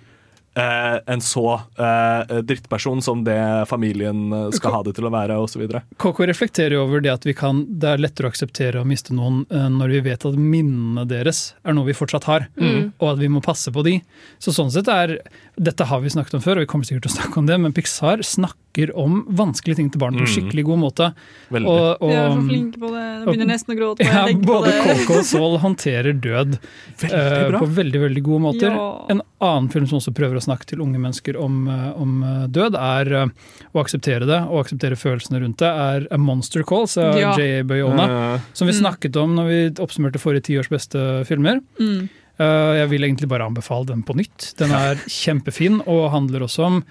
Uh, 0.57 0.99
en 1.13 1.21
så 1.21 1.61
uh, 1.79 2.37
drittperson 2.41 3.03
som 3.05 3.25
det 3.27 3.67
familien 3.69 4.33
eh, 4.33 4.47
skal 4.57 4.73
ha 4.73 4.79
det 4.87 4.95
til 4.97 5.05
å 5.05 5.11
være, 5.13 5.35
osv. 5.37 5.67
KK 6.01 6.23
reflekterer 6.31 6.79
jo 6.79 6.87
over 6.87 7.03
det 7.05 7.11
at 7.13 7.27
vi 7.29 7.35
kan, 7.37 7.59
det 7.69 7.91
er 7.91 8.01
lettere 8.01 8.31
å 8.31 8.33
akseptere 8.33 8.81
å 8.81 8.89
miste 8.89 9.13
noen 9.13 9.43
uh, 9.53 9.67
når 9.69 9.93
vi 9.99 10.01
vet 10.07 10.25
at 10.25 10.39
minnene 10.41 11.05
deres 11.11 11.51
er 11.61 11.77
noe 11.77 11.85
vi 11.91 11.99
fortsatt 11.99 12.25
har, 12.31 12.49
Mm. 12.57 12.95
og 12.97 13.11
at 13.11 13.21
vi 13.21 13.29
må 13.29 13.43
passe 13.45 13.69
på 13.69 13.85
de. 13.85 13.99
Så 14.41 14.55
sånn 14.57 14.73
sett 14.73 14.89
er, 14.89 15.19
Dette 15.57 15.85
har 15.89 16.01
vi 16.05 16.11
snakket 16.13 16.35
om 16.37 16.41
før, 16.45 16.59
og 16.59 16.67
vi 16.67 16.69
kommer 16.69 16.85
sikkert 16.85 17.07
til 17.07 17.13
å 17.15 17.17
snakke 17.17 17.39
om 17.41 17.47
det, 17.49 17.57
men 17.59 17.73
Pixar 17.73 18.21
snakker 18.21 18.91
om 18.93 19.23
vanskelige 19.39 19.79
ting 19.79 19.87
til 19.89 19.99
barn 20.03 20.13
på 20.13 20.21
en 20.21 20.27
Mm. 20.27 20.33
skikkelig 20.35 20.65
god 20.69 20.79
måte. 20.83 21.07
Veldig. 21.49 21.67
Og, 21.67 22.03
og, 22.03 22.11
De 22.11 22.17
er 22.17 22.29
så 22.29 22.43
flinke 22.51 22.79
på 22.83 22.91
det. 22.93 23.05
Jeg 23.07 23.25
begynner 23.25 23.49
nesten 23.49 23.73
å 23.73 23.77
gråte. 23.79 24.05
ja, 24.05 24.25
både. 24.37 24.75
Coco 24.85 25.17
og 25.17 25.25
Saul 25.25 25.57
håndterer 25.63 26.13
død 26.21 26.59
veldig 27.01 27.55
uh, 27.55 27.59
på 27.63 27.71
veldig 27.79 28.03
veldig 28.05 28.23
gode 28.27 28.43
måter. 28.45 28.69
Ja. 28.77 29.07
En 29.17 29.23
annen 29.41 29.71
film 29.73 29.87
som 29.89 29.97
også 30.03 30.13
prøver 30.13 30.37
å 30.37 30.45
snakke 30.45 30.69
til 30.69 30.83
unge 30.85 31.01
mennesker 31.01 31.41
om, 31.41 31.57
eh, 31.73 31.89
om 32.05 32.13
eh, 32.23 32.45
død, 32.53 32.77
er 32.77 33.13
uh, 33.17 33.27
å 33.73 33.81
akseptere 33.81 34.29
det 34.29 34.43
og 34.51 34.61
akseptere 34.67 35.01
følelsene 35.01 35.41
rundt 35.41 35.57
det, 35.65 35.73
er 35.73 36.07
A 36.13 36.19
Monster 36.21 36.63
Calls 36.69 36.99
av 37.01 37.17
Ja. 37.17 37.33
J.A. 37.35 37.65
Bayona. 37.65 38.41
Som 38.53 38.69
vi 38.69 38.75
Mm. 38.77 38.83
snakket 38.85 39.17
om 39.17 39.35
når 39.41 39.49
vi 39.49 39.59
oppsummerte 39.81 40.21
forrige 40.21 40.51
tiårs 40.53 40.69
beste 40.69 41.25
filmer. 41.25 41.63
Mm. 41.81 42.11
Eh, 42.39 42.73
Jeg 42.83 42.89
vil 42.91 43.03
egentlig 43.09 43.29
bare 43.29 43.47
anbefale 43.49 43.87
den 43.87 44.03
på 44.03 44.15
nytt. 44.17 44.55
Den 44.59 44.71
er 44.77 44.97
kjempefin 45.07 45.81
og 45.87 46.11
handler 46.13 46.41
også 46.49 46.65
om 46.67 46.83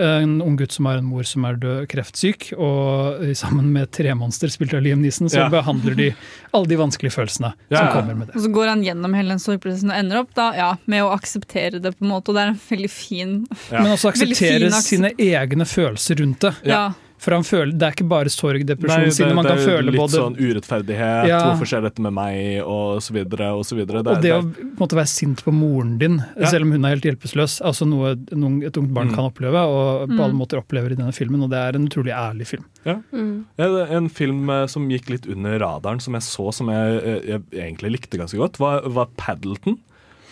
en 0.00 0.38
ung 0.40 0.54
gutt 0.56 0.72
som 0.72 0.86
har 0.88 0.96
en 0.96 1.04
mor 1.04 1.26
som 1.28 1.44
er 1.44 1.58
død 1.60 1.82
kreftsyk, 1.92 2.54
og 2.56 3.20
sammen 3.36 3.66
med 3.74 3.90
tremonster 3.92 4.48
spilt 4.48 4.72
av 4.72 4.80
Liam 4.80 5.02
Neeson, 5.02 5.28
så 5.28 5.42
Ja. 5.42 5.48
behandler 5.52 5.94
de 5.94 6.06
alle 6.56 6.66
de 6.70 6.76
vanskelige 6.80 7.12
følelsene 7.12 7.50
Ja. 7.68 7.76
som 7.82 7.88
kommer 7.98 8.16
med 8.16 8.28
det. 8.28 8.36
Og 8.36 8.40
så 8.46 8.52
går 8.54 8.68
han 8.68 8.82
gjennom 8.82 9.12
hele 9.14 9.28
den 9.34 9.38
sorgprosessen 9.44 9.90
og 9.92 9.98
ender 10.00 10.20
opp 10.22 10.32
da, 10.34 10.52
ja, 10.56 10.70
med 10.86 11.02
å 11.04 11.12
akseptere 11.12 11.82
det. 11.84 11.92
på 11.98 12.06
en 12.06 12.14
måte, 12.14 12.30
og 12.32 12.34
Det 12.34 12.42
er 12.46 12.48
en 12.54 12.60
veldig 12.70 12.90
fin 12.90 13.46
Ja. 13.70 13.82
Men 13.82 13.92
også 13.92 14.08
akseptere 14.14 14.70
fin 14.72 14.80
sine 14.88 15.10
egne 15.18 15.66
følelser 15.68 16.16
rundt 16.24 16.40
det. 16.40 16.54
Ja. 16.64 16.94
For 17.20 17.34
han 17.36 17.44
føler, 17.44 17.72
Det 17.76 17.84
er 17.84 17.92
ikke 17.92 18.08
bare 18.08 18.30
sorg, 18.32 18.62
Nei, 18.64 18.66
det. 18.66 19.34
Man 19.36 19.44
det 19.44 19.50
kan 19.52 19.58
er 19.58 19.66
føle 19.68 19.90
litt 19.92 20.00
både 20.00 20.16
sånn 20.16 20.36
urettferdighet. 20.40 21.28
Ja. 21.28 21.40
Hvorfor 21.50 21.68
skjer 21.68 21.82
dette 21.84 22.00
med 22.00 22.14
meg, 22.16 22.62
og 22.64 23.02
så 23.04 23.12
videre, 23.12 23.50
og 23.52 23.64
så 23.68 23.76
videre. 23.76 24.00
Og 24.00 24.22
det 24.24 24.32
å 24.32 24.40
måtte 24.80 24.96
være 24.96 25.10
sint 25.12 25.42
på 25.44 25.52
moren 25.52 25.98
din, 26.00 26.22
Ja. 26.38 26.46
selv 26.48 26.62
om 26.64 26.72
hun 26.72 26.84
er 26.84 26.94
helt 26.96 27.04
hjelpeløs, 27.04 27.60
er 27.60 27.68
også 27.68 27.86
noe 27.86 28.14
noen, 28.32 28.62
et 28.64 28.72
ungt 28.80 28.94
barn 28.94 29.08
Mm. 29.10 29.14
kan 29.14 29.24
oppleve, 29.30 29.60
og 29.60 30.08
på 30.08 30.16
Mm. 30.16 30.20
alle 30.24 30.32
måter 30.34 30.56
opplever 30.62 30.92
i 30.92 30.96
denne 30.96 31.12
filmen. 31.12 31.42
Og 31.42 31.50
det 31.50 31.58
er 31.58 31.76
en 31.76 31.88
utrolig 31.88 32.12
ærlig 32.16 32.46
film. 32.46 32.64
Mm. 32.86 32.86
Ja, 32.86 32.96
Mm. 33.12 33.44
er 33.58 33.86
En 34.00 34.08
film 34.08 34.48
eh, 34.48 34.66
som 34.66 34.88
gikk 34.88 35.10
litt 35.10 35.26
under 35.28 35.58
radaren, 35.58 36.00
som 36.00 36.14
jeg 36.14 36.22
så 36.22 36.54
som 36.54 36.68
jeg, 36.68 37.02
eh, 37.04 37.20
jeg 37.26 37.42
egentlig 37.52 38.00
likte 38.00 38.16
ganske 38.18 38.38
godt, 38.38 38.58
var, 38.58 38.80
var 38.88 39.06
Paddleton. 39.18 39.78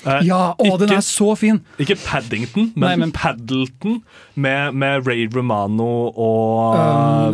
Eh, 0.06 0.20
Ja, 0.28 0.54
å, 0.58 0.78
den 0.78 0.92
er 0.94 1.02
så 1.04 1.32
fin! 1.38 1.60
Ikke 1.78 1.96
Paddington, 1.98 2.72
men, 2.76 2.84
Nei, 2.86 2.96
men- 2.96 3.12
Paddleton 3.12 4.02
med, 4.36 4.74
med 4.74 5.06
Ray 5.06 5.26
Romano 5.34 5.88
og 6.14 6.76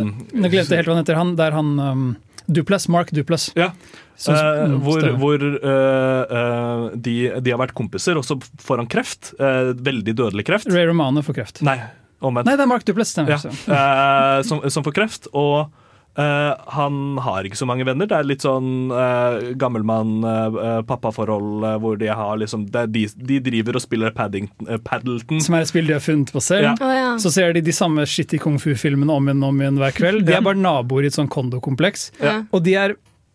Um, 0.01 0.15
Nå 0.33 0.49
glemte 0.51 0.73
jeg 0.73 0.81
helt 0.83 0.89
hva 0.89 0.95
han 0.97 1.03
heter. 1.05 1.19
Han, 1.21 1.35
det 1.37 1.45
er 1.51 1.53
han 1.59 1.75
um, 1.81 2.07
Duplas, 2.49 2.89
Mark 2.89 3.11
Duplas. 3.15 3.51
Ja. 3.57 3.73
Som- 4.17 4.35
Eh, 4.39 4.67
mm, 4.71 4.79
hvor 4.87 5.03
hvor 5.19 5.43
eh, 5.43 6.35
eh, 6.39 6.83
de, 6.97 7.15
de 7.43 7.51
har 7.51 7.59
vært 7.59 7.75
kompiser, 7.75 8.17
og 8.17 8.25
så 8.25 8.37
får 8.63 8.79
han 8.85 8.87
kreft. 8.87 9.33
eh, 9.41 9.73
veldig 9.75 10.15
dødelig 10.15 10.45
kreft. 10.47 10.69
Ray 10.73 10.87
Romano 10.87 11.21
får 11.27 11.35
kreft. 11.41 11.63
Nei, 11.67 11.81
omvendt. 12.23 12.47
Nei, 12.47 12.55
det 12.57 12.63
er 12.63 12.71
Mark 12.71 12.85
Duplas. 12.87 13.11
Ja, 13.19 13.37
eh, 13.37 14.43
som, 14.47 14.63
som 14.71 14.85
får 14.87 14.95
kreft. 14.95 15.27
Og 15.35 15.67
Eh, 16.15 16.55
han 16.77 17.19
har 17.19 17.47
ikke 17.47 17.59
så 17.59 17.67
mange 17.67 17.85
venner. 17.87 18.07
Det 18.07 18.15
er 18.15 18.27
litt 18.29 18.45
sånn 18.45 18.93
uh, 18.95 19.51
gammelmann-pappaforhold 19.59 21.65
uh, 21.67 21.73
hvor 21.83 21.99
de 21.99 22.07
har 22.07 22.39
liksom 22.39 22.69
de, 22.71 23.09
de 23.11 23.39
driver 23.43 23.81
og 23.81 23.83
spiller 23.83 24.15
Paddington, 24.15 24.69
uh, 24.71 24.79
Paddleton. 24.79 25.43
Som 25.43 25.59
er 25.59 25.65
et 25.65 25.73
spill 25.73 25.91
de 25.91 25.97
har 25.97 26.05
funnet 26.05 26.31
på 26.35 26.43
selv. 26.45 26.71
Ja. 26.71 26.75
Oh, 26.79 26.95
ja. 26.95 27.09
Så 27.23 27.35
ser 27.35 27.57
de 27.57 27.65
de 27.67 27.75
samme 27.75 28.07
shitty 28.07 28.39
kung 28.43 28.61
fu-filmene 28.63 29.11
om 29.11 29.27
igjen 29.27 29.43
og 29.43 29.51
om 29.51 29.65
igjen 29.65 29.81
hver 29.83 29.97
kveld. 29.97 30.23
De 30.29 30.37
er 30.39 30.47
bare 30.47 30.61
naboer 30.61 31.07
i 31.07 31.11
et 31.11 31.19
sånn 31.19 31.33
kondokompleks. 31.33 32.13
Ja. 32.23 32.37
Og 32.55 32.63
de 32.69 32.79
er 32.79 32.95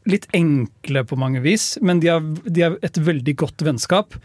litt 0.10 0.30
enkle 0.38 1.04
på 1.06 1.20
mange 1.20 1.44
vis, 1.44 1.74
men 1.84 2.00
de 2.00 2.14
har, 2.14 2.24
de 2.24 2.64
har 2.64 2.80
et 2.86 2.98
veldig 3.10 3.36
godt 3.44 3.60
vennskap. 3.68 4.16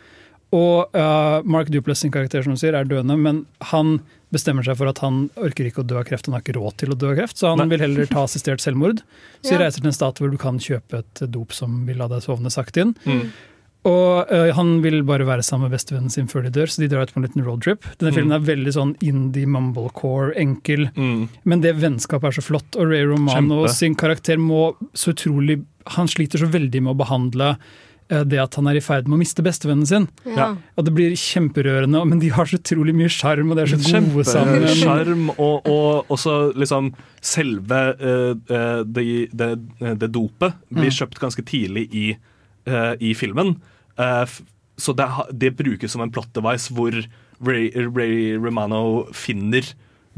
Og 0.54 0.94
uh, 0.94 1.42
Mark 1.42 1.72
Duplass 1.74 2.04
sin 2.04 2.14
karakter 2.14 2.44
som 2.44 2.54
du 2.54 2.60
sier, 2.60 2.76
er 2.78 2.86
døende, 2.86 3.18
men 3.18 3.42
han 3.72 3.98
bestemmer 4.34 4.66
seg 4.66 4.76
for 4.76 4.90
at 4.90 4.98
han 5.04 5.28
orker 5.38 5.70
ikke 5.70 5.84
å 5.84 5.86
dø 5.86 5.96
av 6.02 6.04
kreft. 6.10 6.26
Han 6.26 6.34
har 6.36 6.42
ikke 6.44 6.58
råd 6.58 6.76
til 6.82 6.92
å 6.92 6.98
dø 6.98 7.12
av 7.12 7.16
kreft, 7.22 7.38
så 7.40 7.52
han 7.54 7.62
Nei. 7.62 7.70
vil 7.72 7.84
heller 7.86 8.06
ta 8.10 8.26
assistert 8.26 8.60
selvmord. 8.64 9.00
Så 9.42 9.54
de 9.54 9.56
Ja. 9.56 9.64
reiser 9.64 9.80
til 9.80 9.86
en 9.92 9.98
stat 10.00 10.18
hvor 10.20 10.30
du 10.30 10.36
kan 10.36 10.58
kjøpe 10.58 10.98
et 11.04 11.24
dop 11.30 11.52
som 11.52 11.84
vil 11.86 11.96
la 12.02 12.08
deg 12.08 12.22
sovne 12.26 12.50
sakte 12.52 12.82
inn. 12.82 12.94
Mm. 13.06 13.30
Og 13.84 14.30
øh, 14.32 14.50
han 14.56 14.80
vil 14.80 15.02
bare 15.04 15.26
være 15.28 15.42
sammen 15.44 15.68
med 15.68 15.76
bestevennen 15.76 16.10
sin 16.10 16.26
før 16.26 16.46
de 16.46 16.50
dør, 16.56 16.70
så 16.72 16.80
de 16.80 16.88
drar 16.88 17.02
ut 17.04 17.12
på 17.12 17.20
en 17.20 17.26
liten 17.26 17.44
roadtrip. 17.44 17.82
Denne 18.00 18.12
Mm. 18.12 18.16
filmen 18.16 18.32
er 18.32 18.46
veldig 18.48 18.72
sånn 18.72 18.94
indie 19.04 19.44
mumblecore, 19.46 20.32
enkel, 20.40 20.88
Mm. 20.96 21.28
men 21.44 21.60
det 21.60 21.76
vennskapet 21.76 22.24
er 22.24 22.40
så 22.40 22.42
flott. 22.42 22.76
Og 22.80 22.88
Ray 22.88 23.04
Romano 23.04 23.66
Kjempe. 23.66 23.70
sin 23.74 23.94
karakter 23.94 24.38
må 24.38 24.74
så 24.94 25.12
utrolig 25.12 25.62
Han 25.86 26.06
sliter 26.08 26.38
så 26.40 26.48
veldig 26.50 26.80
med 26.80 26.96
å 26.96 27.04
behandle 27.04 27.58
det 28.08 28.38
at 28.38 28.54
han 28.58 28.66
er 28.68 28.76
i 28.76 28.82
ferd 28.84 29.06
med 29.08 29.16
å 29.16 29.20
miste 29.22 29.42
bestevennen 29.42 29.86
sin. 29.88 30.08
Ja. 30.28 30.50
Og 30.76 30.84
det 30.84 30.92
blir 30.94 31.14
kjemperørende, 31.16 32.02
men 32.06 32.18
de 32.20 32.28
har 32.34 32.44
så 32.46 32.58
utrolig 32.60 32.92
mye 32.94 33.08
sjarm, 33.08 33.50
og 33.50 33.56
de 33.56 33.62
er 33.64 33.72
så 33.72 34.00
gode 34.04 34.24
sammen. 34.28 34.66
Sjarm 34.76 35.30
og, 35.38 35.64
og 35.70 36.12
også 36.12 36.52
liksom 36.60 36.92
selve 37.24 37.80
uh, 37.96 38.34
eh, 38.52 38.82
det, 38.84 39.06
det, 39.32 39.50
det 40.04 40.10
dopet 40.12 40.52
blir 40.68 40.90
Mm. 40.92 40.96
kjøpt 40.98 41.18
ganske 41.22 41.42
tidlig 41.48 41.86
i, 41.96 42.06
uh, 42.68 42.92
i 43.00 43.14
filmen. 43.16 43.56
Uh, 43.98 44.26
så 44.76 44.92
det, 44.98 45.06
det 45.32 45.54
brukes 45.56 45.92
som 45.94 46.02
en 46.04 46.10
plot 46.12 46.28
device 46.34 46.68
hvor 46.74 46.92
Ray, 47.44 47.70
Ray 47.74 48.36
Romano 48.36 49.06
finner 49.14 49.64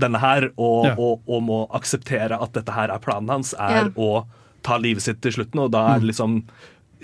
denne 0.01 0.19
her 0.21 0.51
og, 0.57 0.87
Ja. 0.91 0.95
og, 0.99 1.23
og 1.29 1.43
må 1.47 1.61
akseptere 1.77 2.37
at 2.43 2.53
dette 2.53 2.73
her 2.75 2.91
er 2.93 2.99
planen 3.01 3.31
hans, 3.33 3.55
er 3.55 3.87
Ja. 3.87 3.91
å 3.97 4.27
ta 4.67 4.77
livet 4.83 5.05
sitt 5.05 5.21
til 5.23 5.33
slutten. 5.33 5.61
Og 5.63 5.71
da 5.73 5.85
er 5.95 6.01
Mm. 6.01 6.01
det 6.03 6.11
liksom 6.11 6.43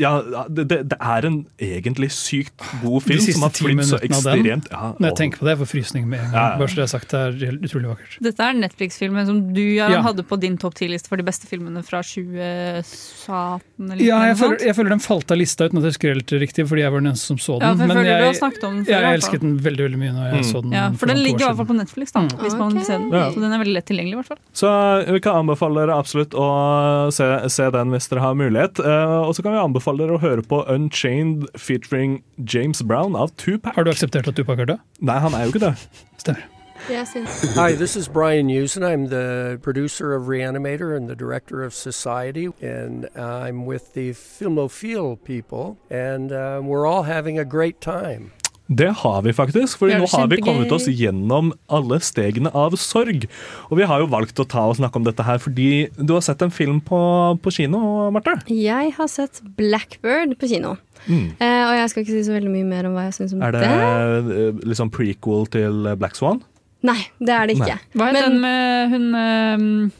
ja, 0.00 0.12
det, 0.48 0.64
det, 0.70 0.96
er 1.00 1.26
en 1.28 1.46
egentlig 1.60 2.10
sykt 2.14 2.54
god 2.82 3.02
film. 3.04 3.18
De 3.18 3.24
siste 3.24 3.36
som 3.38 3.44
har 3.46 3.52
ti 3.56 3.66
minuttene 3.68 4.16
av 4.16 4.24
den, 4.24 4.62
ja, 4.70 4.92
Når 4.98 5.08
jeg 5.10 5.16
tenker 5.20 5.38
på 5.42 5.44
det, 5.46 5.52
jeg 5.56 5.60
får 5.62 5.70
frysninger 5.72 6.08
med 6.08 6.20
en 6.20 6.30
gang. 6.30 6.34
Ja, 6.34 6.44
ja. 6.54 6.58
Bare 6.62 6.68
så 6.72 6.80
det 6.80 6.84
er 6.86 6.92
sagt, 6.92 7.12
det 7.12 7.48
er 7.48 7.58
utrolig 7.60 7.90
vakkert. 7.92 8.16
Dette 8.24 8.46
er 8.48 8.56
Netflix-filmen 8.62 9.26
som 9.28 9.42
du 9.52 9.62
Ja. 9.76 10.00
hadde 10.02 10.24
på 10.24 10.38
din 10.40 10.56
topp 10.58 10.74
10-liste 10.80 11.08
for 11.12 11.16
de 11.20 11.26
beste 11.26 11.46
filmene 11.50 11.82
fra 11.84 12.00
2017 12.02 13.92
eller 13.92 14.02
Ja, 14.04 14.20
jeg 14.30 14.36
føler, 14.40 14.58
jeg 14.64 14.76
føler 14.78 14.94
den 14.96 15.00
falt 15.04 15.30
av 15.34 15.38
lista 15.40 15.66
uten 15.68 15.78
at 15.80 15.84
jeg 15.86 15.92
husker 15.94 16.14
helt 16.14 16.32
riktig, 16.42 16.66
fordi 16.68 16.82
jeg 16.84 16.92
var 16.94 17.00
den 17.04 17.12
eneste 17.12 17.26
som 17.32 17.38
så 17.42 17.58
den. 17.58 17.66
Ja, 17.68 17.74
for 17.74 17.82
jeg 17.82 17.88
men 17.88 17.96
jeg, 18.06 18.16
har 18.16 18.50
den 18.62 18.84
før, 18.86 18.92
jeg, 18.92 19.18
elsket 19.18 19.40
den 19.44 19.54
veldig 19.58 19.84
veldig 19.88 20.00
mye 20.02 20.12
når 20.16 20.24
jeg 20.24 20.40
Mm. 20.42 20.48
så 20.52 20.62
den 20.62 20.72
Ja, 20.72 20.90
for 20.92 21.06
den 21.06 21.18
ligger 21.22 21.40
i 21.40 21.46
hvert 21.50 21.56
fall 21.60 21.66
på 21.66 21.76
Netflix, 21.76 22.12
da, 22.12 22.20
Mm. 22.22 22.28
hvis 22.40 22.56
man 22.58 22.72
vil 22.74 22.84
se 22.84 22.92
den. 22.98 23.10
Ja. 23.12 23.30
Så 23.30 23.40
den 23.40 23.52
er 23.52 23.58
veldig 23.58 23.74
lett 23.74 23.86
tilgjengelig, 23.86 24.12
i 24.12 24.20
hvert 24.22 24.26
fall. 24.32 24.38
Så 24.54 25.12
vi 25.12 25.20
kan 25.20 25.34
anbefale 25.44 25.74
dere 25.86 25.98
absolutt 25.98 26.30
å 26.32 27.12
se, 27.12 27.48
se 27.48 27.70
den 27.70 27.90
hvis 27.90 28.08
dere 28.08 28.20
har 28.20 28.34
mulighet. 28.34 28.78
Uh, 28.80 29.28
og 29.28 29.34
så 29.34 29.42
kan 29.42 29.52
vi 29.52 29.58
anbefale 29.58 29.81
dere 29.84 30.14
å 30.14 30.22
høre 30.22 30.42
på 30.46 30.62
Unchained 30.70 31.48
featuring 31.58 32.22
James 32.38 32.82
Brown 32.82 33.16
av 33.18 33.34
Tupac. 33.36 33.74
Har 33.74 33.84
du 33.84 33.90
akseptert 33.90 34.28
at 34.30 34.36
Tupac 34.38 34.58
er 34.62 34.64
død? 34.64 34.78
Nei, 35.00 35.18
han 35.18 35.34
er 35.34 35.42
jo 35.42 35.54
ikke 35.54 35.66
det. 35.66 35.74
Stemmer. 36.22 36.48
Yes, 36.90 37.14
yes. 37.14 37.54
Hi, 37.54 37.72
this 37.72 37.94
is 37.94 38.08
Brian 38.08 38.48
Usen. 38.50 38.82
I'm 38.82 39.06
the 39.06 39.58
producer 39.62 40.14
of 40.14 40.24
Reanimator 40.24 40.96
and 40.96 41.08
the 41.08 41.14
director 41.14 41.62
of 41.62 41.74
Society, 41.74 42.48
and 42.60 43.08
I'm 43.14 43.66
with 43.66 43.94
the 43.94 44.10
Filmophile 44.10 45.22
people, 45.22 45.78
and 45.90 46.32
uh, 46.32 46.60
we're 46.62 46.86
all 46.86 47.04
having 47.04 47.38
a 47.38 47.44
great 47.44 47.80
time. 47.80 48.32
Det 48.70 48.88
har 49.02 49.22
vi 49.26 49.32
faktisk, 49.36 49.78
for 49.80 49.90
nå 49.90 50.06
har 50.08 50.28
vi 50.30 50.38
kommet 50.40 50.70
oss 50.72 50.86
gjennom 50.88 51.50
alle 51.68 51.98
stegene 52.00 52.52
av 52.56 52.76
sorg. 52.80 53.26
Og 53.68 53.76
vi 53.80 53.88
har 53.88 54.00
jo 54.00 54.06
valgt 54.12 54.38
å 54.40 54.46
ta 54.48 54.68
og 54.70 54.78
snakke 54.78 55.00
om 55.00 55.04
dette 55.04 55.26
her 55.26 55.40
fordi 55.42 55.88
du 55.98 56.14
har 56.14 56.22
sett 56.24 56.44
en 56.46 56.54
film 56.54 56.78
på, 56.80 57.00
på 57.42 57.52
kino, 57.52 57.82
Marte. 58.14 58.38
Jeg 58.48 58.94
har 58.96 59.10
sett 59.12 59.42
Blackbird 59.58 60.38
på 60.40 60.48
kino. 60.54 60.76
Mm. 61.08 61.34
Eh, 61.42 61.64
og 61.66 61.74
jeg 61.80 61.90
skal 61.90 62.04
ikke 62.04 62.14
si 62.14 62.22
så 62.28 62.36
veldig 62.38 62.52
mye 62.54 62.68
mer 62.70 62.86
om 62.88 62.94
hva 62.94 63.08
jeg 63.08 63.16
syns 63.18 63.32
om 63.34 63.42
Er 63.42 63.56
det 63.56 63.62
det? 63.66 64.66
liksom 64.70 64.92
prequel 64.94 65.48
til 65.50 65.88
Black 65.98 66.14
Swan? 66.16 66.38
Nei, 66.86 67.00
det 67.18 67.34
er 67.34 67.50
det 67.50 67.56
ikke. 67.58 67.78
Hva 67.98 68.08
het 68.10 68.14
Men- 68.14 68.30
den 68.30 68.40
med 68.40 68.94
hun 68.94 69.08
ehm, 69.18 69.92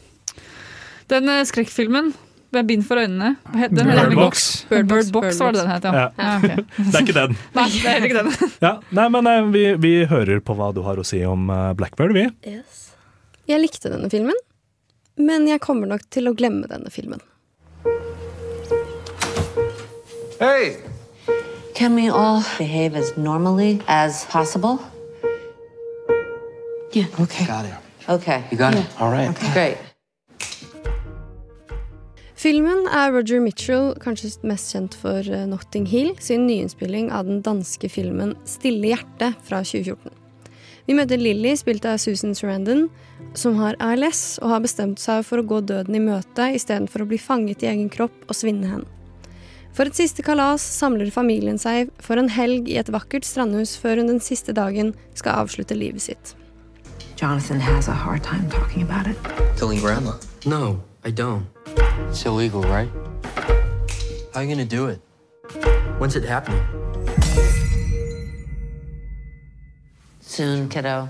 Den 1.11 1.29
eh, 1.29 1.43
skrekkfilmen 1.47 2.13
med 2.53 2.67
bind 2.69 2.85
for 2.87 3.01
øynene? 3.01 3.35
Den? 3.53 3.89
Bird 3.89 4.15
Box. 4.15 4.45
Bird 4.69 4.87
Bird 4.87 5.11
Box, 5.11 5.25
Box, 5.25 5.39
var 5.41 5.55
det 5.55 5.61
den 5.61 5.71
het, 5.71 5.83
ja. 5.83 5.93
Ja. 5.93 6.07
ja 6.17 6.37
ok. 6.37 6.65
Det 6.91 6.95
er 6.95 7.05
ikke 7.05 7.17
den. 7.17 7.35
Nei, 7.57 7.67
det 7.73 7.91
er 7.91 8.07
ikke 8.07 8.21
den. 8.21 8.31
Ja, 8.67 8.73
nei, 8.89 9.09
men 9.15 9.27
nei, 9.27 9.35
vi, 9.53 9.65
vi 9.83 9.93
hører 10.09 10.41
på 10.45 10.55
hva 10.59 10.71
du 10.75 10.81
har 10.85 11.01
å 11.01 11.05
si 11.07 11.21
om 11.27 11.49
eh, 11.53 11.69
Blackbird, 11.77 12.15
vi. 12.15 12.27
Yes. 12.47 12.81
Jeg 13.49 13.59
likte 13.63 13.91
denne 13.91 14.09
filmen, 14.13 14.37
men 15.19 15.47
jeg 15.49 15.61
kommer 15.63 15.89
nok 15.89 16.07
til 16.13 16.31
å 16.31 16.35
glemme 16.37 16.69
denne 16.71 16.93
filmen. 16.93 17.21
Hey! 20.39 20.77
Can 21.75 21.95
we 21.95 22.09
all 22.09 22.43
behave 22.57 22.95
as 22.95 23.15
normally 23.17 23.81
as 23.87 24.25
possible? 24.25 24.79
Yeah. 26.93 27.07
Okay. 27.19 27.45
Got 27.45 27.65
it. 27.65 27.73
Okay. 28.07 28.43
You 28.51 28.57
got 28.57 28.75
it. 28.75 28.85
All 28.99 29.11
right. 29.11 29.33
Great. 29.53 29.77
Filmen 32.43 32.89
er 32.91 33.13
Roger 33.15 33.39
Mitchell 33.39 33.93
kanskje 34.03 34.33
mest 34.43 34.73
kjent 34.73 34.97
for 34.99 35.23
eh, 35.23 35.45
Notting 35.47 35.85
Hill 35.87 36.09
sin 36.19 36.43
nyinnspilling 36.43 37.07
av 37.15 37.29
den 37.29 37.39
danske 37.45 37.87
filmen 37.87 38.33
'Stille 38.43 38.89
hjerte' 38.89 39.29
fra 39.47 39.61
2014. 39.63 40.11
Vi 40.83 40.97
møter 40.97 41.21
Lily, 41.23 41.53
spilt 41.55 41.87
av 41.87 42.01
Susan 42.03 42.35
Sarandon, 42.35 42.89
som 43.33 43.55
har 43.61 43.79
ALS 43.79 44.41
og 44.43 44.51
har 44.51 44.65
bestemt 44.67 44.99
seg 44.99 45.23
for 45.23 45.39
å 45.39 45.47
gå 45.47 45.61
døden 45.63 45.95
i 45.95 46.03
møte 46.03 46.51
istedenfor 46.59 47.05
å 47.05 47.09
bli 47.13 47.21
fanget 47.29 47.63
i 47.63 47.71
egen 47.71 47.87
kropp 47.87 48.27
og 48.27 48.35
svinne 48.35 48.67
hen. 48.67 48.83
For 49.71 49.87
et 49.87 49.95
siste 49.95 50.19
kalas 50.27 50.67
samler 50.67 51.15
familien 51.15 51.55
seg 51.55 51.95
for 52.03 52.19
en 52.19 52.27
helg 52.27 52.67
i 52.67 52.75
et 52.75 52.91
vakkert 52.91 53.23
strandhus 53.23 53.77
før 53.79 54.03
hun 54.03 54.11
den 54.17 54.19
siste 54.19 54.51
dagen 54.51 54.91
skal 55.15 55.45
avslutte 55.45 55.79
livet 55.79 56.11
sitt. 56.11 56.35
Jonathan 57.15 57.61
has 57.63 57.87
a 57.87 57.95
hard 57.95 58.19
time 58.21 58.49
talking 58.51 58.83
about 58.83 59.07
it. 59.07 59.15
Killing 59.55 59.79
grandma? 59.79 60.19
No, 60.43 60.83
I 61.05 61.11
don't. 61.11 61.45
It's 62.07 62.25
illegal, 62.25 62.63
right? 62.63 62.89
How 64.33 64.39
are 64.39 64.43
you 64.43 64.55
gonna 64.55 64.63
do 64.63 64.87
it? 64.87 65.01
When's 65.99 66.15
it 66.15 66.23
happening? 66.23 66.63
Soon, 70.21 70.69
kiddo. 70.69 71.09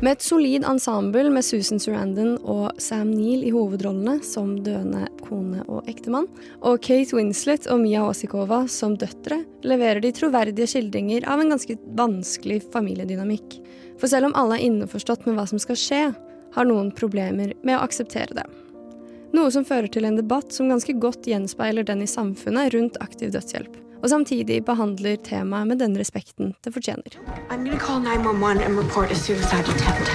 Med 0.00 0.12
et 0.12 0.22
solid 0.22 0.64
ensemble 0.64 1.26
med 1.34 1.44
Susan 1.44 1.82
Sarandon 1.82 2.38
og 2.46 2.78
Sam 2.78 3.10
Neill 3.10 3.42
i 3.44 3.50
hovedrollene 3.50 4.22
som 4.24 4.54
døende 4.62 5.08
kone 5.26 5.66
og 5.66 5.90
ektemann, 5.90 6.30
og 6.62 6.78
Kate 6.86 7.18
Winslet 7.18 7.66
og 7.66 7.82
Mia 7.82 8.06
Wasikova 8.06 8.62
som 8.70 8.94
døtre, 8.96 9.42
leverer 9.66 10.00
de 10.00 10.14
troverdige 10.14 10.70
skildringer 10.70 11.26
av 11.26 11.42
en 11.42 11.50
ganske 11.56 11.74
vanskelig 11.98 12.62
familiedynamikk. 12.70 13.58
For 13.98 14.06
selv 14.06 14.30
om 14.30 14.38
alle 14.38 14.56
er 14.60 14.70
innforstått 14.70 15.26
med 15.26 15.36
hva 15.36 15.50
som 15.50 15.58
skal 15.60 15.76
skje, 15.76 16.04
har 16.54 16.66
noen 16.66 16.90
problemer 16.94 17.54
med 17.62 17.78
å 17.78 17.84
akseptere 17.84 18.34
det. 18.38 18.46
Noe 19.36 19.50
som 19.54 19.64
fører 19.64 19.86
til 19.92 20.08
en 20.08 20.18
debatt 20.18 20.50
som 20.52 20.70
ganske 20.72 20.96
godt 20.98 21.28
gjenspeiler 21.30 21.86
den 21.86 22.02
i 22.02 22.08
samfunnet 22.10 22.72
rundt 22.74 22.98
aktiv 23.04 23.30
dødshjelp, 23.34 23.76
og 24.02 24.08
samtidig 24.10 24.64
behandler 24.66 25.20
temaet 25.22 25.70
med 25.70 25.78
den 25.78 25.94
respekten 25.98 26.54
det 26.64 26.74
fortjener. 26.74 27.14
I'm 27.48 27.64
gonna 27.64 27.78
call 27.78 28.00
911 28.00 28.64
and 28.64 28.76
report 28.76 29.10
a 29.10 29.14
suicide 29.14 29.68
attempt. 29.68 30.10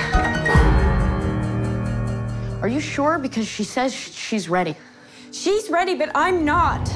Are 2.62 2.68
you 2.68 2.82
sure? 2.82 3.20
Because 3.20 3.48
she 3.48 3.64
says 3.64 3.94
she's 3.94 4.50
ready. 4.50 4.76
She's 5.32 5.70
ready, 5.70 5.96
but 5.96 6.10
I'm 6.16 6.44
not. 6.44 6.90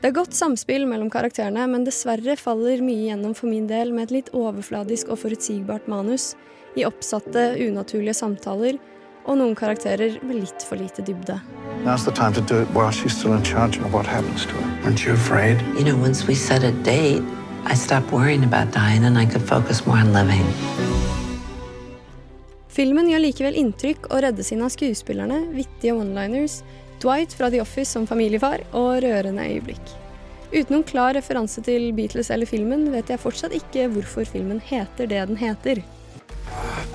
Det 0.00 0.08
er 0.08 0.14
godt 0.16 0.32
samspill 0.32 0.86
mellom 0.88 1.10
karakterene, 1.12 1.66
men 1.68 1.82
dessverre 1.84 2.32
faller 2.40 2.80
mye 2.80 3.10
gjennom 3.10 3.34
for 3.36 3.50
min 3.52 3.66
del 3.68 3.90
med 3.92 4.08
et 4.08 4.14
litt 4.14 4.30
overfladisk 4.32 5.10
og 5.12 5.20
forutsigbart 5.20 5.90
manus, 5.92 6.34
i 6.76 6.86
oppsatte, 6.86 7.54
unaturlige 7.66 8.14
samtaler 8.14 8.78
og 9.26 9.36
noen 9.38 9.56
karakterer 9.58 10.18
med 10.24 10.42
litt 10.42 10.64
for 10.66 10.80
lite 10.80 11.04
dybde. 11.06 11.40
Now's 11.84 12.04
the 12.04 12.12
time 12.12 12.32
to 12.32 12.40
do 12.40 12.60
it 12.62 12.68
while 12.74 12.92
she's 12.92 13.16
still 13.16 13.32
in 13.32 13.42
charge 13.42 13.78
of 13.78 13.92
what 13.94 14.06
happens 14.06 14.46
to 14.46 14.54
her. 14.54 14.68
Aren't 14.84 15.04
you 15.04 15.14
afraid? 15.14 15.60
You 15.78 15.84
know, 15.84 15.96
once 15.96 16.26
we 16.26 16.34
set 16.34 16.64
a 16.64 16.72
date, 16.84 17.22
I 17.64 17.74
stopped 17.74 18.12
worrying 18.12 18.44
about 18.44 18.72
dying 18.72 19.04
and 19.04 19.18
I 19.18 19.26
could 19.26 19.42
focus 19.42 19.86
more 19.86 19.98
on 19.98 20.12
living. 20.12 20.46
Filmen 22.70 23.10
gjør 23.10 23.24
likevel 23.24 23.56
inntrykk 23.60 24.06
og 24.12 24.22
reddes 24.24 24.52
inn 24.54 24.62
av 24.64 24.70
skuespillerne, 24.72 25.40
vittige 25.56 25.92
one-liners, 25.96 26.60
Dwight 27.02 27.32
fra 27.34 27.48
The 27.50 27.62
Office 27.64 27.90
som 27.92 28.06
familiefar 28.06 28.62
og 28.76 29.02
rørende 29.02 29.44
øyeblikk. 29.48 29.96
Uten 30.50 30.74
noen 30.74 30.84
klar 30.86 31.14
referanse 31.16 31.62
til 31.64 31.90
Beatles 31.96 32.30
eller 32.34 32.48
filmen 32.48 32.88
vet 32.92 33.10
jeg 33.10 33.22
fortsatt 33.22 33.54
ikke 33.56 33.86
hvorfor 33.92 34.28
filmen 34.28 34.60
heter 34.64 35.08
det 35.08 35.22
den 35.30 35.38
heter. 35.40 35.80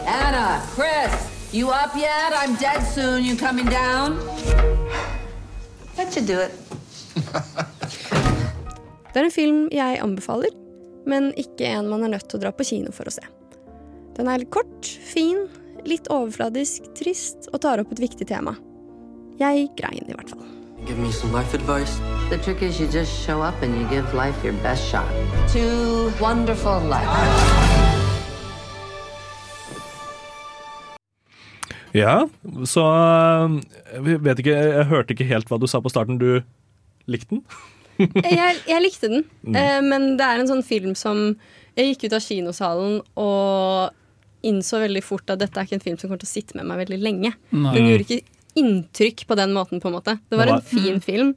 Anna, 0.06 0.62
Chris, 0.76 1.36
You 1.56 1.70
up 1.70 1.96
yet? 1.96 2.34
I'm 2.36 2.56
dead 2.56 2.84
soon. 2.84 3.24
You 3.24 3.38
coming 3.38 3.66
down? 3.66 4.20
That 5.96 6.12
should 6.12 6.28
do 6.28 6.40
it. 6.40 6.52
Det 9.14 9.22
er 9.22 9.28
en 9.30 9.32
film 9.32 9.60
jeg 9.72 10.02
anbefaler, 10.04 10.52
men 11.08 11.30
ikke 11.40 11.70
en 11.78 11.88
man 11.88 12.04
er 12.04 12.12
nødt 12.12 12.28
til 12.28 12.36
å 12.36 12.44
dra 12.44 12.52
på 12.52 12.66
kino 12.68 12.92
for 12.92 13.08
å 13.08 13.14
se. 13.16 13.24
Den 14.18 14.28
er 14.28 14.44
kort, 14.52 14.84
fin, 14.84 15.46
litt 15.88 16.12
overfladisk, 16.12 16.92
trist 17.00 17.48
og 17.54 17.62
tar 17.64 17.80
opp 17.80 17.96
et 17.96 18.04
viktig 18.04 18.28
tema. 18.28 18.58
Jeg 19.40 19.70
grein 19.80 20.04
i 20.04 20.18
hvert 20.18 20.36
fall. 20.36 20.44
Give 20.84 21.00
me 21.00 21.16
some 21.16 21.32
life 21.32 21.56
advice. 21.56 21.96
The 22.28 22.44
trick 22.44 22.68
is 22.68 22.82
you 22.84 22.92
just 22.92 23.16
show 23.24 23.40
up 23.40 23.64
and 23.64 23.80
you 23.80 23.88
give 23.88 24.12
life 24.12 24.44
your 24.44 24.60
best 24.60 24.84
shot. 24.92 25.08
To 25.56 26.12
wonderful 26.20 26.84
life. 26.92 28.05
Ja, 31.96 32.16
så 32.68 32.84
jeg 33.94 34.20
vet 34.26 34.42
ikke, 34.44 34.56
jeg 34.58 34.88
hørte 34.92 35.16
ikke 35.16 35.28
helt 35.30 35.48
hva 35.52 35.60
du 35.62 35.68
sa 35.72 35.80
på 35.84 35.92
starten. 35.94 36.18
Du 36.20 36.42
likte 37.08 37.38
den? 37.38 37.44
jeg, 38.26 38.58
jeg 38.68 38.82
likte 38.84 39.08
den, 39.12 39.22
Mm. 39.46 39.56
eh, 39.56 39.82
men 39.86 40.08
det 40.20 40.26
er 40.28 40.42
en 40.42 40.50
sånn 40.50 40.64
film 40.68 40.96
som 41.00 41.36
Jeg 41.78 41.94
gikk 41.94 42.06
ut 42.10 42.14
av 42.18 42.24
kinosalen 42.24 42.98
og 43.20 43.92
innså 44.48 44.80
veldig 44.80 45.02
fort 45.04 45.32
at 45.34 45.40
dette 45.42 45.58
er 45.60 45.66
ikke 45.68 45.76
en 45.80 45.84
film 45.84 45.98
som 46.00 46.08
kommer 46.10 46.22
til 46.22 46.30
å 46.30 46.34
sitte 46.36 46.56
med 46.56 46.68
meg 46.70 46.84
veldig 46.86 47.00
lenge. 47.04 47.32
Nei. 47.52 47.72
Den 47.76 47.88
gjorde 47.90 48.06
ikke 48.06 48.22
inntrykk 48.62 49.24
på 49.28 49.36
den 49.36 49.52
måten, 49.56 49.82
på 49.84 49.90
en 49.92 49.96
måte. 49.98 50.14
Det 50.32 50.38
var 50.40 50.54
en 50.54 50.62
fin 50.64 51.02
film, 51.04 51.34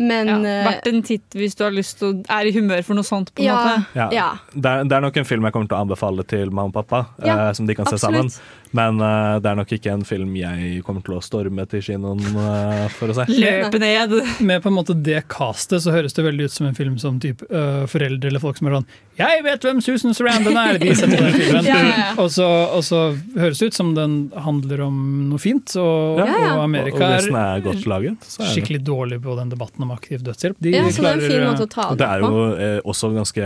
men 0.00 0.30
ja, 0.30 0.36
eh, 0.40 0.64
Verdt 0.70 0.88
en 0.88 1.02
titt 1.04 1.36
hvis 1.36 1.56
du 1.58 1.64
har 1.66 1.74
lyst 1.76 1.98
til 2.00 2.08
å 2.08 2.24
er 2.38 2.48
i 2.48 2.54
humør 2.56 2.80
for 2.88 2.96
noe 2.96 3.04
sånt. 3.04 3.34
på 3.34 3.42
en 3.44 3.50
Ja. 3.50 3.56
måte 3.58 4.14
Ja. 4.16 4.28
Det, 4.54 4.64
er, 4.64 4.84
det 4.88 4.92
er 4.96 5.04
nok 5.04 5.16
en 5.20 5.28
film 5.28 5.44
jeg 5.44 5.52
kommer 5.52 5.68
til 5.68 5.76
å 5.76 5.84
anbefale 5.84 6.24
til 6.26 6.50
mamma 6.50 6.72
og 6.72 6.78
pappa, 6.80 7.02
Ja, 7.24 7.36
eh, 7.48 7.52
som 7.52 7.66
de 7.68 7.74
kan 7.76 7.84
se 7.92 7.98
sammen. 8.00 8.32
Men 8.76 9.00
uh, 9.00 9.38
det 9.40 9.50
er 9.50 9.58
nok 9.58 9.72
ikke 9.76 9.94
en 9.94 10.04
film 10.06 10.34
jeg 10.38 10.82
kommer 10.86 11.04
til 11.06 11.16
å 11.16 11.22
storme 11.24 11.64
til 11.70 11.82
kinoen 11.84 12.20
uh, 12.36 12.86
for 12.96 13.12
å 13.12 13.16
se. 13.16 13.26
Løpe 13.44 13.80
ned. 13.82 14.16
Med 14.44 14.62
på 14.64 14.72
en 14.72 14.78
måte 14.78 14.96
det 14.96 15.22
castet 15.32 15.84
så 15.84 15.94
høres 15.94 16.16
det 16.16 16.26
veldig 16.26 16.48
ut 16.48 16.56
som 16.56 16.68
en 16.68 16.76
film 16.76 16.98
som 17.02 17.20
typ, 17.22 17.44
uh, 17.50 17.84
foreldre 17.90 18.30
eller 18.30 18.42
folk 18.42 18.60
som 18.60 18.70
er 18.70 18.80
sånn 18.80 18.88
'Jeg 19.16 19.44
vet 19.46 19.62
hvem 19.64 19.78
Susan 19.80 20.12
Sarandon 20.12 20.58
er!' 20.60 20.76
De 20.82 20.92
setter 20.92 21.16
den 21.16 21.32
filmen. 21.32 21.64
Ja, 21.70 21.76
ja. 21.82 22.08
Og, 22.20 22.28
så, 22.30 22.44
og 22.44 22.82
så 22.84 22.98
høres 23.34 23.58
det 23.62 23.70
ut 23.72 23.76
som 23.78 23.94
den 23.96 24.16
handler 24.44 24.82
om 24.84 24.96
noe 25.30 25.40
fint, 25.40 25.72
og, 25.80 26.20
Ja, 26.20 26.26
ja. 26.28 26.50
og 26.58 26.64
Amerika 26.66 27.00
Og 27.00 27.14
hvis 27.14 27.28
den 27.30 27.38
er 27.40 27.56
er 27.56 27.64
godt 27.64 27.86
laget, 27.88 28.26
så 28.28 28.42
er 28.42 28.44
det- 28.44 28.52
skikkelig 28.52 28.80
dårlig 28.84 29.18
på 29.24 29.36
den 29.38 29.48
debatten 29.54 29.86
om 29.86 29.94
aktiv 29.94 30.20
dødshjelp. 30.20 30.60
De 30.60 30.74
Ja, 30.76 30.84
så 30.92 31.02
det 31.02 31.08
er 31.08 31.16
en 31.16 31.30
fin 31.32 31.46
måte 31.48 31.64
å 31.64 31.70
ta 31.72 31.88
det 31.88 31.96
det 31.96 32.06
det 32.06 32.10
er 32.12 32.20
jo 32.20 32.82
også 32.92 33.10
ganske 33.16 33.44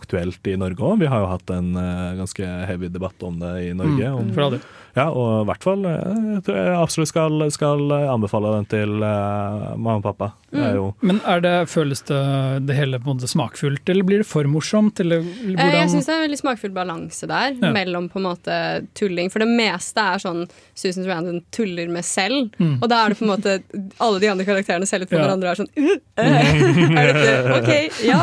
aktuelt 0.00 0.50
i 0.50 0.56
Norge 0.58 0.82
òg. 0.82 0.98
Vi 0.98 1.06
har 1.06 1.22
jo 1.22 1.30
hatt 1.30 1.50
en 1.54 1.70
ganske 2.18 2.44
heavy 2.66 2.88
debatt 2.88 3.22
om 3.22 3.38
det 3.38 3.54
i 3.68 3.72
Norge. 3.72 3.90
Mm, 3.94 3.99
for 4.32 4.42
all 4.42 4.50
del. 4.50 4.60
Ja, 4.96 5.06
og 5.10 5.42
i 5.42 5.46
hvert 5.50 5.62
fall 5.66 5.84
eh, 5.86 6.18
jeg 6.34 6.42
tror 6.46 6.56
jeg 6.60 6.76
absolutt 6.80 7.10
skal, 7.12 7.44
skal 7.54 7.92
anbefale 8.10 8.52
den 8.56 8.66
til 8.70 8.94
uh, 9.02 9.74
mamma 9.76 9.98
og 10.00 10.04
pappa. 10.08 10.30
Mm. 10.50 10.62
er 10.66 10.72
jo 10.74 10.86
Men 11.06 11.20
er 11.30 11.42
det, 11.44 11.52
føles 11.70 12.00
det, 12.08 12.20
det 12.66 12.74
hele 12.74 12.98
på 12.98 13.06
en 13.12 13.18
måte 13.20 13.28
smakfullt, 13.30 13.84
eller 13.92 14.02
blir 14.08 14.24
det 14.24 14.26
for 14.26 14.44
morsomt? 14.50 14.98
Eller 15.00 15.20
Eh, 15.20 15.54
hvordan? 15.54 15.76
Jeg 15.76 15.90
syns 15.92 16.08
det 16.08 16.12
er 16.14 16.18
en 16.18 16.24
veldig 16.26 16.40
smakfull 16.40 16.72
balanse 16.74 17.26
der, 17.30 17.54
Ja. 17.60 17.70
mellom 17.74 18.08
på 18.10 18.18
en 18.18 18.26
måte 18.26 18.56
tulling. 18.98 19.30
For 19.30 19.38
det 19.44 19.48
meste 19.48 20.00
er 20.02 20.18
sånn 20.22 20.42
Susan 20.74 21.06
Randon 21.06 21.42
tuller 21.54 21.88
med 21.88 22.04
selv. 22.04 22.50
Mm. 22.58 22.78
Og 22.82 22.88
da 22.90 23.04
er 23.04 23.14
det 23.14 23.18
på 23.20 23.26
en 23.28 23.32
måte 23.34 23.54
alle 24.00 24.18
de 24.22 24.30
andre 24.32 24.44
karakterene 24.48 24.86
ser 24.90 24.98
litt 25.04 25.10
på 25.10 25.18
Ja. 25.18 25.26
hverandre 25.28 25.50
og 25.50 25.54
er 25.54 25.60
sånn 25.62 25.70
uh, 25.76 25.94
uh, 26.18 26.98
er 27.00 27.12
dette, 27.12 27.60
OK, 27.60 28.02
ja, 28.08 28.18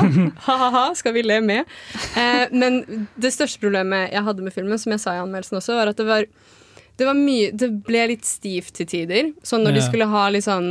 ha-ha-ha, 0.47 0.83
skal 0.99 1.13
vi 1.15 1.23
le 1.23 1.39
med? 1.41 1.65
Eh, 2.17 2.47
men 2.51 2.81
det 3.15 3.31
største 3.35 3.59
problemet 3.63 4.11
jeg 4.11 4.23
hadde 4.27 4.43
med 4.43 4.53
filmen, 4.55 4.77
som 4.81 4.91
jeg 4.91 4.99
sa 5.03 5.15
i 5.15 5.21
anmeldelsen 5.23 5.59
også, 5.61 5.77
var 5.79 5.91
at 5.93 5.97
det 5.99 6.05
var 6.07 6.27
det, 6.97 7.05
var 7.05 7.13
mye, 7.17 7.51
det 7.53 7.69
ble 7.85 8.07
litt 8.09 8.25
stivt 8.25 8.73
til 8.79 8.87
tider. 8.89 9.31
Sånn 9.45 9.63
når 9.65 9.75
de 9.77 9.81
skulle 9.85 10.07
ha 10.09 10.23
litt 10.33 10.45
sånn 10.47 10.69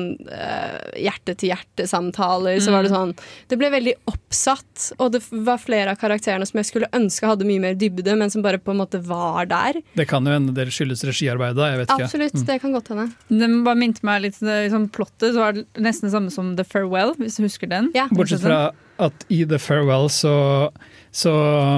hjerte-til-hjerte-samtaler, 0.99 2.59
så 2.63 2.73
var 2.75 2.87
det 2.87 2.91
sånn 2.93 3.13
Det 3.51 3.59
ble 3.61 3.71
veldig 3.73 3.95
oppsatt, 4.11 4.89
og 4.99 5.13
det 5.15 5.21
var 5.47 5.61
flere 5.63 5.93
av 5.95 6.01
karakterene 6.01 6.47
som 6.49 6.59
jeg 6.61 6.69
skulle 6.71 6.91
ønske 6.97 7.29
hadde 7.31 7.47
mye 7.49 7.63
mer 7.63 7.77
dybde, 7.79 8.17
men 8.19 8.33
som 8.33 8.43
bare 8.45 8.59
på 8.63 8.75
en 8.75 8.81
måte 8.83 9.01
var 9.07 9.47
der. 9.51 9.81
Det 9.97 10.09
kan 10.11 10.27
jo 10.27 10.35
hende 10.35 10.55
det 10.57 10.69
skyldes 10.75 11.05
regiarbeidet. 11.07 11.71
Jeg 11.73 11.83
vet 11.83 11.89
ikke. 11.95 12.09
Absolutt, 12.09 12.35
Mm. 12.37 12.47
det 12.47 12.61
kan 12.61 12.73
godt 12.73 12.89
hende. 12.89 13.07
Det 13.31 13.65
bare 13.65 13.77
minte 13.79 14.03
meg 14.03 14.23
litt 14.23 14.39
det, 14.41 14.71
liksom, 14.71 14.89
Plottet 14.93 15.35
så 15.35 15.39
var 15.39 15.53
det 15.53 15.67
nesten 15.79 16.09
det 16.09 16.13
samme 16.15 16.31
som 16.33 16.57
The 16.57 16.65
Farewell, 16.65 17.15
hvis 17.19 17.37
du 17.37 17.43
husker 17.47 17.69
den. 17.69 17.93
Bortsett 18.13 18.41
fra 18.43 18.73
at 18.99 19.25
i 19.29 19.45
The 19.45 19.59
Farewell 19.59 20.09
så, 20.09 20.71
så, 21.17 21.33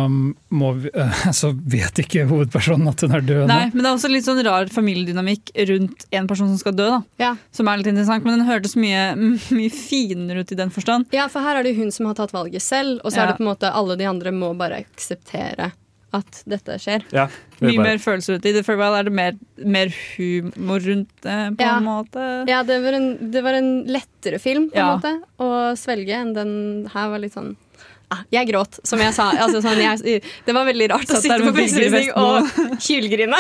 um, 0.09 0.33
må 0.51 0.73
vi, 0.81 0.91
så 1.41 1.53
vet 1.71 2.01
ikke 2.03 2.25
hovedpersonen 2.27 2.91
at 2.91 3.05
hun 3.05 3.13
er 3.15 3.23
død 3.23 3.45
Nei, 3.47 3.59
nå. 3.69 3.75
men 3.77 3.85
det 3.85 3.91
er 3.91 3.95
også 3.95 4.11
litt 4.11 4.27
sånn 4.27 4.41
rar 4.47 4.71
familiedynamikk 4.75 5.53
rundt 5.71 6.07
en 6.19 6.27
person 6.31 6.51
som 6.51 6.59
skal 6.59 6.75
dø, 6.79 6.89
da. 7.21 7.31
Som 7.55 7.71
er 7.71 7.79
litt 7.79 7.91
interessant, 7.93 8.27
men 8.27 8.41
den 8.41 8.49
hørtes 8.49 8.75
mye, 8.81 9.13
mye 9.59 9.71
finere 9.75 10.43
ut 10.43 10.55
i 10.55 10.59
den 10.59 10.73
forstand. 10.75 11.07
Ja, 11.15 11.29
for 11.31 11.47
her 11.47 11.61
er 11.61 11.69
det 11.69 11.77
hun 11.79 11.93
som 11.95 12.09
har 12.11 12.19
tatt 12.19 12.35
valget 12.35 12.65
selv, 12.67 12.99
og 13.05 13.13
så 13.15 13.21
Ja. 13.21 13.27
er 13.29 13.31
det 13.33 13.39
på 13.39 13.47
en 13.47 13.53
måte 13.53 13.71
alle 13.71 13.99
de 14.01 14.09
andre 14.11 14.35
må 14.35 14.51
bare 14.59 14.83
akseptere 14.83 15.71
at 16.17 16.43
dette 16.49 16.79
skjer. 16.81 17.03
Ja, 17.13 17.27
Mye 17.61 17.83
mer 17.85 17.99
følelser 18.01 18.39
ute 18.39 18.49
i 18.49 18.53
The 18.57 18.63
Farewell. 18.65 18.95
Er 18.97 19.07
det 19.09 19.13
mer, 19.13 19.35
mer 19.61 19.91
humor 20.17 20.81
rundt 20.81 21.11
det, 21.23 21.35
på 21.59 21.67
Ja. 21.67 21.77
en 21.77 21.85
måte? 21.85 22.27
Ja, 22.49 22.63
det 22.65 22.79
var 22.83 22.97
en, 22.97 23.31
det 23.31 23.43
var 23.45 23.59
en 23.59 23.85
lettere 23.85 24.39
film 24.41 24.71
på 24.73 24.79
en 24.81 24.93
måte 24.99 25.13
å 25.43 25.77
svelge 25.77 26.17
enn 26.17 26.33
den 26.35 26.53
her 26.95 27.11
var 27.13 27.19
litt 27.23 27.35
sånn 27.37 27.55
Jeg 28.33 28.49
gråt, 28.49 28.79
som 28.89 29.01
jeg 29.03 29.13
sa. 29.17 29.27
Altså, 29.37 29.61
sånn, 29.65 29.79
jeg, 29.83 30.23
det 30.47 30.55
var 30.57 30.65
veldig 30.69 30.87
rart 30.95 31.11
å 31.13 31.19
sitte 31.21 31.37
på 31.45 31.53
pressevisning 31.57 32.09
og 32.17 32.49
kylgrine. 32.81 33.37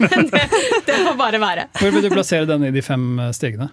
Men 0.00 0.30
det, 0.30 0.44
det 0.86 0.96
får 1.02 1.16
bare 1.18 1.40
være. 1.42 1.66
Hvor 1.80 1.94
vil 1.96 2.06
du 2.06 2.10
plassere 2.14 2.46
denne 2.50 2.70
i 2.70 2.74
de 2.76 2.82
fem 2.86 3.04
eh, 3.26 3.32
stegene? 3.36 3.70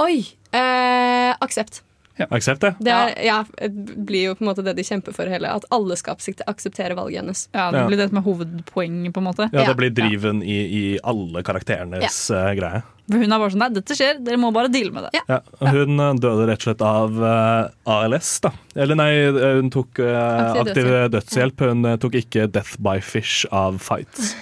Oi! 0.00 0.22
Eh, 0.56 1.30
aksept. 1.44 1.82
Aksept, 2.20 2.60
det. 2.60 2.74
Det 2.84 2.92
er, 2.92 3.12
ja, 3.24 3.38
det 3.56 3.94
blir 4.04 4.26
jo 4.26 4.32
på 4.36 4.44
en 4.44 4.50
måte 4.50 4.64
det 4.64 4.74
de 4.76 4.84
kjemper 4.84 5.14
for 5.16 5.28
hele. 5.32 5.48
At 5.56 5.64
alle 5.72 5.96
skal 5.96 6.18
aksepte- 6.18 6.44
akseptere 6.50 6.96
valget 6.98 7.22
hennes. 7.22 7.46
Ja, 7.56 7.70
det 7.72 7.86
blir 7.88 8.00
det 8.00 8.10
som 8.10 8.20
er 8.20 8.26
hovedpoenget, 8.26 9.14
på 9.16 9.22
en 9.22 9.28
måte. 9.30 9.46
Ja, 9.56 9.64
det 9.70 9.76
blir 9.80 9.92
driven 9.96 10.42
i, 10.44 10.58
i 10.80 10.82
alle 11.00 11.40
karakterenes 11.46 12.18
eh, 12.36 12.50
greie. 12.60 12.82
Hun 13.10 13.26
er 13.26 13.40
bare 13.40 13.50
sånn 13.50 13.62
Nei, 13.64 13.70
dette 13.74 13.96
skjer, 13.98 14.20
dere 14.24 14.38
må 14.40 14.52
bare 14.54 14.70
deale 14.72 14.94
med 14.94 15.08
det. 15.08 15.18
Ja, 15.18 15.40
Ja, 15.40 15.72
hun 15.74 15.98
eh, 15.98 16.12
døde 16.22 16.46
rett 16.50 16.62
og 16.62 16.68
slett 16.68 16.84
av 16.86 17.18
uh, 17.18 17.90
ALS, 17.90 18.30
da. 18.44 18.52
Eller 18.76 18.98
nei, 18.98 19.10
eh, 19.26 19.40
hun 19.58 19.72
tok 19.74 19.98
uh, 19.98 20.10
Aktiv 20.10 20.62
aktiv 20.62 20.84
dødshjelp. 20.84 21.16
dødshjelp. 21.16 21.66
Hun 21.66 21.90
uh, 21.90 21.96
tok 22.00 22.20
ikke 22.22 22.46
death 22.46 22.78
by 22.78 23.00
fish 23.02 23.44
av 23.50 23.80
fights. 23.82 24.34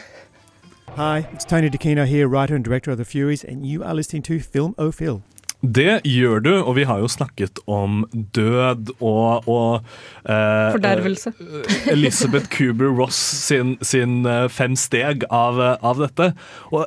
Hi, 0.99 1.25
it's 1.33 1.45
Tony 1.45 1.71
DeKino 1.71 2.05
here, 2.07 2.27
writer 2.29 2.55
and 2.57 2.65
director 2.65 2.91
of 2.91 2.99
The 2.99 3.05
Furies, 3.05 3.45
and 3.45 3.65
you 3.65 3.85
are 3.85 3.95
listening 3.95 4.23
to 4.25 4.41
Film 4.41 4.75
O. 4.79 4.91
Det 5.61 6.01
gjør 6.07 6.39
du, 6.39 6.53
og 6.63 6.77
vi 6.77 6.85
har 6.87 7.01
jo 7.03 7.09
snakket 7.11 7.59
om 7.67 8.05
død 8.13 8.93
og, 9.03 9.49
og 9.51 9.81
eh, 10.23 10.71
Fordervelse. 10.71 11.33
Elisabeth 11.41 11.93
Elizabeth 11.93 12.49
Kuber 12.53 12.93
Ross 12.95 13.19
sin, 13.19 13.75
sin 13.83 14.23
eh, 14.27 14.47
fem 14.49 14.77
steg 14.79 15.27
av, 15.35 15.59
eh, 15.59 15.75
av 15.83 15.99
dette. 15.99 16.31
Og 16.71 16.87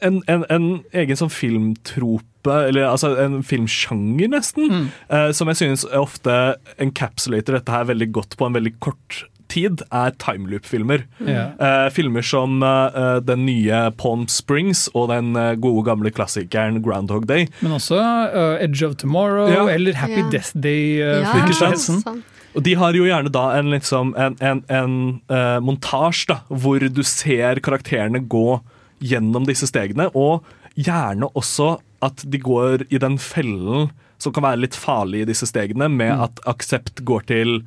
en, 0.00 0.22
en, 0.30 0.44
en 0.50 0.66
egen 0.96 1.18
sånn 1.20 1.32
filmtrope, 1.32 2.52
eller 2.68 2.86
altså 2.88 3.14
en 3.20 3.40
filmsjanger 3.44 4.30
nesten, 4.32 4.90
eh, 5.10 5.30
som 5.36 5.50
jeg 5.50 5.60
synes 5.60 5.86
ofte 5.92 6.56
encapsulater 6.82 7.58
dette 7.58 7.72
her 7.74 7.88
veldig 7.90 8.12
godt 8.16 8.36
på 8.38 8.46
en 8.48 8.56
veldig 8.56 8.76
kort 8.80 9.24
tid, 9.52 9.82
er 9.94 10.10
timeloop-filmer. 10.18 11.04
Mm. 11.20 11.28
Eh, 11.30 11.88
filmer 11.94 12.24
som 12.26 12.62
eh, 12.66 13.18
den 13.22 13.44
nye 13.46 13.82
Palm 13.98 14.24
Springs 14.32 14.86
og 14.92 15.10
den 15.12 15.36
eh, 15.38 15.52
gode 15.62 15.84
gamle 15.86 16.10
klassikeren 16.10 16.80
Groundhog 16.82 17.28
Day. 17.30 17.46
Men 17.62 17.76
også 17.78 17.98
uh, 18.00 18.56
Edge 18.62 18.82
of 18.86 18.96
Tomorrow 18.98 19.46
Ja. 19.52 19.66
eller 19.70 19.94
Happy 19.94 20.18
yeah. 20.22 20.30
Death 20.34 20.50
Day. 20.58 20.98
Uh, 20.98 21.22
Ja. 21.22 22.16
Og 22.56 22.64
de 22.64 22.72
har 22.74 22.96
jo 22.96 23.04
gjerne 23.04 23.28
da 23.28 23.44
en, 23.58 23.68
liksom, 23.70 24.14
en, 24.16 24.36
en, 24.40 24.62
en 24.72 24.94
uh, 25.28 25.58
montasje 25.60 26.30
da, 26.30 26.40
hvor 26.48 26.80
du 26.80 27.02
ser 27.04 27.60
karakterene 27.60 28.22
gå 28.26 28.60
gjennom 29.02 29.46
disse 29.48 29.68
stegene, 29.68 30.08
og 30.14 30.46
gjerne 30.76 31.28
også 31.36 31.76
at 32.04 32.24
de 32.28 32.40
går 32.40 32.86
i 32.92 33.00
den 33.00 33.16
fellen 33.22 33.88
som 34.20 34.32
kan 34.32 34.46
være 34.46 34.62
litt 34.64 34.76
farlig 34.78 35.24
i 35.24 35.28
disse 35.28 35.48
stegene, 35.48 35.88
med 35.92 36.12
at 36.28 36.40
aksept 36.48 37.02
går 37.08 37.26
til 37.28 37.58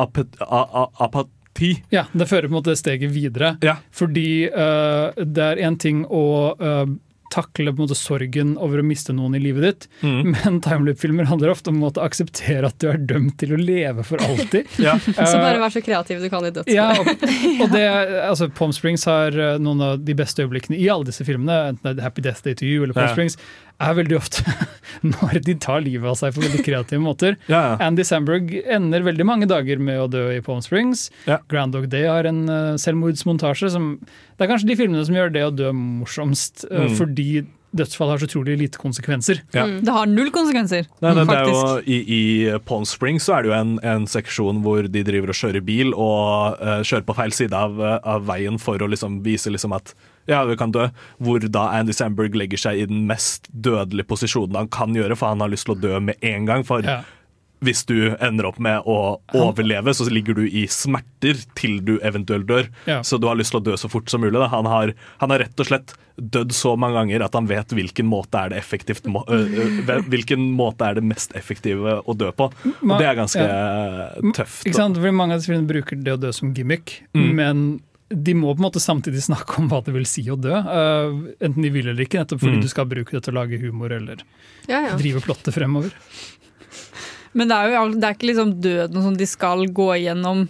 apati. 0.00 1.74
Ja, 1.92 2.06
det 2.12 2.28
fører 2.30 2.48
på 2.48 2.54
en 2.54 2.58
måte 2.60 2.76
steget 2.78 3.12
videre. 3.12 3.56
Fordi 3.92 4.48
uh, 4.48 5.12
det 5.20 5.44
er 5.44 5.60
én 5.68 5.76
ting 5.80 6.06
å 6.08 6.24
øh, 6.56 6.86
takle 7.30 7.70
på 7.72 7.78
en 7.80 7.86
måte 7.88 7.96
sorgen 7.98 8.56
over 8.58 8.82
å 8.82 8.84
miste 8.86 9.14
noen 9.16 9.36
i 9.38 9.40
livet 9.42 9.62
ditt, 9.62 9.86
Mm. 10.02 10.32
men 10.34 10.60
timeloop-filmer 10.64 11.28
handler 11.30 11.52
ofte 11.52 11.70
om 11.70 11.78
å 11.80 11.86
måtte 11.88 12.02
akseptere 12.02 12.66
at 12.66 12.78
du 12.82 12.88
er 12.90 12.98
dømt 12.98 13.36
til 13.38 13.54
å 13.54 13.58
leve 13.60 14.02
for 14.06 14.18
alltid. 14.26 14.66
Ja. 14.86 14.98
Så 15.04 15.38
bare 15.38 15.56
Eh, 15.56 15.62
vær 15.62 15.70
så 15.74 15.82
kreativ 15.84 16.20
du 16.22 16.28
kan 16.32 16.44
i 16.44 16.50
dødsfallet. 16.50 16.74
ja, 16.74 16.90
og, 16.98 17.08
og 17.64 17.72
det, 17.74 17.84
altså 18.26 18.50
Palm 18.54 18.72
Springs 18.76 19.04
har 19.08 19.30
øh, 19.32 19.58
noen 19.62 19.80
av 19.82 20.04
de 20.04 20.14
beste 20.18 20.42
øyeblikkene 20.44 20.78
i 20.78 20.88
alle 20.90 21.06
disse 21.08 21.24
filmene, 21.26 21.60
enten 21.74 21.90
det 21.94 21.98
er 22.02 22.08
Happy 22.08 22.22
Death 22.26 22.42
Day 22.44 22.54
to 22.54 22.66
You 22.68 22.82
eller 22.84 22.94
Palm 22.98 23.08
Ja. 23.08 23.14
Springs, 23.14 23.38
er 23.80 23.94
veldig 23.98 24.16
ofte 24.18 24.44
når 25.12 25.40
de 25.46 25.54
tar 25.62 25.80
livet 25.84 26.08
av 26.10 26.16
seg 26.20 26.34
på 26.36 26.42
veldig 26.44 26.64
kreative 26.66 27.00
måter. 27.02 27.36
Ja, 27.48 27.60
ja. 27.70 27.76
Andy 27.86 28.04
Samberg 28.04 28.52
ender 28.64 29.04
veldig 29.06 29.26
mange 29.28 29.48
dager 29.50 29.80
med 29.80 30.00
å 30.02 30.08
dø 30.12 30.26
i 30.34 30.42
Palm 30.44 30.60
Springs. 30.64 31.06
Grand 31.50 31.72
Dog 31.76 31.88
Day 31.92 32.04
har 32.10 32.28
en 32.28 32.42
uh, 32.50 32.74
selvmordsmontasje 32.80 33.70
som 33.72 33.94
Det 34.04 34.44
er 34.44 34.50
kanskje 34.52 34.68
de 34.72 34.76
filmene 34.80 35.06
som 35.08 35.16
gjør 35.16 35.32
det 35.34 35.46
å 35.48 35.54
dø 35.54 35.72
morsomst, 35.76 36.66
uh, 36.70 36.84
Mm. 36.90 36.94
fordi 36.98 37.30
dødsfall 37.76 38.08
har 38.10 38.18
så 38.18 38.26
utrolig 38.26 38.56
lite 38.58 38.80
konsekvenser. 38.82 39.44
Ja. 39.54 39.62
Det 39.68 39.92
har 39.94 40.08
null 40.10 40.32
konsekvenser, 40.34 40.88
Nei, 41.04 41.12
det, 41.14 41.22
det 41.28 41.36
er 41.38 41.50
jo. 41.52 41.60
I, 41.86 41.98
i 42.02 42.22
Palm 42.66 42.82
Springs 42.88 43.28
så 43.28 43.36
er 43.36 43.44
det 43.46 43.52
jo 43.52 43.54
en, 43.60 43.76
en 43.86 44.08
seksjon 44.10 44.58
hvor 44.64 44.88
de 44.90 45.04
driver 45.06 45.30
og 45.30 45.38
kjører 45.38 45.62
bil 45.62 45.92
og 45.94 46.58
uh, 46.58 46.80
kjører 46.82 47.06
på 47.06 47.14
feil 47.20 47.36
side 47.36 47.54
av, 47.54 47.78
av 48.02 48.26
veien 48.26 48.58
for 48.58 48.82
å 48.82 48.88
liksom 48.90 49.20
vise 49.22 49.52
liksom 49.54 49.76
at 49.78 49.94
ja, 50.30 50.40
vi 50.48 50.56
kan 50.60 50.72
dø. 50.72 50.88
Hvor 51.20 51.42
da 51.50 51.66
Andy 51.80 51.92
Samberg 51.96 52.38
legger 52.38 52.58
seg 52.68 52.80
i 52.80 52.88
den 52.90 53.04
mest 53.10 53.50
dødelige 53.52 54.06
posisjonen 54.10 54.56
han 54.62 54.68
kan 54.72 54.94
gjøre, 54.96 55.16
for 55.18 55.34
han 55.34 55.42
har 55.44 55.50
lyst 55.52 55.66
til 55.68 55.74
å 55.76 55.80
dø 55.82 55.98
med 56.00 56.16
en 56.22 56.46
gang. 56.48 56.64
For 56.64 56.80
Ja. 56.86 57.02
hvis 57.60 57.82
du 57.84 58.14
ender 58.24 58.46
opp 58.48 58.58
med 58.58 58.86
å 58.88 59.18
overleve, 59.36 59.92
så 59.92 60.06
ligger 60.08 60.32
du 60.38 60.46
i 60.48 60.62
smerter 60.72 61.36
til 61.58 61.80
du 61.84 61.98
eventuelt 62.00 62.46
dør. 62.48 62.70
Ja. 62.88 63.02
Så 63.04 63.18
du 63.20 63.26
har 63.28 63.36
lyst 63.36 63.52
til 63.52 63.60
å 63.60 63.64
dø 63.66 63.74
så 63.76 63.90
fort 63.92 64.08
som 64.08 64.22
mulig. 64.24 64.40
Han, 64.48 64.64
har, 64.64 64.94
han 65.20 65.30
har 65.34 65.42
rett 65.44 65.60
og 65.60 65.66
slett 65.68 65.92
dødd 66.20 66.52
så 66.56 66.72
mange 66.80 66.96
ganger 66.98 67.22
at 67.24 67.36
han 67.36 67.46
vet 67.48 67.68
hvilken 67.76 68.08
måte 68.08 68.36
er 68.40 68.50
det 68.52 68.58
effektivt 68.60 69.04
må, 69.08 69.22
øh, 69.28 70.02
Hvilken 70.08 70.50
måte 70.56 70.88
er 70.88 70.94
det 70.98 71.04
mest 71.04 71.32
effektive 71.36 71.98
å 72.04 72.16
dø 72.16 72.30
på. 72.32 72.48
Og 72.64 72.96
det 73.00 73.06
er 73.08 73.16
ganske 73.20 73.44
tøft. 74.36 74.64
Ikke 74.68 74.76
sant? 74.80 74.96
Fordi 75.00 75.12
Mange 75.16 75.34
av 75.36 75.40
disse 75.40 75.52
filmene 75.52 75.68
bruker 75.70 76.00
det 76.04 76.16
å 76.16 76.20
dø 76.20 76.32
som 76.36 76.52
gimmick, 76.56 77.02
Mm. 77.14 77.34
men 77.34 77.62
de 78.10 78.34
må 78.34 78.50
på 78.54 78.58
en 78.58 78.66
måte 78.66 78.80
samtidig 78.82 79.22
snakke 79.22 79.60
om 79.62 79.68
hva 79.70 79.78
det 79.86 79.92
vil 79.94 80.06
si 80.08 80.24
å 80.30 80.34
dø. 80.36 80.50
Uh, 80.50 81.30
enten 81.40 81.62
de 81.62 81.70
vil 81.70 81.86
eller 81.92 82.02
ikke, 82.04 82.18
nettopp 82.24 82.40
fordi 82.42 82.56
Mm. 82.58 82.62
du 82.64 82.68
skal 82.72 82.88
bruke 82.90 83.14
det 83.14 83.22
til 83.22 83.32
å 83.34 83.38
lage 83.38 83.60
humor 83.62 83.92
eller 83.94 84.24
Ja, 84.66 84.80
ja. 84.88 84.96
drive 84.98 85.20
plottet 85.22 85.54
fremover. 85.54 85.92
Men 87.32 87.46
det 87.48 87.56
er 87.56 87.70
jo 87.70 87.94
det 87.94 88.04
er 88.08 88.16
ikke 88.16 88.30
liksom 88.32 88.52
døden 88.60 89.02
som 89.04 89.16
de 89.16 89.26
skal 89.30 89.62
gå 89.70 89.86
igjennom 90.00 90.48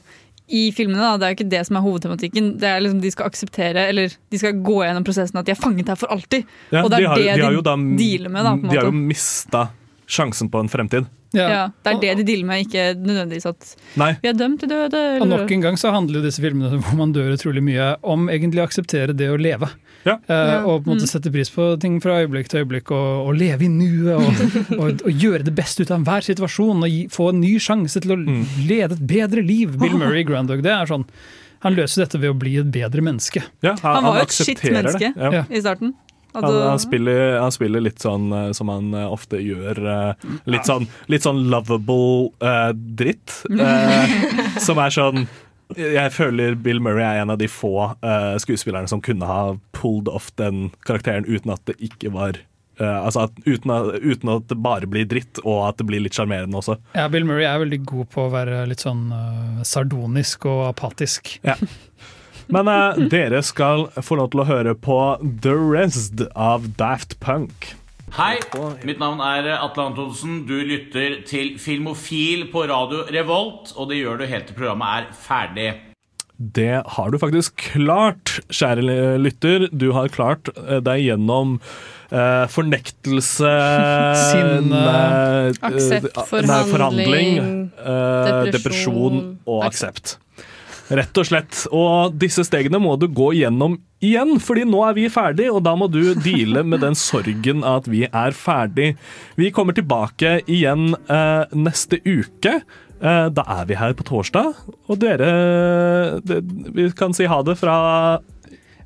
i 0.50 0.72
filmene. 0.74 0.98
Da. 1.04 1.16
Det 1.20 1.26
er 1.26 1.34
jo 1.34 1.36
ikke 1.38 1.50
det 1.52 1.60
som 1.68 1.76
er 1.76 1.84
hovedtematikken. 1.84 2.46
Det 2.58 2.66
er 2.70 2.80
liksom 2.80 3.00
De 3.04 3.10
skal 3.12 3.28
akseptere, 3.30 3.84
eller 3.92 4.08
de 4.30 4.38
skal 4.40 4.56
gå 4.64 4.78
gjennom 4.82 5.04
prosessen 5.06 5.38
at 5.38 5.46
de 5.46 5.52
er 5.52 5.60
fanget 5.60 5.92
her 5.92 6.00
for 6.00 6.10
alltid. 6.10 6.48
Ja, 6.72 6.82
og 6.82 6.90
det 6.90 6.98
de 6.98 7.04
er 7.04 7.08
har, 7.12 7.16
det 7.20 7.28
de 7.28 7.36
de, 7.36 7.44
har 7.44 7.52
jo 7.58 7.62
da, 7.62 7.76
dealer 8.00 8.32
med. 8.32 8.44
Da, 8.48 8.54
på 8.56 8.64
en 8.64 8.70
de 8.72 8.80
har 8.80 8.88
jo 8.88 8.96
mista 8.96 9.66
sjansen 10.10 10.48
på 10.50 10.58
en 10.64 10.68
fremtid. 10.72 11.06
Ja, 11.36 11.68
det 11.84 11.92
er 11.92 11.98
det 12.02 12.12
de 12.18 12.24
dealer 12.26 12.46
med, 12.48 12.64
ikke 12.66 12.84
nødvendigvis 12.98 13.46
at 13.46 13.68
Nei. 14.00 14.08
vi 14.22 14.28
er 14.32 14.34
dømt 14.34 14.60
til 14.64 14.68
døde. 14.72 15.02
Og 15.22 15.28
nok 15.30 15.52
en 15.54 15.60
gang 15.62 15.76
så 15.78 15.92
handler 15.94 16.18
jo 16.18 16.24
disse 16.26 16.42
filmene 16.42 16.78
hvor 16.82 16.96
man 16.98 17.12
dør 17.14 17.32
utrolig 17.36 17.62
mye, 17.62 17.92
om 18.02 18.26
egentlig 18.32 18.62
å 18.62 18.66
akseptere 18.66 19.14
det 19.14 19.28
å 19.30 19.36
leve. 19.38 19.68
Eh, 20.06 20.64
og 20.64 20.82
på 20.82 20.90
en 20.90 20.94
måte 20.94 21.04
Mm. 21.04 21.10
sette 21.12 21.30
pris 21.30 21.50
på 21.52 21.68
ting 21.80 22.00
fra 22.02 22.16
øyeblikk 22.24 22.48
til 22.50 22.64
øyeblikk, 22.64 22.90
og, 22.90 23.28
og 23.28 23.36
leve 23.38 23.66
i 23.66 23.68
nuet. 23.68 24.16
Og, 24.16 24.42
og, 24.80 25.04
og 25.06 25.10
gjøre 25.22 25.44
det 25.46 25.54
beste 25.54 25.84
ut 25.84 25.90
av 25.92 26.00
enhver 26.00 26.24
situasjon, 26.26 26.82
og 26.82 26.88
gi, 26.90 27.02
få 27.12 27.28
en 27.34 27.40
ny 27.44 27.54
sjanse 27.62 28.00
til 28.02 28.16
å 28.16 28.18
Mm. 28.20 28.42
lede 28.66 28.96
et 28.98 29.06
bedre 29.06 29.42
liv. 29.44 29.78
Bill 29.78 29.94
Murray 30.02 30.24
i 30.24 30.28
Grand 30.28 30.48
Dog, 30.50 30.62
det 30.66 30.72
er 30.74 30.86
sånn 30.90 31.04
Han 31.62 31.74
løser 31.76 32.06
dette 32.06 32.18
ved 32.18 32.30
å 32.32 32.36
bli 32.40 32.54
et 32.56 32.70
bedre 32.72 33.02
menneske. 33.04 33.42
Ja, 33.62 33.74
han 33.84 34.02
var 34.06 34.16
jo 34.22 34.22
et 34.24 34.32
skitt 34.32 34.62
det, 34.64 34.72
menneske 34.72 35.10
ja. 35.12 35.44
i 35.52 35.60
starten. 35.60 35.90
Han, 36.34 36.44
han, 36.46 36.78
spiller, 36.82 37.38
han 37.42 37.52
spiller 37.54 37.82
litt 37.82 37.98
sånn 38.02 38.28
eh, 38.32 38.50
som 38.56 38.68
han 38.70 38.92
eh, 38.94 39.06
ofte 39.10 39.40
gjør. 39.42 39.80
eh, 39.82 40.26
litt, 40.50 40.66
sånn, 40.68 40.86
litt 41.10 41.24
sånn 41.26 41.44
lovable 41.50 42.30
eh, 42.40 42.70
dritt. 42.74 43.40
eh, 43.50 44.18
som 44.62 44.78
er 44.78 44.90
sånn 44.94 45.24
Jeg 45.78 46.10
føler 46.10 46.56
Bill 46.58 46.80
Murray 46.82 47.04
er 47.06 47.20
en 47.22 47.30
av 47.30 47.38
de 47.38 47.46
få 47.50 47.72
eh, 48.02 48.36
skuespillerne 48.42 48.90
som 48.90 49.02
kunne 49.02 49.26
ha 49.26 49.56
pulled 49.76 50.08
off 50.10 50.32
den 50.40 50.70
karakteren 50.86 51.26
uten 51.30 51.52
at 51.54 51.62
det 51.70 51.76
ikke 51.78 52.10
var 52.14 52.38
eh, 52.80 52.96
Altså 53.04 53.26
at, 53.28 53.38
uten, 53.46 53.70
at, 53.70 53.92
uten 54.02 54.32
at 54.34 54.48
det 54.50 54.58
bare 54.64 54.88
blir 54.90 55.06
dritt, 55.06 55.38
og 55.44 55.68
at 55.68 55.78
det 55.78 55.86
blir 55.86 56.02
litt 56.02 56.16
sjarmerende 56.18 56.58
også. 56.58 56.74
Ja, 56.98 57.06
Bill 57.12 57.26
Murray 57.28 57.46
er 57.46 57.62
veldig 57.62 57.80
god 57.86 58.10
på 58.14 58.24
å 58.26 58.32
være 58.34 58.64
litt 58.70 58.82
sånn 58.82 59.04
sardonisk 59.66 60.46
og 60.50 60.64
apatisk. 60.72 61.36
Ja. 61.46 61.54
Men 62.50 62.68
eh, 62.70 63.02
dere 63.12 63.42
skal 63.46 63.86
få 64.02 64.18
lov 64.18 64.32
til 64.32 64.42
å 64.42 64.48
høre 64.48 64.74
på 64.74 64.96
The 65.44 65.54
Rest 65.54 66.24
av 66.34 66.66
Daft 66.80 67.18
Punk. 67.22 67.74
Hei, 68.16 68.40
mitt 68.82 68.98
navn 68.98 69.20
er 69.22 69.46
Atle 69.54 69.84
Antonsen. 69.92 70.40
Du 70.48 70.56
lytter 70.66 71.20
til 71.28 71.52
Filmofil 71.62 72.48
på 72.50 72.64
radio 72.66 73.04
Revolt, 73.14 73.70
og 73.78 73.92
det 73.92 74.00
gjør 74.00 74.18
du 74.18 74.26
helt 74.32 74.50
til 74.50 74.58
programmet 74.58 74.90
er 74.90 75.14
ferdig. 75.14 75.68
Det 76.40 76.80
har 76.96 77.12
du 77.12 77.18
faktisk 77.20 77.60
klart, 77.76 78.38
kjære 78.48 78.82
lytter. 79.20 79.68
Du 79.70 79.90
har 79.94 80.10
klart 80.10 80.48
eh, 80.56 80.80
deg 80.82 81.04
gjennom 81.04 81.58
eh, 81.60 82.46
fornektelse 82.50 83.52
Sinne. 84.24 84.64
nei, 84.72 84.96
eh, 85.52 85.60
Aksept, 85.70 86.08
nei, 86.16 86.24
forhandling, 86.32 86.72
forhandling 86.72 87.38
eh, 87.76 88.50
depresjon, 88.50 88.56
depresjon 88.56 89.20
og 89.44 89.66
aksept. 89.68 90.16
Rett 90.90 91.20
og 91.20 91.26
slett. 91.28 91.64
Og 91.70 92.16
disse 92.18 92.42
stegene 92.46 92.80
må 92.82 92.96
du 92.98 93.06
gå 93.14 93.30
gjennom 93.38 93.76
igjen, 94.02 94.38
fordi 94.42 94.64
nå 94.66 94.82
er 94.88 94.96
vi 94.96 95.06
ferdig, 95.12 95.46
og 95.52 95.62
da 95.66 95.76
må 95.78 95.86
du 95.92 96.14
deale 96.18 96.64
med 96.66 96.82
den 96.82 96.96
sorgen 96.98 97.62
at 97.66 97.86
vi 97.90 98.06
er 98.08 98.34
ferdig. 98.36 98.94
Vi 99.38 99.52
kommer 99.54 99.76
tilbake 99.76 100.40
igjen 100.50 100.94
eh, 101.06 101.52
neste 101.54 102.00
uke. 102.02 102.60
Eh, 103.00 103.26
da 103.32 103.46
er 103.60 103.68
vi 103.70 103.78
her 103.78 103.94
på 103.96 104.08
torsdag, 104.08 104.50
og 104.90 104.98
dere 105.00 105.30
det, 106.26 106.42
Vi 106.74 106.90
kan 106.96 107.14
si 107.16 107.28
ha 107.30 107.40
det 107.46 107.56
fra 107.60 107.76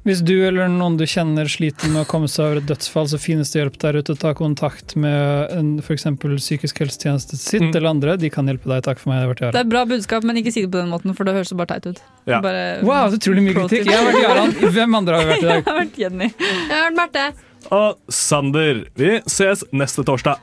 Hvis 0.05 0.21
du 0.21 0.35
eller 0.45 0.69
noen 0.69 0.99
du 1.01 1.07
kjenner 1.09 1.49
sliter 1.49 1.89
med 1.89 2.03
å 2.05 2.09
komme 2.09 2.29
seg 2.29 2.45
over 2.45 2.59
et 2.61 2.67
dødsfall, 2.69 3.07
så 3.09 3.17
finnes 3.17 3.49
det 3.55 3.63
hjelp 3.63 3.79
der 3.81 3.97
ute. 4.03 4.13
Ta 4.21 4.35
kontakt 4.37 4.93
med 5.01 5.49
en- 5.57 5.79
f.eks. 5.81 6.05
psykisk 6.21 6.83
helsetjeneste 6.85 7.39
sitt 7.41 7.71
eller 7.75 7.89
andre. 7.89 8.19
De 8.21 8.29
kan 8.29 8.45
hjelpe 8.47 8.69
deg. 8.69 8.83
Takk 8.85 9.01
for 9.01 9.15
meg. 9.15 9.23
Det 9.23 9.25
har 9.25 9.33
vært 9.33 9.57
Det 9.57 9.63
er 9.65 9.71
bra 9.73 9.85
budskap, 9.89 10.23
men 10.29 10.37
ikke 10.43 10.53
si 10.53 10.61
det 10.67 10.71
på 10.71 10.77
den 10.83 10.93
måten, 10.93 11.17
for 11.17 11.25
det 11.25 11.33
høres 11.39 11.49
så 11.49 11.57
bare 11.57 11.73
teit 11.81 11.87
ut. 11.95 12.03
Ja. 12.29 12.43
Bare, 12.45 12.83
Wow, 12.85 13.09
så 13.09 13.17
utrolig 13.17 13.47
mye 13.49 13.57
kritikk. 13.57 13.89
Jeg 13.89 13.97
har 13.97 14.13
vært 14.13 14.23
Jarand. 14.29 14.61
Hvem 14.77 14.95
andre 15.01 15.17
har 15.17 15.25
vi 15.25 15.33
vært 15.33 15.43
i 15.43 15.49
dag? 15.49 15.57
Jeg 15.57 15.65
har 15.73 15.81
vært 15.81 15.99
Jenny. 16.05 16.31
Jeg 16.37 16.75
har 16.77 16.91
vært 16.91 17.01
Marte. 17.01 17.27
Og 17.73 18.13
Sander. 18.13 18.85
Vi 19.01 19.15
ses 19.25 19.65
neste 19.73 20.05
torsdag. 20.05 20.37